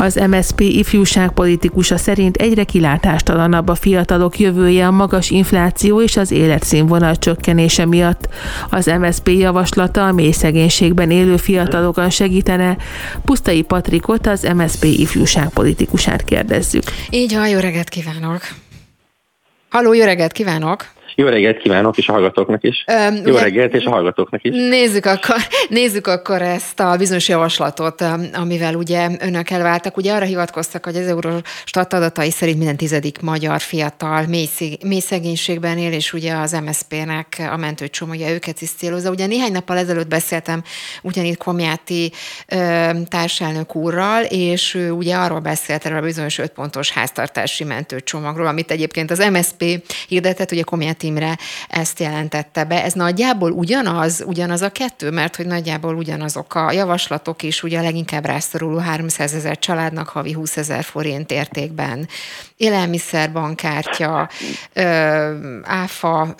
Az 0.00 0.14
MSP 0.14 0.60
ifjúságpolitikusa 0.60 1.96
szerint 1.96 2.36
egyre 2.36 2.64
kilátástalanabb 2.64 3.68
a 3.68 3.74
fiatalok 3.74 4.38
jövője 4.38 4.86
a 4.86 4.90
magas 4.90 5.30
infláció 5.30 6.02
és 6.02 6.16
az 6.16 6.30
életszínvonal 6.30 7.16
csökkenése 7.16 7.86
miatt. 7.86 8.28
Az 8.70 8.86
MSP 8.86 9.28
javaslata 9.28 10.06
a 10.06 10.12
mély 10.12 10.30
szegénységben 10.30 11.10
élő 11.10 11.36
fiatalokon 11.36 12.10
segítene. 12.10 12.76
Pusztai 13.24 13.62
Patrikot, 13.62 14.26
az 14.26 14.42
MSP 14.54 14.84
ifjúságpolitikusát 14.84 16.24
kérdezzük. 16.24 16.82
Így 17.10 17.34
van, 17.34 17.48
jó 17.48 17.58
reggelt 17.58 17.88
kívánok! 17.88 18.40
Halló, 19.68 19.92
jó 19.92 20.04
reggelt 20.04 20.32
kívánok! 20.32 20.86
Jó 21.20 21.26
reggelt 21.26 21.58
kívánok, 21.58 21.96
és 21.98 22.08
a 22.08 22.12
hallgatóknak 22.12 22.62
is. 22.62 22.84
Um, 23.08 23.14
Jó 23.14 23.32
ugye, 23.32 23.40
reggelt, 23.40 23.74
és 23.74 23.84
a 23.84 23.90
hallgatóknak 23.90 24.44
is. 24.44 24.54
Nézzük 24.54 25.06
akkor, 25.06 25.36
nézzük 25.68 26.06
akkor 26.06 26.42
ezt 26.42 26.80
a 26.80 26.96
bizonyos 26.96 27.28
javaslatot, 27.28 28.04
amivel 28.32 28.74
ugye 28.74 29.08
önök 29.20 29.50
elváltak. 29.50 29.96
Ugye 29.96 30.12
arra 30.12 30.24
hivatkoztak, 30.24 30.84
hogy 30.84 30.96
az 30.96 31.06
Eurostat 31.06 31.92
adatai 31.92 32.30
szerint 32.30 32.56
minden 32.56 32.76
tizedik 32.76 33.20
magyar 33.20 33.60
fiatal 33.60 34.26
mély, 34.26 34.48
mély 34.84 35.00
szegénységben 35.00 35.78
él, 35.78 35.92
és 35.92 36.12
ugye 36.12 36.34
az 36.34 36.52
MSZP-nek 36.64 37.48
a 37.52 37.56
mentőcsomagja 37.56 38.30
őket 38.30 38.60
is 38.60 38.70
célozza. 38.70 39.10
Ugye 39.10 39.26
néhány 39.26 39.52
nappal 39.52 39.76
ezelőtt 39.76 40.08
beszéltem 40.08 40.62
ugyanígy 41.02 41.36
Komjáti 41.36 42.12
társelnök 43.08 43.74
úrral, 43.74 44.22
és 44.22 44.74
ő 44.74 44.90
ugye 44.90 45.16
arról 45.16 45.40
beszélt 45.40 45.86
erről 45.86 45.98
a 45.98 46.02
bizonyos 46.02 46.38
öt 46.38 46.52
pontos 46.52 46.90
háztartási 46.90 47.64
mentőcsomagról, 47.64 48.46
amit 48.46 48.70
egyébként 48.70 49.10
az 49.10 49.18
MSZP 49.32 49.64
hirdetett, 50.08 50.52
ugye 50.52 50.62
Komjáti 50.62 51.08
Imre 51.10 51.38
ezt 51.68 52.00
jelentette 52.00 52.64
be. 52.64 52.84
Ez 52.84 52.92
nagyjából 52.92 53.52
ugyanaz, 53.52 54.22
ugyanaz 54.26 54.62
a 54.62 54.70
kettő, 54.70 55.10
mert 55.10 55.36
hogy 55.36 55.46
nagyjából 55.46 55.94
ugyanazok 55.94 56.54
a 56.54 56.72
javaslatok 56.72 57.42
is, 57.42 57.62
ugye 57.62 57.78
a 57.78 57.82
leginkább 57.82 58.24
rászoruló 58.24 58.78
300 58.78 59.34
ezer 59.34 59.58
családnak 59.58 60.08
havi 60.08 60.32
20 60.32 60.56
ezer 60.56 60.84
forint 60.84 61.30
értékben 61.30 62.08
élelmiszerbankkártya, 62.56 64.28
áfa 65.62 66.34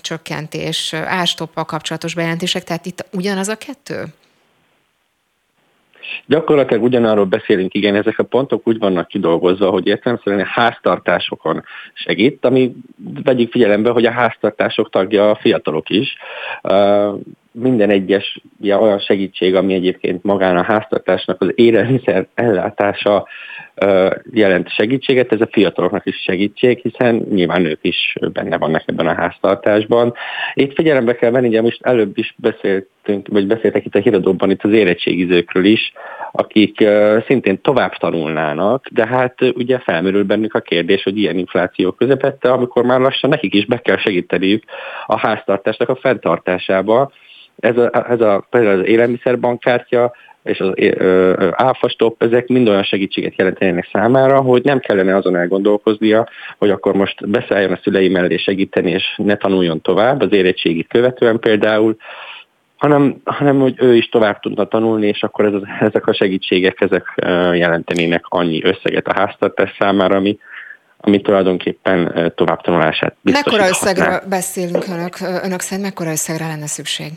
csökkentés, 0.00 0.92
ástoppal 0.92 1.64
kapcsolatos 1.64 2.14
bejelentések, 2.14 2.64
tehát 2.64 2.86
itt 2.86 3.06
ugyanaz 3.12 3.48
a 3.48 3.56
kettő? 3.56 4.06
Gyakorlatilag 6.26 6.82
ugyanarról 6.82 7.24
beszélünk, 7.24 7.74
igen, 7.74 7.94
ezek 7.94 8.18
a 8.18 8.22
pontok 8.22 8.68
úgy 8.68 8.78
vannak 8.78 9.08
kidolgozva, 9.08 9.70
hogy 9.70 9.86
értelemszerűen 9.86 10.42
a 10.42 10.60
háztartásokon 10.60 11.64
segít, 11.94 12.44
ami 12.44 12.72
vegyük 13.24 13.50
figyelembe, 13.50 13.90
hogy 13.90 14.04
a 14.04 14.10
háztartások 14.10 14.90
tagja 14.90 15.30
a 15.30 15.38
fiatalok 15.40 15.90
is. 15.90 16.16
Minden 17.52 17.90
egyes 17.90 18.40
ja, 18.60 18.80
olyan 18.80 18.98
segítség, 18.98 19.54
ami 19.54 19.74
egyébként 19.74 20.22
magán 20.22 20.56
a 20.56 20.62
háztartásnak 20.62 21.40
az 21.40 21.52
élelmiszer 21.54 22.26
ellátása 22.34 23.26
jelent 24.32 24.68
segítséget, 24.68 25.32
ez 25.32 25.40
a 25.40 25.48
fiataloknak 25.52 26.06
is 26.06 26.16
segítség, 26.16 26.78
hiszen 26.78 27.14
nyilván 27.30 27.64
ők 27.64 27.78
is 27.82 28.14
benne 28.32 28.58
vannak 28.58 28.82
ebben 28.86 29.06
a 29.06 29.14
háztartásban. 29.14 30.14
Itt 30.54 30.74
figyelembe 30.74 31.14
kell 31.14 31.30
venni, 31.30 31.48
ugye 31.48 31.62
most 31.62 31.82
előbb 31.82 32.18
is 32.18 32.34
beszéltünk, 32.36 33.28
vagy 33.28 33.46
beszéltek 33.46 33.84
itt 33.84 33.94
a 33.94 33.98
híradóban 33.98 34.50
itt 34.50 34.62
az 34.62 34.72
érettségizőkről 34.72 35.64
is, 35.64 35.92
akik 36.32 36.84
szintén 37.26 37.60
tovább 37.60 37.92
tanulnának, 37.92 38.86
de 38.90 39.06
hát 39.06 39.34
ugye 39.54 39.78
felmerül 39.78 40.24
bennük 40.24 40.54
a 40.54 40.60
kérdés, 40.60 41.02
hogy 41.02 41.18
ilyen 41.18 41.38
infláció 41.38 41.92
közepette, 41.92 42.52
amikor 42.52 42.84
már 42.84 43.00
lassan 43.00 43.30
nekik 43.30 43.54
is 43.54 43.66
be 43.66 43.78
kell 43.78 43.98
segíteniük 43.98 44.62
a 45.06 45.18
háztartásnak 45.18 45.88
a 45.88 45.96
fenntartásába. 45.96 47.12
Ez 47.56 47.76
a, 47.76 47.90
ez 48.10 48.20
a 48.20 48.46
például 48.50 48.80
az 48.80 48.86
élelmiszerbankkártya, 48.86 50.12
és 50.48 50.60
az 50.60 50.72
áfastop, 51.50 52.22
ezek 52.22 52.46
mind 52.46 52.68
olyan 52.68 52.82
segítséget 52.82 53.36
jelentenének 53.36 53.88
számára, 53.92 54.40
hogy 54.40 54.62
nem 54.64 54.78
kellene 54.78 55.16
azon 55.16 55.36
elgondolkoznia, 55.36 56.28
hogy 56.58 56.70
akkor 56.70 56.94
most 56.94 57.28
beszálljon 57.28 57.72
a 57.72 57.80
szülei 57.82 58.08
mellé 58.08 58.36
segíteni, 58.36 58.90
és 58.90 59.04
ne 59.16 59.36
tanuljon 59.36 59.80
tovább, 59.80 60.20
az 60.20 60.32
érettségit 60.32 60.88
követően 60.88 61.38
például, 61.38 61.96
hanem, 62.76 63.16
hanem 63.24 63.60
hogy 63.60 63.74
ő 63.78 63.94
is 63.94 64.08
tovább 64.08 64.40
tudna 64.40 64.64
tanulni, 64.64 65.06
és 65.06 65.22
akkor 65.22 65.44
ez, 65.44 65.52
ezek 65.88 66.06
a 66.06 66.14
segítségek 66.14 66.80
ezek 66.80 67.12
jelentenének 67.54 68.24
annyi 68.28 68.64
összeget 68.64 69.06
a 69.06 69.14
háztartás 69.16 69.74
számára, 69.78 70.16
ami, 70.16 70.38
ami 71.00 71.20
tulajdonképpen 71.20 72.32
továbbtanulását 72.34 73.16
biztosíthatná. 73.20 73.66
Mekkora 73.66 73.68
összegre 73.68 74.28
beszélünk 74.28 74.84
önök, 74.88 75.16
önök 75.44 75.60
szerint, 75.60 75.86
mekkora 75.86 76.10
összegre 76.10 76.46
lenne 76.46 76.66
szükség? 76.66 77.12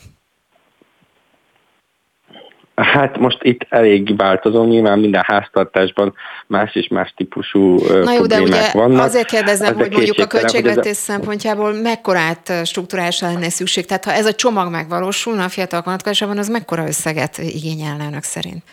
Hát 2.83 3.17
most 3.17 3.43
itt 3.43 3.65
elég 3.69 4.17
változó, 4.17 4.65
nyilván 4.65 4.99
minden 4.99 5.23
háztartásban 5.25 6.13
más 6.47 6.75
és 6.75 6.87
más 6.87 7.13
típusú 7.15 7.75
Na 8.03 8.13
jó, 8.13 8.25
de 8.25 8.41
ugye 8.41 8.71
vannak. 8.73 9.05
azért 9.05 9.27
kérdezem, 9.27 9.75
hogy 9.75 9.91
mondjuk 9.91 10.19
a 10.19 10.27
költségvetés 10.27 10.91
a... 10.91 10.93
szempontjából 10.93 11.73
mekkorát 11.73 12.53
struktúrálásra 12.65 13.27
lenne 13.27 13.49
szükség. 13.49 13.85
Tehát 13.85 14.05
ha 14.05 14.11
ez 14.11 14.25
a 14.25 14.33
csomag 14.33 14.71
megvalósulna 14.71 15.43
a 15.43 15.49
fiatal 15.49 15.81
vonatkozásában, 15.85 16.37
az 16.37 16.49
mekkora 16.49 16.87
összeget 16.87 17.37
igényelne 17.37 18.05
önök 18.05 18.23
szerint? 18.23 18.63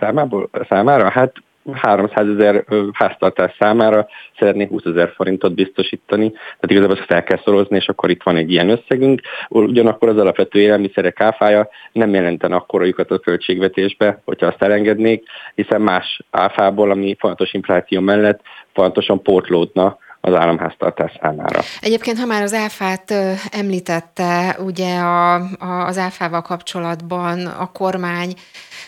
Számából, 0.00 0.50
számára? 0.68 1.10
Hát 1.10 1.32
300 1.72 2.28
ezer 2.28 2.64
háztartás 2.92 3.56
számára 3.58 4.06
szeretnék 4.38 4.68
20 4.68 4.84
ezer 4.84 5.12
forintot 5.14 5.54
biztosítani, 5.54 6.30
tehát 6.30 6.70
igazából 6.70 6.96
ezt 6.96 7.06
fel 7.06 7.22
kell 7.22 7.40
szorozni, 7.44 7.76
és 7.76 7.88
akkor 7.88 8.10
itt 8.10 8.22
van 8.22 8.36
egy 8.36 8.50
ilyen 8.50 8.68
összegünk. 8.68 9.20
Ugyanakkor 9.48 10.08
az 10.08 10.18
alapvető 10.18 10.58
élelmiszerek 10.58 11.20
áfája 11.20 11.68
nem 11.92 12.14
jelenten 12.14 12.52
akkora 12.52 12.84
lyukat 12.84 13.10
a 13.10 13.18
költségvetésbe, 13.18 14.20
hogyha 14.24 14.46
azt 14.46 14.62
elengednék, 14.62 15.24
hiszen 15.54 15.80
más 15.80 16.20
áfából, 16.30 16.90
ami 16.90 17.16
fontos 17.18 17.52
infláció 17.52 18.00
mellett 18.00 18.40
fontosan 18.72 19.22
pótlódna 19.22 19.98
az 20.24 20.34
államháztartás 20.34 21.12
számára. 21.20 21.60
Egyébként, 21.80 22.18
ha 22.18 22.26
már 22.26 22.42
az 22.42 22.52
áfát 22.52 23.14
említette, 23.50 24.56
ugye 24.58 24.98
a, 24.98 25.34
a, 25.34 25.86
az 25.86 25.98
áfával 25.98 26.42
kapcsolatban 26.42 27.46
a 27.46 27.70
kormány 27.72 28.34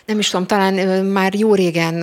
nem 0.05 0.19
is 0.19 0.31
tudom, 0.31 0.47
talán 0.47 1.05
már 1.05 1.35
jó 1.35 1.55
régen, 1.55 1.95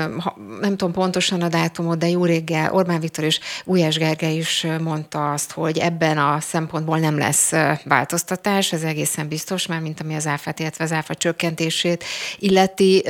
nem 0.61 0.77
tudom 0.77 0.91
pontosan 0.91 1.41
a 1.41 1.47
dátumot, 1.47 1.97
de 1.97 2.10
jó 2.10 2.26
réggel 2.26 2.73
Orbán 2.73 2.99
Viktor 2.99 3.23
és 3.23 3.39
Ujás 3.65 3.97
Gergely 3.97 4.35
is 4.35 4.68
mondta 4.81 5.31
azt, 5.31 5.51
hogy 5.51 5.77
ebben 5.77 6.18
a 6.18 6.39
szempontból 6.39 6.97
nem 6.97 7.18
lesz 7.18 7.51
változtatás, 7.84 8.73
ez 8.73 8.84
egészen 8.84 9.27
biztos, 9.27 9.68
már 9.68 9.80
mint 9.80 9.99
ami 9.99 10.15
az 10.15 10.27
áfát, 10.27 10.60
illetve 10.60 10.84
az 10.84 10.91
áfa 10.91 11.15
csökkentését 11.15 12.03
illeti. 12.38 13.03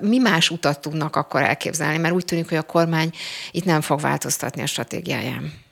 Mi 0.00 0.18
más 0.18 0.50
utat 0.50 0.80
tudnak 0.80 1.16
akkor 1.16 1.42
elképzelni? 1.42 1.98
Mert 1.98 2.14
úgy 2.14 2.24
tűnik, 2.24 2.48
hogy 2.48 2.58
a 2.58 2.62
kormány 2.62 3.10
itt 3.50 3.64
nem 3.64 3.80
fog 3.80 4.00
változtatni 4.00 4.62
a 4.62 4.66
stratégiáján. 4.66 5.68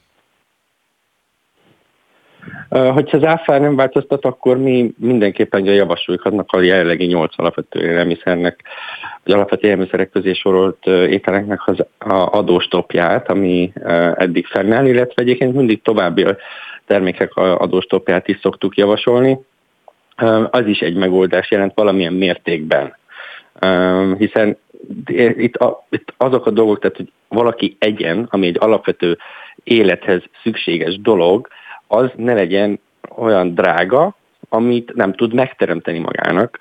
Hogyha 2.69 3.17
az 3.17 3.25
áfár 3.25 3.61
nem 3.61 3.77
változtat, 3.77 4.25
akkor 4.25 4.59
mi 4.59 4.93
mindenképpen 4.99 5.65
javasoljuk 5.65 6.25
annak 6.25 6.53
a 6.53 6.61
jelenlegi 6.61 7.05
nyolc 7.05 7.39
alapvető 7.39 7.81
élelmiszernek, 7.81 8.65
vagy 9.25 9.35
alapvető 9.35 9.67
élelmiszerek 9.67 10.11
közé 10.11 10.33
sorolt 10.33 10.87
ételeknek 10.87 11.67
az 11.67 11.85
adóstopját, 12.31 13.29
ami 13.31 13.73
eddig 14.15 14.47
fennáll, 14.47 14.87
illetve 14.87 15.23
egyébként 15.23 15.55
mindig 15.55 15.83
további 15.83 16.25
termékek 16.87 17.37
adóstopját 17.37 18.29
is 18.29 18.39
szoktuk 18.43 18.77
javasolni. 18.77 19.39
Az 20.51 20.67
is 20.67 20.81
egy 20.81 20.97
megoldás 20.97 21.51
jelent 21.51 21.75
valamilyen 21.75 22.13
mértékben. 22.13 22.97
Hiszen 24.19 24.57
itt, 25.07 25.59
itt 25.91 26.15
azok 26.17 26.47
a 26.47 26.51
dolgok, 26.51 26.79
tehát 26.79 26.97
hogy 26.97 27.13
valaki 27.29 27.77
egyen, 27.79 28.27
ami 28.31 28.47
egy 28.47 28.57
alapvető 28.61 29.19
élethez 29.65 30.23
szükséges 30.43 31.01
dolog, 31.01 31.49
az 31.89 32.11
ne 32.17 32.35
legyen 32.35 32.81
olyan 33.17 33.55
drága, 33.55 34.15
amit 34.49 34.95
nem 34.95 35.13
tud 35.13 35.35
megteremteni 35.35 35.99
magának. 35.99 36.59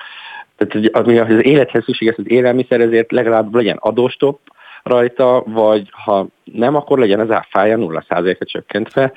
Tehát 0.57 0.95
ami 0.95 1.17
az 1.17 1.45
élethez 1.45 1.83
szükséges 1.83 2.15
az 2.17 2.29
élelmiszer, 2.29 2.81
ezért 2.81 3.11
legalább 3.11 3.55
legyen 3.55 3.77
adóstop 3.79 4.39
rajta, 4.83 5.43
vagy 5.45 5.89
ha 5.91 6.27
nem, 6.43 6.75
akkor 6.75 6.99
legyen 6.99 7.19
az 7.19 7.31
áfája 7.31 7.77
0%-ra 7.79 8.45
csökkentve. 8.45 9.11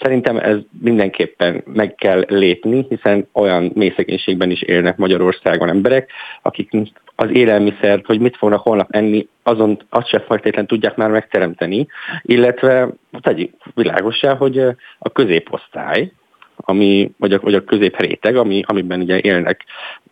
Szerintem 0.00 0.36
ez 0.36 0.56
mindenképpen 0.80 1.62
meg 1.66 1.94
kell 1.94 2.24
lépni, 2.28 2.86
hiszen 2.88 3.28
olyan 3.32 3.70
mélyszegénységben 3.74 4.50
is 4.50 4.62
élnek 4.62 4.96
Magyarországon 4.96 5.68
emberek, 5.68 6.10
akik 6.42 6.70
az 7.16 7.30
élelmiszert, 7.32 8.06
hogy 8.06 8.20
mit 8.20 8.36
fognak 8.36 8.60
holnap 8.60 8.88
enni, 8.90 9.28
azon 9.42 9.78
azt 9.88 10.08
se 10.08 10.20
feltétlenül 10.20 10.68
tudják 10.68 10.96
már 10.96 11.10
megteremteni, 11.10 11.86
illetve 12.22 12.88
tegyük 13.20 13.52
világosá, 13.74 14.34
hogy 14.34 14.58
a 14.98 15.10
középosztály, 15.12 16.12
ami, 16.56 17.12
vagy 17.18 17.32
a, 17.32 17.38
vagy 17.40 17.54
a 17.54 17.64
középréteg, 17.64 18.36
ami, 18.36 18.62
amiben 18.66 19.00
ugye 19.00 19.20
élnek 19.20 19.64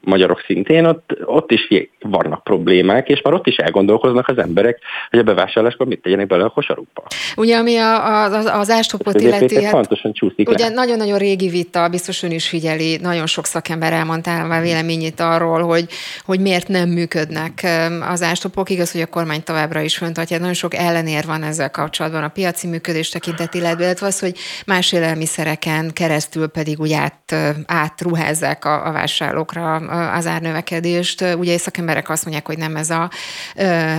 magyarok 0.05 0.43
szintén, 0.47 0.85
ott, 0.85 1.13
ott 1.25 1.51
is 1.51 1.69
vannak 2.01 2.45
problémák, 2.45 3.09
és 3.09 3.23
már 3.23 3.35
ott 3.35 3.47
is 3.47 3.57
elgondolkoznak 3.57 4.29
az 4.29 4.39
emberek, 4.39 4.79
hogy 5.11 5.19
a 5.19 5.23
bevásárláskor 5.23 5.87
mit 5.87 6.03
tegyenek 6.03 6.27
bele 6.27 6.45
a 6.45 6.49
kosarukba. 6.49 7.03
Ugye, 7.37 7.57
ami 7.57 7.77
a, 7.77 8.23
az, 8.23 8.45
az 8.53 8.71
ástopot 8.71 9.21
illeti, 9.21 9.65
hát, 9.65 9.89
csúszik 10.13 10.49
ugye 10.49 10.69
le. 10.69 10.75
nagyon-nagyon 10.75 11.19
régi 11.19 11.49
vita, 11.49 11.89
biztos 11.89 12.23
ön 12.23 12.31
is 12.31 12.49
figyeli, 12.49 12.97
nagyon 12.97 13.27
sok 13.27 13.47
szakember 13.47 13.93
elmondta 13.93 14.47
már 14.47 14.63
véleményét 14.63 15.21
arról, 15.21 15.63
hogy, 15.63 15.87
hogy 16.25 16.41
miért 16.41 16.69
nem 16.69 16.89
működnek 16.89 17.67
az 18.11 18.23
ástopok. 18.23 18.71
Igaz, 18.71 18.93
hogy 18.93 19.01
a 19.01 19.07
kormány 19.07 19.43
továbbra 19.43 19.81
is 19.81 19.97
föntartja, 19.97 20.39
nagyon 20.39 20.55
sok 20.55 20.75
ellenér 20.75 21.25
van 21.27 21.43
ezzel 21.43 21.71
kapcsolatban 21.71 22.23
a 22.23 22.29
piaci 22.29 22.67
működés 22.67 23.09
tekintet, 23.09 23.55
illetve 23.55 24.07
az, 24.07 24.21
hogy 24.21 24.35
más 24.67 24.93
élelmiszereken 24.93 25.91
keresztül 25.93 26.47
pedig 26.47 26.81
úgy 26.81 26.93
át, 26.93 27.35
átruházzák 27.67 28.65
a, 28.65 28.87
a 28.87 28.93
vásárlókra 28.93 29.81
az 29.93 30.27
árnövekedést. 30.27 31.21
Ugye 31.21 31.59
szakemberek 31.59 32.09
azt 32.09 32.25
mondják, 32.25 32.47
hogy 32.47 32.59
nem 32.59 32.77
ez 32.77 32.91
a, 32.91 33.11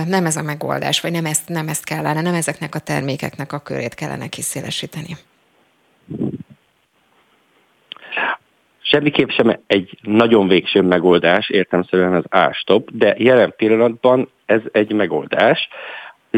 nem 0.06 0.26
ez 0.26 0.36
a 0.36 0.42
megoldás, 0.42 1.00
vagy 1.00 1.12
nem 1.12 1.24
ezt, 1.24 1.48
nem 1.48 1.68
ezt 1.68 1.84
kellene, 1.84 2.20
nem 2.20 2.34
ezeknek 2.34 2.74
a 2.74 2.78
termékeknek 2.78 3.52
a 3.52 3.58
körét 3.58 3.94
kellene 3.94 4.26
kiszélesíteni. 4.26 5.16
Semmiképp 8.82 9.28
sem 9.28 9.60
egy 9.66 9.98
nagyon 10.02 10.48
végső 10.48 10.82
megoldás, 10.82 11.50
értemszerűen 11.50 12.14
az 12.14 12.24
ástop, 12.28 12.88
de 12.92 13.14
jelen 13.18 13.54
pillanatban 13.56 14.30
ez 14.46 14.60
egy 14.72 14.92
megoldás 14.92 15.68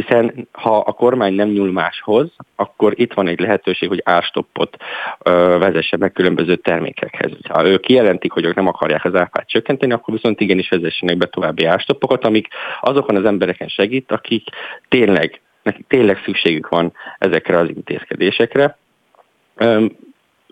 hiszen 0.02 0.48
ha 0.52 0.78
a 0.78 0.92
kormány 0.92 1.34
nem 1.34 1.48
nyúl 1.48 1.72
máshoz, 1.72 2.28
akkor 2.56 2.92
itt 2.96 3.12
van 3.12 3.28
egy 3.28 3.40
lehetőség, 3.40 3.88
hogy 3.88 4.02
árstoppot 4.04 4.76
vezesse 5.58 5.96
meg 5.96 6.12
különböző 6.12 6.56
termékekhez. 6.56 7.30
Ha 7.48 7.66
ők 7.66 7.80
kijelentik, 7.80 8.32
hogy 8.32 8.44
ők 8.44 8.54
nem 8.54 8.66
akarják 8.66 9.04
az 9.04 9.14
áfát 9.14 9.48
csökkenteni, 9.48 9.92
akkor 9.92 10.14
viszont 10.14 10.40
igenis 10.40 10.68
vezessenek 10.68 11.16
be 11.16 11.26
további 11.26 11.64
árstoppokat, 11.64 12.24
amik 12.24 12.48
azokon 12.80 13.16
az 13.16 13.24
embereken 13.24 13.68
segít, 13.68 14.12
akik 14.12 14.48
tényleg, 14.88 15.40
nekik 15.62 15.86
tényleg 15.86 16.20
szükségük 16.24 16.68
van 16.68 16.92
ezekre 17.18 17.58
az 17.58 17.68
intézkedésekre. 17.68 18.76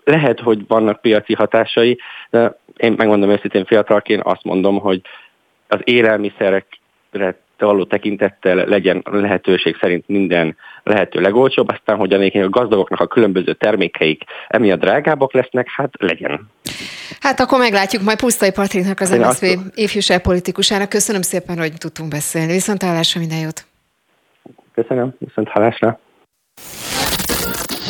Lehet, 0.03 0.39
hogy 0.39 0.67
vannak 0.67 1.01
piaci 1.01 1.33
hatásai, 1.33 1.99
de 2.29 2.59
én 2.77 2.93
megmondom 2.97 3.29
őszintén 3.29 3.65
fiatalként 3.65 4.23
azt 4.23 4.43
mondom, 4.43 4.79
hogy 4.79 5.01
az 5.67 5.79
élelmiszerekre 5.83 7.43
való 7.57 7.83
tekintettel 7.83 8.55
legyen 8.55 9.03
lehetőség 9.11 9.77
szerint 9.79 10.07
minden 10.07 10.55
lehető 10.83 11.21
legolcsóbb, 11.21 11.69
aztán, 11.69 11.97
hogy 11.97 12.13
a 12.13 12.49
gazdagoknak 12.49 12.99
a 12.99 13.07
különböző 13.07 13.53
termékeik 13.53 14.23
emiatt 14.47 14.79
drágábbak 14.79 15.33
lesznek, 15.33 15.69
hát 15.69 15.89
legyen. 15.97 16.49
Hát 17.19 17.39
akkor 17.39 17.59
meglátjuk 17.59 18.01
majd 18.01 18.17
Pusztai 18.17 18.51
Patriknak, 18.51 18.99
az 18.99 19.09
MSZP 19.09 19.43
azt... 19.43 19.59
ifjúság 19.73 20.21
politikusának. 20.21 20.89
Köszönöm 20.89 21.21
szépen, 21.21 21.57
hogy 21.57 21.73
tudtunk 21.77 22.09
beszélni. 22.09 22.51
Viszont 22.51 22.83
hallásra 22.83 23.19
minden 23.19 23.39
jót. 23.39 23.65
Köszönöm, 24.73 25.15
viszont 25.19 25.47
hallásra. 25.47 25.99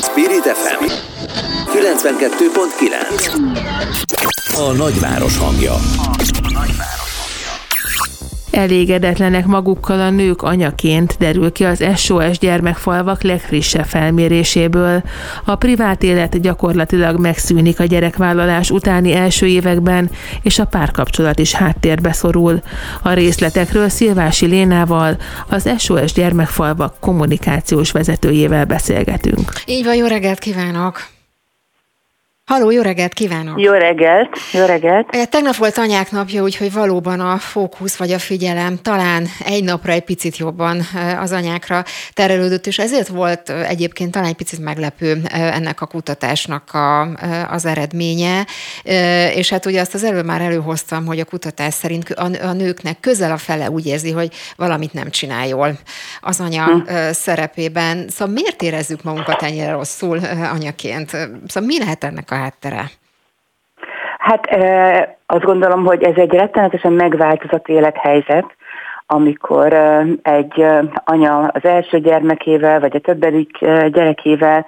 Spirit 0.01 0.43
FM 0.43 0.85
92.9 1.75 4.57
A 4.57 4.71
nagyváros 4.77 5.37
hangja. 5.37 5.73
A 5.73 5.79
nagyváros. 6.53 7.04
Elégedetlenek 8.55 9.45
magukkal 9.45 9.99
a 9.99 10.09
nők 10.09 10.41
anyaként 10.41 11.15
derül 11.19 11.51
ki 11.51 11.63
az 11.63 11.83
SOS 11.95 12.37
gyermekfalvak 12.39 13.21
legfrissebb 13.21 13.85
felméréséből. 13.85 15.03
A 15.45 15.55
privát 15.55 16.03
élet 16.03 16.41
gyakorlatilag 16.41 17.19
megszűnik 17.19 17.79
a 17.79 17.83
gyerekvállalás 17.83 18.71
utáni 18.71 19.13
első 19.13 19.45
években, 19.45 20.09
és 20.41 20.59
a 20.59 20.65
párkapcsolat 20.65 21.39
is 21.39 21.53
háttérbe 21.53 22.11
szorul. 22.11 22.61
A 23.01 23.13
részletekről 23.13 23.89
Szilvási 23.89 24.45
Lénával, 24.45 25.17
az 25.49 25.69
SOS 25.77 26.13
gyermekfalvak 26.13 26.95
kommunikációs 26.99 27.91
vezetőjével 27.91 28.65
beszélgetünk. 28.65 29.51
Így 29.65 29.83
van, 29.83 29.95
jó 29.95 30.05
reggelt 30.05 30.39
kívánok! 30.39 31.14
Halló, 32.51 32.71
jó 32.71 32.81
reggelt 32.81 33.13
kívánok! 33.13 33.61
Jó 33.61 33.71
reggelt, 33.71 34.29
jó 34.53 34.65
reggelt! 34.65 35.29
Tegnap 35.29 35.55
volt 35.55 35.77
anyák 35.77 36.11
napja, 36.11 36.43
úgyhogy 36.43 36.73
valóban 36.73 37.19
a 37.19 37.37
fókusz 37.37 37.95
vagy 37.95 38.11
a 38.11 38.19
figyelem 38.19 38.77
talán 38.81 39.25
egy 39.45 39.63
napra 39.63 39.91
egy 39.91 40.03
picit 40.03 40.37
jobban 40.37 40.81
az 41.19 41.31
anyákra 41.31 41.83
terelődött, 42.13 42.67
és 42.67 42.79
ezért 42.79 43.07
volt 43.07 43.49
egyébként 43.49 44.11
talán 44.11 44.27
egy 44.27 44.35
picit 44.35 44.59
meglepő 44.59 45.21
ennek 45.31 45.81
a 45.81 45.85
kutatásnak 45.85 46.73
a, 46.73 47.01
az 47.49 47.65
eredménye. 47.65 48.45
És 49.35 49.49
hát 49.49 49.65
ugye 49.65 49.81
azt 49.81 49.93
az 49.93 50.03
előbb 50.03 50.25
már 50.25 50.41
előhoztam, 50.41 51.05
hogy 51.05 51.19
a 51.19 51.25
kutatás 51.25 51.73
szerint 51.73 52.09
a, 52.09 52.29
a 52.41 52.53
nőknek 52.53 52.99
közel 52.99 53.31
a 53.31 53.37
fele 53.37 53.69
úgy 53.69 53.85
érzi, 53.85 54.11
hogy 54.11 54.33
valamit 54.55 54.93
nem 54.93 55.09
csinál 55.09 55.47
jól 55.47 55.77
az 56.21 56.39
anya 56.39 56.65
hm. 56.65 56.81
szerepében. 57.11 58.05
Szóval 58.09 58.33
miért 58.33 58.61
érezzük 58.61 59.03
magunkat 59.03 59.43
ennyire 59.43 59.71
rosszul 59.71 60.19
anyaként? 60.53 61.09
Szóval 61.47 61.65
mi 61.65 61.79
lehet 61.79 62.03
ennek 62.03 62.31
a 62.31 62.33
a 62.35 62.37
háttere? 62.37 62.83
Hát 64.17 64.47
azt 65.25 65.43
gondolom, 65.43 65.85
hogy 65.85 66.03
ez 66.03 66.15
egy 66.15 66.33
rettenetesen 66.33 66.93
megváltozott 66.93 67.67
élethelyzet, 67.67 68.55
amikor 69.05 69.73
egy 70.21 70.65
anya 71.05 71.37
az 71.37 71.65
első 71.65 71.99
gyermekével, 71.99 72.79
vagy 72.79 72.95
a 72.95 72.99
többedik 72.99 73.57
gyerekével 73.87 74.65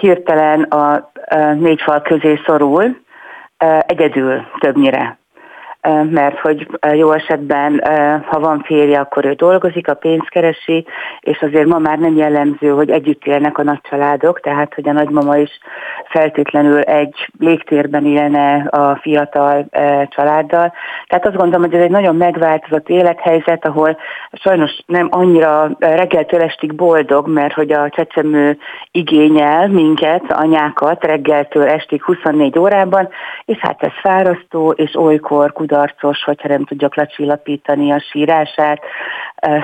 hirtelen 0.00 0.62
a 0.62 1.10
négy 1.54 1.80
fal 1.82 2.02
közé 2.02 2.40
szorul, 2.46 2.96
egyedül 3.86 4.46
többnyire 4.58 5.18
mert 6.10 6.38
hogy 6.38 6.66
jó 6.92 7.12
esetben, 7.12 7.82
ha 8.26 8.40
van 8.40 8.62
férje, 8.62 8.98
akkor 8.98 9.24
ő 9.24 9.32
dolgozik, 9.32 9.88
a 9.88 9.94
pénzt 9.94 10.28
keresi, 10.28 10.86
és 11.20 11.42
azért 11.42 11.66
ma 11.66 11.78
már 11.78 11.98
nem 11.98 12.16
jellemző, 12.16 12.68
hogy 12.68 12.90
együtt 12.90 13.24
élnek 13.24 13.58
a 13.58 13.62
nagycsaládok, 13.62 14.40
tehát 14.40 14.74
hogy 14.74 14.88
a 14.88 14.92
nagymama 14.92 15.36
is 15.36 15.50
feltétlenül 16.08 16.80
egy 16.80 17.28
légtérben 17.38 18.06
élne 18.06 18.54
a 18.54 18.96
fiatal 18.96 19.66
családdal. 20.08 20.72
Tehát 21.06 21.26
azt 21.26 21.36
gondolom, 21.36 21.62
hogy 21.62 21.74
ez 21.74 21.82
egy 21.82 21.90
nagyon 21.90 22.16
megváltozott 22.16 22.88
élethelyzet, 22.88 23.66
ahol 23.66 23.96
sajnos 24.32 24.82
nem 24.86 25.08
annyira 25.10 25.70
reggeltől 25.78 26.40
estig 26.40 26.74
boldog, 26.74 27.28
mert 27.28 27.54
hogy 27.54 27.72
a 27.72 27.88
csecsemő 27.88 28.58
igényel 28.90 29.68
minket, 29.68 30.32
anyákat 30.32 31.04
reggeltől 31.04 31.68
estig 31.68 32.02
24 32.02 32.58
órában, 32.58 33.08
és 33.44 33.58
hát 33.58 33.82
ez 33.82 33.92
fárasztó, 34.02 34.70
és 34.70 34.96
olykor 34.96 35.52
kudarc 35.52 35.74
kudarcos, 35.76 36.24
hogyha 36.24 36.48
nem 36.48 36.64
tudjuk 36.64 36.96
lecsillapítani 36.96 37.92
a 37.92 38.00
sírását, 38.10 38.80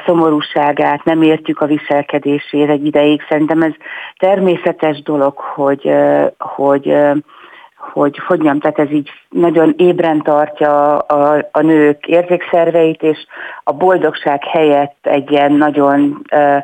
szomorúságát, 0.06 1.04
nem 1.04 1.22
értjük 1.22 1.60
a 1.60 1.66
viselkedését 1.66 2.68
egy 2.68 2.86
ideig. 2.86 3.22
Szerintem 3.28 3.62
ez 3.62 3.72
természetes 4.16 5.02
dolog, 5.02 5.38
hogy, 5.38 5.90
hogy 6.38 6.96
hogy 7.92 8.18
hogy 8.18 8.38
mondjam, 8.38 8.60
tehát 8.60 8.78
ez 8.78 8.90
így 8.90 9.10
nagyon 9.28 9.74
ébren 9.76 10.22
tartja 10.22 10.98
a, 10.98 11.48
a 11.52 11.60
nők 11.60 12.06
érzékszerveit, 12.06 13.02
és 13.02 13.26
a 13.64 13.72
boldogság 13.72 14.44
helyett 14.44 14.96
egy 15.02 15.30
ilyen 15.30 15.52
nagyon 15.52 16.22
uh, 16.32 16.56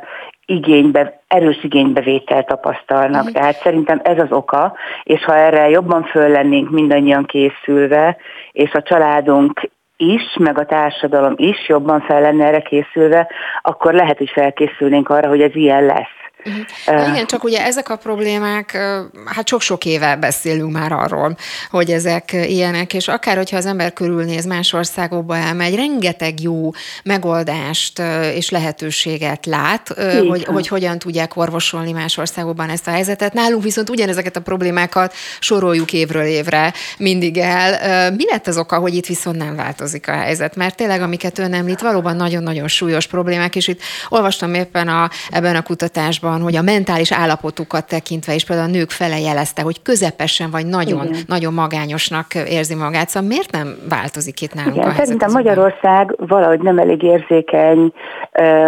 igénybe 0.46 1.17
erős 1.28 1.64
igénybevételt 1.64 2.46
tapasztalnak. 2.46 3.28
Mm. 3.28 3.32
Tehát 3.32 3.56
szerintem 3.56 4.00
ez 4.04 4.18
az 4.18 4.32
oka, 4.32 4.76
és 5.02 5.24
ha 5.24 5.34
erre 5.34 5.68
jobban 5.68 6.02
föl 6.02 6.28
lennénk 6.28 6.70
mindannyian 6.70 7.24
készülve, 7.24 8.16
és 8.52 8.72
a 8.72 8.82
családunk 8.82 9.70
is, 9.96 10.36
meg 10.38 10.58
a 10.58 10.66
társadalom 10.66 11.34
is 11.36 11.68
jobban 11.68 12.00
fel 12.00 12.20
lenne 12.20 12.44
erre 12.44 12.60
készülve, 12.60 13.28
akkor 13.62 13.94
lehet, 13.94 14.18
hogy 14.18 14.30
felkészülnénk 14.30 15.08
arra, 15.08 15.28
hogy 15.28 15.40
ez 15.40 15.54
ilyen 15.54 15.84
lesz. 15.84 16.27
Uh-huh. 16.44 17.08
Igen, 17.08 17.26
csak 17.26 17.44
ugye 17.44 17.64
ezek 17.64 17.88
a 17.88 17.96
problémák, 17.96 18.78
hát 19.24 19.48
sok-sok 19.48 19.84
éve 19.84 20.16
beszélünk 20.16 20.72
már 20.72 20.92
arról, 20.92 21.36
hogy 21.70 21.90
ezek 21.90 22.32
ilyenek, 22.32 22.94
és 22.94 23.08
akár, 23.08 23.36
hogyha 23.36 23.56
az 23.56 23.66
ember 23.66 23.92
körülnéz, 23.92 24.44
más 24.44 24.72
országokba 24.72 25.36
elmegy, 25.36 25.74
rengeteg 25.74 26.40
jó 26.40 26.70
megoldást 27.04 27.98
és 28.34 28.50
lehetőséget 28.50 29.46
lát, 29.46 29.94
hogy, 30.28 30.44
hogy 30.44 30.68
hogyan 30.68 30.98
tudják 30.98 31.36
orvosolni 31.36 31.92
más 31.92 32.16
országokban 32.16 32.68
ezt 32.68 32.86
a 32.86 32.90
helyzetet. 32.90 33.32
Nálunk 33.32 33.62
viszont 33.62 33.90
ugyanezeket 33.90 34.36
a 34.36 34.40
problémákat 34.40 35.14
soroljuk 35.40 35.92
évről 35.92 36.24
évre 36.24 36.72
mindig 36.98 37.38
el. 37.38 38.10
Mi 38.10 38.24
lett 38.30 38.46
az 38.46 38.56
oka, 38.58 38.78
hogy 38.78 38.94
itt 38.94 39.06
viszont 39.06 39.36
nem 39.36 39.56
változik 39.56 40.08
a 40.08 40.12
helyzet? 40.12 40.56
Mert 40.56 40.76
tényleg, 40.76 41.02
amiket 41.02 41.38
ön 41.38 41.54
említ, 41.54 41.80
valóban 41.80 42.16
nagyon-nagyon 42.16 42.68
súlyos 42.68 43.06
problémák, 43.06 43.56
és 43.56 43.68
itt 43.68 43.80
olvastam 44.08 44.54
éppen 44.54 44.88
a, 44.88 45.10
ebben 45.30 45.56
a 45.56 45.62
kutatásban, 45.62 46.27
van, 46.28 46.40
hogy 46.40 46.56
a 46.56 46.62
mentális 46.62 47.12
állapotukat 47.12 47.86
tekintve 47.86 48.34
is 48.34 48.44
például 48.44 48.68
a 48.68 48.72
nők 48.72 48.90
fele 48.90 49.18
jelezte, 49.18 49.62
hogy 49.62 49.82
közepesen 49.82 50.50
vagy 50.50 50.66
nagyon, 50.66 51.06
Igen. 51.06 51.22
nagyon 51.26 51.54
magányosnak 51.54 52.34
érzi 52.34 52.74
magát. 52.74 53.08
Szóval 53.08 53.28
miért 53.28 53.52
nem 53.52 53.76
változik 53.88 54.40
itt 54.40 54.54
nálunk 54.54 54.76
Igen, 54.76 54.88
a 54.88 54.92
Szerintem 54.92 55.30
Magyarország 55.30 56.14
valahogy 56.18 56.60
nem 56.60 56.78
elég 56.78 57.02
érzékeny 57.02 57.92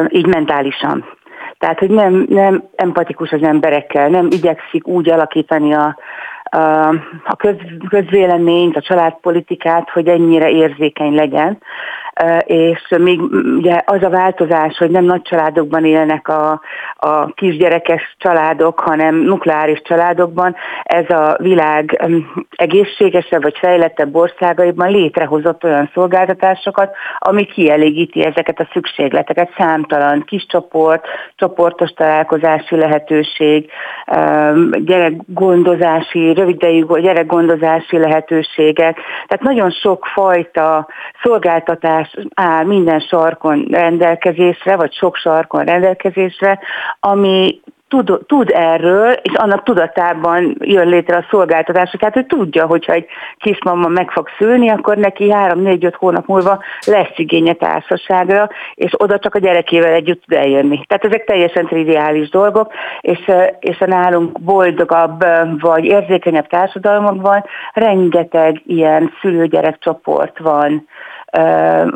így 0.08 0.26
mentálisan. 0.26 1.04
Tehát, 1.58 1.78
hogy 1.78 1.90
nem, 1.90 2.26
nem 2.28 2.64
empatikus 2.76 3.30
az 3.30 3.42
emberekkel, 3.42 4.08
nem 4.08 4.28
igyekszik 4.30 4.86
úgy 4.86 5.08
alakítani 5.10 5.74
a, 5.74 5.96
a 7.24 7.36
köz, 7.36 7.56
közvéleményt, 7.88 8.76
a 8.76 8.80
családpolitikát, 8.80 9.90
hogy 9.90 10.08
ennyire 10.08 10.50
érzékeny 10.50 11.14
legyen 11.14 11.58
és 12.44 12.94
még 12.98 13.20
ugye 13.56 13.80
az 13.84 14.02
a 14.02 14.10
változás, 14.10 14.76
hogy 14.76 14.90
nem 14.90 15.04
nagy 15.04 15.22
családokban 15.22 15.84
élnek 15.84 16.28
a, 16.28 16.60
a 16.96 17.26
kisgyerekes 17.26 18.16
családok, 18.18 18.80
hanem 18.80 19.14
nukleáris 19.14 19.82
családokban, 19.84 20.56
ez 20.82 21.10
a 21.10 21.36
világ 21.38 22.08
egészségesebb 22.50 23.42
vagy 23.42 23.58
fejlettebb 23.58 24.14
országaiban 24.14 24.90
létrehozott 24.90 25.64
olyan 25.64 25.90
szolgáltatásokat, 25.94 26.94
ami 27.18 27.44
kielégíti 27.44 28.24
ezeket 28.24 28.60
a 28.60 28.68
szükségleteket, 28.72 29.54
számtalan 29.58 30.24
kis 30.24 30.46
csoport, 30.46 31.06
csoportos 31.34 31.90
találkozási 31.90 32.76
lehetőség, 32.76 33.70
gyerekgondozási, 34.84 36.32
rövidejű 36.34 36.84
gyerekgondozási 37.00 37.98
lehetőségek, 37.98 38.98
tehát 39.26 39.42
nagyon 39.42 39.70
sok 39.70 40.06
fajta 40.06 40.88
szolgáltatás 41.22 42.09
áll 42.34 42.64
minden 42.64 43.00
sarkon 43.00 43.66
rendelkezésre, 43.70 44.76
vagy 44.76 44.92
sok 44.92 45.16
sarkon 45.16 45.64
rendelkezésre, 45.64 46.58
ami 47.00 47.60
tud, 47.90 48.18
tud 48.26 48.50
erről, 48.54 49.12
és 49.12 49.32
annak 49.34 49.62
tudatában 49.62 50.56
jön 50.58 50.88
létre 50.88 51.16
a 51.16 51.26
szolgáltatás, 51.30 51.90
tehát 51.98 52.16
ő 52.16 52.24
tudja, 52.24 52.66
hogyha 52.66 52.92
egy 52.92 53.06
kismama 53.36 53.88
meg 53.88 54.10
fog 54.10 54.28
szülni, 54.38 54.68
akkor 54.68 54.96
neki 54.96 55.32
3-4-5 55.34 55.92
hónap 55.96 56.26
múlva 56.26 56.62
lesz 56.86 57.12
igénye 57.16 57.52
társaságra, 57.52 58.48
és 58.74 58.92
oda 58.96 59.18
csak 59.18 59.34
a 59.34 59.38
gyerekével 59.38 59.92
együtt 59.92 60.24
tud 60.24 60.38
eljönni. 60.38 60.80
Tehát 60.86 61.04
ezek 61.04 61.24
teljesen 61.24 61.66
triviális 61.66 62.28
dolgok, 62.28 62.72
és, 63.00 63.30
és 63.60 63.80
a 63.80 63.86
nálunk 63.86 64.40
boldogabb 64.40 65.24
vagy 65.60 65.84
érzékenyebb 65.84 66.46
társadalmakban 66.46 67.44
rengeteg 67.72 68.62
ilyen 68.66 69.12
szülőgyerek 69.20 69.78
csoport 69.78 70.38
van, 70.38 70.86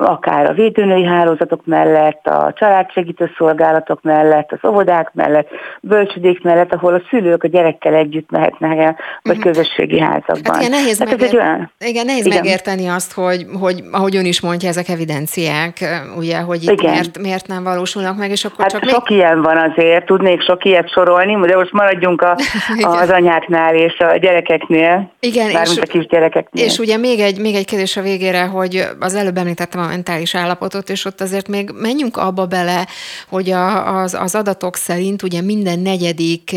akár 0.00 0.46
a 0.46 0.52
védőnői 0.52 1.04
hálózatok 1.04 1.66
mellett, 1.66 2.26
a 2.26 2.52
családsegítő 2.56 3.30
szolgálatok 3.38 4.02
mellett, 4.02 4.52
az 4.52 4.70
óvodák 4.70 5.10
mellett, 5.12 5.48
bölcsödék 5.80 6.42
mellett, 6.42 6.72
ahol 6.72 6.94
a 6.94 7.02
szülők 7.10 7.42
a 7.44 7.48
gyerekkel 7.48 7.94
együtt 7.94 8.30
mehetnek 8.30 8.78
el, 8.78 8.96
vagy 9.22 9.36
uh-huh. 9.36 9.52
közösségi 9.52 10.00
házakban. 10.00 10.54
Hát 10.54 10.60
igen, 10.60 10.70
nehéz, 10.70 10.98
hát 10.98 11.10
megért... 11.10 11.32
olyan... 11.32 11.72
igen, 11.78 12.04
nehéz 12.04 12.26
igen. 12.26 12.38
megérteni 12.38 12.86
azt, 12.86 13.12
hogy, 13.12 13.46
hogy 13.60 13.82
ahogy 13.92 14.16
ön 14.16 14.24
is 14.24 14.40
mondja, 14.40 14.68
ezek 14.68 14.88
evidenciák, 14.88 15.84
ugye, 16.18 16.38
hogy 16.38 16.62
itt 16.62 16.70
igen. 16.70 16.90
miért, 16.90 17.18
miért 17.18 17.46
nem 17.46 17.62
valósulnak 17.62 18.16
meg, 18.16 18.30
és 18.30 18.44
akkor 18.44 18.58
hát 18.58 18.70
csak 18.70 18.88
sok 18.88 19.08
még... 19.08 19.18
ilyen 19.18 19.42
van 19.42 19.56
azért, 19.56 20.06
tudnék 20.06 20.42
sok 20.42 20.64
ilyet 20.64 20.90
sorolni, 20.90 21.46
de 21.46 21.56
most 21.56 21.72
maradjunk 21.72 22.22
a, 22.22 22.36
az 23.02 23.10
anyáknál 23.10 23.74
és 23.74 23.98
a 23.98 24.16
gyerekeknél, 24.16 25.12
igen, 25.20 25.50
és, 25.50 25.78
a 25.80 25.86
kisgyerekeknél. 25.86 26.64
És 26.64 26.78
ugye 26.78 26.96
még 26.96 27.20
egy, 27.20 27.40
még 27.40 27.54
egy 27.54 27.66
kérdés 27.66 27.96
a 27.96 28.02
végére, 28.02 28.44
hogy 28.44 28.84
az 29.00 29.22
előbb 29.24 29.38
említettem 29.38 29.80
a 29.80 29.86
mentális 29.86 30.34
állapotot, 30.34 30.90
és 30.90 31.04
ott 31.04 31.20
azért 31.20 31.48
még 31.48 31.70
menjünk 31.74 32.16
abba 32.16 32.46
bele, 32.46 32.86
hogy 33.28 33.50
a, 33.50 34.00
az, 34.00 34.14
az 34.14 34.34
adatok 34.34 34.76
szerint 34.76 35.22
ugye 35.22 35.40
minden 35.40 35.78
negyedik 35.78 36.56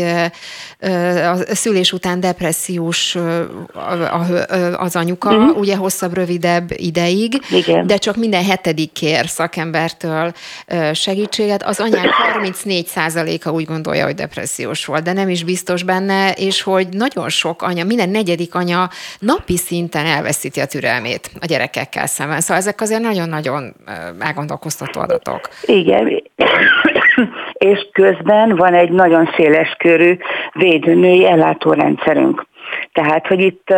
a 1.32 1.54
szülés 1.54 1.92
után 1.92 2.20
depressziós 2.20 3.16
az 4.76 4.96
anyuka, 4.96 5.36
uh-huh. 5.36 5.58
ugye 5.58 5.76
hosszabb, 5.76 6.14
rövidebb 6.14 6.70
ideig, 6.76 7.42
Igen. 7.50 7.86
de 7.86 7.96
csak 7.96 8.16
minden 8.16 8.44
hetedik 8.44 8.92
kér 8.92 9.28
szakembertől 9.28 10.32
segítséget. 10.92 11.62
Az 11.62 11.80
anyák 11.80 12.08
34%-a 12.44 13.50
úgy 13.50 13.64
gondolja, 13.64 14.04
hogy 14.04 14.14
depressziós 14.14 14.84
volt, 14.84 15.02
de 15.02 15.12
nem 15.12 15.28
is 15.28 15.44
biztos 15.44 15.82
benne, 15.82 16.32
és 16.32 16.62
hogy 16.62 16.88
nagyon 16.88 17.28
sok 17.28 17.62
anya, 17.62 17.84
minden 17.84 18.08
negyedik 18.08 18.54
anya 18.54 18.90
napi 19.18 19.56
szinten 19.56 20.06
elveszíti 20.06 20.60
a 20.60 20.66
türelmét 20.66 21.30
a 21.40 21.46
gyerekekkel 21.46 22.06
szemben. 22.06 22.40
Szóval 22.40 22.56
ezek 22.58 22.80
azért 22.80 23.02
nagyon-nagyon 23.02 23.74
elgondolkoztató 24.18 25.00
adatok. 25.00 25.40
Igen, 25.62 26.06
és 27.72 27.88
közben 27.92 28.56
van 28.56 28.74
egy 28.74 28.90
nagyon 28.90 29.30
széles 29.36 29.74
körű 29.78 30.16
védőnői 30.52 31.26
ellátórendszerünk. 31.26 32.46
Tehát, 32.92 33.26
hogy 33.26 33.40
itt 33.40 33.74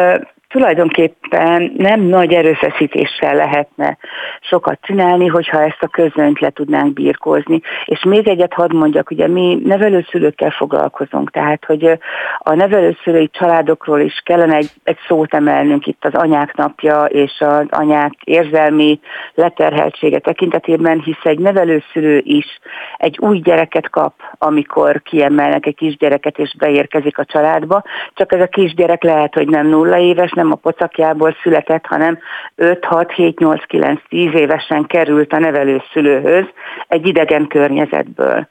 tulajdonképpen 0.51 1.73
nem 1.77 2.01
nagy 2.01 2.33
erőfeszítéssel 2.33 3.35
lehetne 3.35 3.97
sokat 4.41 4.79
csinálni, 4.83 5.27
hogyha 5.27 5.63
ezt 5.63 5.83
a 5.83 5.89
közönyt 5.89 6.41
le 6.41 6.51
tudnánk 6.51 6.93
birkózni. 6.93 7.61
És 7.85 8.05
még 8.05 8.29
egyet 8.29 8.53
hadd 8.53 8.75
mondjak, 8.75 9.11
ugye 9.11 9.29
mi 9.29 9.61
nevelőszülőkkel 9.65 10.51
foglalkozunk, 10.51 11.31
tehát 11.31 11.65
hogy 11.65 11.99
a 12.39 12.55
nevelőszülői 12.55 13.29
családokról 13.33 14.01
is 14.01 14.23
kellene 14.25 14.55
egy, 14.55 14.71
egy 14.85 14.99
szót 15.09 15.35
emelnünk 15.35 15.87
itt 15.87 16.05
az 16.05 16.15
anyák 16.15 16.57
napja 16.57 17.05
és 17.05 17.41
az 17.41 17.67
anyák 17.71 18.13
érzelmi 18.25 19.01
leterheltsége 19.35 20.19
tekintetében, 20.19 21.01
hisz 21.01 21.25
egy 21.25 21.39
nevelőszülő 21.39 22.21
is 22.25 22.61
egy 22.97 23.19
új 23.19 23.39
gyereket 23.39 23.91
kap, 23.91 24.15
amikor 24.39 25.03
kiemelnek 25.03 25.67
egy 25.67 25.77
kisgyereket 25.77 26.39
és 26.39 26.55
beérkezik 26.59 27.19
a 27.19 27.25
családba, 27.25 27.83
csak 28.15 28.33
ez 28.33 28.41
a 28.41 28.47
kisgyerek 28.47 29.03
lehet, 29.03 29.35
hogy 29.35 29.49
nem 29.49 29.67
nulla 29.67 29.99
éves, 29.99 30.33
nem 30.41 30.53
a 30.53 30.55
pocakjából 30.55 31.37
született, 31.43 31.87
hanem 31.87 32.19
5, 32.55 32.85
6, 32.85 33.13
7, 33.13 33.39
8, 33.39 33.65
9, 33.67 34.01
10 34.09 34.35
évesen 34.35 34.87
került 34.87 35.33
a 35.33 35.39
nevelőszülőhöz 35.39 36.45
egy 36.89 37.07
idegen 37.07 37.47
környezetből. 37.47 38.49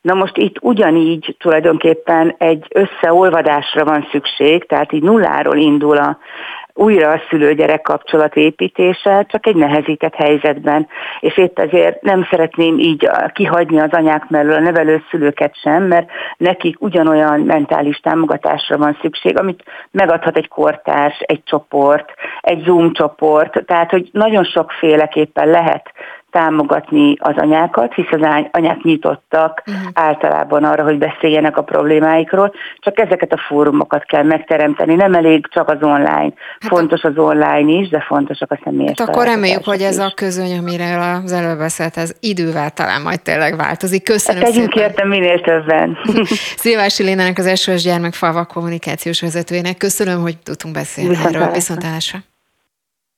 Na 0.00 0.14
most 0.14 0.36
itt 0.36 0.56
ugyanígy 0.60 1.36
tulajdonképpen 1.38 2.34
egy 2.38 2.66
összeolvadásra 2.74 3.84
van 3.84 4.08
szükség, 4.10 4.66
tehát 4.66 4.92
így 4.92 5.02
nulláról 5.02 5.56
indul 5.56 5.96
a 5.96 6.18
újra 6.80 7.10
a 7.10 7.20
szülő-gyerek 7.28 7.82
kapcsolat 7.82 8.36
építése, 8.36 9.24
csak 9.28 9.46
egy 9.46 9.56
nehezített 9.56 10.14
helyzetben. 10.14 10.88
És 11.20 11.38
épp 11.38 11.58
ezért 11.58 12.02
nem 12.02 12.26
szeretném 12.30 12.78
így 12.78 13.10
kihagyni 13.32 13.80
az 13.80 13.90
anyák 13.90 14.28
mellől 14.28 14.54
a 14.54 14.60
nevelőszülőket 14.60 15.56
sem, 15.56 15.82
mert 15.82 16.10
nekik 16.36 16.80
ugyanolyan 16.80 17.40
mentális 17.40 17.98
támogatásra 17.98 18.78
van 18.78 18.98
szükség, 19.00 19.38
amit 19.38 19.64
megadhat 19.90 20.36
egy 20.36 20.48
kortárs, 20.48 21.18
egy 21.20 21.42
csoport, 21.44 22.14
egy 22.40 22.62
Zoom 22.64 22.92
csoport, 22.92 23.64
tehát 23.66 23.90
hogy 23.90 24.08
nagyon 24.12 24.44
sokféleképpen 24.44 25.48
lehet 25.48 25.92
támogatni 26.30 27.16
az 27.18 27.34
anyákat, 27.36 27.94
hisz 27.94 28.10
az 28.10 28.20
anyák 28.50 28.82
nyitottak 28.82 29.62
uh-huh. 29.66 29.82
általában 29.94 30.64
arra, 30.64 30.82
hogy 30.82 30.98
beszéljenek 30.98 31.56
a 31.56 31.62
problémáikról, 31.62 32.52
csak 32.78 32.98
ezeket 32.98 33.32
a 33.32 33.38
fórumokat 33.48 34.04
kell 34.04 34.22
megteremteni, 34.22 34.94
nem 34.94 35.14
elég 35.14 35.46
csak 35.50 35.68
az 35.68 35.78
online. 35.80 36.32
Hát 36.60 36.68
fontos 36.68 37.02
az 37.02 37.18
online 37.18 37.70
is, 37.80 37.88
de 37.88 38.00
fontosak 38.00 38.50
a 38.50 38.58
személyes 38.64 38.98
hát 38.98 39.08
akkor 39.08 39.24
reméljük, 39.26 39.64
hogy 39.64 39.80
ez 39.80 39.98
a 39.98 40.12
közöny, 40.14 40.58
amire 40.58 41.18
az 41.24 41.32
előbb 41.32 41.58
beszélt, 41.58 41.96
ez 41.96 42.12
idővel 42.20 42.70
talán 42.70 43.02
majd 43.02 43.22
tényleg 43.22 43.56
változik. 43.56 44.02
Köszönöm 44.04 44.42
hát 44.42 44.52
szépen. 44.52 44.82
értem 44.82 45.08
minél 45.08 45.40
többen. 45.40 45.98
Szilvási 46.64 47.02
Lénának 47.02 47.38
az 47.38 47.60
SOS 47.60 47.82
gyermekfalvak 47.82 48.48
kommunikációs 48.48 49.20
vezetőjének. 49.20 49.76
Köszönöm, 49.76 50.20
hogy 50.20 50.38
tudtunk 50.38 50.74
beszélni 50.74 51.10
Viszont 51.10 51.34
erről. 51.34 51.52
Viszontlátásra. 51.52 52.18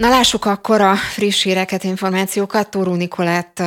Na 0.00 0.08
lássuk 0.08 0.44
akkor 0.44 0.80
a 0.80 0.94
friss 0.94 1.42
híreket, 1.42 1.84
információkat. 1.84 2.70
Tóró 2.70 2.94
Nikolett 2.94 3.62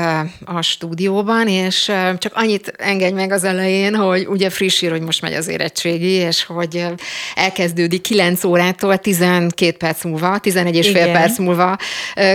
a 0.46 0.62
stúdióban, 0.62 1.48
és 1.48 1.92
csak 2.18 2.32
annyit 2.36 2.74
engedj 2.78 3.14
meg 3.14 3.32
az 3.32 3.44
elején, 3.44 3.96
hogy 3.96 4.26
ugye 4.28 4.50
friss 4.50 4.80
hír, 4.80 4.92
hogy 4.92 5.02
most 5.02 5.22
megy 5.22 5.34
az 5.34 5.48
érettségi, 5.48 6.12
és 6.12 6.44
hogy 6.46 6.86
elkezdődik 7.36 8.02
9 8.02 8.44
órától 8.44 8.98
12 8.98 9.78
perc 9.78 10.04
múlva, 10.04 10.38
11 10.38 10.76
és 10.76 10.90
fél 10.90 11.12
perc 11.12 11.38
múlva 11.38 11.78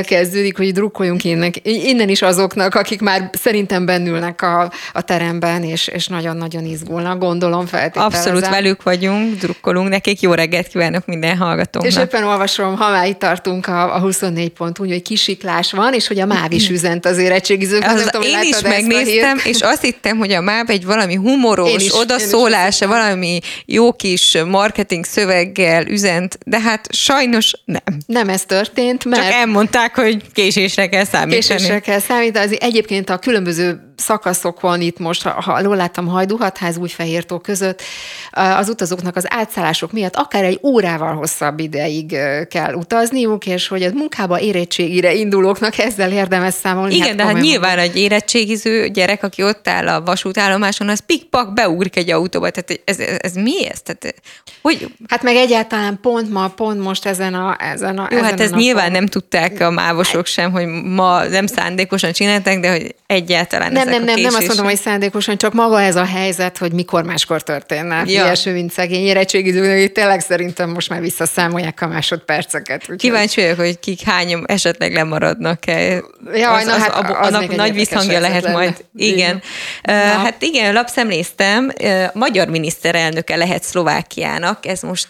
kezdődik, 0.04 0.56
hogy 0.56 0.72
drukkoljunk 0.72 1.24
innen, 1.24 1.52
innen 1.62 2.08
is 2.08 2.22
azoknak, 2.22 2.74
akik 2.74 3.00
már 3.00 3.30
szerintem 3.32 3.86
bennülnek 3.86 4.42
a, 4.42 4.72
a 4.92 5.02
teremben, 5.02 5.62
és, 5.62 5.86
és 5.86 6.06
nagyon-nagyon 6.06 6.64
izgulnak, 6.64 7.18
gondolom 7.18 7.66
feltételezem. 7.66 8.20
Abszolút 8.20 8.48
velük 8.48 8.82
vagyunk, 8.82 9.38
drukkolunk 9.38 9.88
nekik, 9.88 10.20
jó 10.20 10.32
reggelt 10.32 10.66
kívánok 10.66 11.06
minden 11.06 11.36
hallgatónak. 11.36 11.88
És 11.88 11.96
éppen 11.96 12.24
olvasom, 12.24 12.76
ha 12.76 12.90
már 12.90 13.06
itt 13.06 13.18
tartunk 13.18 13.66
a 13.66 13.86
a 13.88 13.98
24 13.98 14.48
pont, 14.48 14.78
úgy, 14.78 14.90
hogy 14.90 15.02
kisiklás 15.02 15.72
van, 15.72 15.94
és 15.94 16.06
hogy 16.06 16.20
a 16.20 16.26
MÁV 16.26 16.52
is 16.52 16.68
üzent 16.68 17.06
az 17.06 17.18
érettségizők. 17.18 17.84
Az, 17.84 18.08
tudom, 18.10 18.26
én 18.26 18.42
is 18.42 18.60
megnéztem, 18.60 19.40
és 19.44 19.60
azt 19.60 19.82
hittem, 19.82 20.18
hogy 20.18 20.32
a 20.32 20.40
MÁV 20.40 20.70
egy 20.70 20.84
valami 20.84 21.14
humoros 21.14 21.84
is, 21.84 21.94
odaszólása, 21.94 22.86
valami 22.86 23.40
jó 23.64 23.92
kis 23.92 24.36
marketing 24.46 25.04
szöveggel 25.04 25.86
üzent, 25.86 26.38
de 26.44 26.60
hát 26.60 26.88
sajnos 26.92 27.52
nem. 27.64 27.98
Nem 28.06 28.28
ez 28.28 28.44
történt, 28.44 29.04
mert... 29.04 29.22
Csak 29.22 29.32
elmondták, 29.32 29.94
hogy 29.94 30.22
késésre 30.32 30.88
kell 30.88 31.04
számítani. 31.04 31.34
Késésre 31.34 31.78
kell 31.78 32.00
számítani. 32.00 32.56
Egyébként 32.60 33.10
a 33.10 33.18
különböző 33.18 33.88
szakaszokon 33.96 34.80
itt 34.80 34.98
most, 34.98 35.22
ha, 35.22 35.60
jól 35.60 35.76
láttam, 35.76 36.06
Hajduhatház, 36.06 36.76
Újfehértó 36.76 37.38
között 37.38 37.82
az 38.30 38.68
utazóknak 38.68 39.16
az 39.16 39.24
átszállások 39.28 39.92
miatt 39.92 40.16
akár 40.16 40.44
egy 40.44 40.58
órával 40.62 41.14
hosszabb 41.14 41.58
ideig 41.58 42.16
kell 42.48 42.74
utazniuk, 42.74 43.46
és 43.46 43.68
hogy 43.68 43.77
a 43.82 43.90
munkába 43.94 44.40
érettségire 44.40 45.14
indulóknak 45.14 45.78
ezzel 45.78 46.12
érdemes 46.12 46.54
számolni. 46.54 46.94
Igen, 46.94 47.06
hát 47.06 47.16
de 47.16 47.24
hát 47.24 47.40
nyilván 47.40 47.78
egy 47.78 47.96
érettségiző 47.96 48.88
gyerek, 48.88 49.22
aki 49.22 49.42
ott 49.42 49.68
áll 49.68 49.88
a 49.88 50.02
vasútállomáson, 50.02 50.88
az 50.88 51.00
pikpak 51.06 51.52
beugrik 51.52 51.96
egy 51.96 52.10
autóba. 52.10 52.50
Tehát 52.50 52.82
ez, 52.84 52.98
ez, 52.98 53.16
ez 53.20 53.34
mi 53.34 53.66
ez? 53.66 53.80
Tehát, 53.82 54.14
hogy... 54.62 54.88
Hát 55.08 55.22
meg 55.22 55.36
egyáltalán 55.36 55.98
pont 56.02 56.30
ma, 56.30 56.48
pont 56.48 56.80
most 56.80 57.06
ezen 57.06 57.34
a 57.34 57.56
ezen 57.58 57.98
a 57.98 58.08
Jó, 58.10 58.16
ezen 58.16 58.30
hát 58.30 58.40
ez 58.40 58.52
a 58.52 58.56
nyilván 58.56 58.92
nem 58.92 59.06
tudták 59.06 59.60
a 59.60 59.70
mávosok 59.70 60.26
sem, 60.26 60.50
hogy 60.50 60.66
ma 60.66 61.24
nem 61.24 61.46
szándékosan 61.46 62.12
csinálták, 62.12 62.60
de 62.60 62.70
hogy 62.70 62.94
egyáltalán 63.06 63.72
nem, 63.72 63.88
nem, 63.88 64.04
nem, 64.04 64.20
nem 64.20 64.34
azt 64.34 64.46
mondom, 64.46 64.64
hogy 64.64 64.76
szándékosan, 64.76 65.36
csak 65.36 65.52
maga 65.52 65.80
ez 65.80 65.96
a 65.96 66.04
helyzet, 66.04 66.58
hogy 66.58 66.72
mikor 66.72 67.04
máskor 67.04 67.42
történne. 67.42 67.96
Ja. 67.96 68.04
Ilyesmi, 68.04 68.52
mint 68.52 68.72
szegény 68.72 69.04
érettségizők, 69.04 69.92
tényleg 69.92 70.20
szerintem 70.20 70.70
most 70.70 70.88
már 70.88 71.00
visszaszámolják 71.00 71.80
a 71.80 71.86
másodperceket. 71.86 72.80
Úgyhogy... 72.80 72.96
Kíváncsi 72.96 73.40
vagyok, 73.40 73.56
hogy 73.56 73.67
kik 73.80 74.02
hány 74.02 74.42
esetleg 74.46 74.92
lemaradnak-e. 74.92 76.02
Ja, 76.34 76.52
az, 76.52 76.64
na, 76.64 76.72
hát 76.72 76.94
az, 76.94 77.34
az, 77.34 77.42
az 77.42 77.54
nagy 77.56 77.72
visszhangja 77.72 78.20
lehet 78.20 78.42
lenne. 78.42 78.56
majd. 78.56 78.84
Igen. 78.96 79.42
Uh, 79.88 79.94
hát 79.94 80.42
igen, 80.42 80.72
lapszemléztem, 80.72 81.72
magyar 82.12 82.48
miniszterelnöke 82.48 83.36
lehet 83.36 83.62
Szlovákiának, 83.62 84.66
ez 84.66 84.80
most 84.82 85.08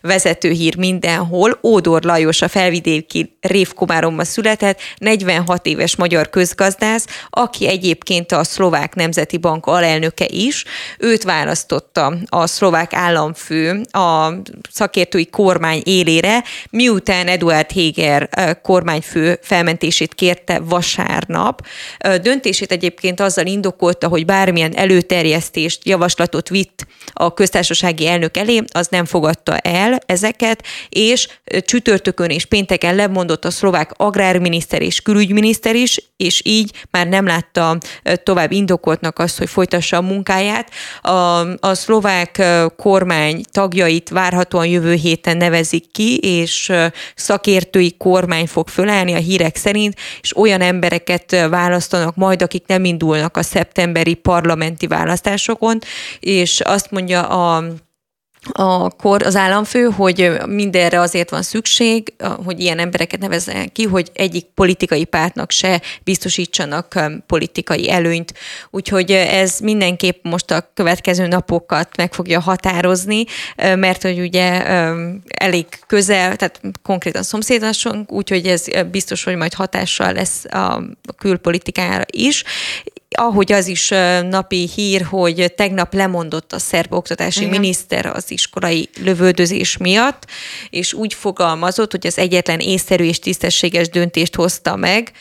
vezető 0.00 0.50
hír 0.50 0.76
mindenhol. 0.76 1.58
Ódor 1.62 2.02
Lajos 2.02 2.42
a 2.42 2.48
felvidéki 2.48 3.36
Révkomáromban 3.40 4.24
született, 4.24 4.80
46 4.98 5.66
éves 5.66 5.96
magyar 5.96 6.30
közgazdász, 6.30 7.06
aki 7.30 7.68
egyébként 7.68 8.32
a 8.32 8.44
Szlovák 8.44 8.94
Nemzeti 8.94 9.36
Bank 9.36 9.66
alelnöke 9.66 10.26
is. 10.28 10.64
Őt 10.98 11.22
választotta 11.22 12.16
a 12.26 12.46
szlovák 12.46 12.92
államfő 12.94 13.80
a 13.90 14.32
szakértői 14.70 15.26
kormány 15.26 15.82
élére, 15.84 16.44
miután 16.70 17.26
Eduard 17.26 17.70
Heger 17.94 18.28
kormányfő 18.62 19.38
felmentését 19.42 20.14
kérte 20.14 20.58
vasárnap. 20.58 21.66
Döntését 22.22 22.72
egyébként 22.72 23.20
azzal 23.20 23.46
indokolta, 23.46 24.08
hogy 24.08 24.24
bármilyen 24.24 24.76
előterjesztést, 24.76 25.86
javaslatot 25.86 26.48
vitt 26.48 26.86
a 27.12 27.34
köztársasági 27.34 28.06
elnök 28.06 28.36
elé, 28.36 28.62
az 28.72 28.86
nem 28.90 29.04
fogadta 29.04 29.56
el 29.56 29.98
ezeket, 30.06 30.64
és 30.88 31.28
csütörtökön 31.64 32.30
és 32.30 32.44
pénteken 32.44 32.94
lemondott 32.94 33.44
a 33.44 33.50
szlovák 33.50 33.90
agrárminiszter 33.96 34.82
és 34.82 35.00
külügyminiszter 35.00 35.74
is, 35.74 36.00
és 36.16 36.42
így 36.44 36.72
már 36.90 37.06
nem 37.06 37.26
látta 37.26 37.78
tovább 38.22 38.52
indokoltnak 38.52 39.18
azt, 39.18 39.38
hogy 39.38 39.48
folytassa 39.48 39.96
a 39.96 40.02
munkáját. 40.02 40.70
A, 41.00 41.10
a 41.66 41.74
szlovák 41.74 42.42
kormány 42.76 43.42
tagjait 43.52 44.08
várhatóan 44.08 44.66
jövő 44.66 44.92
héten 44.94 45.36
nevezik 45.36 45.90
ki, 45.92 46.16
és 46.16 46.72
szakértői 47.70 47.96
kormány 47.96 48.46
fog 48.46 48.68
fölállni 48.68 49.12
a 49.12 49.18
hírek 49.18 49.56
szerint, 49.56 49.94
és 50.20 50.36
olyan 50.36 50.60
embereket 50.60 51.48
választanak 51.50 52.16
majd, 52.16 52.42
akik 52.42 52.66
nem 52.66 52.84
indulnak 52.84 53.36
a 53.36 53.42
szeptemberi 53.42 54.14
parlamenti 54.14 54.86
választásokon, 54.86 55.78
és 56.20 56.60
azt 56.60 56.90
mondja 56.90 57.22
a 57.22 57.64
a 58.52 58.90
kor, 58.90 59.22
az 59.22 59.36
államfő, 59.36 59.84
hogy 59.84 60.32
mindenre 60.46 61.00
azért 61.00 61.30
van 61.30 61.42
szükség, 61.42 62.12
hogy 62.44 62.60
ilyen 62.60 62.78
embereket 62.78 63.20
nevezzen 63.20 63.72
ki, 63.72 63.84
hogy 63.84 64.10
egyik 64.14 64.46
politikai 64.54 65.04
pártnak 65.04 65.50
se 65.50 65.80
biztosítsanak 66.04 67.00
politikai 67.26 67.90
előnyt. 67.90 68.34
Úgyhogy 68.70 69.10
ez 69.10 69.58
mindenképp 69.58 70.24
most 70.24 70.50
a 70.50 70.70
következő 70.74 71.26
napokat 71.26 71.96
meg 71.96 72.14
fogja 72.14 72.40
határozni, 72.40 73.24
mert 73.56 74.02
hogy 74.02 74.20
ugye 74.20 74.64
elég 75.26 75.66
közel, 75.86 76.36
tehát 76.36 76.60
konkrétan 76.82 77.22
szomszédosunk, 77.22 78.12
úgyhogy 78.12 78.46
ez 78.46 78.64
biztos, 78.90 79.24
hogy 79.24 79.36
majd 79.36 79.54
hatással 79.54 80.12
lesz 80.12 80.44
a 80.44 80.82
külpolitikára 81.18 82.04
is, 82.10 82.44
ahogy 83.16 83.52
az 83.52 83.66
is 83.66 83.88
napi 84.28 84.68
hír, 84.74 85.02
hogy 85.02 85.52
tegnap 85.56 85.94
lemondott 85.94 86.52
a 86.52 86.58
szerb 86.58 86.92
oktatási 86.92 87.38
Igen. 87.38 87.50
miniszter 87.50 88.06
az 88.06 88.30
iskolai 88.30 88.88
lövöldözés 89.04 89.76
miatt, 89.76 90.26
és 90.70 90.92
úgy 90.92 91.14
fogalmazott, 91.14 91.90
hogy 91.90 92.06
az 92.06 92.18
egyetlen 92.18 92.58
észszerű 92.58 93.04
és 93.04 93.18
tisztességes 93.18 93.88
döntést 93.88 94.34
hozta 94.34 94.76
meg, 94.76 95.12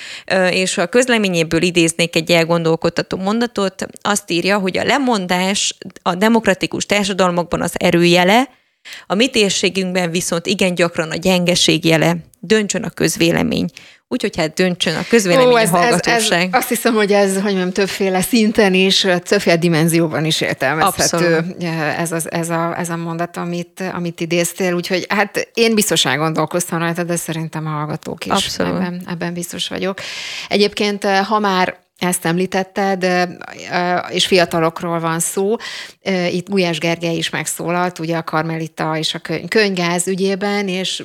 és 0.52 0.78
a 0.78 0.88
közleményéből 0.88 1.62
idéznék 1.62 2.16
egy 2.16 2.32
elgondolkodtató 2.32 3.18
mondatot, 3.18 3.86
azt 4.02 4.32
írja, 4.32 4.58
hogy 4.58 4.78
a 4.78 4.84
lemondás 4.84 5.78
a 6.02 6.16
demokratikus 6.16 6.86
társadalmakban 6.86 7.62
az 7.62 7.74
erőjele, 7.74 8.50
a 9.08 9.16
mi 9.16 9.30
térségünkben 9.30 10.12
viszont 10.12 10.46
igen 10.46 10.76
gyakran 10.76 11.10
a 11.10 11.16
gyengeség 11.16 11.86
jele, 11.86 12.18
döntsön 12.40 12.84
a 12.84 12.90
közvélemény. 12.90 13.70
Úgyhogy 14.12 14.36
hát 14.38 14.54
döntsön 14.54 14.96
a 14.96 15.04
közvélemény 15.10 15.54
Ó, 15.54 15.56
ez, 15.56 15.70
hallgatóság. 15.70 16.42
Ez, 16.42 16.48
ez, 16.48 16.48
azt 16.52 16.68
hiszem, 16.70 16.94
hogy 16.94 17.12
ez, 17.12 17.34
hogy 17.34 17.44
mondjam, 17.44 17.72
többféle 17.72 18.22
szinten 18.22 18.74
is, 18.74 19.00
többféle 19.00 19.58
dimenzióban 19.58 20.26
is 20.26 20.42
értelmezhető 20.42 21.56
ez, 21.98 22.12
az, 22.12 22.32
ez, 22.32 22.50
a, 22.50 22.80
ez 22.80 22.90
a 22.90 22.96
mondat, 22.96 23.38
amit, 23.38 23.84
amit 23.94 24.20
idéztél. 24.20 24.74
Úgyhogy 24.74 25.06
hát 25.10 25.50
én 25.54 25.76
biztosan 25.76 26.18
gondolkoztam 26.18 26.80
rajta, 26.80 27.04
de 27.04 27.16
szerintem 27.16 27.66
a 27.66 27.70
hallgatók 27.70 28.26
is. 28.26 28.32
Abszolút. 28.32 28.74
Ebben, 28.74 29.02
ebben 29.08 29.34
biztos 29.34 29.68
vagyok. 29.68 30.00
Egyébként, 30.48 31.04
ha 31.06 31.40
már 31.40 31.78
ezt 32.00 32.26
említetted, 32.26 33.28
és 34.10 34.26
fiatalokról 34.26 35.00
van 35.00 35.20
szó. 35.20 35.56
Itt 36.32 36.50
Gulyás 36.50 36.80
Gergely 36.80 37.16
is 37.16 37.30
megszólalt, 37.30 38.00
ugye 38.00 38.18
a 38.18 38.24
Karmelita 38.24 38.98
és 38.98 39.14
a 39.14 39.22
könyvgáz 39.48 40.08
ügyében, 40.08 40.68
és 40.68 41.04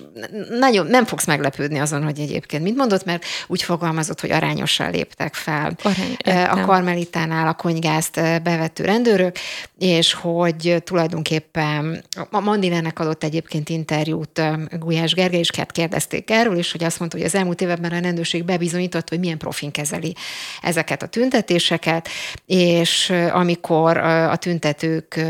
nagyon 0.59 0.87
nem 0.87 1.05
fogsz 1.05 1.27
meglepődni 1.27 1.79
azon, 1.79 2.05
hogy 2.05 2.19
egyébként 2.19 2.63
mit 2.63 2.77
mondott, 2.77 3.05
mert 3.05 3.25
úgy 3.47 3.63
fogalmazott, 3.63 4.21
hogy 4.21 4.31
arányosan 4.31 4.91
léptek 4.91 5.35
fel 5.35 5.77
Arány, 5.83 6.47
a 6.47 6.67
Karmelitánál 6.67 7.49
a 7.49 7.55
konygázt 7.55 8.15
bevető 8.43 8.85
rendőrök, 8.85 9.37
és 9.79 10.13
hogy 10.13 10.83
tulajdonképpen 10.85 12.05
a 12.31 12.41
Mandinának 12.41 12.99
adott 12.99 13.25
egyébként 13.25 13.69
interjút 13.69 14.43
Gulyás 14.79 15.15
Gergely, 15.15 15.39
és 15.39 15.51
kérdezték 15.67 16.31
erről, 16.31 16.57
és 16.57 16.73
hogy 16.73 16.85
azt 16.85 16.99
mondta, 16.99 17.17
hogy 17.17 17.27
az 17.27 17.35
elmúlt 17.35 17.61
években 17.61 17.93
a 17.93 18.01
rendőrség 18.01 18.45
bebizonyított, 18.45 19.09
hogy 19.09 19.19
milyen 19.19 19.39
profin 19.39 19.71
kezeli 19.71 20.15
ezeket 20.85 21.03
a 21.03 21.07
tüntetéseket, 21.07 22.09
és 22.47 23.11
amikor 23.33 23.97
a 23.97 24.37
tüntetők 24.37 25.21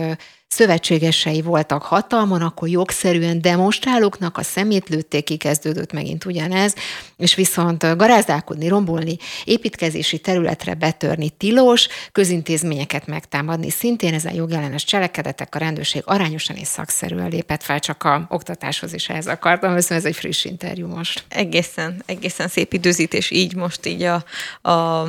szövetségesei 0.54 1.42
voltak 1.42 1.82
hatalmon, 1.82 2.42
akkor 2.42 2.68
jogszerűen 2.68 3.40
demonstrálóknak 3.40 4.38
a 4.38 4.42
szemét 4.42 4.88
lőtték, 4.88 5.24
kikezdődött 5.24 5.92
megint 5.92 6.24
ugyanez, 6.24 6.74
és 7.16 7.34
viszont 7.34 7.96
garázdálkodni, 7.96 8.68
rombolni, 8.68 9.16
építkezési 9.44 10.18
területre 10.18 10.74
betörni 10.74 11.30
tilos, 11.30 11.88
közintézményeket 12.12 13.06
megtámadni 13.06 13.70
szintén, 13.70 14.14
ezen 14.14 14.34
jogellenes 14.34 14.84
cselekedetek 14.84 15.54
a 15.54 15.58
rendőrség 15.58 16.02
arányosan 16.04 16.56
és 16.56 16.66
szakszerűen 16.66 17.28
lépett 17.28 17.62
fel, 17.62 17.78
csak 17.78 18.02
a 18.04 18.26
oktatáshoz 18.28 18.92
is 18.92 19.08
ehhez 19.08 19.26
akartam, 19.26 19.74
ez 19.74 19.90
egy 19.90 20.16
friss 20.16 20.44
interjú 20.44 20.86
most. 20.86 21.24
Egészen, 21.28 22.02
egészen 22.06 22.48
szép 22.48 22.72
időzítés, 22.72 23.30
így 23.30 23.54
most 23.54 23.86
így 23.86 24.02
a, 24.02 24.24
a 24.70 25.08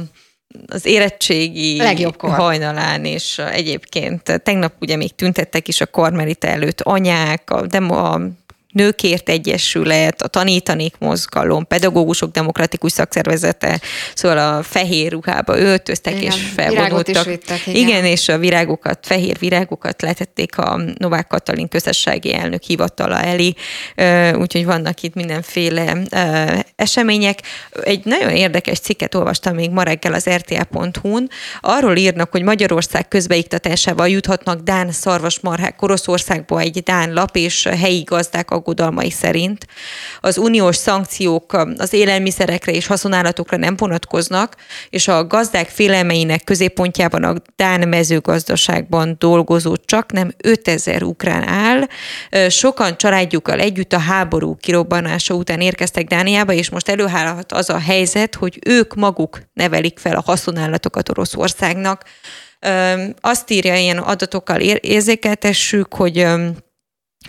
az 0.68 0.86
érettségi 0.86 1.77
Legjobbkor. 1.77 2.30
hajnalán, 2.30 3.06
és 3.06 3.38
egyébként 3.38 4.41
tegnap 4.44 4.73
ugye 4.80 4.95
még 4.95 5.15
tüntettek 5.15 5.68
is 5.68 5.82
a 5.82 5.86
kormerite 5.86 6.48
előtt 6.48 6.82
anyák, 6.82 7.49
a, 7.49 7.65
demo, 7.68 7.95
a 7.95 8.22
Nőkért 8.76 9.30
Egyesület, 9.30 10.22
a 10.22 10.27
Tanítanék 10.27 10.95
Mozgalom, 10.99 11.68
Pedagógusok 11.68 12.31
Demokratikus 12.31 12.91
Szakszervezete, 12.91 13.80
szóval 14.14 14.38
a 14.38 14.64
fehér 14.64 15.11
ruhába 15.11 15.57
öltöztek 15.57 16.15
igen, 16.15 16.31
és 16.31 16.41
felvonultak. 16.56 17.26
Vittek, 17.26 17.68
igen. 17.68 17.88
igen, 17.88 18.06
és 18.06 18.30
a 18.30 18.38
virágokat, 18.38 18.99
fehér 19.02 19.39
virágokat 19.39 20.02
letették 20.02 20.57
a 20.57 20.81
Novák 20.97 21.27
Katalin 21.27 21.68
közösségi 21.68 22.34
elnök 22.34 22.64
hivatala 22.64 23.22
elé, 23.22 23.53
úgyhogy 24.38 24.65
vannak 24.65 25.02
itt 25.02 25.14
mindenféle 25.14 25.97
események. 26.76 27.39
Egy 27.84 28.06
nagyon 28.06 28.30
érdekes 28.30 28.80
cikket 28.80 29.15
olvastam 29.15 29.56
még 29.56 29.69
ma 29.72 29.84
reggel 29.84 30.14
az 30.14 30.30
rtl.hu-n. 30.30 31.30
Arról 31.60 31.95
írnak, 31.95 32.31
hogy 32.31 32.43
Magyarország 32.43 33.07
közbeiktatásával 33.07 34.10
juthatnak 34.10 34.61
Dán 34.61 34.91
szarvasmarhák 34.91 35.81
Oroszországba 35.81 36.60
egy 36.60 36.84
Dán 36.84 37.14
lap, 37.14 37.35
és 37.35 37.64
helyi 37.64 38.03
gazdák 38.03 38.52
aggodalmai 38.66 39.10
szerint. 39.10 39.68
Az 40.20 40.38
uniós 40.38 40.76
szankciók 40.76 41.54
az 41.78 41.94
élelmiszerekre 41.94 42.72
és 42.72 42.88
haszonállatokra 42.88 43.58
nem 43.58 43.76
vonatkoznak, 43.78 44.56
és 44.90 45.08
a 45.08 45.28
gazdák 45.28 45.68
félelmeinek 45.68 46.44
középpontjában 46.44 47.24
a 47.24 47.34
Dán 47.56 47.88
mezőgazdaságban 47.88 49.16
dolgozó 49.20 49.76
csak 49.76 50.12
nem 50.12 50.32
5000 50.44 51.04
ukrán 51.04 51.48
áll. 51.48 51.88
Sokan 52.50 52.98
családjukkal 52.98 53.60
együtt 53.60 53.94
a 53.94 54.00
háború 54.00 54.56
kirobbanása 54.56 55.34
után 55.34 55.62
érkeztek 55.62 56.08
Dániába, 56.08 56.54
és 56.54 56.70
most 56.70 56.90
előállhat 56.90 57.52
az 57.52 57.70
a 57.70 57.80
helyzet, 57.80 58.36
hogy 58.36 58.60
ők 58.66 58.96
maguk 58.96 59.40
nevelik 59.54 60.00
fel 60.00 60.16
a 60.16 60.24
haszonállatokat 60.26 61.10
Oroszországnak. 61.10 62.04
Azt 63.22 63.52
írja, 63.52 63.76
ilyen 63.76 63.98
adatokkal 63.98 64.60
érzékeltessük, 64.62 65.94
hogy 65.94 66.28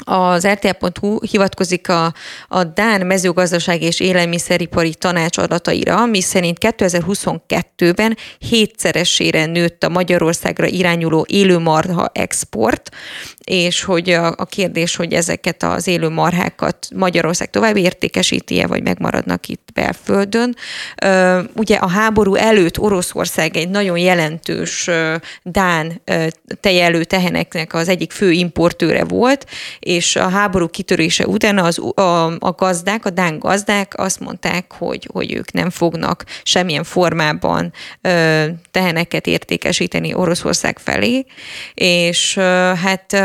az 0.04 0.46
RTL.hu 0.46 1.18
hivatkozik 1.20 1.88
a, 1.88 2.14
a 2.48 2.64
Dán 2.64 3.06
mezőgazdaság 3.06 3.82
és 3.82 4.00
élelmiszeripari 4.00 4.94
tanács 4.94 5.38
adataira, 5.38 6.06
mi 6.06 6.20
szerint 6.20 6.58
2022-ben 6.60 8.16
hétszeresére 8.38 9.46
nőtt 9.46 9.84
a 9.84 9.88
Magyarországra 9.88 10.66
irányuló 10.66 11.26
élőmarha 11.28 12.10
export, 12.12 12.90
és 13.46 13.82
hogy 13.82 14.10
a, 14.10 14.26
a 14.36 14.44
kérdés, 14.44 14.96
hogy 14.96 15.12
ezeket 15.12 15.62
az 15.62 15.86
élő 15.86 16.08
marhákat 16.08 16.88
Magyarország 16.94 17.50
tovább 17.50 17.76
értékesíti-e, 17.76 18.66
vagy 18.66 18.82
megmaradnak 18.82 19.48
itt 19.48 19.68
belföldön. 19.74 20.56
Ugye 21.54 21.76
a 21.76 21.88
háború 21.88 22.34
előtt 22.34 22.78
Oroszország 22.78 23.56
egy 23.56 23.68
nagyon 23.68 23.98
jelentős 23.98 24.90
Dán 25.42 26.02
tejelő 26.60 27.04
teheneknek 27.04 27.74
az 27.74 27.88
egyik 27.88 28.12
fő 28.12 28.30
importőre 28.30 29.04
volt, 29.04 29.46
és 29.78 30.16
a 30.16 30.28
háború 30.28 30.68
kitörése 30.68 31.26
után 31.26 31.58
az, 31.58 31.78
a, 31.94 32.26
a 32.26 32.52
gazdák, 32.56 33.04
a 33.04 33.10
dán 33.10 33.38
gazdák 33.38 33.92
azt 33.96 34.20
mondták, 34.20 34.72
hogy, 34.72 35.08
hogy 35.12 35.34
ők 35.34 35.52
nem 35.52 35.70
fognak 35.70 36.24
semmilyen 36.42 36.84
formában 36.84 37.72
teheneket 38.70 39.26
értékesíteni 39.26 40.14
Oroszország 40.14 40.78
felé, 40.78 41.26
és 41.74 42.34
hát 42.82 43.16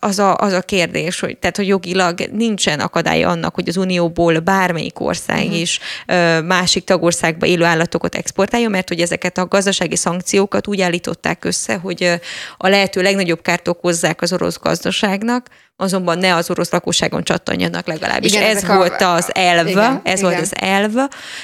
az 0.00 0.18
a, 0.18 0.36
az 0.36 0.52
a 0.52 0.62
kérdés, 0.62 1.20
hogy, 1.20 1.38
tehát, 1.38 1.56
hogy 1.56 1.66
jogilag 1.66 2.20
nincsen 2.32 2.80
akadálya 2.80 3.28
annak, 3.28 3.54
hogy 3.54 3.68
az 3.68 3.76
Unióból 3.76 4.38
bármelyik 4.38 5.00
ország 5.00 5.44
uh-huh. 5.44 5.60
is 5.60 5.80
ö, 6.06 6.40
másik 6.40 6.84
tagországba 6.84 7.46
élő 7.46 7.64
állatokat 7.64 8.14
exportálja, 8.14 8.68
mert 8.68 8.88
hogy 8.88 9.00
ezeket 9.00 9.38
a 9.38 9.46
gazdasági 9.46 9.96
szankciókat 9.96 10.66
úgy 10.66 10.80
állították 10.80 11.44
össze, 11.44 11.76
hogy 11.76 12.20
a 12.56 12.68
lehető 12.68 13.02
legnagyobb 13.02 13.42
kárt 13.42 13.68
okozzák 13.68 14.22
az 14.22 14.32
orosz 14.32 14.58
gazdaságnak, 14.58 15.46
azonban 15.80 16.18
ne 16.18 16.34
az 16.34 16.50
orosz 16.50 16.70
lakosságon 16.70 17.24
csattanjanak 17.24 17.86
legalábbis. 17.86 18.32
Igen, 18.32 18.56
ez 18.56 18.66
volt 18.66 19.00
a, 19.00 19.14
az 19.14 19.30
elv, 19.34 19.66
igen, 19.66 20.00
ez 20.04 20.18
igen. 20.18 20.30
volt 20.30 20.42
az 20.42 20.52
elv, 20.56 20.92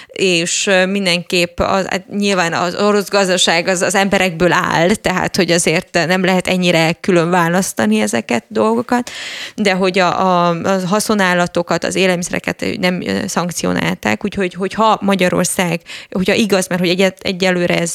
és 0.07 0.71
mindenképp 0.89 1.61
az, 1.61 1.87
hát 1.87 2.09
nyilván 2.09 2.53
az 2.53 2.75
orosz 2.75 3.09
gazdaság 3.09 3.69
az, 3.69 3.83
az 3.83 3.95
emberekből 3.95 4.53
áll, 4.53 4.95
tehát 4.95 5.37
hogy 5.37 5.51
azért 5.51 6.07
nem 6.07 6.25
lehet 6.25 6.47
ennyire 6.47 6.93
külön 6.93 7.31
választani 7.31 8.01
ezeket 8.01 8.45
dolgokat, 8.49 9.11
de 9.57 9.73
hogy 9.73 9.99
a, 9.99 10.21
a, 10.21 10.49
a 10.49 10.87
haszonállatokat, 10.87 11.85
az 11.85 11.95
élelmiszereket 11.95 12.65
nem 12.81 13.03
szankcionálták, 13.27 14.25
úgyhogy 14.25 14.55
hogyha 14.55 14.99
Magyarország, 15.01 15.81
hogyha 16.11 16.35
igaz, 16.35 16.67
mert 16.67 16.81
hogy 16.81 17.01
egy, 17.01 17.15
egyelőre 17.19 17.79
ez, 17.79 17.95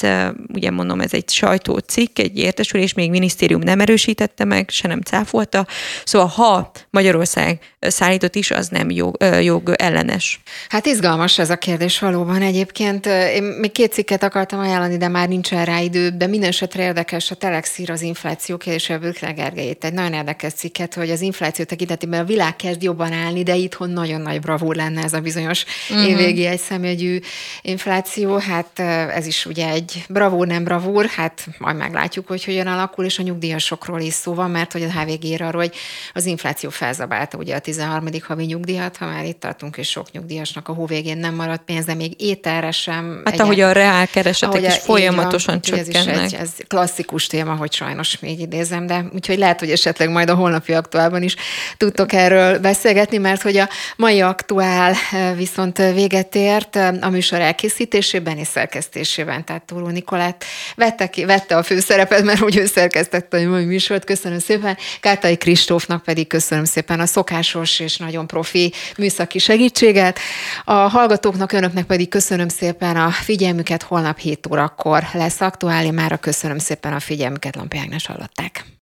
ugye 0.54 0.72
mondom, 0.72 1.02
ez 1.02 1.14
egy 1.14 1.30
sajtócikk, 1.30 2.20
egy 2.20 2.38
értesülés, 2.38 2.94
még 2.94 3.10
minisztérium 3.10 3.62
nem 3.62 3.80
erősítette 3.80 4.46
meg, 4.46 4.70
se 4.70 4.88
nem 4.88 5.02
cáfolta, 5.02 5.68
szóval 6.04 6.28
ha 6.36 6.72
Magyarország 6.90 7.60
szállított 7.80 8.36
is, 8.36 8.52
az 8.52 8.68
nem 8.68 8.90
jog, 8.90 9.18
jog 9.42 9.74
ellenes. 9.78 10.42
Hát 10.70 10.86
izgalmas 10.86 11.40
ez 11.40 11.50
a 11.50 11.56
kérdés 11.56 12.00
valóban 12.00 12.42
egyébként. 12.42 13.06
Én 13.06 13.44
még 13.44 13.72
két 13.72 13.94
cikket 13.94 14.24
akartam 14.24 14.60
ajánlani, 14.60 14.98
de 14.98 15.08
már 15.08 15.28
nincsen 15.28 15.66
rá 15.66 15.80
idő, 15.80 16.10
de 16.10 16.28
minden 16.28 16.50
esetre 16.50 16.84
érdekes 16.84 17.32
a 17.32 17.36
Telexír 17.36 17.92
az 17.92 18.02
infláció 18.02 18.58
kérdése, 18.58 18.94
a 18.94 19.00
Bükle 19.00 19.32
Gergelyét. 19.32 19.84
Egy 19.84 19.94
nagyon 19.94 20.14
érdekes 20.14 20.54
cikket, 20.54 20.94
hogy 20.94 21.10
az 21.10 21.22
infláció 21.22 21.66
tekintetében 21.66 22.20
a 22.20 22.24
világ 22.24 22.56
kezd 22.56 22.84
jobban 22.84 23.12
állni, 23.12 23.44
de 23.44 23.56
itthon 23.56 23.90
nagyon 23.90 24.22
nagy 24.22 24.40
bravúr 24.40 24.76
lenne 24.76 25.04
ez 25.04 25.14
a 25.14 25.20
bizonyos 25.20 25.66
uh-huh. 25.90 26.10
évvégi 26.10 26.46
egy 26.46 26.60
szemjegyű 26.60 27.20
infláció. 27.62 28.38
Hát 28.38 28.80
ez 29.16 29.26
is 29.26 29.46
ugye 29.46 29.70
egy 29.70 30.04
bravúr, 30.10 30.48
nem 30.48 30.64
bravúr, 30.64 31.06
hát 31.06 31.48
majd 31.58 31.78
meglátjuk, 31.78 32.28
hogy 32.28 32.44
hogyan 32.44 32.68
alakul, 32.68 33.06
és 33.06 33.20
a 33.20 33.24
nyugdíjasokról 33.24 34.00
is 34.00 34.14
szó 34.14 34.34
van, 34.34 34.52
mert 34.52 34.72
hogy 34.72 34.84
a 34.84 35.00
HVG 35.00 35.42
arról, 35.42 35.62
hogy 35.62 35.76
az 36.20 36.26
infláció 36.26 36.70
felzabálta 36.70 37.38
ugye 37.38 37.56
a 37.56 37.60
13. 37.60 38.08
havi 38.28 38.46
nyugdíjat, 38.46 38.98
ha 38.98 39.06
már 39.06 39.26
itt 39.26 39.40
tartunk, 39.40 39.78
és 39.78 39.90
sok 39.90 40.12
nyugdíjasnak 40.12 40.68
a 40.68 40.74
hó 40.74 40.86
végén 40.86 41.18
nem 41.18 41.36
maradt 41.36 41.64
pénze, 41.64 41.94
még 41.94 42.22
ételre 42.22 42.72
sem. 42.72 43.22
Hát 43.26 43.40
ahogy 43.40 43.60
a 43.60 43.72
reál 43.72 44.08
keresetek 44.08 44.68
is 44.68 44.78
folyamatosan 44.78 45.54
van, 45.54 45.62
csökkennek. 45.62 46.16
Ez, 46.16 46.32
is 46.32 46.38
egy, 46.38 46.42
ez 46.42 46.50
klasszikus 46.68 47.28
téma, 47.28 47.56
hogy 47.56 47.74
sajnos 47.74 48.20
még 48.20 48.40
idézem, 48.40 48.86
de 48.86 49.06
úgyhogy 49.14 49.38
lehet, 49.38 49.60
hogy 49.60 49.72
esetleg 49.72 50.10
majd 50.10 50.30
a 50.30 50.36
holnapi 50.36 50.74
aktuálban 50.74 51.24
is 51.24 51.36
tudtok 51.78 52.14
erről 52.14 52.60
beszélgetni, 52.60 53.18
mert 53.18 53.42
hogy 53.42 53.58
a 53.58 53.70
mai 53.96 54.22
aktuál 54.22 54.94
viszont 55.36 55.78
véget 55.78 56.36
ért 56.36 56.76
a 57.02 57.10
műsor 57.10 57.40
elkészítésében 57.40 58.38
és 58.38 58.48
szerkesztésében. 58.48 59.46
Tehát 59.46 59.64
Tóró 59.64 59.88
Nikolát 59.88 60.44
vette, 60.76 61.08
ki, 61.08 61.26
vette 61.26 61.58
a 61.58 61.64
főszerepet, 61.64 62.24
mert 62.24 62.40
hogy 62.40 62.58
ő 62.58 62.66
szerkesztette 62.66 63.38
a 63.38 63.50
mai 63.50 63.66
műsort. 63.66 64.06
Köszönöm 64.06 64.40
szépen. 64.40 64.78
Kátai 65.00 65.38
Kristófnak 65.38 66.06
pedig 66.10 66.28
köszönöm 66.28 66.66
szépen 66.66 67.00
a 67.00 67.06
szokásos 67.06 67.80
és 67.80 67.98
nagyon 67.98 68.28
profi 68.28 68.74
műszaki 68.98 69.40
segítséget. 69.40 70.20
A 70.64 70.74
hallgatóknak, 70.74 71.52
önöknek 71.52 71.86
pedig 71.86 72.10
köszönöm 72.10 72.48
szépen 72.48 72.96
a 72.96 73.10
figyelmüket. 73.12 73.84
Holnap 73.84 74.18
7 74.18 74.48
órakor 74.52 75.04
lesz 75.14 75.42
aktuális. 75.42 75.92
Mára 75.92 76.18
köszönöm 76.18 76.58
szépen 76.58 76.94
a 76.94 77.00
figyelmüket. 77.00 77.56
Lampi 77.56 77.78
Ágnes 77.78 78.06
hallották. 78.06 78.78